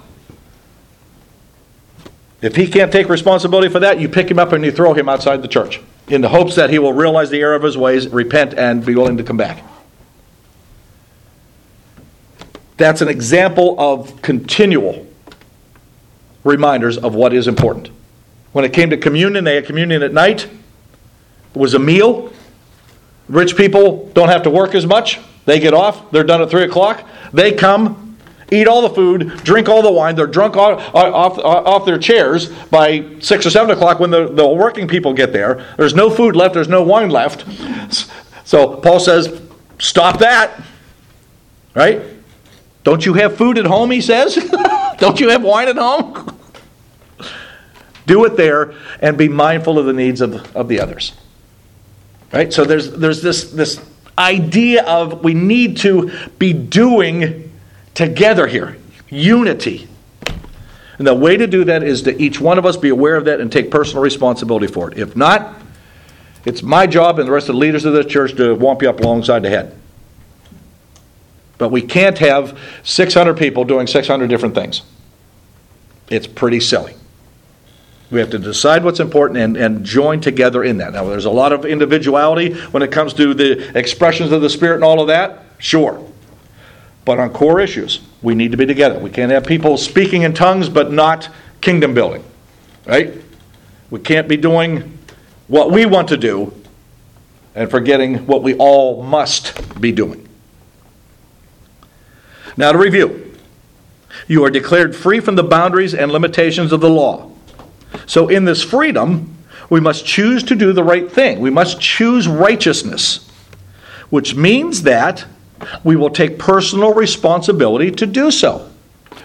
If 2.41 2.55
he 2.55 2.67
can't 2.67 2.91
take 2.91 3.07
responsibility 3.07 3.69
for 3.69 3.79
that, 3.79 3.99
you 3.99 4.09
pick 4.09 4.29
him 4.29 4.39
up 4.39 4.51
and 4.51 4.65
you 4.65 4.71
throw 4.71 4.93
him 4.93 5.07
outside 5.07 5.41
the 5.41 5.47
church 5.47 5.79
in 6.07 6.21
the 6.21 6.29
hopes 6.29 6.55
that 6.55 6.69
he 6.69 6.79
will 6.79 6.93
realize 6.93 7.29
the 7.29 7.39
error 7.39 7.55
of 7.55 7.63
his 7.63 7.77
ways, 7.77 8.07
repent, 8.07 8.55
and 8.55 8.85
be 8.85 8.95
willing 8.95 9.17
to 9.17 9.23
come 9.23 9.37
back. 9.37 9.63
That's 12.81 13.01
an 13.01 13.09
example 13.09 13.75
of 13.77 14.23
continual 14.23 15.05
reminders 16.43 16.97
of 16.97 17.13
what 17.13 17.31
is 17.31 17.47
important. 17.47 17.91
When 18.53 18.65
it 18.65 18.73
came 18.73 18.89
to 18.89 18.97
communion, 18.97 19.43
they 19.43 19.53
had 19.53 19.67
communion 19.67 20.01
at 20.01 20.13
night. 20.13 20.45
It 20.45 21.59
was 21.59 21.75
a 21.75 21.79
meal. 21.79 22.33
Rich 23.29 23.55
people 23.55 24.07
don't 24.15 24.29
have 24.29 24.41
to 24.43 24.49
work 24.49 24.73
as 24.73 24.87
much. 24.87 25.19
They 25.45 25.59
get 25.59 25.75
off. 25.75 26.09
They're 26.09 26.23
done 26.23 26.41
at 26.41 26.49
3 26.49 26.63
o'clock. 26.63 27.07
They 27.31 27.51
come, 27.51 28.17
eat 28.51 28.67
all 28.67 28.81
the 28.81 28.95
food, 28.95 29.29
drink 29.43 29.69
all 29.69 29.83
the 29.83 29.91
wine. 29.91 30.15
They're 30.15 30.25
drunk 30.25 30.57
off, 30.57 30.81
off, 30.95 31.37
off 31.37 31.85
their 31.85 31.99
chairs 31.99 32.49
by 32.71 33.19
6 33.19 33.45
or 33.45 33.49
7 33.51 33.69
o'clock 33.69 33.99
when 33.99 34.09
the, 34.09 34.27
the 34.27 34.47
working 34.47 34.87
people 34.87 35.13
get 35.13 35.31
there. 35.31 35.63
There's 35.77 35.93
no 35.93 36.09
food 36.09 36.35
left. 36.35 36.55
There's 36.55 36.67
no 36.67 36.81
wine 36.81 37.11
left. 37.11 37.45
So 38.43 38.77
Paul 38.77 38.99
says, 38.99 39.39
stop 39.77 40.17
that. 40.17 40.59
Right? 41.75 42.01
Don't 42.83 43.05
you 43.05 43.13
have 43.13 43.37
food 43.37 43.57
at 43.57 43.65
home, 43.65 43.91
he 43.91 44.01
says? 44.01 44.35
Don't 44.97 45.19
you 45.19 45.29
have 45.29 45.43
wine 45.43 45.67
at 45.67 45.77
home? 45.77 46.37
Do 48.07 48.25
it 48.25 48.35
there 48.35 48.73
and 48.99 49.17
be 49.17 49.29
mindful 49.29 49.77
of 49.77 49.85
the 49.85 49.93
needs 49.93 50.21
of, 50.21 50.55
of 50.55 50.67
the 50.67 50.79
others. 50.79 51.13
Right? 52.33 52.51
So 52.51 52.65
there's, 52.65 52.91
there's 52.91 53.21
this, 53.21 53.51
this 53.51 53.83
idea 54.17 54.83
of 54.85 55.23
we 55.23 55.33
need 55.33 55.77
to 55.77 56.11
be 56.39 56.53
doing 56.53 57.51
together 57.93 58.47
here 58.47 58.77
unity. 59.09 59.87
And 60.97 61.07
the 61.07 61.13
way 61.13 61.35
to 61.35 61.47
do 61.47 61.63
that 61.65 61.83
is 61.83 62.03
to 62.03 62.21
each 62.21 62.39
one 62.39 62.57
of 62.57 62.65
us 62.65 62.77
be 62.77 62.89
aware 62.89 63.15
of 63.15 63.25
that 63.25 63.39
and 63.39 63.51
take 63.51 63.71
personal 63.71 64.03
responsibility 64.03 64.67
for 64.67 64.91
it. 64.91 64.97
If 64.97 65.15
not, 65.15 65.61
it's 66.45 66.63
my 66.63 66.87
job 66.87 67.19
and 67.19 67.27
the 67.27 67.31
rest 67.31 67.49
of 67.49 67.55
the 67.55 67.59
leaders 67.59 67.85
of 67.85 67.93
the 67.93 68.03
church 68.03 68.31
to 68.33 68.55
whomp 68.55 68.81
you 68.81 68.89
up 68.89 68.99
alongside 68.99 69.41
the 69.41 69.49
head. 69.49 69.77
But 71.61 71.69
we 71.69 71.83
can't 71.83 72.17
have 72.17 72.57
600 72.81 73.37
people 73.37 73.65
doing 73.65 73.85
600 73.85 74.27
different 74.27 74.55
things. 74.55 74.81
It's 76.09 76.25
pretty 76.25 76.59
silly. 76.59 76.95
We 78.09 78.19
have 78.19 78.31
to 78.31 78.39
decide 78.39 78.83
what's 78.83 78.99
important 78.99 79.37
and, 79.37 79.55
and 79.55 79.85
join 79.85 80.21
together 80.21 80.63
in 80.63 80.79
that. 80.79 80.93
Now, 80.93 81.05
there's 81.05 81.25
a 81.25 81.29
lot 81.29 81.53
of 81.53 81.63
individuality 81.63 82.55
when 82.71 82.81
it 82.81 82.91
comes 82.91 83.13
to 83.13 83.35
the 83.35 83.77
expressions 83.77 84.31
of 84.31 84.41
the 84.41 84.49
Spirit 84.49 84.73
and 84.73 84.83
all 84.83 85.01
of 85.01 85.07
that, 85.09 85.43
sure. 85.59 86.03
But 87.05 87.19
on 87.19 87.29
core 87.29 87.59
issues, 87.59 87.99
we 88.23 88.33
need 88.33 88.49
to 88.49 88.57
be 88.57 88.65
together. 88.65 88.97
We 88.97 89.11
can't 89.11 89.31
have 89.31 89.45
people 89.45 89.77
speaking 89.77 90.23
in 90.23 90.33
tongues 90.33 90.67
but 90.67 90.91
not 90.91 91.29
kingdom 91.61 91.93
building, 91.93 92.23
right? 92.87 93.13
We 93.91 93.99
can't 93.99 94.27
be 94.27 94.37
doing 94.37 94.97
what 95.47 95.69
we 95.69 95.85
want 95.85 96.07
to 96.07 96.17
do 96.17 96.59
and 97.53 97.69
forgetting 97.69 98.25
what 98.25 98.41
we 98.41 98.55
all 98.55 99.03
must 99.03 99.79
be 99.79 99.91
doing. 99.91 100.27
Now, 102.61 102.71
to 102.71 102.77
review 102.77 103.33
you 104.27 104.45
are 104.45 104.51
declared 104.51 104.95
free 104.95 105.19
from 105.19 105.33
the 105.33 105.41
boundaries 105.43 105.95
and 105.95 106.11
limitations 106.11 106.71
of 106.71 106.79
the 106.79 106.91
law. 106.91 107.31
So, 108.05 108.27
in 108.27 108.45
this 108.45 108.61
freedom, 108.61 109.35
we 109.71 109.79
must 109.79 110.05
choose 110.05 110.43
to 110.43 110.55
do 110.55 110.71
the 110.71 110.83
right 110.83 111.11
thing. 111.11 111.39
We 111.39 111.49
must 111.49 111.81
choose 111.81 112.27
righteousness, 112.27 113.27
which 114.11 114.35
means 114.35 114.83
that 114.83 115.25
we 115.83 115.95
will 115.95 116.11
take 116.11 116.37
personal 116.37 116.93
responsibility 116.93 117.89
to 117.93 118.05
do 118.05 118.29
so. 118.29 118.69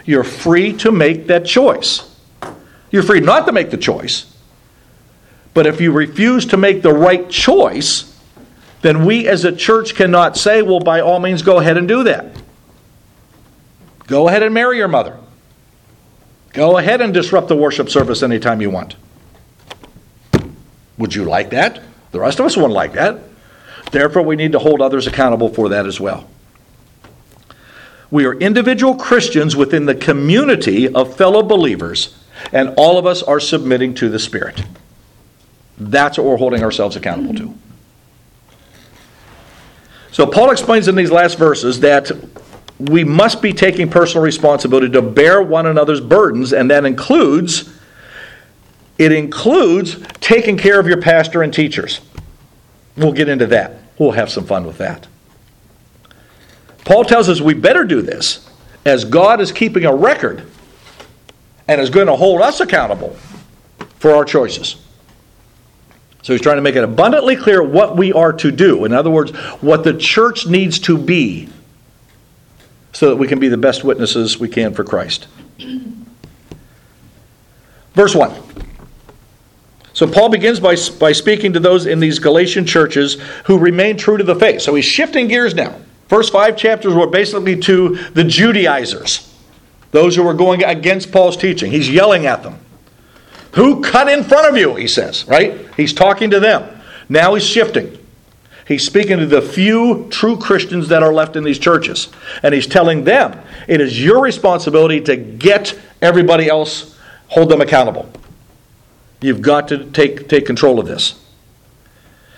You're 0.07 0.25
free 0.25 0.73
to 0.79 0.91
make 0.91 1.27
that 1.27 1.45
choice. 1.45 2.11
You're 2.91 3.03
free 3.03 3.21
not 3.21 3.45
to 3.45 3.53
make 3.53 3.71
the 3.71 3.77
choice. 3.77 4.35
But 5.53 5.67
if 5.67 5.79
you 5.79 5.93
refuse 5.93 6.47
to 6.47 6.57
make 6.57 6.81
the 6.81 6.95
right 6.95 7.29
choice, 7.29 8.19
then 8.81 9.05
we 9.05 9.29
as 9.29 9.45
a 9.45 9.55
church 9.55 9.95
cannot 9.95 10.39
say, 10.39 10.63
well, 10.63 10.81
by 10.81 11.01
all 11.03 11.21
means, 11.21 11.43
go 11.43 11.59
ahead 11.59 11.77
and 11.77 11.87
do 11.87 12.03
that. 12.05 12.46
Go 14.07 14.29
ahead 14.29 14.43
and 14.43 14.55
marry 14.55 14.79
your 14.79 14.89
mother. 14.89 15.19
Go 16.53 16.79
ahead 16.79 17.01
and 17.01 17.13
disrupt 17.13 17.49
the 17.49 17.57
worship 17.57 17.91
service 17.91 18.23
anytime 18.23 18.61
you 18.61 18.71
want. 18.71 18.97
Would 20.99 21.15
you 21.15 21.25
like 21.25 21.51
that? 21.51 21.83
The 22.13 22.21
rest 22.21 22.39
of 22.41 22.47
us 22.47 22.57
wouldn't 22.57 22.73
like 22.73 22.95
that. 22.95 23.21
Therefore, 23.91 24.23
we 24.23 24.37
need 24.37 24.53
to 24.53 24.59
hold 24.59 24.81
others 24.81 25.07
accountable 25.07 25.49
for 25.49 25.69
that 25.71 25.87
as 25.87 26.01
well. 26.01 26.29
We 28.11 28.25
are 28.25 28.35
individual 28.35 28.95
Christians 28.95 29.57
within 29.57 29.87
the 29.87 29.95
community 29.95 30.89
of 30.89 31.17
fellow 31.17 31.43
believers, 31.43 32.17
and 32.53 32.73
all 32.77 32.99
of 32.99 33.07
us 33.07 33.23
are 33.23 33.41
submitting 33.41 33.95
to 33.95 34.09
the 34.09 34.19
Spirit. 34.19 34.63
That's 35.77 36.17
what 36.17 36.27
we're 36.27 36.37
holding 36.37 36.63
ourselves 36.63 36.97
accountable 36.97 37.35
to. 37.35 37.55
So, 40.13 40.27
Paul 40.27 40.51
explains 40.51 40.89
in 40.89 40.95
these 40.95 41.11
last 41.11 41.37
verses 41.37 41.81
that 41.81 42.11
we 42.79 43.05
must 43.05 43.41
be 43.41 43.53
taking 43.53 43.91
personal 43.91 44.23
responsibility 44.23 44.91
to 44.91 45.03
bear 45.03 45.41
one 45.41 45.67
another's 45.67 46.01
burdens, 46.01 46.53
and 46.53 46.71
that 46.71 46.85
includes 46.85 47.73
it 48.99 49.13
includes 49.13 49.99
taking 50.21 50.57
care 50.57 50.81
of 50.81 50.87
your 50.87 51.01
pastor 51.01 51.43
and 51.43 51.53
teachers. 51.53 52.01
We'll 52.97 53.13
get 53.13 53.29
into 53.29 53.47
that. 53.49 53.79
We'll 53.99 54.13
have 54.13 54.31
some 54.31 54.47
fun 54.47 54.67
with 54.67 54.79
that. 54.79 55.07
Paul 56.85 57.05
tells 57.05 57.29
us 57.29 57.41
we 57.41 57.53
better 57.53 57.85
do 57.85 58.01
this 58.01 58.49
as 58.87 59.05
God 59.05 59.41
is 59.41 59.53
keeping 59.53 59.85
a 59.85 59.95
record 59.95 60.47
and 61.69 61.81
is 61.81 61.91
going 61.91 62.07
to 62.07 62.17
hold 62.17 62.41
us 62.41 62.61
accountable 62.61 63.17
for 63.99 64.13
our 64.13 64.25
choices. 64.25 64.77
So 66.23 66.33
he's 66.33 66.41
trying 66.41 66.57
to 66.57 66.63
make 66.63 66.77
it 66.77 66.85
abundantly 66.85 67.37
clear 67.37 67.63
what 67.63 67.97
we 67.97 68.13
are 68.13 68.33
to 68.33 68.51
do. 68.51 68.85
In 68.85 68.93
other 68.93 69.11
words, 69.11 69.33
what 69.61 69.85
the 69.85 69.95
church 69.95 70.47
needs 70.47 70.79
to 70.81 70.97
be 70.97 71.49
so 72.97 73.11
that 73.11 73.17
we 73.17 73.29
can 73.29 73.39
be 73.39 73.49
the 73.49 73.59
best 73.59 73.85
witnesses 73.85 74.39
we 74.39 74.49
can 74.49 74.73
for 74.73 74.83
Christ. 74.83 75.29
Verse 77.93 78.15
1. 78.15 78.33
So 79.93 80.07
Paul 80.07 80.31
begins 80.31 80.61
by, 80.61 80.77
by 80.99 81.13
speaking 81.13 81.53
to 81.53 81.61
those 81.61 81.85
in 81.85 82.01
these 82.01 82.19
Galatian 82.19 82.65
churches 82.65 83.21
who 83.45 83.59
remain 83.59 83.99
true 83.99 84.17
to 84.17 84.25
the 84.25 84.35
faith. 84.35 84.63
So 84.63 84.75
he's 84.75 84.87
shifting 84.87 85.29
gears 85.29 85.55
now. 85.55 85.79
First 86.09 86.33
five 86.33 86.57
chapters 86.57 86.95
were 86.95 87.07
basically 87.07 87.61
to 87.61 87.97
the 88.15 88.25
Judaizers, 88.25 89.31
those 89.91 90.17
who 90.17 90.23
were 90.23 90.33
going 90.33 90.65
against 90.65 91.13
Paul's 91.13 91.37
teaching. 91.37 91.71
He's 91.71 91.91
yelling 91.91 92.25
at 92.25 92.43
them. 92.43 92.59
Who 93.57 93.83
cut 93.83 94.09
in 94.09 94.25
front 94.25 94.49
of 94.49 94.57
you, 94.57 94.75
he 94.75 94.89
says, 94.89 95.27
right? 95.29 95.67
He's 95.77 95.93
talking 95.93 96.31
to 96.31 96.41
them. 96.41 96.81
Now 97.11 97.35
he's 97.35 97.47
shifting. 97.47 97.96
He's 98.67 98.85
speaking 98.85 99.19
to 99.19 99.27
the 99.27 99.41
few 99.41 100.09
true 100.11 100.37
Christians 100.37 100.89
that 100.89 101.03
are 101.03 101.15
left 101.15 101.37
in 101.37 101.45
these 101.45 101.59
churches. 101.59 102.09
And 102.43 102.53
he's 102.53 102.67
telling 102.67 103.05
them 103.05 103.41
it 103.69 103.81
is 103.81 104.03
your 104.03 104.21
responsibility 104.21 105.01
to 105.03 105.17
get 105.17 105.79
everybody 106.03 106.49
else, 106.49 106.99
hold 107.29 107.49
them 107.49 107.61
accountable. 107.61 108.11
You've 109.21 109.41
got 109.41 109.69
to 109.69 109.85
take, 109.91 110.29
take 110.29 110.47
control 110.47 110.81
of 110.81 110.87
this. 110.87 111.23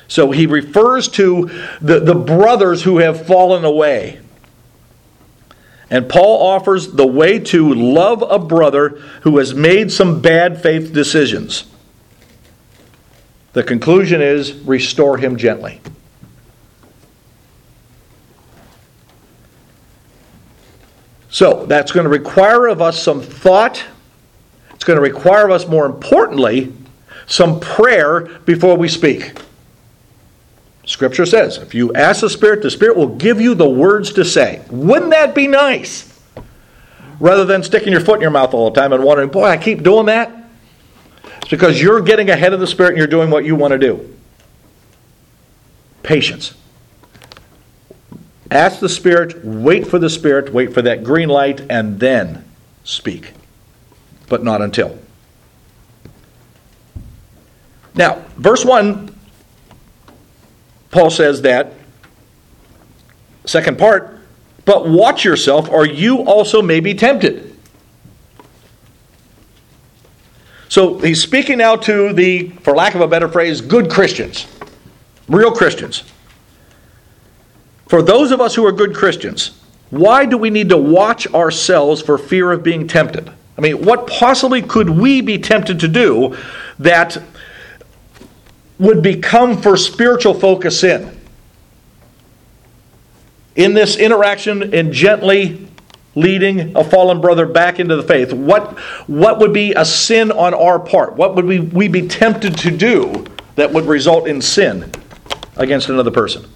So 0.06 0.30
he 0.30 0.46
refers 0.46 1.08
to 1.08 1.50
the, 1.80 2.00
the 2.00 2.14
brothers 2.14 2.82
who 2.82 2.98
have 2.98 3.26
fallen 3.26 3.64
away. 3.64 4.20
And 5.90 6.10
Paul 6.10 6.46
offers 6.46 6.92
the 6.92 7.06
way 7.06 7.38
to 7.38 7.72
love 7.72 8.22
a 8.22 8.38
brother 8.38 8.90
who 9.22 9.38
has 9.38 9.54
made 9.54 9.90
some 9.90 10.20
bad 10.20 10.62
faith 10.62 10.92
decisions. 10.92 11.64
The 13.54 13.62
conclusion 13.62 14.20
is 14.20 14.52
restore 14.52 15.16
him 15.16 15.38
gently. 15.38 15.80
So 21.30 21.66
that's 21.66 21.92
going 21.92 22.04
to 22.04 22.10
require 22.10 22.66
of 22.66 22.80
us 22.80 23.02
some 23.02 23.20
thought. 23.20 23.84
It's 24.74 24.84
going 24.84 24.96
to 24.96 25.02
require 25.02 25.46
of 25.46 25.50
us, 25.50 25.66
more 25.66 25.86
importantly, 25.86 26.72
some 27.26 27.60
prayer 27.60 28.20
before 28.20 28.76
we 28.76 28.88
speak. 28.88 29.38
Scripture 30.86 31.26
says, 31.26 31.58
if 31.58 31.74
you 31.74 31.92
ask 31.92 32.22
the 32.22 32.30
Spirit, 32.30 32.62
the 32.62 32.70
Spirit 32.70 32.96
will 32.96 33.14
give 33.16 33.40
you 33.40 33.54
the 33.54 33.68
words 33.68 34.12
to 34.14 34.24
say. 34.24 34.64
Wouldn't 34.70 35.10
that 35.10 35.34
be 35.34 35.46
nice? 35.46 36.18
Rather 37.20 37.44
than 37.44 37.62
sticking 37.62 37.92
your 37.92 38.00
foot 38.00 38.16
in 38.16 38.22
your 38.22 38.30
mouth 38.30 38.54
all 38.54 38.70
the 38.70 38.80
time 38.80 38.94
and 38.94 39.04
wondering, 39.04 39.28
boy, 39.28 39.44
I 39.44 39.58
keep 39.58 39.82
doing 39.82 40.06
that. 40.06 40.32
It's 41.42 41.50
because 41.50 41.82
you're 41.82 42.00
getting 42.00 42.30
ahead 42.30 42.54
of 42.54 42.60
the 42.60 42.66
Spirit 42.66 42.90
and 42.90 42.98
you're 42.98 43.06
doing 43.06 43.30
what 43.30 43.44
you 43.44 43.54
want 43.54 43.72
to 43.72 43.78
do. 43.78 44.16
Patience. 46.02 46.54
Ask 48.50 48.80
the 48.80 48.88
Spirit, 48.88 49.44
wait 49.44 49.86
for 49.86 49.98
the 49.98 50.08
Spirit, 50.08 50.52
wait 50.52 50.72
for 50.72 50.80
that 50.82 51.04
green 51.04 51.28
light, 51.28 51.60
and 51.68 52.00
then 52.00 52.44
speak. 52.84 53.32
But 54.28 54.42
not 54.42 54.62
until. 54.62 54.98
Now, 57.94 58.24
verse 58.36 58.64
1, 58.64 59.14
Paul 60.90 61.10
says 61.10 61.42
that, 61.42 61.74
second 63.44 63.78
part, 63.78 64.20
but 64.64 64.88
watch 64.88 65.24
yourself, 65.24 65.68
or 65.68 65.86
you 65.86 66.20
also 66.22 66.62
may 66.62 66.80
be 66.80 66.94
tempted. 66.94 67.56
So 70.68 70.98
he's 70.98 71.22
speaking 71.22 71.58
now 71.58 71.76
to 71.76 72.12
the, 72.12 72.48
for 72.62 72.74
lack 72.74 72.94
of 72.94 73.00
a 73.00 73.08
better 73.08 73.28
phrase, 73.28 73.60
good 73.60 73.90
Christians, 73.90 74.46
real 75.28 75.50
Christians. 75.50 76.04
For 77.88 78.02
those 78.02 78.30
of 78.30 78.40
us 78.40 78.54
who 78.54 78.64
are 78.66 78.72
good 78.72 78.94
Christians, 78.94 79.58
why 79.90 80.26
do 80.26 80.36
we 80.36 80.50
need 80.50 80.68
to 80.68 80.76
watch 80.76 81.26
ourselves 81.34 82.02
for 82.02 82.18
fear 82.18 82.52
of 82.52 82.62
being 82.62 82.86
tempted? 82.86 83.30
I 83.56 83.60
mean, 83.60 83.84
what 83.84 84.06
possibly 84.06 84.62
could 84.62 84.88
we 84.88 85.20
be 85.20 85.38
tempted 85.38 85.80
to 85.80 85.88
do 85.88 86.36
that 86.78 87.20
would 88.78 89.02
become 89.02 89.60
for 89.60 89.76
spiritual 89.76 90.34
focus 90.34 90.84
in? 90.84 91.18
In 93.56 93.74
this 93.74 93.96
interaction 93.96 94.74
and 94.74 94.92
gently 94.92 95.66
leading 96.14 96.76
a 96.76 96.84
fallen 96.84 97.20
brother 97.20 97.46
back 97.46 97.80
into 97.80 97.96
the 97.96 98.02
faith, 98.02 98.32
what, 98.32 98.78
what 99.08 99.38
would 99.40 99.52
be 99.52 99.72
a 99.72 99.84
sin 99.84 100.30
on 100.30 100.54
our 100.54 100.78
part? 100.78 101.16
What 101.16 101.34
would 101.34 101.44
we, 101.44 101.60
we 101.60 101.88
be 101.88 102.06
tempted 102.06 102.56
to 102.58 102.70
do 102.70 103.24
that 103.56 103.72
would 103.72 103.86
result 103.86 104.28
in 104.28 104.40
sin 104.40 104.92
against 105.56 105.88
another 105.88 106.10
person? 106.10 106.48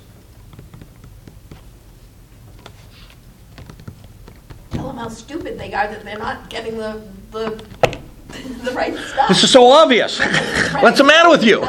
Tell 4.70 4.86
them 4.86 4.96
how 4.98 5.08
stupid 5.72 5.74
they 5.74 5.74
are 5.74 5.88
that 5.88 6.04
they're 6.04 6.18
not 6.18 6.48
getting 6.50 6.76
the, 6.76 7.02
the, 7.30 7.64
the 8.64 8.72
right 8.72 8.94
stuff. 8.96 9.28
This 9.28 9.44
is 9.44 9.50
so 9.50 9.66
obvious. 9.66 10.18
What's 10.80 10.98
the 10.98 11.04
matter 11.04 11.30
with 11.30 11.44
you? 11.44 11.60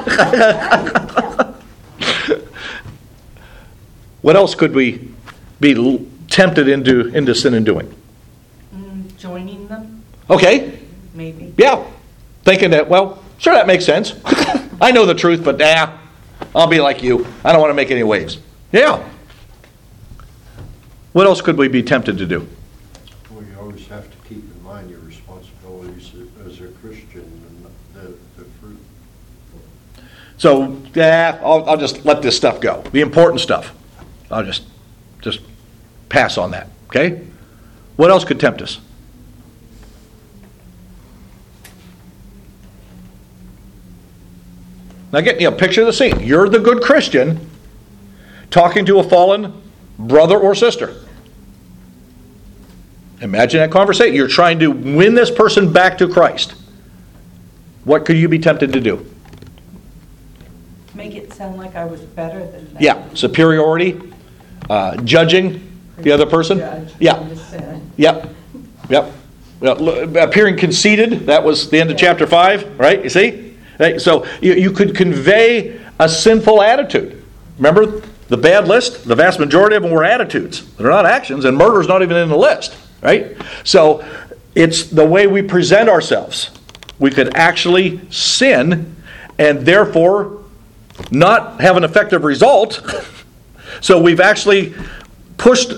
what 4.21 4.35
else 4.35 4.55
could 4.55 4.73
we 4.73 5.09
be 5.59 6.07
tempted 6.29 6.67
into, 6.67 7.07
into 7.15 7.35
sin 7.35 7.53
and 7.53 7.65
doing? 7.65 7.93
Mm, 8.75 9.17
Joining 9.17 9.67
them, 9.67 10.03
Okay, 10.29 10.79
maybe. 11.13 11.53
yeah. 11.57 11.85
Thinking 12.43 12.71
that, 12.71 12.89
well, 12.89 13.23
sure, 13.37 13.53
that 13.53 13.67
makes 13.67 13.85
sense. 13.85 14.13
I 14.81 14.91
know 14.91 15.05
the 15.05 15.13
truth, 15.13 15.43
but 15.43 15.57
nah, 15.57 15.97
I'll 16.53 16.67
be 16.67 16.81
like 16.81 17.01
you. 17.03 17.25
I 17.43 17.51
don't 17.51 17.61
want 17.61 17.69
to 17.69 17.75
make 17.75 17.91
any 17.91 18.03
waves. 18.03 18.37
Yeah. 18.71 19.07
What 21.13 21.27
else 21.27 21.41
could 21.41 21.57
we 21.57 21.67
be 21.67 21.83
tempted 21.83 22.17
to 22.17 22.25
do? 22.25 22.47
Well, 23.29 23.43
you 23.43 23.55
always 23.59 23.87
have 23.87 24.09
to 24.09 24.17
keep 24.27 24.43
in 24.43 24.63
mind 24.63 24.89
your 24.89 24.99
responsibilities 24.99 26.11
as 26.45 26.59
a 26.59 26.67
Christian 26.81 27.21
and 27.21 27.65
the, 27.93 28.17
the 28.37 28.45
fruit. 28.59 28.79
So, 30.43 30.77
yeah, 30.93 31.39
I'll, 31.41 31.69
I'll 31.69 31.77
just 31.77 32.03
let 32.03 32.21
this 32.21 32.35
stuff 32.35 32.59
go. 32.59 32.83
The 32.91 32.99
important 32.99 33.39
stuff. 33.39 33.73
I'll 34.29 34.43
just, 34.43 34.63
just 35.21 35.39
pass 36.09 36.37
on 36.37 36.51
that. 36.51 36.67
Okay? 36.87 37.25
What 37.95 38.11
else 38.11 38.25
could 38.25 38.41
tempt 38.41 38.61
us? 38.61 38.81
Now, 45.13 45.21
get 45.21 45.39
you 45.39 45.49
know, 45.49 45.55
picture 45.55 45.79
of 45.79 45.87
the 45.87 45.93
scene. 45.93 46.19
You're 46.19 46.49
the 46.49 46.59
good 46.59 46.83
Christian 46.83 47.49
talking 48.49 48.85
to 48.87 48.99
a 48.99 49.03
fallen 49.03 49.61
brother 49.97 50.37
or 50.37 50.55
sister. 50.55 51.05
Imagine 53.21 53.61
that 53.61 53.71
conversation. 53.71 54.13
You're 54.13 54.27
trying 54.27 54.59
to 54.59 54.71
win 54.71 55.15
this 55.15 55.31
person 55.31 55.71
back 55.71 55.97
to 55.99 56.09
Christ. 56.09 56.53
What 57.85 58.03
could 58.03 58.17
you 58.17 58.27
be 58.27 58.39
tempted 58.39 58.73
to 58.73 58.81
do? 58.81 59.05
Make 60.95 61.15
it 61.15 61.33
sound 61.33 61.57
like 61.57 61.75
I 61.75 61.85
was 61.85 62.01
better 62.01 62.39
than 62.39 62.73
them. 62.73 62.77
Yeah, 62.79 63.13
superiority, 63.13 63.99
uh, 64.69 64.97
judging 64.97 65.71
the 65.97 66.11
other 66.11 66.25
person. 66.25 66.59
Judge, 66.59 66.93
Yeah, 66.99 67.27
yep, 67.97 68.29
yep. 68.89 69.11
Well, 69.59 70.17
Appearing 70.17 70.57
conceited, 70.57 71.25
that 71.27 71.43
was 71.43 71.69
the 71.69 71.79
end 71.79 71.89
of 71.89 71.97
chapter 71.97 72.27
5, 72.27 72.79
right? 72.79 73.03
You 73.03 73.09
see? 73.09 73.55
Right, 73.79 73.99
So 73.99 74.25
you, 74.41 74.53
you 74.53 74.71
could 74.71 74.95
convey 74.95 75.79
a 75.99 76.07
sinful 76.07 76.61
attitude. 76.61 77.23
Remember 77.57 78.01
the 78.27 78.37
bad 78.37 78.67
list? 78.67 79.05
The 79.05 79.15
vast 79.15 79.39
majority 79.39 79.75
of 79.75 79.83
them 79.83 79.91
were 79.91 80.03
attitudes. 80.03 80.69
They're 80.75 80.89
not 80.89 81.05
actions, 81.05 81.45
and 81.45 81.57
murder's 81.57 81.87
not 81.87 82.01
even 82.03 82.17
in 82.17 82.29
the 82.29 82.37
list, 82.37 82.75
right? 83.01 83.35
So 83.63 84.05
it's 84.53 84.83
the 84.83 85.05
way 85.05 85.27
we 85.27 85.41
present 85.41 85.89
ourselves. 85.89 86.51
We 86.99 87.09
could 87.09 87.35
actually 87.35 88.01
sin 88.11 88.95
and 89.39 89.65
therefore 89.65 90.42
not 91.11 91.61
have 91.61 91.77
an 91.77 91.83
effective 91.83 92.23
result. 92.23 92.81
so 93.81 94.01
we've 94.01 94.19
actually 94.19 94.73
pushed 95.37 95.73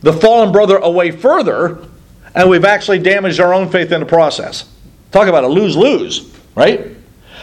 the 0.00 0.12
fallen 0.12 0.52
brother 0.52 0.76
away 0.76 1.10
further, 1.10 1.86
and 2.34 2.48
we've 2.48 2.64
actually 2.64 2.98
damaged 2.98 3.40
our 3.40 3.54
own 3.54 3.70
faith 3.70 3.92
in 3.92 4.00
the 4.00 4.06
process. 4.06 4.68
Talk 5.12 5.28
about 5.28 5.44
a 5.44 5.48
lose 5.48 5.76
lose, 5.76 6.32
right? 6.54 6.88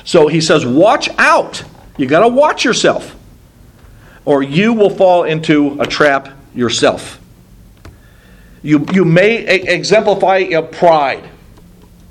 So 0.03 0.27
he 0.27 0.41
says, 0.41 0.65
Watch 0.65 1.09
out. 1.17 1.63
You 1.97 2.07
got 2.07 2.21
to 2.21 2.27
watch 2.27 2.63
yourself, 2.63 3.15
or 4.25 4.43
you 4.43 4.73
will 4.73 4.89
fall 4.89 5.23
into 5.23 5.79
a 5.79 5.85
trap 5.85 6.29
yourself. 6.53 7.19
You, 8.63 8.85
you 8.93 9.05
may 9.05 9.37
exemplify 9.37 10.37
your 10.37 10.61
pride, 10.61 11.27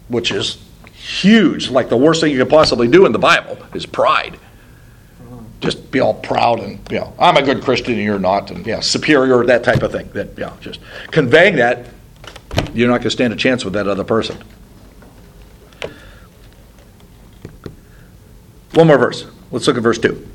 which 0.09 0.33
is 0.33 0.62
huge, 0.93 1.71
like 1.71 1.89
the 1.89 1.97
worst 1.97 2.21
thing 2.21 2.33
you 2.33 2.39
could 2.39 2.51
possibly 2.51 2.89
do 2.89 3.07
in 3.07 3.12
the 3.12 3.19
Bible 3.19 3.57
is 3.73 3.87
pride 3.87 4.39
just 5.61 5.91
be 5.91 6.01
all 6.01 6.15
proud 6.15 6.61
and 6.61 6.81
you 6.91 6.99
know 6.99 7.12
I'm 7.19 7.37
a 7.37 7.43
good 7.43 7.62
Christian 7.62 7.95
and 7.95 8.03
you're 8.03 8.19
not 8.19 8.51
and 8.51 8.66
yeah 8.66 8.81
superior 8.81 9.45
that 9.45 9.62
type 9.62 9.82
of 9.82 9.93
thing 9.93 10.11
that 10.12 10.37
yeah 10.39 10.57
just 10.61 10.81
conveying 11.11 11.57
that 11.57 11.87
you're 12.74 12.89
not 12.89 12.99
going 12.99 13.03
to 13.05 13.11
stand 13.11 13.32
a 13.32 13.37
chance 13.37 13.65
with 13.65 13.74
that 13.74 13.87
other 13.87 14.05
person. 14.05 14.37
One 18.74 18.87
more 18.87 18.99
verse. 18.99 19.27
Let's 19.51 19.66
look 19.66 19.77
at 19.77 19.82
verse 19.82 19.99
2. 19.99 20.28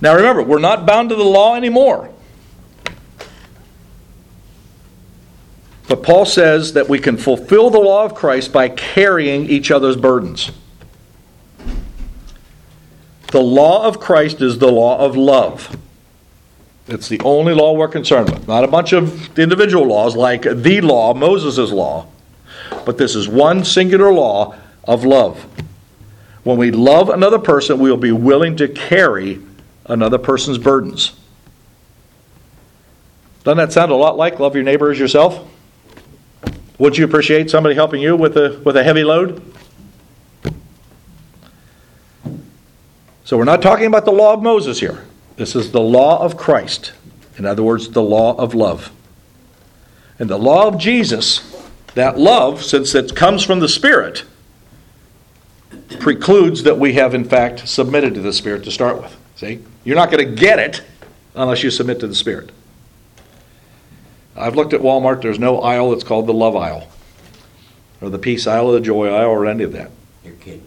Now 0.00 0.14
remember, 0.14 0.42
we're 0.42 0.58
not 0.58 0.86
bound 0.86 1.10
to 1.10 1.16
the 1.16 1.24
law 1.24 1.54
anymore. 1.54 2.10
But 5.88 6.02
Paul 6.02 6.24
says 6.24 6.72
that 6.72 6.88
we 6.88 6.98
can 6.98 7.16
fulfill 7.16 7.70
the 7.70 7.78
law 7.78 8.04
of 8.04 8.14
Christ 8.14 8.52
by 8.52 8.68
carrying 8.70 9.46
each 9.46 9.70
other's 9.70 9.96
burdens. 9.96 10.50
The 13.34 13.42
law 13.42 13.84
of 13.84 13.98
Christ 13.98 14.40
is 14.42 14.58
the 14.58 14.70
law 14.70 14.96
of 15.04 15.16
love. 15.16 15.76
It's 16.86 17.08
the 17.08 17.20
only 17.24 17.52
law 17.52 17.72
we're 17.72 17.88
concerned 17.88 18.30
with. 18.30 18.46
Not 18.46 18.62
a 18.62 18.68
bunch 18.68 18.92
of 18.92 19.36
individual 19.36 19.88
laws 19.88 20.14
like 20.14 20.42
the 20.42 20.80
law, 20.80 21.14
Moses' 21.14 21.72
law, 21.72 22.06
but 22.86 22.96
this 22.96 23.16
is 23.16 23.26
one 23.26 23.64
singular 23.64 24.12
law 24.12 24.54
of 24.84 25.04
love. 25.04 25.44
When 26.44 26.58
we 26.58 26.70
love 26.70 27.08
another 27.08 27.40
person, 27.40 27.80
we 27.80 27.90
will 27.90 27.96
be 27.96 28.12
willing 28.12 28.54
to 28.58 28.68
carry 28.68 29.40
another 29.86 30.18
person's 30.18 30.58
burdens. 30.58 31.10
Doesn't 33.42 33.58
that 33.58 33.72
sound 33.72 33.90
a 33.90 33.96
lot 33.96 34.16
like 34.16 34.38
love 34.38 34.54
your 34.54 34.62
neighbor 34.62 34.92
as 34.92 34.98
yourself? 35.00 35.44
Would 36.78 36.96
you 36.96 37.04
appreciate 37.04 37.50
somebody 37.50 37.74
helping 37.74 38.00
you 38.00 38.14
with 38.14 38.36
a, 38.36 38.62
with 38.64 38.76
a 38.76 38.84
heavy 38.84 39.02
load? 39.02 39.42
So 43.24 43.38
we're 43.38 43.44
not 43.44 43.62
talking 43.62 43.86
about 43.86 44.04
the 44.04 44.12
law 44.12 44.34
of 44.34 44.42
Moses 44.42 44.80
here. 44.80 45.04
This 45.36 45.56
is 45.56 45.72
the 45.72 45.80
law 45.80 46.22
of 46.22 46.36
Christ. 46.36 46.92
In 47.38 47.46
other 47.46 47.62
words, 47.62 47.88
the 47.88 48.02
law 48.02 48.36
of 48.36 48.54
love. 48.54 48.92
And 50.18 50.28
the 50.28 50.38
law 50.38 50.68
of 50.68 50.78
Jesus, 50.78 51.40
that 51.94 52.18
love, 52.18 52.62
since 52.62 52.94
it 52.94 53.16
comes 53.16 53.42
from 53.42 53.60
the 53.60 53.68
Spirit, 53.68 54.24
precludes 55.98 56.62
that 56.64 56.78
we 56.78 56.92
have, 56.94 57.14
in 57.14 57.24
fact, 57.24 57.66
submitted 57.66 58.14
to 58.14 58.20
the 58.20 58.32
Spirit 58.32 58.62
to 58.64 58.70
start 58.70 59.02
with. 59.02 59.16
See? 59.36 59.60
You're 59.84 59.96
not 59.96 60.10
going 60.10 60.28
to 60.28 60.34
get 60.34 60.58
it 60.58 60.82
unless 61.34 61.62
you 61.62 61.70
submit 61.70 62.00
to 62.00 62.06
the 62.06 62.14
Spirit. 62.14 62.52
I've 64.36 64.54
looked 64.54 64.74
at 64.74 64.80
Walmart, 64.80 65.22
there's 65.22 65.38
no 65.38 65.60
aisle 65.60 65.90
that's 65.90 66.04
called 66.04 66.26
the 66.26 66.34
love 66.34 66.56
aisle, 66.56 66.88
or 68.00 68.10
the 68.10 68.18
peace 68.18 68.46
aisle, 68.46 68.66
or 68.66 68.72
the 68.72 68.80
joy 68.80 69.08
aisle, 69.08 69.30
or 69.30 69.46
any 69.46 69.64
of 69.64 69.72
that. 69.72 69.90
You're 70.24 70.34
kidding. 70.34 70.62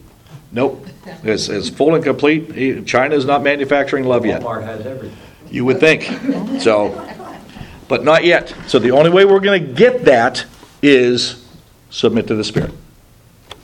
Nope. 0.52 0.88
It's, 1.24 1.50
it's 1.50 1.70
full 1.70 1.96
and 1.96 2.04
complete. 2.04 2.86
China 2.86 3.16
is 3.16 3.26
not 3.26 3.44
manufacturing 3.44 4.06
love 4.06 4.26
yet. 4.26 4.42
Walmart 4.42 4.64
has 4.64 4.86
everything. 4.86 5.18
You 5.50 5.66
would 5.66 5.80
think. 5.80 6.04
So, 6.62 7.10
but 7.88 8.04
not 8.04 8.24
yet. 8.24 8.54
So 8.68 8.80
the 8.80 8.92
only 8.92 9.10
way 9.10 9.26
we're 9.26 9.40
going 9.40 9.66
to 9.66 9.74
get 9.74 10.06
that 10.06 10.46
is 10.82 11.46
submit 11.90 12.28
to 12.28 12.36
the 12.36 12.44
Spirit. 12.44 12.72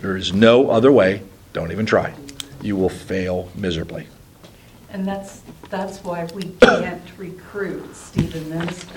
There 0.02 0.18
is 0.18 0.34
no 0.34 0.70
other 0.70 0.92
way. 0.92 1.22
Don't 1.54 1.72
even 1.72 1.86
try. 1.86 2.14
You 2.62 2.76
will 2.76 2.90
fail 2.90 3.50
miserably. 3.56 4.08
And 4.90 5.08
that's, 5.08 5.42
that's 5.70 6.04
why 6.04 6.26
we 6.34 6.44
can't 6.62 7.02
recruit 7.18 7.96
Stephen 7.96 8.50
ministers. 8.50 8.90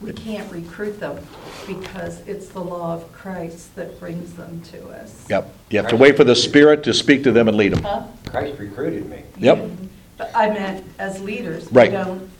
We 0.00 0.12
can't 0.12 0.50
recruit 0.50 0.98
them 0.98 1.18
because 1.66 2.20
it's 2.26 2.48
the 2.48 2.60
law 2.60 2.94
of 2.94 3.12
Christ 3.12 3.74
that 3.76 4.00
brings 4.00 4.32
them 4.32 4.62
to 4.72 4.88
us. 4.88 5.26
Yep. 5.28 5.54
You 5.68 5.78
have 5.78 5.88
to 5.90 5.96
wait 5.96 6.16
for 6.16 6.24
the 6.24 6.34
Spirit 6.34 6.82
to 6.84 6.94
speak 6.94 7.22
to 7.24 7.32
them 7.32 7.48
and 7.48 7.56
lead 7.56 7.74
them. 7.74 7.82
Huh? 7.82 8.04
Christ 8.26 8.58
recruited 8.58 9.08
me. 9.10 9.24
Yep. 9.38 9.70
But 10.16 10.30
I 10.34 10.48
meant 10.50 10.86
as 10.98 11.20
leaders, 11.20 11.70
we 11.70 11.76
Right. 11.76 11.92
don't, 11.92 12.30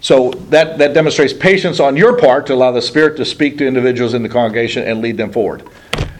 So 0.00 0.30
that, 0.50 0.78
that 0.78 0.92
demonstrates 0.92 1.32
patience 1.32 1.78
on 1.78 1.96
your 1.96 2.16
part 2.16 2.46
to 2.46 2.54
allow 2.54 2.72
the 2.72 2.82
Spirit 2.82 3.16
to 3.18 3.24
speak 3.24 3.56
to 3.58 3.66
individuals 3.66 4.12
in 4.14 4.22
the 4.24 4.28
congregation 4.28 4.82
and 4.84 5.00
lead 5.00 5.16
them 5.16 5.30
forward. 5.32 5.62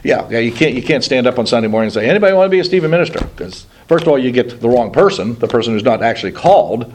Yeah, 0.04 0.28
yeah, 0.30 0.38
you 0.38 0.52
can't 0.52 0.74
you 0.76 0.82
can't 0.82 1.02
stand 1.02 1.26
up 1.26 1.40
on 1.40 1.46
Sunday 1.46 1.68
morning 1.68 1.86
and 1.86 1.92
say 1.92 2.08
anybody 2.08 2.32
want 2.32 2.46
to 2.46 2.50
be 2.50 2.60
a 2.60 2.64
Stephen 2.64 2.88
minister 2.88 3.18
because 3.18 3.66
first 3.88 4.02
of 4.02 4.08
all 4.08 4.16
you 4.18 4.30
get 4.30 4.60
the 4.60 4.68
wrong 4.68 4.92
person, 4.92 5.34
the 5.40 5.48
person 5.48 5.72
who's 5.72 5.82
not 5.82 6.04
actually 6.04 6.30
called, 6.30 6.92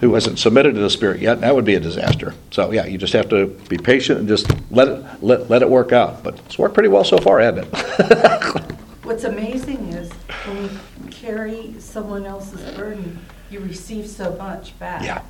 who 0.00 0.14
hasn't 0.14 0.38
submitted 0.38 0.74
to 0.74 0.80
the 0.80 0.90
Spirit 0.90 1.20
yet. 1.20 1.40
That 1.40 1.54
would 1.54 1.64
be 1.64 1.74
a 1.74 1.80
disaster. 1.80 2.34
So 2.50 2.70
yeah, 2.70 2.86
you 2.86 2.98
just 2.98 3.12
have 3.12 3.28
to 3.30 3.46
be 3.68 3.78
patient 3.78 4.20
and 4.20 4.28
just 4.28 4.50
let 4.70 4.88
it 4.88 5.04
let, 5.22 5.48
let 5.50 5.62
it 5.62 5.70
work 5.70 5.92
out. 5.92 6.22
But 6.22 6.38
it's 6.40 6.58
worked 6.58 6.74
pretty 6.74 6.88
well 6.88 7.04
so 7.04 7.18
far, 7.18 7.40
hasn't 7.40 7.68
it? 7.72 8.62
what's 9.02 9.24
amazing 9.24 9.88
is 9.92 10.12
when 10.46 10.64
you 10.64 10.70
carry 11.10 11.74
someone 11.78 12.26
else's 12.26 12.74
burden, 12.76 13.18
you 13.50 13.60
receive 13.60 14.06
so 14.06 14.34
much 14.36 14.78
back. 14.78 15.02
Yeah. 15.02 15.22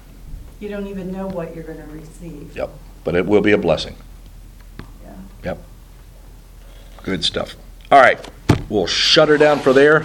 You 0.59 0.69
don't 0.69 0.87
even 0.87 1.13
know 1.13 1.27
what 1.27 1.55
you're 1.55 1.65
going 1.65 1.79
to 1.79 1.87
receive. 1.87 2.57
Yep. 2.57 2.71
But 3.05 3.15
it 3.15 3.27
will 3.27 3.43
be 3.43 3.53
a 3.53 3.59
blessing. 3.59 3.95
Yeah. 5.05 5.15
Yep. 5.45 5.59
Good 7.03 7.25
stuff. 7.25 7.57
All 7.93 8.01
right, 8.01 8.19
we'll 8.69 8.89
shut 8.89 9.29
her 9.29 9.39
down 9.39 9.61
for 9.61 9.73
there. 9.73 10.05